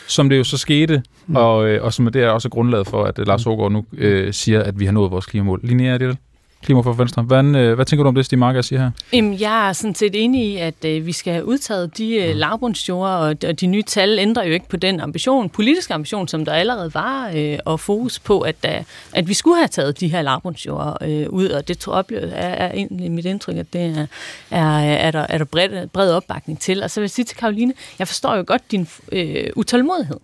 som 0.07 0.30
det 0.30 0.38
jo 0.38 0.43
så 0.43 0.57
skete, 0.57 1.03
Hmm. 1.26 1.36
og, 1.36 1.67
øh, 1.67 1.84
og 1.84 1.93
som 1.93 2.05
er 2.05 2.09
det 2.09 2.24
er 2.24 2.30
også 2.30 2.49
grundlaget 2.49 2.88
for, 2.88 3.03
at 3.03 3.19
øh, 3.19 3.28
Lars 3.28 3.45
Ågaard 3.47 3.72
nu 3.72 3.86
øh, 3.97 4.34
siger, 4.34 4.63
at 4.63 4.80
vi 4.80 4.86
har 4.86 4.91
nået 4.91 5.11
vores 5.11 5.26
klimamål. 5.26 5.59
Linnea, 5.63 5.93
er 5.93 5.97
det 5.97 6.17
Klima 6.64 6.82
for 6.82 6.93
Venstre. 6.93 7.22
Hvad, 7.22 7.43
øh, 7.43 7.74
hvad 7.74 7.86
tænker 7.86 8.03
du 8.03 8.07
om 8.07 8.16
det, 8.16 8.26
Stig 8.26 8.39
Marker 8.39 8.62
siger 8.62 8.82
her? 8.82 8.91
Jamen, 9.14 9.39
jeg 9.39 9.70
er 9.70 9.74
sådan 9.74 9.95
set 9.95 10.24
enig 10.24 10.45
i, 10.45 10.57
at 10.57 10.86
øh, 10.86 11.05
vi 11.05 11.12
skal 11.12 11.34
have 11.34 11.45
udtaget 11.45 11.97
de 11.97 12.16
øh, 12.16 12.36
lavbundsjorder, 12.36 13.14
og, 13.14 13.36
og 13.47 13.62
de 13.62 13.68
nye 13.68 13.82
tal 13.82 14.20
ændrer 14.20 14.43
jo 14.43 14.53
ikke 14.53 14.70
på 14.70 14.78
den 14.78 14.99
ambition, 14.99 15.49
politiske 15.49 15.93
ambition, 15.93 16.28
som 16.28 16.45
der 16.45 16.53
allerede 16.53 16.93
var, 16.93 17.32
øh, 17.36 17.59
og 17.66 17.80
fokus 17.80 18.20
på, 18.20 18.41
at, 18.41 18.55
øh, 18.66 18.84
at 19.14 19.28
vi 19.28 19.34
skulle 19.34 19.57
have 19.57 19.68
taget 19.68 19.99
de 19.99 20.07
her 20.07 20.22
lavbundsjorder 20.22 20.97
øh, 21.01 21.30
ud, 21.30 21.47
og 21.47 21.68
det 21.68 21.80
tror 21.80 22.05
jeg 22.09 22.20
er, 22.24 22.49
er 22.49 22.72
egentlig 22.72 23.12
mit 23.12 23.26
indtryk, 23.26 23.57
at 23.57 23.74
det 23.74 23.82
er, 23.82 24.07
er, 24.51 24.80
er 24.80 25.12
der, 25.12 25.26
er 25.30 25.38
der 25.38 25.45
bred, 25.45 25.88
bred 25.88 26.12
opbakning 26.12 26.59
til. 26.59 26.84
Og 26.84 26.91
så 26.91 26.99
vil 26.99 27.03
jeg 27.03 27.12
sige 27.12 27.26
til 27.26 27.38
Karoline, 27.38 27.74
jeg 27.99 28.07
forstår 28.07 28.36
jo 28.36 28.43
godt 28.47 28.72
din 28.72 28.88
øh, 29.12 29.49
utålmodighed. 29.55 30.18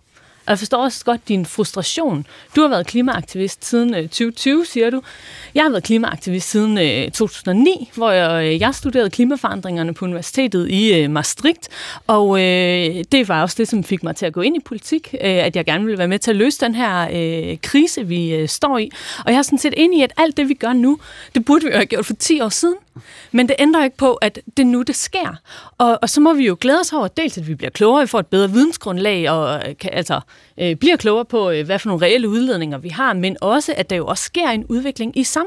Og 0.48 0.50
jeg 0.50 0.58
forstår 0.58 0.82
også 0.84 1.04
godt 1.04 1.28
din 1.28 1.46
frustration. 1.46 2.26
Du 2.56 2.60
har 2.60 2.68
været 2.68 2.86
klimaaktivist 2.86 3.64
siden 3.64 3.94
øh, 3.94 4.02
2020, 4.02 4.64
siger 4.66 4.90
du. 4.90 5.02
Jeg 5.54 5.64
har 5.64 5.70
været 5.70 5.84
klimaaktivist 5.84 6.50
siden 6.50 6.78
øh, 6.78 7.10
2009, 7.10 7.90
hvor 7.94 8.10
jeg, 8.10 8.44
øh, 8.44 8.60
jeg 8.60 8.74
studerede 8.74 9.10
klimaforandringerne 9.10 9.94
på 9.94 10.04
universitetet 10.04 10.70
i 10.70 10.94
øh, 10.94 11.10
Maastricht. 11.10 11.68
Og 12.06 12.40
øh, 12.40 13.04
det 13.12 13.28
var 13.28 13.42
også 13.42 13.54
det, 13.58 13.68
som 13.68 13.84
fik 13.84 14.02
mig 14.02 14.16
til 14.16 14.26
at 14.26 14.32
gå 14.32 14.40
ind 14.40 14.56
i 14.56 14.60
politik, 14.60 15.14
øh, 15.14 15.20
at 15.20 15.56
jeg 15.56 15.64
gerne 15.64 15.84
ville 15.84 15.98
være 15.98 16.08
med 16.08 16.18
til 16.18 16.30
at 16.30 16.36
løse 16.36 16.60
den 16.60 16.74
her 16.74 17.08
øh, 17.12 17.58
krise, 17.62 18.06
vi 18.06 18.34
øh, 18.34 18.48
står 18.48 18.78
i. 18.78 18.90
Og 19.24 19.32
jeg 19.32 19.38
er 19.38 19.42
sådan 19.42 19.58
set 19.58 19.74
enig 19.76 19.98
i, 19.98 20.02
at 20.02 20.12
alt 20.16 20.36
det, 20.36 20.48
vi 20.48 20.54
gør 20.54 20.72
nu, 20.72 20.98
det 21.34 21.44
burde 21.44 21.64
vi 21.64 21.70
jo 21.70 21.76
have 21.76 21.86
gjort 21.86 22.06
for 22.06 22.14
10 22.14 22.40
år 22.40 22.48
siden. 22.48 22.76
Men 23.32 23.48
det 23.48 23.56
ændrer 23.58 23.84
ikke 23.84 23.96
på, 23.96 24.14
at 24.14 24.38
det 24.56 24.66
nu, 24.66 24.82
det 24.82 24.96
sker. 24.96 25.36
Og, 25.78 25.98
og 26.02 26.08
så 26.08 26.20
må 26.20 26.34
vi 26.34 26.46
jo 26.46 26.56
glæde 26.60 26.80
os 26.80 26.92
over, 26.92 27.08
dels 27.08 27.38
at 27.38 27.48
vi 27.48 27.54
bliver 27.54 27.70
klogere, 27.70 28.00
vi 28.02 28.06
får 28.06 28.20
et 28.20 28.26
bedre 28.26 28.50
vidensgrundlag, 28.50 29.30
og 29.30 29.68
øh, 29.68 29.76
kan, 29.76 29.90
altså, 29.92 30.20
øh, 30.58 30.76
bliver 30.76 30.96
klogere 30.96 31.24
på, 31.24 31.50
øh, 31.50 31.66
hvad 31.66 31.78
for 31.78 31.88
nogle 31.88 32.06
reelle 32.06 32.28
udledninger 32.28 32.78
vi 32.78 32.88
har, 32.88 33.12
men 33.12 33.36
også, 33.40 33.74
at 33.76 33.90
der 33.90 33.96
jo 33.96 34.06
også 34.06 34.24
sker 34.24 34.48
en 34.48 34.64
udvikling 34.64 35.18
i 35.18 35.24
samfundet. 35.24 35.37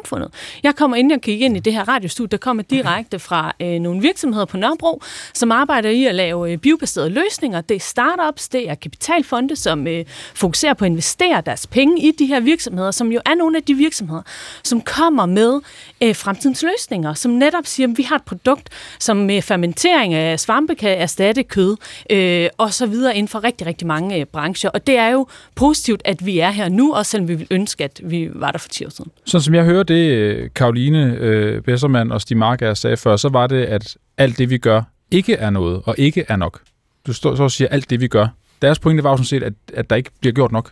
Jeg 0.64 0.76
kommer, 0.76 0.98
inden 0.98 1.12
jeg 1.12 1.22
kigger 1.22 1.46
ind 1.46 1.58
i 1.58 1.60
det 1.60 1.74
her 1.74 1.88
radiostudie, 1.88 2.28
der 2.28 2.38
kommer 2.38 2.64
direkte 2.64 3.20
fra 3.20 3.56
øh, 3.60 3.80
nogle 3.80 4.02
virksomheder 4.02 4.46
på 4.46 4.58
Nørrebro, 4.58 5.02
som 5.34 5.52
arbejder 5.52 5.90
i 5.90 6.06
at 6.06 6.16
lave 6.16 6.52
øh, 6.52 6.58
biobaserede 6.58 7.10
løsninger. 7.10 7.62
Det 7.62 7.76
er 7.76 7.80
startups, 7.80 8.50
det 8.50 8.70
er 8.70 8.76
kapitalfonde, 8.76 9.56
som 9.56 9.88
øh, 9.88 10.06
fokuserer 10.34 10.74
på 10.74 10.86
at 10.86 10.92
investere 10.92 11.42
deres 11.46 11.68
penge 11.68 12.02
i 12.02 12.12
de 12.12 12.26
her 12.26 12.40
virksomheder, 12.40 12.92
som 12.92 13.12
jo 13.12 13.22
er 13.26 13.36
nogle 13.36 13.58
af 13.58 13.64
de 13.64 13.74
virksomheder, 13.74 14.22
som 14.64 14.82
kommer 14.82 15.26
med 15.26 15.60
øh, 16.04 16.16
fremtidens 16.16 16.64
løsninger, 16.64 17.14
som 17.14 17.32
netop 17.32 17.66
siger, 17.66 17.88
at 17.88 17.98
vi 17.98 18.04
har 18.04 18.16
et 18.16 18.24
produkt, 18.24 18.70
som 19.00 19.18
med 19.18 19.42
fermentering 19.42 20.14
af 20.14 20.40
svampe 20.40 20.76
kan 20.76 20.98
erstatte 20.98 21.44
kød, 21.44 21.78
øh, 22.10 22.50
og 22.58 22.74
så 22.74 22.86
videre 22.86 23.16
inden 23.16 23.28
for 23.28 23.44
rigtig, 23.44 23.68
rigtig 23.68 23.88
mange 23.88 24.20
øh, 24.20 24.26
brancher. 24.26 24.70
Og 24.70 24.88
det 24.88 24.98
er 24.98 25.08
jo 25.08 25.28
positivt, 25.56 26.02
at 26.06 26.26
vi 26.26 26.40
er 26.40 26.50
her 26.50 26.70
nu, 26.70 26.94
også 26.94 27.12
selvom 27.12 27.28
vi 27.28 27.36
vil 27.36 27.48
ønske, 27.52 27.84
at 27.84 28.02
vi 28.04 28.30
var 28.34 28.52
der 28.52 28.60
for 28.60 28.70
10 28.70 28.86
år 28.86 28.90
siden. 28.90 29.12
Sådan 29.26 29.44
som 29.44 29.56
jeg 29.56 29.64
hører 29.64 29.81
det, 29.84 30.54
Karoline 30.54 31.16
øh, 31.20 31.62
Bessermann 31.62 32.12
og 32.12 32.22
Stig 32.22 32.38
Marker 32.38 32.74
sagde 32.74 32.98
før, 32.98 33.16
så 33.16 33.30
var 33.30 33.48
det, 33.48 33.64
at 33.64 33.98
alt 34.18 34.38
det, 34.38 34.50
vi 34.50 34.58
gør, 34.58 34.82
ikke 35.12 35.34
er 35.34 35.50
noget, 35.50 35.82
og 35.86 35.96
ikke 35.98 36.26
er 36.28 36.36
nok. 36.36 36.62
Du 37.08 37.14
står 37.14 37.36
så 37.36 37.44
og 37.44 37.52
siger, 37.52 37.68
alt 37.68 37.90
det, 37.90 38.02
vi 38.02 38.08
gør. 38.08 38.28
Deres 38.62 38.80
pointe 38.80 39.04
var 39.04 39.10
jo 39.10 39.18
sådan 39.18 39.26
set, 39.26 39.44
at, 39.44 39.54
at 39.74 39.90
der 39.90 39.96
ikke 39.96 40.10
bliver 40.20 40.34
gjort 40.34 40.52
nok. 40.52 40.72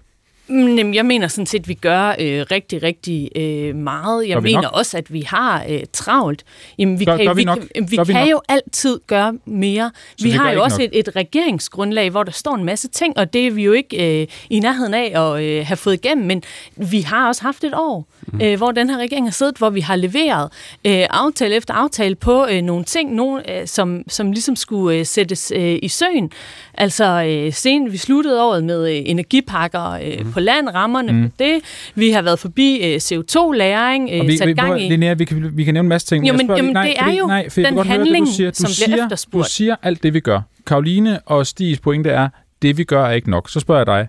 Mm, 0.49 0.75
Jamen, 0.77 0.93
jeg 0.95 1.05
mener 1.05 1.27
sådan 1.27 1.45
set, 1.45 1.59
at 1.59 1.67
vi 1.67 1.73
gør 1.73 2.07
øh, 2.19 2.45
rigtig, 2.51 2.83
rigtig 2.83 3.29
øh, 3.35 3.75
meget. 3.75 4.27
Jeg 4.27 4.35
Gør 4.35 4.41
mener 4.41 4.61
nok? 4.61 4.71
også, 4.73 4.97
at 4.97 5.13
vi 5.13 5.21
har 5.21 5.65
øh, 5.69 5.79
travlt. 5.93 6.43
Jamen, 6.77 6.99
vi 6.99 7.05
Gør- 7.05 7.17
kan, 7.17 7.25
gør 7.25 7.33
vi 7.33 7.39
vi, 7.41 7.45
nok? 7.45 7.57
Kan, 7.75 7.91
vi 7.91 7.95
Gør 7.95 8.03
vi 8.03 8.13
kan 8.13 8.21
nok? 8.21 8.31
jo 8.31 8.41
altid 8.49 8.99
gøre 9.07 9.33
mere. 9.45 9.91
Så 10.17 10.23
vi 10.23 10.29
vi 10.29 10.35
har 10.35 10.51
jo 10.51 10.63
også 10.63 10.81
nok? 10.81 10.89
et, 10.93 10.99
et 11.07 11.15
regeringsgrundlag, 11.15 12.09
hvor 12.09 12.23
der 12.23 12.31
står 12.31 12.55
en 12.55 12.63
masse 12.63 12.87
ting, 12.87 13.17
og 13.17 13.33
det 13.33 13.47
er 13.47 13.51
vi 13.51 13.63
jo 13.63 13.71
ikke 13.71 14.21
øh, 14.21 14.27
i 14.49 14.59
nærheden 14.59 14.93
af 14.93 15.11
at 15.15 15.43
øh, 15.43 15.65
have 15.65 15.77
fået 15.77 15.93
igennem. 15.93 16.27
Men 16.27 16.43
vi 16.75 17.01
har 17.01 17.27
også 17.27 17.41
haft 17.41 17.63
et 17.63 17.73
år, 17.75 18.07
mm. 18.27 18.41
øh, 18.41 18.57
hvor 18.57 18.71
den 18.71 18.89
her 18.89 18.97
regering 18.97 19.25
har 19.25 19.31
siddet, 19.31 19.57
hvor 19.57 19.69
vi 19.69 19.81
har 19.81 19.95
leveret 19.95 20.51
øh, 20.85 21.05
aftale 21.09 21.55
efter 21.55 21.73
aftale 21.73 22.15
på 22.15 22.45
øh, 22.51 22.61
nogle 22.61 22.83
ting, 22.83 23.13
nogle, 23.15 23.59
øh, 23.61 23.67
som, 23.67 24.03
som 24.07 24.31
ligesom 24.31 24.55
skulle 24.55 24.97
øh, 24.99 25.05
sættes 25.05 25.51
øh, 25.55 25.79
i 25.83 25.87
søen. 25.87 26.31
Altså, 26.79 27.23
øh, 27.27 27.53
sen, 27.53 27.91
vi 27.91 27.97
sluttede 27.97 28.43
året 28.43 28.63
med 28.63 28.89
øh, 28.91 29.01
energipakker 29.05 29.89
øh, 29.91 30.25
mm. 30.25 30.31
på 30.31 30.39
land, 30.39 30.69
rammerne 30.69 31.11
mm. 31.11 31.29
på 31.29 31.35
det. 31.39 31.59
Vi 31.95 32.11
har 32.11 32.21
været 32.21 32.39
forbi 32.39 32.79
øh, 32.83 32.95
CO2-læring, 32.95 34.09
øh, 34.11 34.27
vi, 34.27 34.37
sat 34.37 34.47
vi, 34.47 34.53
gang 34.53 34.81
i... 34.81 34.89
Linnea, 34.89 35.13
vi, 35.13 35.25
kan, 35.25 35.57
vi 35.57 35.63
kan 35.63 35.73
nævne 35.73 35.85
en 35.85 35.89
masse 35.89 36.07
ting. 36.07 36.23
Jo, 36.23 36.25
Jeg 36.27 36.37
men- 36.37 36.45
spørger 36.47 36.63
jamen, 36.63 36.83
lige- 36.83 36.93
det 36.93 37.13
er 37.13 37.17
jo 37.17 37.27
for 37.27 37.33
jeg 37.33 37.51
kan 37.51 37.65
den 37.65 37.75
godt 37.75 37.87
høre 37.87 37.97
handling, 37.97 38.25
du 38.27 38.31
siger. 38.31 38.51
Du 38.51 38.55
som 38.55 38.85
bliver 38.87 39.03
efterspurgt. 39.05 39.45
Du 39.45 39.49
siger 39.51 39.75
alt 39.83 40.03
det, 40.03 40.13
vi 40.13 40.19
gør. 40.19 40.41
Karoline 40.67 41.19
og 41.25 41.47
Stigs 41.47 41.79
pointe 41.79 42.09
er, 42.09 42.29
det 42.61 42.77
vi 42.77 42.83
gør 42.83 43.05
er 43.05 43.11
ikke 43.11 43.29
nok. 43.29 43.49
Så 43.49 43.59
spørger 43.59 43.79
jeg 43.79 43.87
dig, 43.87 44.07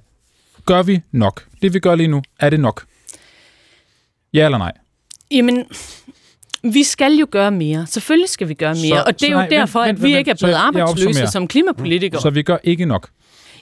gør 0.67 0.83
vi 0.83 1.01
nok? 1.13 1.45
Det 1.63 1.75
vi 1.75 1.79
gør 1.79 1.95
lige 1.95 2.09
nu, 2.09 2.23
er 2.41 2.51
det 2.51 2.61
nok? 2.61 2.85
Ja 4.35 4.45
eller 4.45 4.59
nej? 4.59 4.73
Jamen, 5.31 5.65
vi 6.63 6.83
skal 6.83 7.13
jo 7.13 7.27
gøre 7.31 7.51
mere. 7.51 7.87
Selvfølgelig 7.87 8.29
skal 8.29 8.49
vi 8.49 8.55
gøre 8.55 8.75
mere. 8.75 8.97
Så- 8.99 9.05
og 9.07 9.21
det 9.21 9.23
er 9.23 9.27
så 9.27 9.33
jo 9.33 9.37
nej, 9.39 9.49
derfor, 9.49 9.81
vent, 9.81 9.89
at 9.89 10.03
vi 10.03 10.09
vent, 10.09 10.19
ikke 10.19 10.31
er 10.31 10.35
så 10.35 10.47
blevet 10.47 10.53
jeg 10.55 10.63
arbejdsløse 10.63 11.27
som 11.27 11.49
klimapolitikere. 11.49 12.21
Så 12.21 12.31
vi 12.31 12.43
gør 12.43 12.57
ikke 12.65 12.87
nok. 12.87 13.09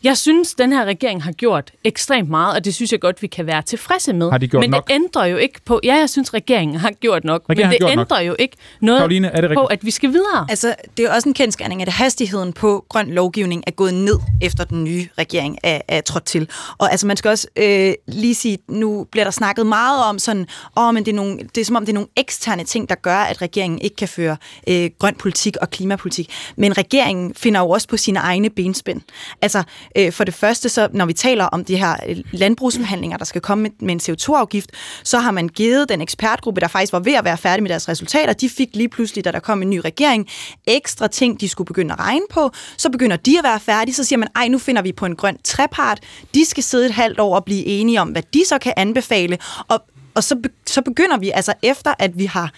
Jeg 0.05 0.17
synes, 0.17 0.55
den 0.55 0.73
her 0.73 0.85
regering 0.85 1.23
har 1.23 1.33
gjort 1.33 1.73
ekstremt 1.85 2.29
meget, 2.31 2.57
og 2.57 2.65
det 2.65 2.75
synes 2.75 2.93
jeg 2.93 3.01
godt, 3.01 3.23
vi 3.23 3.27
kan 3.27 3.47
være 3.47 3.63
tilfredse 3.63 4.13
med. 4.13 4.31
Har 4.31 4.39
de 4.39 4.49
gjort 4.49 4.61
men 4.61 4.71
nok? 4.71 4.89
det 4.89 4.95
ændrer 4.95 5.25
jo 5.25 5.37
ikke 5.37 5.61
på... 5.65 5.81
Ja, 5.85 5.95
jeg 5.95 6.11
synes, 6.11 6.35
regeringen 6.35 6.77
har 6.77 6.91
gjort 6.91 7.25
nok, 7.25 7.43
Regeringen 7.49 7.69
men 7.69 7.73
det 7.73 7.79
gjort 7.79 7.97
nok. 7.97 8.05
ændrer 8.05 8.21
jo 8.21 8.37
ikke 8.39 8.57
noget 8.81 8.99
Karoline, 8.99 9.29
er 9.29 9.41
det 9.41 9.51
på, 9.55 9.65
at 9.65 9.85
vi 9.85 9.91
skal 9.91 10.13
videre. 10.13 10.47
Altså, 10.51 10.75
det 10.97 11.05
er 11.05 11.09
jo 11.09 11.15
også 11.15 11.29
en 11.29 11.35
kendskærning, 11.35 11.83
at 11.83 11.89
hastigheden 11.89 12.53
på 12.53 12.85
grøn 12.89 13.11
lovgivning 13.11 13.65
er 13.67 13.71
gået 13.71 13.95
ned, 13.95 14.19
efter 14.43 14.65
den 14.65 14.85
nye 14.85 15.09
regering 15.19 15.59
er, 15.63 15.81
er 15.89 16.01
trådt 16.01 16.25
til. 16.25 16.49
Og 16.79 16.91
altså, 16.91 17.07
man 17.07 17.17
skal 17.17 17.29
også 17.29 17.49
øh, 17.57 17.93
lige 18.07 18.35
sige, 18.35 18.59
nu 18.69 19.07
bliver 19.11 19.25
der 19.25 19.31
snakket 19.31 19.67
meget 19.67 20.05
om 20.05 20.19
sådan, 20.19 20.47
åh, 20.77 20.95
men 20.95 21.05
det 21.05 21.13
er, 21.13 21.17
nogle, 21.17 21.39
det 21.55 21.61
er 21.61 21.65
som 21.65 21.77
om, 21.77 21.83
det 21.87 21.93
er 21.93 21.95
nogle 21.95 22.09
eksterne 22.17 22.65
ting, 22.65 22.89
der 22.89 22.95
gør, 22.95 23.17
at 23.17 23.43
regeringen 23.43 23.79
ikke 23.79 23.97
kan 23.97 24.09
føre 24.09 24.37
øh, 24.69 24.91
grøn 24.99 25.15
politik 25.15 25.57
og 25.57 25.71
klimapolitik. 25.71 26.33
Men 26.57 26.79
regeringen 26.79 27.35
finder 27.35 27.61
jo 27.61 27.71
også 27.71 27.89
på 27.89 27.97
sine 27.97 28.19
egne 28.19 28.51
benspænd. 28.51 29.01
Altså, 29.43 29.63
øh, 29.97 30.13
for 30.13 30.25
det 30.25 30.35
første, 30.35 30.69
så 30.69 30.89
når 30.93 31.07
vi 31.07 31.13
taler 31.13 31.45
om 31.45 31.65
de 31.65 31.77
her 31.77 31.97
øh, 32.09 32.17
landbrugsforhandlinger, 32.33 33.17
der 33.17 33.25
skal 33.25 33.41
komme 33.41 33.63
med, 33.63 33.71
med 33.81 33.95
en 33.95 34.01
CO2-afgift, 34.01 34.71
så 35.05 35.19
har 35.19 35.31
man 35.31 35.49
givet 35.49 35.89
den 35.89 36.01
ekspertgruppe, 36.01 36.61
der 36.61 36.69
faktisk 36.69 36.93
var 36.93 37.01
ved 37.01 37.15
at 37.15 37.25
være 37.25 37.37
færdig 37.39 37.63
med 37.63 37.71
deres 37.71 37.89
resultater, 37.89 38.33
de 38.33 38.49
fik 38.49 38.69
lige 38.75 38.89
pludselig, 38.89 39.25
da 39.25 39.33
der 39.33 39.41
kom 39.41 39.63
en 39.63 39.71
ny 39.71 39.81
regering, 39.85 40.29
ekstra 40.67 41.09
ting, 41.09 41.41
de 41.41 41.49
skulle 41.49 41.67
begynde 41.67 41.93
at 41.93 42.01
regne 42.01 42.27
på. 42.31 42.51
Så 42.77 42.91
begynder 42.91 43.17
de 43.17 43.39
at 43.39 43.45
være 43.45 43.61
færdige, 43.61 43.95
så 43.95 44.05
siger 44.05 44.19
man, 44.19 44.29
ej, 44.37 44.49
nu 44.49 44.59
finder 44.59 44.83
vi 44.83 44.93
på 44.93 45.07
en 45.07 45.17
grøn 45.17 45.39
trepart. 45.45 46.01
De 46.35 46.45
skal 46.45 46.63
sidde 46.63 46.87
et 46.87 46.93
halvt 46.93 47.21
år 47.21 47.35
og 47.35 47.45
blive 47.45 47.65
enige 47.65 48.01
om, 48.01 48.09
hvad 48.09 48.23
de 48.35 48.45
så 48.49 48.59
kan 48.59 48.73
anbefale. 48.77 49.39
Og, 49.69 49.83
og 50.15 50.25
så, 50.25 50.37
be, 50.37 50.49
så 50.67 50.83
begynder 50.83 51.19
vi, 51.19 51.31
altså 51.31 51.53
efter 51.63 51.95
at 51.99 52.19
vi 52.19 52.25
har 52.25 52.53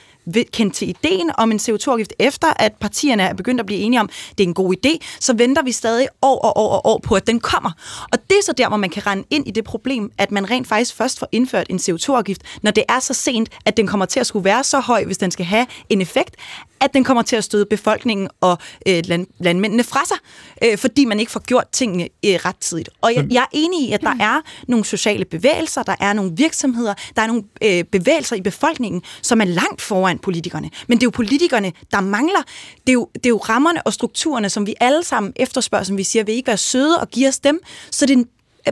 kendt 0.52 0.74
til 0.74 0.88
ideen 0.88 1.30
om 1.38 1.52
en 1.52 1.58
CO2-afgift, 1.58 2.12
efter 2.18 2.52
at 2.56 2.72
partierne 2.80 3.22
er 3.22 3.34
begyndt 3.34 3.60
at 3.60 3.66
blive 3.66 3.80
enige 3.80 4.00
om, 4.00 4.10
det 4.38 4.44
er 4.44 4.48
en 4.48 4.54
god 4.54 4.74
idé, 4.76 4.98
så 5.20 5.32
venter 5.32 5.62
vi 5.62 5.72
stadig 5.72 6.08
år 6.22 6.38
og 6.38 6.56
år 6.56 6.68
og 6.68 6.86
år 6.86 6.98
på, 6.98 7.14
at 7.14 7.26
den 7.26 7.40
kommer. 7.40 7.70
Og 8.12 8.18
det 8.30 8.38
er 8.38 8.42
så 8.44 8.52
der, 8.52 8.68
hvor 8.68 8.76
man 8.76 8.90
kan 8.90 9.06
rende 9.06 9.24
ind 9.30 9.48
i 9.48 9.50
det 9.50 9.64
problem, 9.64 10.12
at 10.18 10.30
man 10.30 10.50
rent 10.50 10.68
faktisk 10.68 10.94
først 10.96 11.18
får 11.18 11.28
indført 11.32 11.66
en 11.70 11.76
CO2-afgift, 11.76 12.42
når 12.62 12.70
det 12.70 12.84
er 12.88 13.00
så 13.00 13.14
sent, 13.14 13.48
at 13.64 13.76
den 13.76 13.86
kommer 13.86 14.06
til 14.06 14.20
at 14.20 14.26
skulle 14.26 14.44
være 14.44 14.64
så 14.64 14.80
høj, 14.80 15.04
hvis 15.04 15.18
den 15.18 15.30
skal 15.30 15.46
have 15.46 15.66
en 15.88 16.00
effekt, 16.00 16.36
at 16.80 16.94
den 16.94 17.04
kommer 17.04 17.22
til 17.22 17.36
at 17.36 17.44
støde 17.44 17.66
befolkningen 17.70 18.28
og 18.40 18.58
øh, 18.88 19.02
land, 19.04 19.26
landmændene 19.38 19.84
fra 19.84 20.00
sig, 20.04 20.16
øh, 20.64 20.78
fordi 20.78 21.04
man 21.04 21.20
ikke 21.20 21.32
får 21.32 21.40
gjort 21.40 21.68
tingene 21.72 22.04
øh, 22.04 22.34
rettidigt. 22.44 22.88
Og 23.00 23.14
jeg, 23.14 23.26
jeg 23.30 23.40
er 23.40 23.46
enig 23.52 23.88
i, 23.88 23.92
at 23.92 24.00
der 24.00 24.14
er 24.20 24.40
nogle 24.68 24.84
sociale 24.84 25.24
bevægelser, 25.24 25.82
der 25.82 25.96
er 26.00 26.12
nogle 26.12 26.32
virksomheder, 26.36 26.94
der 27.16 27.22
er 27.22 27.26
nogle 27.26 27.42
øh, 27.62 27.84
bevægelser 27.84 28.36
i 28.36 28.40
befolkningen, 28.40 29.02
som 29.22 29.40
er 29.40 29.44
langt 29.44 29.82
foran 29.82 30.18
politikerne. 30.20 30.70
Men 30.88 30.98
det 30.98 31.02
er 31.02 31.06
jo 31.06 31.10
politikerne, 31.10 31.72
der 31.90 32.00
mangler. 32.00 32.42
Det 32.86 32.88
er 32.88 32.92
jo, 32.92 33.08
det 33.14 33.26
er 33.26 33.30
jo 33.30 33.38
rammerne 33.38 33.82
og 33.82 33.92
strukturerne, 33.92 34.48
som 34.48 34.66
vi 34.66 34.74
alle 34.80 35.04
sammen 35.04 35.32
efterspørger, 35.36 35.84
som 35.84 35.96
vi 35.96 36.02
siger, 36.02 36.24
vil 36.24 36.34
I 36.34 36.36
ikke 36.36 36.46
være 36.46 36.56
søde 36.56 36.98
og 37.00 37.08
give 37.08 37.28
os 37.28 37.38
dem, 37.38 37.60
så 37.90 38.06
det 38.06 38.26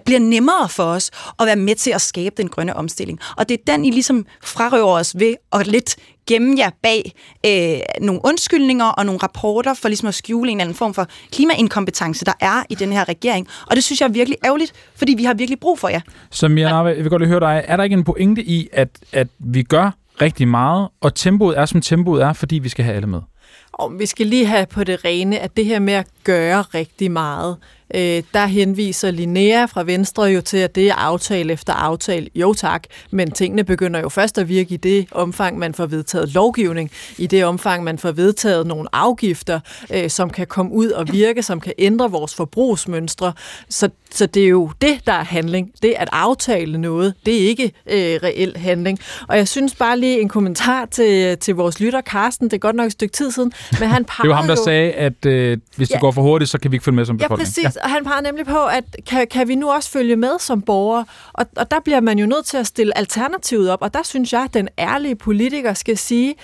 bliver 0.05 0.21
nemmere 0.21 0.69
for 0.69 0.85
os 0.85 1.11
at 1.41 1.47
være 1.47 1.57
med 1.57 1.75
til 1.75 1.91
at 1.91 2.01
skabe 2.01 2.35
den 2.37 2.49
grønne 2.49 2.77
omstilling. 2.77 3.19
Og 3.37 3.49
det 3.49 3.55
er 3.61 3.73
den, 3.73 3.85
I 3.85 3.91
ligesom 3.91 4.27
frarøver 4.43 4.93
os 4.93 5.19
ved 5.19 5.35
at 5.53 5.67
lidt 5.67 5.97
gemme 6.27 6.55
jer 6.59 6.71
bag 6.83 7.13
øh, 7.47 7.79
nogle 8.01 8.21
undskyldninger 8.25 8.85
og 8.85 9.07
nogle 9.07 9.19
rapporter 9.23 9.75
for 9.75 9.89
ligesom 9.89 10.09
at 10.09 10.15
skjule 10.15 10.51
en 10.51 10.57
eller 10.57 10.65
anden 10.65 10.77
form 10.77 10.95
for 10.95 11.07
klimainkompetence, 11.33 12.25
der 12.25 12.33
er 12.41 12.63
i 12.71 12.75
den 12.75 12.93
her 12.93 13.09
regering. 13.09 13.49
Og 13.67 13.77
det 13.77 13.85
synes 13.85 14.01
jeg 14.01 14.09
er 14.09 14.13
virkelig 14.13 14.39
ærgerligt, 14.45 14.73
fordi 14.97 15.15
vi 15.15 15.25
har 15.25 15.35
virkelig 15.35 15.61
brug 15.61 15.79
for 15.79 15.89
jer. 15.89 16.01
Som 16.31 16.59
jeg, 16.59 16.71
jeg 16.71 16.97
vil 16.97 17.11
godt 17.11 17.23
lige 17.23 17.29
høre 17.29 17.41
dig. 17.41 17.65
Er 17.69 17.77
der 17.77 17.85
ikke 17.85 17.95
en 17.95 18.05
pointe 18.05 18.43
i, 18.43 18.69
at, 18.73 18.89
at 19.13 19.29
vi 19.39 19.63
gør 19.63 19.91
rigtig 20.23 20.49
meget, 20.49 20.89
og 21.01 21.15
tempoet 21.15 21.59
er, 21.59 21.67
som 21.67 21.81
tempoet 21.81 22.23
er, 22.23 22.33
fordi 22.33 22.59
vi 22.59 22.69
skal 22.69 22.85
have 22.85 22.97
alle 22.97 23.09
med? 23.09 23.21
Og 23.73 23.93
vi 23.99 24.07
skal 24.07 24.27
lige 24.27 24.47
have 24.47 24.67
på 24.67 24.85
det 24.85 25.05
rene, 25.05 25.39
at 25.39 25.57
det 25.57 25.65
her 25.65 25.79
med 25.79 25.95
at 25.95 26.07
gøre 26.33 26.63
rigtig 26.75 27.11
meget, 27.11 27.57
øh, 27.95 28.23
der 28.35 28.47
henviser 28.47 29.11
Linnea 29.11 29.65
fra 29.65 29.83
Venstre 29.83 30.23
jo 30.23 30.41
til, 30.41 30.57
at 30.57 30.75
det 30.75 30.89
er 30.89 30.95
aftale 30.95 31.53
efter 31.53 31.73
aftale. 31.73 32.29
Jo 32.35 32.53
tak, 32.53 32.83
men 33.11 33.31
tingene 33.31 33.65
begynder 33.65 34.01
jo 34.01 34.09
først 34.09 34.39
at 34.39 34.49
virke 34.49 34.75
i 34.75 34.77
det 34.77 35.07
omfang, 35.13 35.59
man 35.59 35.75
får 35.75 35.87
vedtaget 35.87 36.35
lovgivning, 36.35 36.91
i 37.19 37.27
det 37.27 37.45
omfang, 37.45 37.85
man 37.85 37.99
får 37.99 38.13
vedtaget 38.13 38.67
nogle 38.67 38.89
afgifter, 38.93 39.61
øh, 39.95 40.11
som 40.11 40.31
kan 40.31 40.47
komme 40.47 40.73
ud 40.73 40.91
og 40.91 41.07
virke, 41.13 41.43
som 41.43 41.61
kan 41.61 41.73
ændre 41.79 42.11
vores 42.11 42.35
forbrugsmønstre. 42.35 43.33
Så, 43.69 43.89
så 44.11 44.27
det 44.27 44.45
er 44.45 44.49
jo 44.49 44.71
det, 44.83 45.01
der 45.07 45.13
er 45.13 45.25
handling. 45.25 45.71
Det 45.83 45.95
at 45.99 46.09
aftale 46.13 46.79
noget, 46.81 47.15
det 47.27 47.35
er 47.43 47.49
ikke 47.49 47.65
øh, 47.65 48.21
reel 48.23 48.57
handling. 48.57 48.99
Og 49.29 49.37
jeg 49.37 49.49
synes 49.49 49.75
bare 49.75 49.99
lige 49.99 50.21
en 50.21 50.29
kommentar 50.29 50.85
til, 50.85 51.39
til 51.39 51.55
vores 51.55 51.81
lytter, 51.81 52.01
Carsten, 52.01 52.47
det 52.47 52.53
er 52.53 52.59
godt 52.59 52.77
nok 52.77 52.87
et 52.87 52.93
stykke 52.93 53.13
tid 53.13 53.31
siden, 53.31 53.53
men 53.81 53.89
han 53.89 54.03
Det 54.03 54.29
var 54.31 54.35
ham, 54.37 54.47
der 54.47 54.55
jo- 54.59 54.65
sagde, 54.65 54.93
at 54.93 55.27
øh, 55.27 55.59
hvis 55.77 55.91
Ja. 55.91 55.99
går 55.99 56.11
for 56.19 56.23
hurtigt, 56.23 56.51
så 56.51 56.59
kan 56.59 56.71
vi 56.71 56.75
ikke 56.77 56.85
følge 56.85 56.97
med 56.97 57.05
som 57.05 57.17
Ja, 57.17 57.25
befolkning. 57.25 57.47
præcis. 57.47 57.77
Og 57.77 57.91
han 57.91 58.05
peger 58.05 58.21
nemlig 58.21 58.47
på, 58.47 58.65
at 58.65 58.85
kan, 59.07 59.27
kan 59.27 59.49
vi 59.49 59.55
nu 59.55 59.71
også 59.71 59.91
følge 59.91 60.17
med 60.17 60.39
som 60.39 60.63
borgere? 60.63 61.05
Og, 61.33 61.47
og 61.57 61.71
der 61.71 61.81
bliver 61.85 62.01
man 62.01 62.19
jo 62.19 62.27
nødt 62.27 62.47
til 62.47 62.57
at 62.57 62.67
stille 62.67 62.99
alternativet 62.99 63.71
op, 63.71 63.83
og 63.83 63.95
der 63.95 64.03
synes 64.05 64.33
jeg, 64.33 64.43
at 64.43 64.55
den 64.55 64.69
ærlige 64.79 65.15
politiker 65.17 65.75
skal 65.75 65.99
sige, 65.99 66.35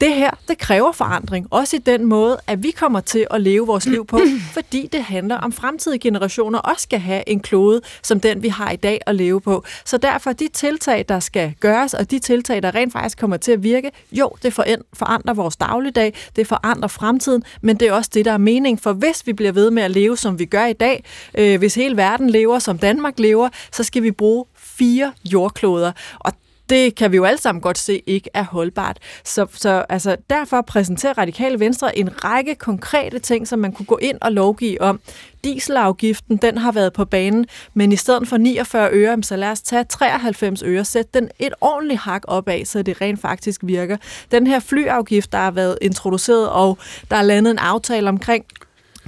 det 0.00 0.14
her, 0.14 0.30
det 0.48 0.58
kræver 0.58 0.92
forandring. 0.92 1.46
Også 1.50 1.76
i 1.76 1.78
den 1.78 2.04
måde, 2.06 2.40
at 2.46 2.62
vi 2.62 2.70
kommer 2.70 3.00
til 3.00 3.26
at 3.30 3.40
leve 3.40 3.66
vores 3.66 3.86
liv 3.86 4.06
på, 4.06 4.20
fordi 4.56 4.88
det 4.92 5.02
handler 5.02 5.36
om 5.36 5.52
fremtidige 5.52 5.98
generationer 5.98 6.58
også 6.58 6.82
skal 6.82 6.98
have 6.98 7.28
en 7.28 7.40
klode, 7.40 7.80
som 8.02 8.20
den 8.20 8.42
vi 8.42 8.48
har 8.48 8.70
i 8.70 8.76
dag 8.76 9.00
at 9.06 9.14
leve 9.14 9.40
på. 9.40 9.64
Så 9.84 9.98
derfor 9.98 10.32
de 10.32 10.48
tiltag, 10.48 11.04
der 11.08 11.20
skal 11.20 11.54
gøres, 11.60 11.94
og 11.94 12.10
de 12.10 12.18
tiltag, 12.18 12.62
der 12.62 12.74
rent 12.74 12.92
faktisk 12.92 13.18
kommer 13.18 13.36
til 13.36 13.52
at 13.52 13.62
virke, 13.62 13.90
jo, 14.12 14.30
det 14.42 14.58
foran- 14.58 14.82
forandrer 14.92 15.34
vores 15.34 15.56
dagligdag, 15.56 16.14
det 16.36 16.46
forandrer 16.46 16.88
fremtiden, 16.88 17.42
men 17.62 17.76
det 17.76 17.88
er 17.88 17.92
også 17.92 18.10
det, 18.14 18.24
der 18.24 18.32
er 18.32 18.38
mening. 18.38 18.80
For 18.80 18.92
hvis 18.92 19.26
vi 19.26 19.32
bliver 19.32 19.52
ved 19.52 19.70
med 19.70 19.82
at 19.82 19.90
leve, 19.90 20.16
som 20.16 20.38
vi 20.38 20.44
gør 20.44 20.66
i 20.66 20.72
dag, 20.72 21.04
øh, 21.34 21.58
hvis 21.58 21.74
hele 21.74 21.96
verden 21.96 22.30
lever, 22.30 22.58
som 22.58 22.78
Danmark 22.78 23.18
lever, 23.18 23.48
så 23.72 23.82
skal 23.84 24.02
vi 24.02 24.10
bruge 24.10 24.44
fire 24.56 25.12
jordkloder. 25.24 25.92
Og 26.18 26.32
det 26.68 26.94
kan 26.94 27.12
vi 27.12 27.16
jo 27.16 27.24
alle 27.24 27.40
sammen 27.40 27.60
godt 27.60 27.78
se 27.78 28.02
ikke 28.06 28.30
er 28.34 28.44
holdbart. 28.44 28.98
Så, 29.24 29.46
så 29.54 29.84
altså, 29.88 30.16
derfor 30.30 30.62
præsenterer 30.62 31.18
Radikale 31.18 31.60
Venstre 31.60 31.98
en 31.98 32.24
række 32.24 32.54
konkrete 32.54 33.18
ting, 33.18 33.48
som 33.48 33.58
man 33.58 33.72
kunne 33.72 33.86
gå 33.86 33.96
ind 34.02 34.18
og 34.20 34.32
lovgive 34.32 34.82
om. 34.82 35.00
Dieselafgiften, 35.44 36.36
den 36.36 36.58
har 36.58 36.72
været 36.72 36.92
på 36.92 37.04
banen, 37.04 37.46
men 37.74 37.92
i 37.92 37.96
stedet 37.96 38.28
for 38.28 38.36
49 38.36 38.90
øre, 38.92 39.22
så 39.22 39.36
lad 39.36 39.50
os 39.50 39.62
tage 39.62 39.84
93 39.84 40.62
øre, 40.62 40.84
sæt 40.84 41.14
den 41.14 41.28
et 41.38 41.52
ordentligt 41.60 42.00
hak 42.00 42.22
opad, 42.28 42.64
så 42.64 42.82
det 42.82 43.00
rent 43.00 43.20
faktisk 43.20 43.60
virker. 43.64 43.96
Den 44.30 44.46
her 44.46 44.60
flyafgift, 44.60 45.32
der 45.32 45.38
har 45.38 45.50
været 45.50 45.78
introduceret, 45.82 46.48
og 46.48 46.78
der 47.10 47.16
er 47.16 47.22
landet 47.22 47.50
en 47.50 47.58
aftale 47.58 48.08
omkring, 48.08 48.44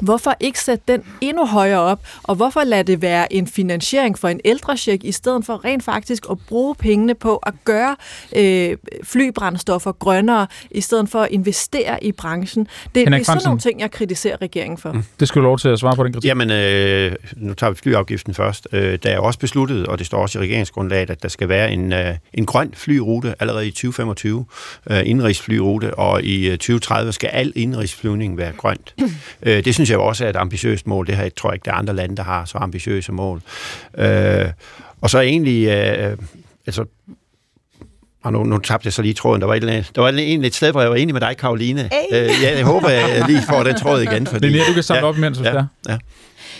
Hvorfor 0.00 0.34
ikke 0.40 0.60
sætte 0.60 0.84
den 0.88 1.02
endnu 1.20 1.46
højere 1.46 1.80
op, 1.80 2.00
og 2.22 2.34
hvorfor 2.34 2.64
lade 2.64 2.82
det 2.82 3.02
være 3.02 3.32
en 3.32 3.46
finansiering 3.46 4.18
for 4.18 4.28
en 4.28 4.40
ældrecheck, 4.44 5.04
i 5.04 5.12
stedet 5.12 5.44
for 5.44 5.64
rent 5.64 5.84
faktisk 5.84 6.26
at 6.30 6.38
bruge 6.48 6.74
pengene 6.74 7.14
på 7.14 7.36
at 7.36 7.54
gøre 7.64 7.96
øh, 8.36 8.76
flybrændstoffer 9.04 9.92
grønnere, 9.92 10.46
i 10.70 10.80
stedet 10.80 11.08
for 11.08 11.20
at 11.20 11.28
investere 11.30 12.04
i 12.04 12.12
branchen. 12.12 12.68
Det, 12.94 13.06
det 13.06 13.14
er 13.14 13.22
sådan 13.22 13.42
nogle 13.44 13.60
ting, 13.60 13.80
jeg 13.80 13.90
kritiserer 13.90 14.36
regeringen 14.42 14.78
for. 14.78 14.92
Mm. 14.92 15.02
Det 15.20 15.28
skal 15.28 15.40
du 15.40 15.44
lov 15.44 15.58
til 15.58 15.68
at 15.68 15.78
svare 15.78 15.96
på 15.96 16.04
den 16.04 16.12
kritik. 16.12 16.28
Jamen, 16.28 16.50
øh, 16.50 17.12
nu 17.36 17.54
tager 17.54 17.70
vi 17.70 17.76
flyafgiften 17.76 18.34
først. 18.34 18.68
Øh, 18.72 18.98
der 19.02 19.10
er 19.10 19.18
også 19.18 19.38
besluttet, 19.38 19.86
og 19.86 19.98
det 19.98 20.06
står 20.06 20.22
også 20.22 20.38
i 20.38 20.42
regeringsgrundlaget, 20.42 21.10
at 21.10 21.22
der 21.22 21.28
skal 21.28 21.48
være 21.48 21.72
en, 21.72 21.92
øh, 21.92 22.14
en 22.34 22.46
grøn 22.46 22.72
flyrute 22.74 23.34
allerede 23.40 23.66
i 23.66 23.70
2025, 23.70 24.44
øh, 24.90 25.00
indrigsflyrute, 25.04 25.94
og 25.94 26.24
i 26.24 26.50
2030 26.50 27.12
skal 27.12 27.30
al 27.32 27.52
indrigsflyvning 27.56 28.38
være 28.38 28.52
grønt. 28.52 28.94
øh, 29.42 29.64
det 29.64 29.74
synes 29.74 29.89
synes 29.90 29.98
jeg 29.98 30.08
også 30.08 30.24
er 30.24 30.28
et 30.28 30.36
ambitiøst 30.36 30.86
mål. 30.86 31.06
Det 31.06 31.16
her 31.16 31.22
jeg 31.22 31.34
tror 31.34 31.50
jeg 31.50 31.54
ikke, 31.54 31.64
der 31.64 31.72
er 31.72 31.76
andre 31.76 31.94
lande, 31.94 32.16
der 32.16 32.22
har 32.22 32.44
så 32.44 32.58
ambitiøse 32.58 33.12
mål. 33.12 33.42
Øh, 33.98 34.46
og 35.00 35.10
så 35.10 35.20
egentlig, 35.20 35.68
øh, 35.68 36.16
altså, 36.66 36.84
og 38.24 38.32
nu, 38.32 38.44
nu 38.44 38.58
tabte 38.58 38.86
jeg 38.86 38.92
så 38.92 39.02
lige 39.02 39.14
tråden. 39.14 39.40
Der 39.40 39.46
var, 39.46 39.54
et, 39.54 39.90
der 39.94 40.00
var 40.02 40.08
egentlig 40.08 40.46
et 40.46 40.54
sted, 40.54 40.70
hvor 40.72 40.80
jeg 40.80 40.90
var 40.90 40.96
enig 40.96 41.14
med 41.14 41.20
dig, 41.20 41.36
Karoline. 41.36 41.90
Hey. 41.92 42.24
Øh, 42.24 42.30
ja, 42.42 42.56
jeg 42.56 42.64
håber, 42.64 42.88
jeg 42.88 43.24
lige 43.26 43.42
får 43.48 43.62
den 43.62 43.76
tråd 43.76 44.00
igen. 44.00 44.26
Fordi, 44.32 44.46
det 44.46 44.54
er 44.54 44.58
mere, 44.58 44.68
du 44.68 44.74
kan 44.74 44.82
samle 44.82 45.00
ja, 45.00 45.08
op 45.08 45.16
imens, 45.16 45.40
ja, 45.40 45.64
ja. 45.88 45.98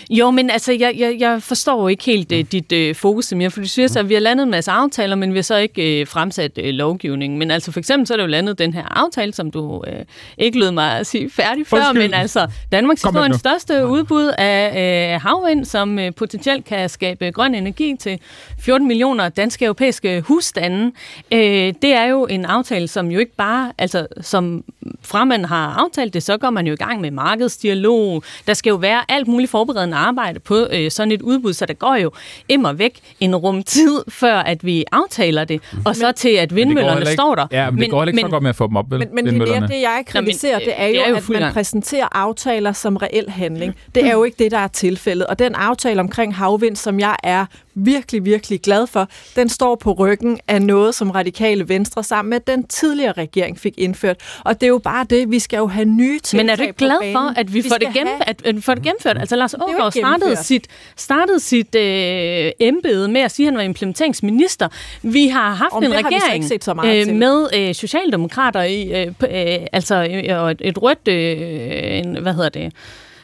Jo, 0.09 0.31
men 0.31 0.49
altså, 0.49 0.71
jeg, 0.71 0.95
jeg, 0.97 1.15
jeg 1.19 1.43
forstår 1.43 1.89
ikke 1.89 2.03
helt 2.03 2.31
uh, 2.31 2.39
dit 2.39 2.89
uh, 2.89 2.95
fokus 2.95 3.33
mere, 3.33 3.51
for 3.51 3.61
du 3.61 3.67
siger 3.67 3.87
så, 3.87 3.99
at 3.99 4.09
vi 4.09 4.13
har 4.13 4.21
landet 4.21 4.43
en 4.43 4.51
masse 4.51 4.71
aftaler, 4.71 5.15
men 5.15 5.33
vi 5.33 5.37
har 5.37 5.43
så 5.43 5.55
ikke 5.55 6.01
uh, 6.01 6.07
fremsat 6.07 6.57
uh, 6.57 6.63
lovgivningen. 6.63 7.39
Men 7.39 7.51
altså, 7.51 7.71
for 7.71 7.79
eksempel 7.79 8.07
så 8.07 8.13
er 8.13 8.17
det 8.17 8.23
jo 8.23 8.27
landet 8.27 8.59
den 8.59 8.73
her 8.73 8.83
aftale, 8.85 9.33
som 9.33 9.51
du 9.51 9.77
uh, 9.77 9.83
ikke 10.37 10.59
lød 10.59 10.71
mig 10.71 10.99
at 10.99 11.07
sige 11.07 11.29
færdig 11.29 11.67
før, 11.67 11.77
Undskyld. 11.77 12.01
men 12.01 12.13
altså, 12.13 12.47
Danmark 12.71 12.97
skal 12.97 13.11
få 13.13 13.23
en 13.23 13.37
største 13.37 13.87
udbud 13.87 14.33
af 14.37 15.15
uh, 15.15 15.21
havvind, 15.21 15.65
som 15.65 15.97
uh, 15.97 16.03
potentielt 16.17 16.65
kan 16.65 16.89
skabe 16.89 17.31
grøn 17.31 17.55
energi 17.55 17.95
til 17.99 18.19
14 18.59 18.87
millioner 18.87 19.29
danske 19.29 19.65
europæiske 19.65 20.21
husstande. 20.21 20.85
Uh, 21.31 21.39
det 21.81 21.93
er 21.93 22.05
jo 22.05 22.25
en 22.25 22.45
aftale, 22.45 22.87
som 22.87 23.11
jo 23.11 23.19
ikke 23.19 23.35
bare, 23.35 23.71
altså, 23.77 24.07
som 24.21 24.63
fra 25.03 25.25
man 25.25 25.45
har 25.45 25.73
aftalt 25.73 26.13
det, 26.13 26.23
så 26.23 26.37
går 26.37 26.49
man 26.49 26.67
jo 26.67 26.73
i 26.73 26.75
gang 26.75 27.01
med 27.01 27.11
markedsdialog. 27.11 28.23
Der 28.47 28.53
skal 28.53 28.69
jo 28.69 28.75
være 28.75 29.11
alt 29.11 29.27
muligt 29.27 29.51
forberedende 29.51 29.90
arbejde 29.93 30.39
på 30.39 30.67
øh, 30.71 30.91
sådan 30.91 31.11
et 31.11 31.21
udbud, 31.21 31.53
så 31.53 31.65
der 31.65 31.73
går 31.73 31.95
jo 31.95 32.11
immer 32.49 32.73
væk 32.73 32.99
en 33.19 33.35
rum 33.35 33.63
tid, 33.63 34.03
før 34.07 34.35
at 34.35 34.65
vi 34.65 34.85
aftaler 34.91 35.43
det, 35.45 35.61
mm. 35.73 35.81
og 35.85 35.95
så 35.95 36.11
til 36.11 36.29
at 36.29 36.55
vindmøllerne 36.55 36.99
ikke, 36.99 37.11
står 37.11 37.35
der. 37.35 37.47
Ja, 37.51 37.65
men, 37.65 37.75
men 37.75 37.81
det 37.81 37.91
går 37.91 38.03
ikke 38.03 38.15
men, 38.15 38.25
så 38.25 38.29
godt 38.29 38.43
med 38.43 38.49
at 38.49 38.55
få 38.55 38.67
dem 38.67 38.75
op, 38.75 38.91
vel? 38.91 38.99
Men, 38.99 39.09
men 39.15 39.25
det, 39.41 39.55
er 39.55 39.67
det, 39.67 39.81
jeg 39.81 40.03
kritiserer, 40.07 40.59
det 40.59 40.73
er 40.75 40.87
jo, 40.87 40.93
det 40.93 41.05
er 41.05 41.09
jo 41.09 41.15
at 41.15 41.29
man 41.29 41.41
gang. 41.41 41.53
præsenterer 41.53 42.07
aftaler 42.11 42.71
som 42.71 42.95
reel 42.95 43.29
handling. 43.29 43.75
Det 43.95 44.05
er 44.05 44.11
jo 44.11 44.23
ikke 44.23 44.43
det, 44.43 44.51
der 44.51 44.57
er 44.57 44.67
tilfældet. 44.67 45.27
Og 45.27 45.39
den 45.39 45.55
aftale 45.55 45.99
omkring 45.99 46.35
havvind, 46.35 46.75
som 46.75 46.99
jeg 46.99 47.15
er 47.23 47.45
virkelig, 47.75 48.25
virkelig 48.25 48.61
glad 48.61 48.87
for, 48.87 49.09
den 49.35 49.49
står 49.49 49.75
på 49.75 49.91
ryggen 49.91 50.39
af 50.47 50.61
noget, 50.61 50.95
som 50.95 51.11
Radikale 51.11 51.69
Venstre 51.69 52.03
sammen 52.03 52.29
med 52.29 52.39
den 52.39 52.63
tidligere 52.63 53.11
regering 53.11 53.59
fik 53.59 53.73
indført. 53.77 54.17
Og 54.45 54.61
det 54.61 54.67
er 54.67 54.69
jo 54.69 54.77
bare 54.77 55.05
det, 55.09 55.31
vi 55.31 55.39
skal 55.39 55.57
jo 55.57 55.67
have 55.67 55.85
nye 55.85 56.19
ting 56.19 56.37
Men 56.43 56.49
er 56.49 56.55
du 56.55 56.61
ikke 56.61 56.73
glad 56.73 57.13
for, 57.13 57.39
at 57.39 57.53
vi, 57.53 57.61
vi 57.61 57.69
får, 57.69 57.77
det 57.77 57.87
gennem, 57.93 58.13
have... 58.13 58.29
at, 58.29 58.41
at 58.45 58.55
vi 58.55 58.61
får 58.61 58.73
det 58.73 58.83
gennemført? 58.83 59.17
Altså 59.17 59.35
Lars 59.35 59.53
Aargaard 59.53 59.91
startede 59.91 60.35
sit, 60.35 60.67
startede 60.95 61.39
sit 61.39 61.75
øh, 61.75 62.51
embede 62.59 63.07
med 63.07 63.21
at 63.21 63.31
sige, 63.31 63.47
at 63.47 63.53
han 63.53 63.57
var 63.57 63.63
implementeringsminister. 63.63 64.67
Vi 65.01 65.27
har 65.27 65.53
haft 65.53 65.73
Om 65.73 65.83
en 65.83 65.93
regering 65.93 66.51
øh, 66.85 67.15
med 67.15 67.47
øh, 67.55 67.75
socialdemokrater 67.75 68.63
i, 68.63 69.01
øh, 69.01 69.07
øh, 69.07 69.67
altså 69.73 69.95
øh, 69.95 70.55
et 70.67 70.81
rødt, 70.81 71.07
øh, 71.07 71.37
en, 71.99 72.17
hvad 72.21 72.33
hedder 72.33 72.49
det, 72.49 72.73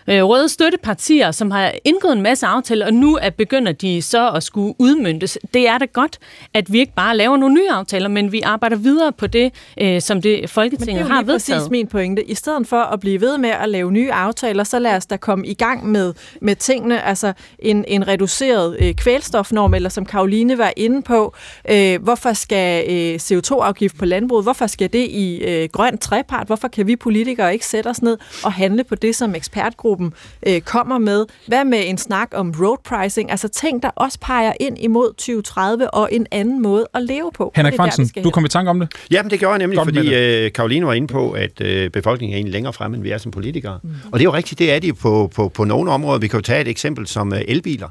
øh, 0.07 0.23
røde 0.23 0.49
støttepartier, 0.49 1.31
som 1.31 1.51
har 1.51 1.71
indgået 1.85 2.13
en 2.13 2.21
masse 2.21 2.45
aftaler, 2.45 2.85
og 2.85 2.93
nu 2.93 3.17
er 3.21 3.29
begynder 3.37 3.71
de 3.71 4.01
så 4.01 4.29
at 4.29 4.43
skulle 4.43 4.75
udmyndtes. 4.79 5.37
Det 5.53 5.67
er 5.67 5.77
da 5.77 5.85
godt, 5.85 6.19
at 6.53 6.73
vi 6.73 6.79
ikke 6.79 6.93
bare 6.95 7.17
laver 7.17 7.37
nogle 7.37 7.55
nye 7.55 7.69
aftaler, 7.69 8.09
men 8.09 8.31
vi 8.31 8.41
arbejder 8.41 8.75
videre 8.75 9.11
på 9.11 9.27
det, 9.27 9.53
øh, 9.81 10.01
som 10.01 10.21
det 10.21 10.49
Folketinget 10.49 11.07
har 11.07 11.23
vedtaget. 11.23 11.47
det 11.47 11.51
er 11.51 11.55
jo 11.55 11.59
præcis 11.59 11.71
min 11.71 11.87
pointe. 11.87 12.23
I 12.23 12.35
stedet 12.35 12.67
for 12.67 12.79
at 12.79 12.99
blive 12.99 13.21
ved 13.21 13.37
med 13.37 13.49
at 13.49 13.69
lave 13.69 13.91
nye 13.91 14.11
aftaler, 14.11 14.63
så 14.63 14.79
lad 14.79 14.95
os 14.95 15.05
da 15.05 15.17
komme 15.17 15.47
i 15.47 15.53
gang 15.53 15.87
med, 15.87 16.13
med 16.41 16.55
tingene. 16.55 17.01
Altså 17.01 17.33
en, 17.59 17.85
en 17.87 18.07
reduceret 18.07 18.77
øh, 18.79 18.93
kvælstofnorm, 18.93 19.73
eller 19.73 19.89
som 19.89 20.05
Karoline 20.05 20.57
var 20.57 20.73
inde 20.77 21.01
på, 21.01 21.33
øh, 21.71 22.03
hvorfor 22.03 22.33
skal 22.33 22.85
øh, 22.89 23.15
CO2-afgift 23.15 23.97
på 23.97 24.05
landbruget, 24.05 24.45
hvorfor 24.45 24.67
skal 24.67 24.93
det 24.93 25.07
i 25.09 25.37
øh, 25.37 25.69
grøn 25.71 25.97
trepart? 25.97 26.47
Hvorfor 26.47 26.67
kan 26.67 26.87
vi 26.87 26.95
politikere 26.95 27.53
ikke 27.53 27.65
sætte 27.65 27.87
os 27.87 28.01
ned 28.01 28.17
og 28.43 28.53
handle 28.53 28.83
på 28.83 28.95
det, 28.95 29.15
som 29.15 29.35
ekspertgruppen 29.35 29.96
Arbejdsgruppen 29.97 30.13
øh, 30.47 30.61
kommer 30.61 30.97
med. 30.97 31.25
Hvad 31.47 31.65
med 31.65 31.89
en 31.89 31.97
snak 31.97 32.29
om 32.33 32.53
road 32.59 32.77
pricing? 32.83 33.31
Altså 33.31 33.47
ting, 33.47 33.83
der 33.83 33.89
også 33.95 34.19
peger 34.21 34.53
ind 34.59 34.77
imod 34.79 35.13
2030 35.13 35.93
og 35.93 36.09
en 36.11 36.27
anden 36.31 36.61
måde 36.61 36.87
at 36.93 37.03
leve 37.03 37.31
på. 37.35 37.51
Henrik 37.55 37.75
Fransen, 37.75 38.23
du 38.23 38.29
kom 38.29 38.45
i 38.45 38.49
tanke 38.49 38.69
om 38.69 38.79
det? 38.79 38.89
Jamen 39.11 39.31
det 39.31 39.39
gjorde 39.39 39.51
jeg 39.51 39.59
nemlig, 39.59 39.77
Godt 39.77 39.95
fordi 39.95 40.15
øh, 40.15 40.51
Karoline 40.51 40.85
var 40.85 40.93
inde 40.93 41.07
på, 41.07 41.31
at 41.31 41.61
øh, 41.61 41.89
befolkningen 41.89 42.33
er 42.33 42.37
egentlig 42.37 42.53
længere 42.53 42.73
fremme, 42.73 42.95
end 42.95 43.03
vi 43.03 43.11
er 43.11 43.17
som 43.17 43.31
politikere. 43.31 43.79
Mm. 43.83 43.89
Og 44.11 44.19
det 44.19 44.25
er 44.25 44.29
jo 44.29 44.33
rigtigt, 44.33 44.59
det 44.59 44.73
er 44.73 44.79
de 44.79 44.93
på, 44.93 45.31
på, 45.35 45.49
på 45.49 45.63
nogle 45.63 45.91
områder. 45.91 46.19
Vi 46.19 46.27
kan 46.27 46.37
jo 46.37 46.41
tage 46.41 46.61
et 46.61 46.67
eksempel 46.67 47.07
som 47.07 47.33
øh, 47.33 47.41
elbiler 47.47 47.87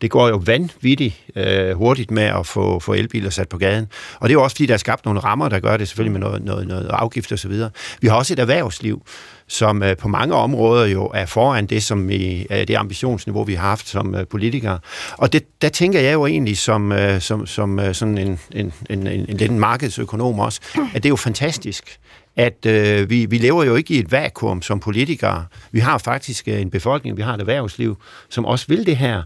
det 0.00 0.10
går 0.10 0.28
jo 0.28 0.36
vanvittigt 0.36 1.14
øh, 1.36 1.70
hurtigt 1.70 2.10
med 2.10 2.22
at 2.22 2.46
få, 2.46 2.78
få 2.78 2.92
elbiler 2.92 3.30
sat 3.30 3.48
på 3.48 3.58
gaden. 3.58 3.86
Og 4.20 4.28
det 4.28 4.34
er 4.34 4.38
jo 4.38 4.42
også, 4.42 4.54
fordi 4.54 4.66
der 4.66 4.74
er 4.74 4.78
skabt 4.78 5.04
nogle 5.04 5.20
rammer, 5.20 5.48
der 5.48 5.60
gør 5.60 5.76
det 5.76 5.88
selvfølgelig 5.88 6.12
med 6.12 6.20
noget, 6.20 6.44
noget, 6.44 6.66
noget 6.66 6.88
afgift 6.88 7.32
og 7.32 7.38
så 7.38 7.48
videre. 7.48 7.70
Vi 8.00 8.08
har 8.08 8.16
også 8.16 8.32
et 8.32 8.38
erhvervsliv, 8.38 9.02
som 9.48 9.82
øh, 9.82 9.96
på 9.96 10.08
mange 10.08 10.34
områder 10.34 10.86
jo 10.86 11.10
er 11.14 11.26
foran 11.26 11.66
det, 11.66 11.82
som 11.82 12.08
vi, 12.08 12.46
øh, 12.50 12.68
det 12.68 12.76
ambitionsniveau, 12.76 13.44
vi 13.44 13.54
har 13.54 13.68
haft 13.68 13.88
som 13.88 14.14
øh, 14.14 14.26
politikere. 14.26 14.78
Og 15.16 15.32
det, 15.32 15.62
der 15.62 15.68
tænker 15.68 16.00
jeg 16.00 16.12
jo 16.12 16.26
egentlig 16.26 16.58
som, 16.58 16.92
øh, 16.92 17.20
som, 17.20 17.46
som 17.46 17.78
øh, 17.78 17.94
sådan 17.94 18.18
en, 18.18 18.38
en, 18.52 18.72
en, 18.90 19.06
en, 19.06 19.26
en 19.28 19.36
lidt 19.36 19.52
markedsøkonom 19.52 20.40
også, 20.40 20.60
at 20.94 21.02
det 21.02 21.04
er 21.04 21.12
jo 21.12 21.16
fantastisk, 21.16 21.98
at 22.36 22.66
øh, 22.66 23.10
vi, 23.10 23.26
vi 23.26 23.38
lever 23.38 23.64
jo 23.64 23.74
ikke 23.74 23.94
i 23.94 23.98
et 23.98 24.12
vakuum 24.12 24.62
som 24.62 24.80
politikere. 24.80 25.46
Vi 25.72 25.80
har 25.80 25.98
faktisk 25.98 26.48
øh, 26.48 26.60
en 26.60 26.70
befolkning, 26.70 27.16
vi 27.16 27.22
har 27.22 27.34
et 27.34 27.40
erhvervsliv, 27.40 27.96
som 28.28 28.44
også 28.44 28.64
vil 28.68 28.86
det 28.86 28.96
her. 28.96 29.22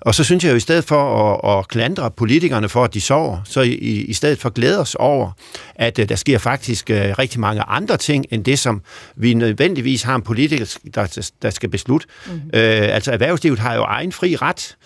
Og 0.00 0.14
så 0.14 0.24
synes 0.24 0.44
jeg 0.44 0.50
jo, 0.50 0.56
i 0.56 0.60
stedet 0.60 0.84
for 0.84 1.32
at, 1.44 1.58
at 1.58 1.68
klandre 1.68 2.10
politikerne 2.10 2.68
for, 2.68 2.84
at 2.84 2.94
de 2.94 3.00
sover, 3.00 3.38
så 3.44 3.60
i, 3.60 3.74
i 4.08 4.12
stedet 4.12 4.38
for 4.38 4.50
glæde 4.50 4.80
os 4.80 4.94
over, 4.94 5.30
at 5.74 5.98
uh, 5.98 6.04
der 6.04 6.16
sker 6.16 6.38
faktisk 6.38 6.90
uh, 6.90 6.96
rigtig 6.96 7.40
mange 7.40 7.62
andre 7.62 7.96
ting, 7.96 8.26
end 8.30 8.44
det, 8.44 8.58
som 8.58 8.82
vi 9.16 9.34
nødvendigvis 9.34 10.02
har 10.02 10.14
en 10.14 10.22
politiker, 10.22 10.78
der, 10.94 11.30
der 11.42 11.50
skal 11.50 11.68
beslutte. 11.68 12.06
Mm-hmm. 12.26 12.40
Uh, 12.44 12.50
altså 12.94 13.12
erhvervslivet 13.12 13.58
har 13.58 13.74
jo 13.74 13.82
egen 13.82 14.12
fri 14.12 14.36
ret. 14.36 14.76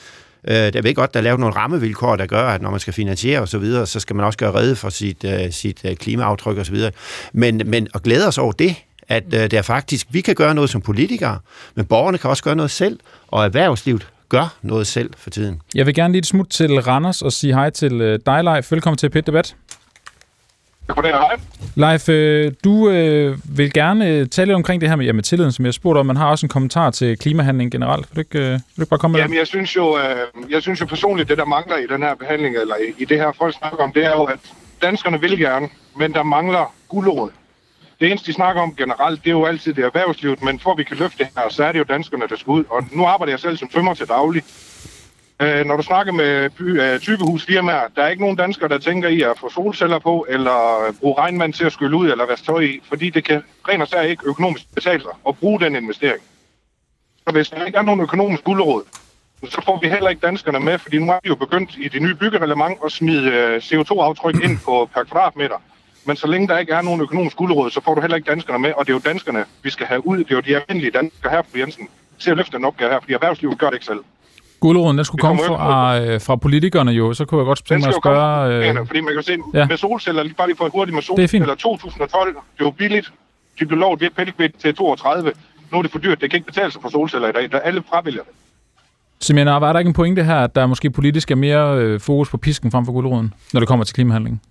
Uh, 0.44 0.54
der 0.54 0.82
ved 0.82 0.94
godt, 0.94 1.14
der 1.14 1.20
er 1.20 1.24
lavet 1.24 1.40
nogle 1.40 1.56
rammevilkår, 1.56 2.16
der 2.16 2.26
gør, 2.26 2.48
at 2.48 2.62
når 2.62 2.70
man 2.70 2.80
skal 2.80 2.92
finansiere 2.92 3.40
osv., 3.40 3.46
så, 3.46 3.58
videre, 3.58 3.86
så 3.86 4.00
skal 4.00 4.16
man 4.16 4.26
også 4.26 4.38
gøre 4.38 4.54
redde 4.54 4.76
for 4.76 4.88
sit, 4.88 5.24
uh, 5.24 5.50
sit 5.50 5.80
uh, 5.84 5.94
klimaaftryk 5.94 6.58
osv. 6.58 6.76
Men, 7.32 7.62
men 7.64 7.88
at 7.94 8.02
glæde 8.02 8.28
os 8.28 8.38
over 8.38 8.52
det, 8.52 8.76
at 9.08 9.24
uh, 9.26 9.32
der 9.32 9.62
faktisk, 9.62 10.06
vi 10.10 10.20
kan 10.20 10.34
gøre 10.34 10.54
noget 10.54 10.70
som 10.70 10.80
politikere, 10.80 11.38
men 11.74 11.86
borgerne 11.86 12.18
kan 12.18 12.30
også 12.30 12.42
gøre 12.42 12.56
noget 12.56 12.70
selv, 12.70 13.00
og 13.28 13.44
erhvervslivet 13.44 14.06
gør 14.30 14.54
noget 14.62 14.86
selv 14.86 15.10
for 15.16 15.30
tiden. 15.30 15.62
Jeg 15.74 15.86
vil 15.86 15.94
gerne 15.94 16.12
lige 16.12 16.18
et 16.18 16.26
smut 16.26 16.48
til 16.48 16.80
Randers 16.80 17.22
og 17.22 17.32
sige 17.32 17.54
hej 17.54 17.70
til 17.70 18.00
øh, 18.00 18.18
dig, 18.26 18.44
Leif. 18.44 18.72
Velkommen 18.72 18.98
til 18.98 19.10
Pit 19.10 19.26
Debat. 19.26 19.56
Goddag, 20.86 21.10
hej. 21.10 21.36
Leif, 21.74 22.08
øh, 22.08 22.52
du 22.64 22.90
øh, 22.90 23.38
vil 23.56 23.72
gerne 23.72 24.08
øh, 24.08 24.26
tale 24.26 24.54
omkring 24.54 24.80
det 24.80 24.88
her 24.88 24.96
med, 24.96 25.06
ja, 25.06 25.12
med 25.12 25.22
tilliden, 25.22 25.52
som 25.52 25.64
jeg 25.64 25.74
spurgte 25.74 25.98
om. 25.98 26.06
Man 26.06 26.16
har 26.16 26.26
også 26.26 26.46
en 26.46 26.50
kommentar 26.50 26.90
til 26.90 27.18
klimahandling 27.18 27.72
generelt. 27.72 28.06
Vil 28.10 28.16
du 28.16 28.20
ikke, 28.20 28.38
øh, 28.38 28.52
vil 28.52 28.60
du 28.76 28.82
ikke 28.82 28.90
bare 28.90 28.98
komme 28.98 29.12
med 29.12 29.20
Jamen, 29.20 29.38
jeg 29.38 29.46
synes, 29.46 29.76
jo, 29.76 29.98
øh, 29.98 30.50
jeg 30.50 30.62
synes 30.62 30.80
jo 30.80 30.86
personligt, 30.86 31.28
det 31.28 31.38
der 31.38 31.44
mangler 31.44 31.76
i 31.76 31.86
den 31.86 32.02
her 32.02 32.14
behandling, 32.14 32.56
eller 32.56 32.74
i, 32.76 33.02
i 33.02 33.04
det 33.04 33.18
her 33.18 33.32
folk 33.38 33.54
snakker 33.58 33.78
om, 33.78 33.92
det 33.92 34.04
er 34.04 34.10
jo, 34.10 34.24
at 34.24 34.38
danskerne 34.82 35.20
vil 35.20 35.38
gerne, 35.38 35.68
men 35.96 36.12
der 36.12 36.22
mangler 36.22 36.74
guldråd. 36.88 37.30
Det 38.00 38.10
eneste, 38.10 38.26
de 38.26 38.32
snakker 38.32 38.62
om 38.62 38.74
generelt, 38.74 39.24
det 39.24 39.30
er 39.30 39.34
jo 39.34 39.44
altid 39.44 39.74
det 39.74 39.84
erhvervslivet, 39.84 40.42
men 40.42 40.60
for 40.60 40.72
at 40.72 40.78
vi 40.78 40.84
kan 40.84 40.96
løfte 40.96 41.18
det 41.18 41.28
her, 41.38 41.48
så 41.48 41.64
er 41.64 41.72
det 41.72 41.78
jo 41.78 41.84
danskerne, 41.84 42.28
der 42.28 42.36
skal 42.36 42.50
ud. 42.50 42.64
Og 42.70 42.84
nu 42.92 43.04
arbejder 43.06 43.32
jeg 43.32 43.40
selv 43.40 43.56
som 43.56 43.68
tømmer 43.68 43.94
til 43.94 44.08
daglig. 44.08 44.42
Øh, 45.42 45.66
når 45.66 45.76
du 45.76 45.82
snakker 45.82 46.12
med 46.12 46.50
by, 46.50 46.80
øh, 46.80 47.00
typehusfirmaer, 47.00 47.88
der 47.96 48.02
er 48.02 48.08
ikke 48.08 48.22
nogen 48.22 48.36
danskere, 48.36 48.68
der 48.68 48.78
tænker 48.78 49.08
i 49.08 49.22
at 49.22 49.38
få 49.38 49.50
solceller 49.50 49.98
på, 49.98 50.26
eller 50.28 50.92
bruge 51.00 51.14
regnvand 51.18 51.52
til 51.52 51.64
at 51.64 51.72
skylle 51.72 51.96
ud, 51.96 52.10
eller 52.10 52.26
vaske 52.26 52.46
tøj 52.46 52.60
i, 52.60 52.80
fordi 52.88 53.10
det 53.10 53.24
kan 53.24 53.42
rent 53.68 53.82
og 53.82 53.88
sær 53.88 54.02
ikke 54.02 54.26
økonomisk 54.26 54.74
betale 54.74 55.00
sig 55.00 55.12
at 55.28 55.38
bruge 55.38 55.60
den 55.60 55.76
investering. 55.76 56.22
Så 57.26 57.32
hvis 57.32 57.48
der 57.48 57.66
ikke 57.66 57.78
er 57.78 57.82
nogen 57.82 58.00
økonomisk 58.00 58.44
guldråd, 58.44 58.82
så 59.48 59.62
får 59.64 59.78
vi 59.82 59.88
heller 59.88 60.08
ikke 60.10 60.26
danskerne 60.26 60.60
med, 60.60 60.78
fordi 60.78 60.98
nu 60.98 61.06
har 61.06 61.20
vi 61.22 61.28
jo 61.28 61.34
begyndt 61.34 61.70
i 61.76 61.88
det 61.88 62.02
nye 62.02 62.14
byggereglement 62.14 62.78
at 62.84 62.92
smide 62.92 63.30
øh, 63.30 63.56
CO2-aftryk 63.56 64.44
ind 64.44 64.58
på 64.64 64.88
per 64.94 65.04
kvadratmeter. 65.04 65.56
Men 66.04 66.16
så 66.16 66.26
længe 66.26 66.48
der 66.48 66.58
ikke 66.58 66.72
er 66.72 66.82
nogen 66.82 67.00
økonomisk 67.00 67.36
guldråd, 67.36 67.70
så 67.70 67.80
får 67.84 67.94
du 67.94 68.00
heller 68.00 68.16
ikke 68.16 68.30
danskerne 68.30 68.58
med, 68.58 68.72
og 68.76 68.86
det 68.86 68.92
er 68.92 68.94
jo 68.94 69.00
danskerne, 69.04 69.44
vi 69.62 69.70
skal 69.70 69.86
have 69.86 70.06
ud. 70.06 70.18
Det 70.18 70.30
er 70.30 70.34
jo 70.34 70.40
de 70.40 70.56
almindelige 70.56 70.90
danskere 70.90 71.30
her 71.32 71.42
på 71.42 71.58
Jensen 71.58 71.88
til 72.18 72.30
at 72.30 72.36
løfte 72.36 72.56
den 72.56 72.64
opgave 72.64 72.90
her, 72.90 73.00
fordi 73.00 73.12
erhvervslivet 73.12 73.58
gør 73.58 73.66
det 73.66 73.74
ikke 73.74 73.86
selv. 73.86 74.00
Guldråden, 74.60 74.96
den 74.96 75.04
skulle 75.04 75.20
komme 75.20 75.42
fra, 75.46 76.00
øh, 76.00 76.20
fra 76.20 76.36
politikerne 76.36 76.90
jo, 76.90 77.14
så 77.14 77.24
kunne 77.24 77.40
jeg 77.40 77.46
godt 77.46 77.64
tænke 77.64 77.80
mig 77.80 77.88
at 77.88 77.94
spørge... 78.02 78.68
Øh, 78.68 78.86
fordi 78.86 79.00
man 79.00 79.14
kan 79.14 79.22
se, 79.22 79.36
ja. 79.54 79.66
med 79.66 79.76
solceller, 79.76 80.22
lige 80.22 80.34
bare 80.34 80.46
lige 80.46 80.56
for 80.56 80.68
hurtigt 80.68 80.94
med 80.94 81.02
er 81.02 81.04
solceller, 81.04 81.54
2012, 81.54 82.36
det 82.58 82.64
var 82.64 82.70
billigt. 82.70 83.12
De 83.60 83.66
blev 83.66 83.78
lovet 83.78 84.00
ved 84.00 84.10
pædikvidt 84.10 84.58
til 84.58 84.74
32. 84.74 85.32
Nu 85.72 85.78
er 85.78 85.82
det 85.82 85.90
for 85.90 85.98
dyrt, 85.98 86.20
det 86.20 86.30
kan 86.30 86.36
ikke 86.36 86.46
betale 86.46 86.72
sig 86.72 86.82
for 86.82 86.88
solceller 86.88 87.28
i 87.28 87.32
dag. 87.32 87.52
Der 87.52 87.58
alle 87.58 87.82
fravælger 87.90 88.22
det. 88.22 88.32
Seminar, 89.20 89.58
var 89.58 89.72
der 89.72 89.78
ikke 89.78 89.88
en 89.88 89.94
pointe 89.94 90.24
her, 90.24 90.36
at 90.36 90.54
der 90.54 90.66
måske 90.66 90.90
politisk 90.90 91.30
er 91.30 91.34
mere 91.34 91.76
øh, 91.78 92.00
fokus 92.00 92.30
på 92.30 92.36
pisken 92.36 92.70
frem 92.70 92.84
for 92.84 92.92
guldråden, 92.92 93.34
når 93.52 93.60
det 93.60 93.68
kommer 93.68 93.84
til 93.84 93.94
klimahandling? 93.94 94.42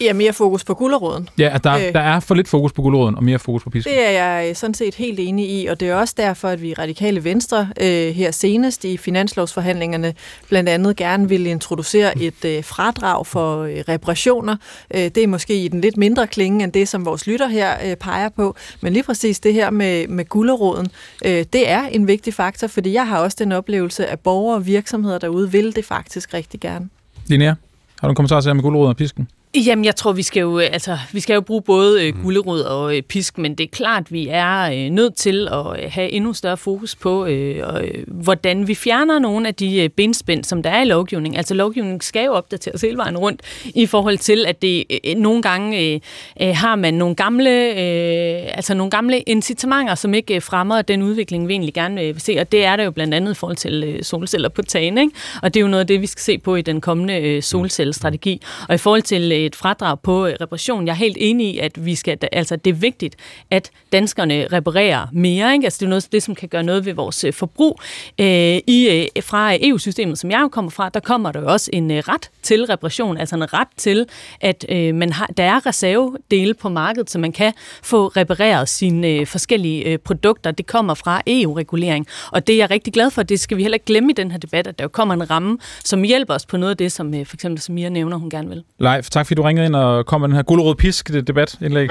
Ja, 0.00 0.12
mere 0.12 0.32
fokus 0.32 0.64
på 0.64 0.74
gulderåden. 0.74 1.28
Ja, 1.38 1.58
der, 1.64 1.72
Øh. 1.74 1.92
der 1.92 2.00
er 2.00 2.20
for 2.20 2.34
lidt 2.34 2.48
fokus 2.48 2.72
på 2.72 2.82
guldråden 2.82 3.14
og 3.14 3.24
mere 3.24 3.38
fokus 3.38 3.62
på 3.62 3.70
pisken. 3.70 3.92
Det 3.92 4.06
er 4.06 4.10
jeg 4.10 4.56
sådan 4.56 4.74
set 4.74 4.94
helt 4.94 5.20
enig 5.20 5.50
i, 5.62 5.66
og 5.66 5.80
det 5.80 5.88
er 5.88 5.94
også 5.94 6.14
derfor, 6.16 6.48
at 6.48 6.62
vi 6.62 6.74
Radikale 6.74 7.24
Venstre 7.24 7.68
øh, 7.80 8.14
her 8.14 8.30
senest 8.30 8.84
i 8.84 8.96
finanslovsforhandlingerne 8.96 10.14
blandt 10.48 10.68
andet 10.68 10.96
gerne 10.96 11.28
vil 11.28 11.46
introducere 11.46 12.18
et 12.18 12.44
øh, 12.44 12.64
fradrag 12.64 13.26
for 13.26 13.62
øh, 13.62 13.84
reparationer. 13.88 14.56
Øh, 14.94 15.00
det 15.00 15.18
er 15.18 15.26
måske 15.26 15.64
i 15.64 15.68
den 15.68 15.80
lidt 15.80 15.96
mindre 15.96 16.26
klinge 16.26 16.64
end 16.64 16.72
det, 16.72 16.88
som 16.88 17.04
vores 17.04 17.26
lytter 17.26 17.46
her 17.48 17.74
øh, 17.84 17.96
peger 17.96 18.28
på, 18.28 18.56
men 18.80 18.92
lige 18.92 19.02
præcis 19.02 19.40
det 19.40 19.54
her 19.54 19.70
med, 19.70 20.08
med 20.08 20.24
gulderåden, 20.24 20.88
øh, 21.24 21.44
det 21.52 21.70
er 21.70 21.82
en 21.82 22.06
vigtig 22.06 22.34
faktor, 22.34 22.66
fordi 22.66 22.92
jeg 22.92 23.08
har 23.08 23.18
også 23.18 23.36
den 23.40 23.52
oplevelse, 23.52 24.06
at 24.06 24.20
borgere 24.20 24.56
og 24.56 24.66
virksomheder 24.66 25.18
derude 25.18 25.52
vil 25.52 25.76
det 25.76 25.84
faktisk 25.84 26.34
rigtig 26.34 26.60
gerne. 26.60 26.88
Linnea, 27.26 27.54
har 28.00 28.08
du 28.08 28.10
en 28.10 28.14
kommentar 28.14 28.40
til 28.40 28.48
det 28.48 28.56
med 28.56 28.62
guldråden 28.62 28.88
og 28.88 28.96
pisken? 28.96 29.28
Jamen, 29.56 29.84
jeg 29.84 29.96
tror, 29.96 30.12
vi 30.12 30.22
skal 30.22 30.40
jo, 30.40 30.60
øh, 30.60 30.68
altså, 30.72 30.98
vi 31.12 31.20
skal 31.20 31.34
jo 31.34 31.40
bruge 31.40 31.62
både 31.62 32.06
øh, 32.06 32.22
gulerod 32.22 32.60
og 32.60 32.96
øh, 32.96 33.02
pisk, 33.02 33.38
men 33.38 33.54
det 33.54 33.64
er 33.64 33.68
klart, 33.68 34.12
vi 34.12 34.28
er 34.30 34.62
øh, 34.62 34.90
nødt 34.90 35.14
til 35.14 35.48
at 35.48 35.84
øh, 35.84 35.90
have 35.92 36.10
endnu 36.10 36.32
større 36.32 36.56
fokus 36.56 36.94
på, 36.94 37.26
øh, 37.26 37.66
og, 37.66 37.84
øh, 37.84 38.04
hvordan 38.06 38.68
vi 38.68 38.74
fjerner 38.74 39.18
nogle 39.18 39.48
af 39.48 39.54
de 39.54 39.82
øh, 39.82 39.88
benspænd, 39.88 40.44
som 40.44 40.62
der 40.62 40.70
er 40.70 40.82
i 40.82 40.84
lovgivningen. 40.84 41.38
Altså, 41.38 41.54
lovgivningen 41.54 42.00
skal 42.00 42.24
jo 42.24 42.32
opdateres 42.32 42.80
hele 42.80 42.96
vejen 42.96 43.16
rundt 43.16 43.42
i 43.74 43.86
forhold 43.86 44.18
til, 44.18 44.46
at 44.46 44.62
det 44.62 44.84
øh, 45.04 45.14
nogle 45.16 45.42
gange 45.42 45.80
øh, 45.80 46.00
øh, 46.40 46.56
har 46.56 46.76
man 46.76 46.94
nogle 46.94 47.14
gamle, 47.14 47.50
øh, 47.50 48.56
altså 48.56 48.74
nogle 48.74 48.90
gamle 48.90 49.20
incitamenter, 49.20 49.94
som 49.94 50.14
ikke 50.14 50.34
øh, 50.34 50.42
fremmer 50.42 50.82
den 50.82 51.02
udvikling, 51.02 51.48
vi 51.48 51.52
egentlig 51.52 51.74
gerne 51.74 52.00
øh, 52.00 52.06
vil 52.06 52.20
se, 52.20 52.38
og 52.40 52.52
det 52.52 52.64
er 52.64 52.76
der 52.76 52.84
jo 52.84 52.90
blandt 52.90 53.14
andet 53.14 53.32
i 53.32 53.34
forhold 53.34 53.56
til 53.56 53.84
øh, 53.84 54.02
solceller 54.02 54.48
på 54.48 54.62
tagene, 54.62 55.00
ikke? 55.00 55.14
og 55.42 55.54
det 55.54 55.60
er 55.60 55.62
jo 55.62 55.68
noget 55.68 55.80
af 55.80 55.86
det, 55.86 56.00
vi 56.00 56.06
skal 56.06 56.22
se 56.22 56.38
på 56.38 56.56
i 56.56 56.62
den 56.62 56.80
kommende 56.80 57.20
øh, 57.20 57.42
solcellestrategi. 57.42 58.42
Og 58.68 58.74
i 58.74 58.78
forhold 58.78 59.02
til 59.02 59.32
øh, 59.32 59.45
et 59.46 59.56
fradrag 59.56 60.00
på 60.00 60.26
øh, 60.26 60.34
reparation, 60.40 60.86
jeg 60.86 60.92
er 60.92 60.96
helt 60.96 61.16
enig 61.20 61.54
i, 61.54 61.58
at 61.58 61.86
vi 61.86 61.94
skal, 61.94 62.18
altså 62.32 62.56
det 62.56 62.70
er 62.70 62.74
vigtigt, 62.74 63.16
at 63.50 63.70
danskerne 63.92 64.46
reparerer 64.52 65.06
mere. 65.12 65.52
Ikke? 65.52 65.64
Altså 65.66 65.78
det 65.80 65.86
er 65.86 65.90
noget, 65.90 66.08
det, 66.12 66.22
som 66.22 66.34
kan 66.34 66.48
gøre 66.48 66.62
noget 66.62 66.86
ved 66.86 66.94
vores 66.94 67.24
øh, 67.24 67.32
forbrug. 67.32 67.80
Øh, 68.20 68.26
i, 68.66 69.08
øh, 69.16 69.22
fra 69.22 69.56
EU-systemet, 69.60 70.18
som 70.18 70.30
jeg 70.30 70.40
jo 70.42 70.48
kommer 70.48 70.70
fra, 70.70 70.88
der 70.88 71.00
kommer 71.00 71.32
der 71.32 71.40
jo 71.40 71.46
også 71.46 71.70
en 71.72 71.90
ret 72.08 72.30
til 72.42 72.64
reparation, 72.64 73.18
altså 73.18 73.36
en 73.36 73.52
ret 73.52 73.68
til, 73.76 74.06
at 74.40 74.64
øh, 74.68 74.94
man 74.94 75.12
har, 75.12 75.26
der 75.36 75.44
er 75.44 75.66
reservedele 75.66 76.54
på 76.54 76.68
markedet, 76.68 77.10
så 77.10 77.18
man 77.18 77.32
kan 77.32 77.52
få 77.82 78.06
repareret 78.06 78.68
sine 78.68 79.08
øh, 79.08 79.26
forskellige 79.26 79.84
øh, 79.84 79.98
produkter. 79.98 80.50
Det 80.50 80.66
kommer 80.66 80.94
fra 80.94 81.22
EU-regulering, 81.26 82.06
og 82.32 82.46
det 82.46 82.52
er 82.52 82.58
jeg 82.58 82.70
rigtig 82.70 82.92
glad 82.92 83.10
for. 83.10 83.22
Det 83.22 83.40
skal 83.40 83.56
vi 83.56 83.62
heller 83.62 83.74
ikke 83.74 83.86
glemme 83.86 84.10
i 84.10 84.14
den 84.14 84.30
her 84.30 84.38
debat, 84.38 84.66
at 84.66 84.78
der 84.78 84.84
jo 84.84 84.88
kommer 84.88 85.14
en 85.14 85.30
ramme, 85.30 85.58
som 85.84 86.02
hjælper 86.02 86.34
os 86.34 86.46
på 86.46 86.56
noget 86.56 86.70
af 86.70 86.76
det, 86.76 86.92
som 86.92 87.14
øh, 87.14 87.26
for 87.26 87.36
eksempel 87.36 87.62
Samia 87.62 87.88
nævner, 87.88 88.16
hun 88.16 88.30
gerne 88.30 88.48
vil. 88.48 88.64
Leif, 88.78 89.10
tak 89.10 89.25
fordi 89.26 89.34
du 89.34 89.42
ringede 89.42 89.66
ind 89.66 89.76
og 89.76 90.06
kom 90.06 90.20
med 90.20 90.28
den 90.28 90.36
her 90.36 90.42
guldrød 90.42 90.74
pisk 90.74 91.08
debatindlæg. 91.26 91.88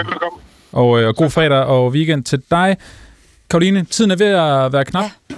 Og, 0.72 1.02
øh, 1.02 1.08
og 1.08 1.16
god 1.16 1.30
fredag 1.30 1.64
og 1.64 1.92
weekend 1.92 2.24
til 2.24 2.42
dig. 2.52 2.78
Karoline, 3.50 3.84
tiden 3.84 4.12
er 4.12 4.16
ved 4.16 4.28
at 4.28 4.74
være 4.74 4.86
knap. 4.86 5.04
Ja. 5.04 5.36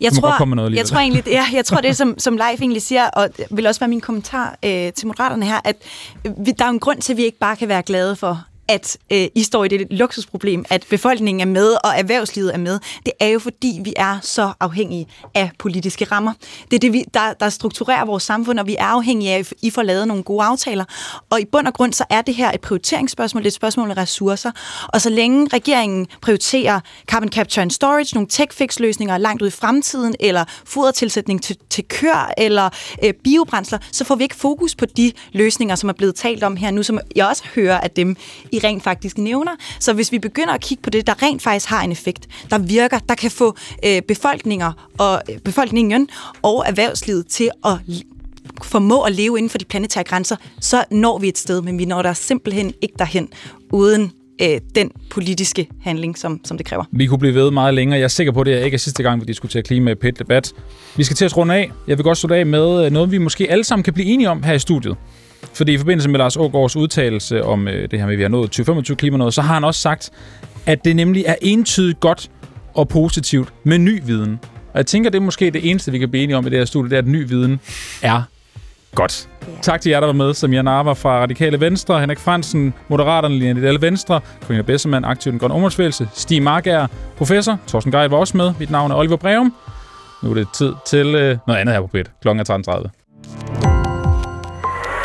Jeg 0.00 0.12
tror, 0.12 0.44
noget 0.54 0.74
jeg 0.74 0.86
tror 0.86 0.98
egentlig, 0.98 1.22
ja, 1.26 1.44
jeg 1.52 1.64
tror 1.64 1.80
det, 1.80 1.96
som, 2.00 2.18
som 2.18 2.36
Leif 2.36 2.60
egentlig 2.60 2.82
siger, 2.82 3.08
og 3.08 3.28
det 3.36 3.46
vil 3.50 3.66
også 3.66 3.80
være 3.80 3.88
min 3.88 4.00
kommentar 4.00 4.56
øh, 4.64 4.92
til 4.92 5.06
moderaterne 5.06 5.46
her, 5.46 5.60
at 5.64 5.76
vi, 6.24 6.50
der 6.58 6.64
er 6.64 6.68
jo 6.68 6.72
en 6.72 6.80
grund 6.80 7.00
til, 7.00 7.12
at 7.12 7.16
vi 7.16 7.24
ikke 7.24 7.38
bare 7.38 7.56
kan 7.56 7.68
være 7.68 7.82
glade 7.82 8.16
for, 8.16 8.44
at 8.68 8.98
øh, 9.12 9.26
I 9.34 9.42
står 9.42 9.64
i 9.64 9.68
det 9.68 9.86
luksusproblem, 9.90 10.64
at 10.70 10.86
befolkningen 10.90 11.48
er 11.48 11.52
med, 11.52 11.72
og 11.84 11.90
erhvervslivet 11.96 12.54
er 12.54 12.58
med. 12.58 12.78
Det 13.06 13.12
er 13.20 13.26
jo 13.26 13.38
fordi, 13.38 13.80
vi 13.84 13.94
er 13.96 14.18
så 14.22 14.52
afhængige 14.60 15.06
af 15.34 15.50
politiske 15.58 16.04
rammer. 16.04 16.32
Det 16.70 16.76
er 16.76 16.78
det, 16.80 16.92
vi, 16.92 17.04
der, 17.14 17.32
der 17.32 17.48
strukturerer 17.48 18.04
vores 18.04 18.22
samfund, 18.22 18.58
og 18.58 18.66
vi 18.66 18.76
er 18.78 18.84
afhængige 18.84 19.32
af, 19.32 19.38
at 19.38 19.52
I 19.62 19.70
får 19.70 19.82
lavet 19.82 20.08
nogle 20.08 20.22
gode 20.22 20.44
aftaler. 20.44 20.84
Og 21.30 21.40
i 21.40 21.44
bund 21.44 21.66
og 21.66 21.74
grund, 21.74 21.92
så 21.92 22.04
er 22.10 22.22
det 22.22 22.34
her 22.34 22.52
et 22.52 22.60
prioriteringsspørgsmål, 22.60 23.42
det 23.42 23.46
er 23.46 23.50
et 23.50 23.54
spørgsmål 23.54 23.90
om 23.90 23.96
ressourcer. 23.96 24.50
Og 24.88 25.00
så 25.00 25.10
længe 25.10 25.48
regeringen 25.52 26.06
prioriterer 26.22 26.80
carbon 27.06 27.28
capture 27.28 27.62
and 27.62 27.70
storage, 27.70 28.14
nogle 28.14 28.28
tech-fix-løsninger 28.28 29.18
langt 29.18 29.42
ud 29.42 29.48
i 29.48 29.50
fremtiden, 29.50 30.14
eller 30.20 30.44
fodertilsætning 30.64 31.42
til, 31.42 31.56
til 31.70 31.84
kør, 31.84 32.32
eller 32.38 32.70
øh, 33.04 33.12
biobrændsler, 33.24 33.78
så 33.92 34.04
får 34.04 34.14
vi 34.14 34.22
ikke 34.22 34.36
fokus 34.36 34.74
på 34.74 34.86
de 34.86 35.12
løsninger, 35.32 35.74
som 35.74 35.88
er 35.88 35.92
blevet 35.92 36.14
talt 36.14 36.42
om 36.42 36.56
her 36.56 36.70
nu, 36.70 36.82
som 36.82 37.00
jeg 37.16 37.26
også 37.26 37.42
hører 37.54 37.80
at 37.80 37.96
dem, 37.96 38.16
i 38.56 38.58
rent 38.58 38.82
faktisk 38.82 39.18
nævner. 39.18 39.52
Så 39.80 39.92
hvis 39.92 40.12
vi 40.12 40.18
begynder 40.18 40.54
at 40.54 40.60
kigge 40.60 40.82
på 40.82 40.90
det, 40.90 41.06
der 41.06 41.22
rent 41.22 41.42
faktisk 41.42 41.68
har 41.68 41.82
en 41.82 41.92
effekt, 41.92 42.28
der 42.50 42.58
virker, 42.58 42.98
der 42.98 43.14
kan 43.14 43.30
få 43.30 43.56
øh, 43.84 44.02
befolkninger 44.02 44.72
og 44.98 45.22
øh, 45.30 45.38
befolkningen 45.38 46.08
og 46.42 46.64
erhvervslivet 46.66 47.26
til 47.26 47.50
at 47.64 47.72
formå 48.62 49.02
at 49.02 49.12
leve 49.12 49.38
inden 49.38 49.50
for 49.50 49.58
de 49.58 49.64
planetære 49.64 50.04
grænser, 50.04 50.36
så 50.60 50.84
når 50.90 51.18
vi 51.18 51.28
et 51.28 51.38
sted, 51.38 51.62
men 51.62 51.78
vi 51.78 51.84
når 51.84 52.02
der 52.02 52.12
simpelthen 52.12 52.72
ikke 52.82 52.94
derhen, 52.98 53.28
uden 53.72 54.12
øh, 54.42 54.60
den 54.74 54.90
politiske 55.10 55.68
handling, 55.82 56.18
som, 56.18 56.40
som 56.44 56.56
det 56.56 56.66
kræver. 56.66 56.84
Vi 56.92 57.06
kunne 57.06 57.18
blive 57.18 57.34
ved 57.34 57.50
meget 57.50 57.74
længere. 57.74 57.98
Jeg 57.98 58.04
er 58.04 58.08
sikker 58.08 58.32
på, 58.32 58.40
at 58.40 58.46
det 58.46 58.64
ikke 58.64 58.74
er 58.74 58.78
sidste 58.78 59.02
gang, 59.02 59.20
vi 59.20 59.24
diskuterer 59.26 59.62
klima 59.62 59.90
i 59.90 59.94
pet 59.94 60.18
debat. 60.18 60.52
Vi 60.96 61.04
skal 61.04 61.16
til 61.16 61.24
at 61.24 61.36
runde 61.36 61.54
af. 61.54 61.70
Jeg 61.88 61.98
vil 61.98 62.04
godt 62.04 62.18
slutte 62.18 62.36
af 62.36 62.46
med 62.46 62.84
øh, 62.84 62.92
noget, 62.92 63.10
vi 63.10 63.18
måske 63.18 63.50
alle 63.50 63.64
sammen 63.64 63.82
kan 63.84 63.92
blive 63.94 64.06
enige 64.08 64.30
om 64.30 64.42
her 64.42 64.52
i 64.52 64.58
studiet. 64.58 64.96
Fordi 65.56 65.72
i 65.72 65.78
forbindelse 65.78 66.08
med 66.08 66.18
Lars 66.18 66.36
Ågaards 66.36 66.76
udtalelse 66.76 67.44
om 67.44 67.68
øh, 67.68 67.90
det 67.90 67.98
her 67.98 68.06
med, 68.06 68.14
at 68.14 68.18
vi 68.18 68.22
har 68.22 68.28
nået 68.28 68.50
2025 68.50 68.96
klimanået, 68.96 69.34
så 69.34 69.42
har 69.42 69.54
han 69.54 69.64
også 69.64 69.80
sagt, 69.80 70.10
at 70.66 70.84
det 70.84 70.96
nemlig 70.96 71.24
er 71.26 71.34
entydigt 71.42 72.00
godt 72.00 72.30
og 72.74 72.88
positivt 72.88 73.52
med 73.64 73.78
ny 73.78 74.02
viden. 74.04 74.40
Og 74.72 74.78
jeg 74.78 74.86
tænker, 74.86 75.10
det 75.10 75.18
er 75.18 75.22
måske 75.22 75.50
det 75.50 75.70
eneste, 75.70 75.92
vi 75.92 75.98
kan 75.98 76.10
blive 76.10 76.22
enige 76.22 76.36
om 76.36 76.46
i 76.46 76.50
det 76.50 76.58
her 76.58 76.64
studie, 76.64 76.90
det 76.90 76.96
er, 76.96 77.02
at 77.02 77.06
ny 77.06 77.28
viden 77.28 77.60
er 78.02 78.22
godt. 78.94 79.28
Yeah. 79.48 79.58
Tak 79.62 79.80
til 79.80 79.90
jer, 79.90 80.00
der 80.00 80.06
var 80.06 80.12
med, 80.12 80.34
som 80.34 80.52
Jan 80.52 80.68
Arver 80.68 80.94
fra 80.94 81.20
Radikale 81.20 81.60
Venstre, 81.60 82.00
Henrik 82.00 82.18
Fransen, 82.18 82.74
Moderaterne, 82.88 83.38
Lina 83.38 83.52
Lidelle 83.52 83.82
Venstre, 83.82 84.20
Karina 84.46 84.62
Bessermann, 84.62 85.04
aktiv 85.04 85.30
i 85.30 85.32
den 85.32 85.38
grønne 85.38 85.54
områdsvægelse, 85.54 86.08
Stig 86.14 86.42
Markær, 86.42 86.86
professor, 87.16 87.58
Thorsten 87.68 87.92
Geil 87.92 88.10
var 88.10 88.16
også 88.16 88.36
med. 88.36 88.52
Mit 88.58 88.70
navn 88.70 88.90
er 88.90 88.94
Oliver 88.94 89.16
Breum. 89.16 89.54
Nu 90.22 90.30
er 90.30 90.34
det 90.34 90.48
tid 90.54 90.72
til 90.86 91.06
øh, 91.06 91.38
noget 91.46 91.60
andet 91.60 91.74
her 91.74 91.80
på 91.80 91.86
Pet. 91.86 92.10
Klokken 92.22 92.40
er 92.40 92.88
13.30. 93.52 93.55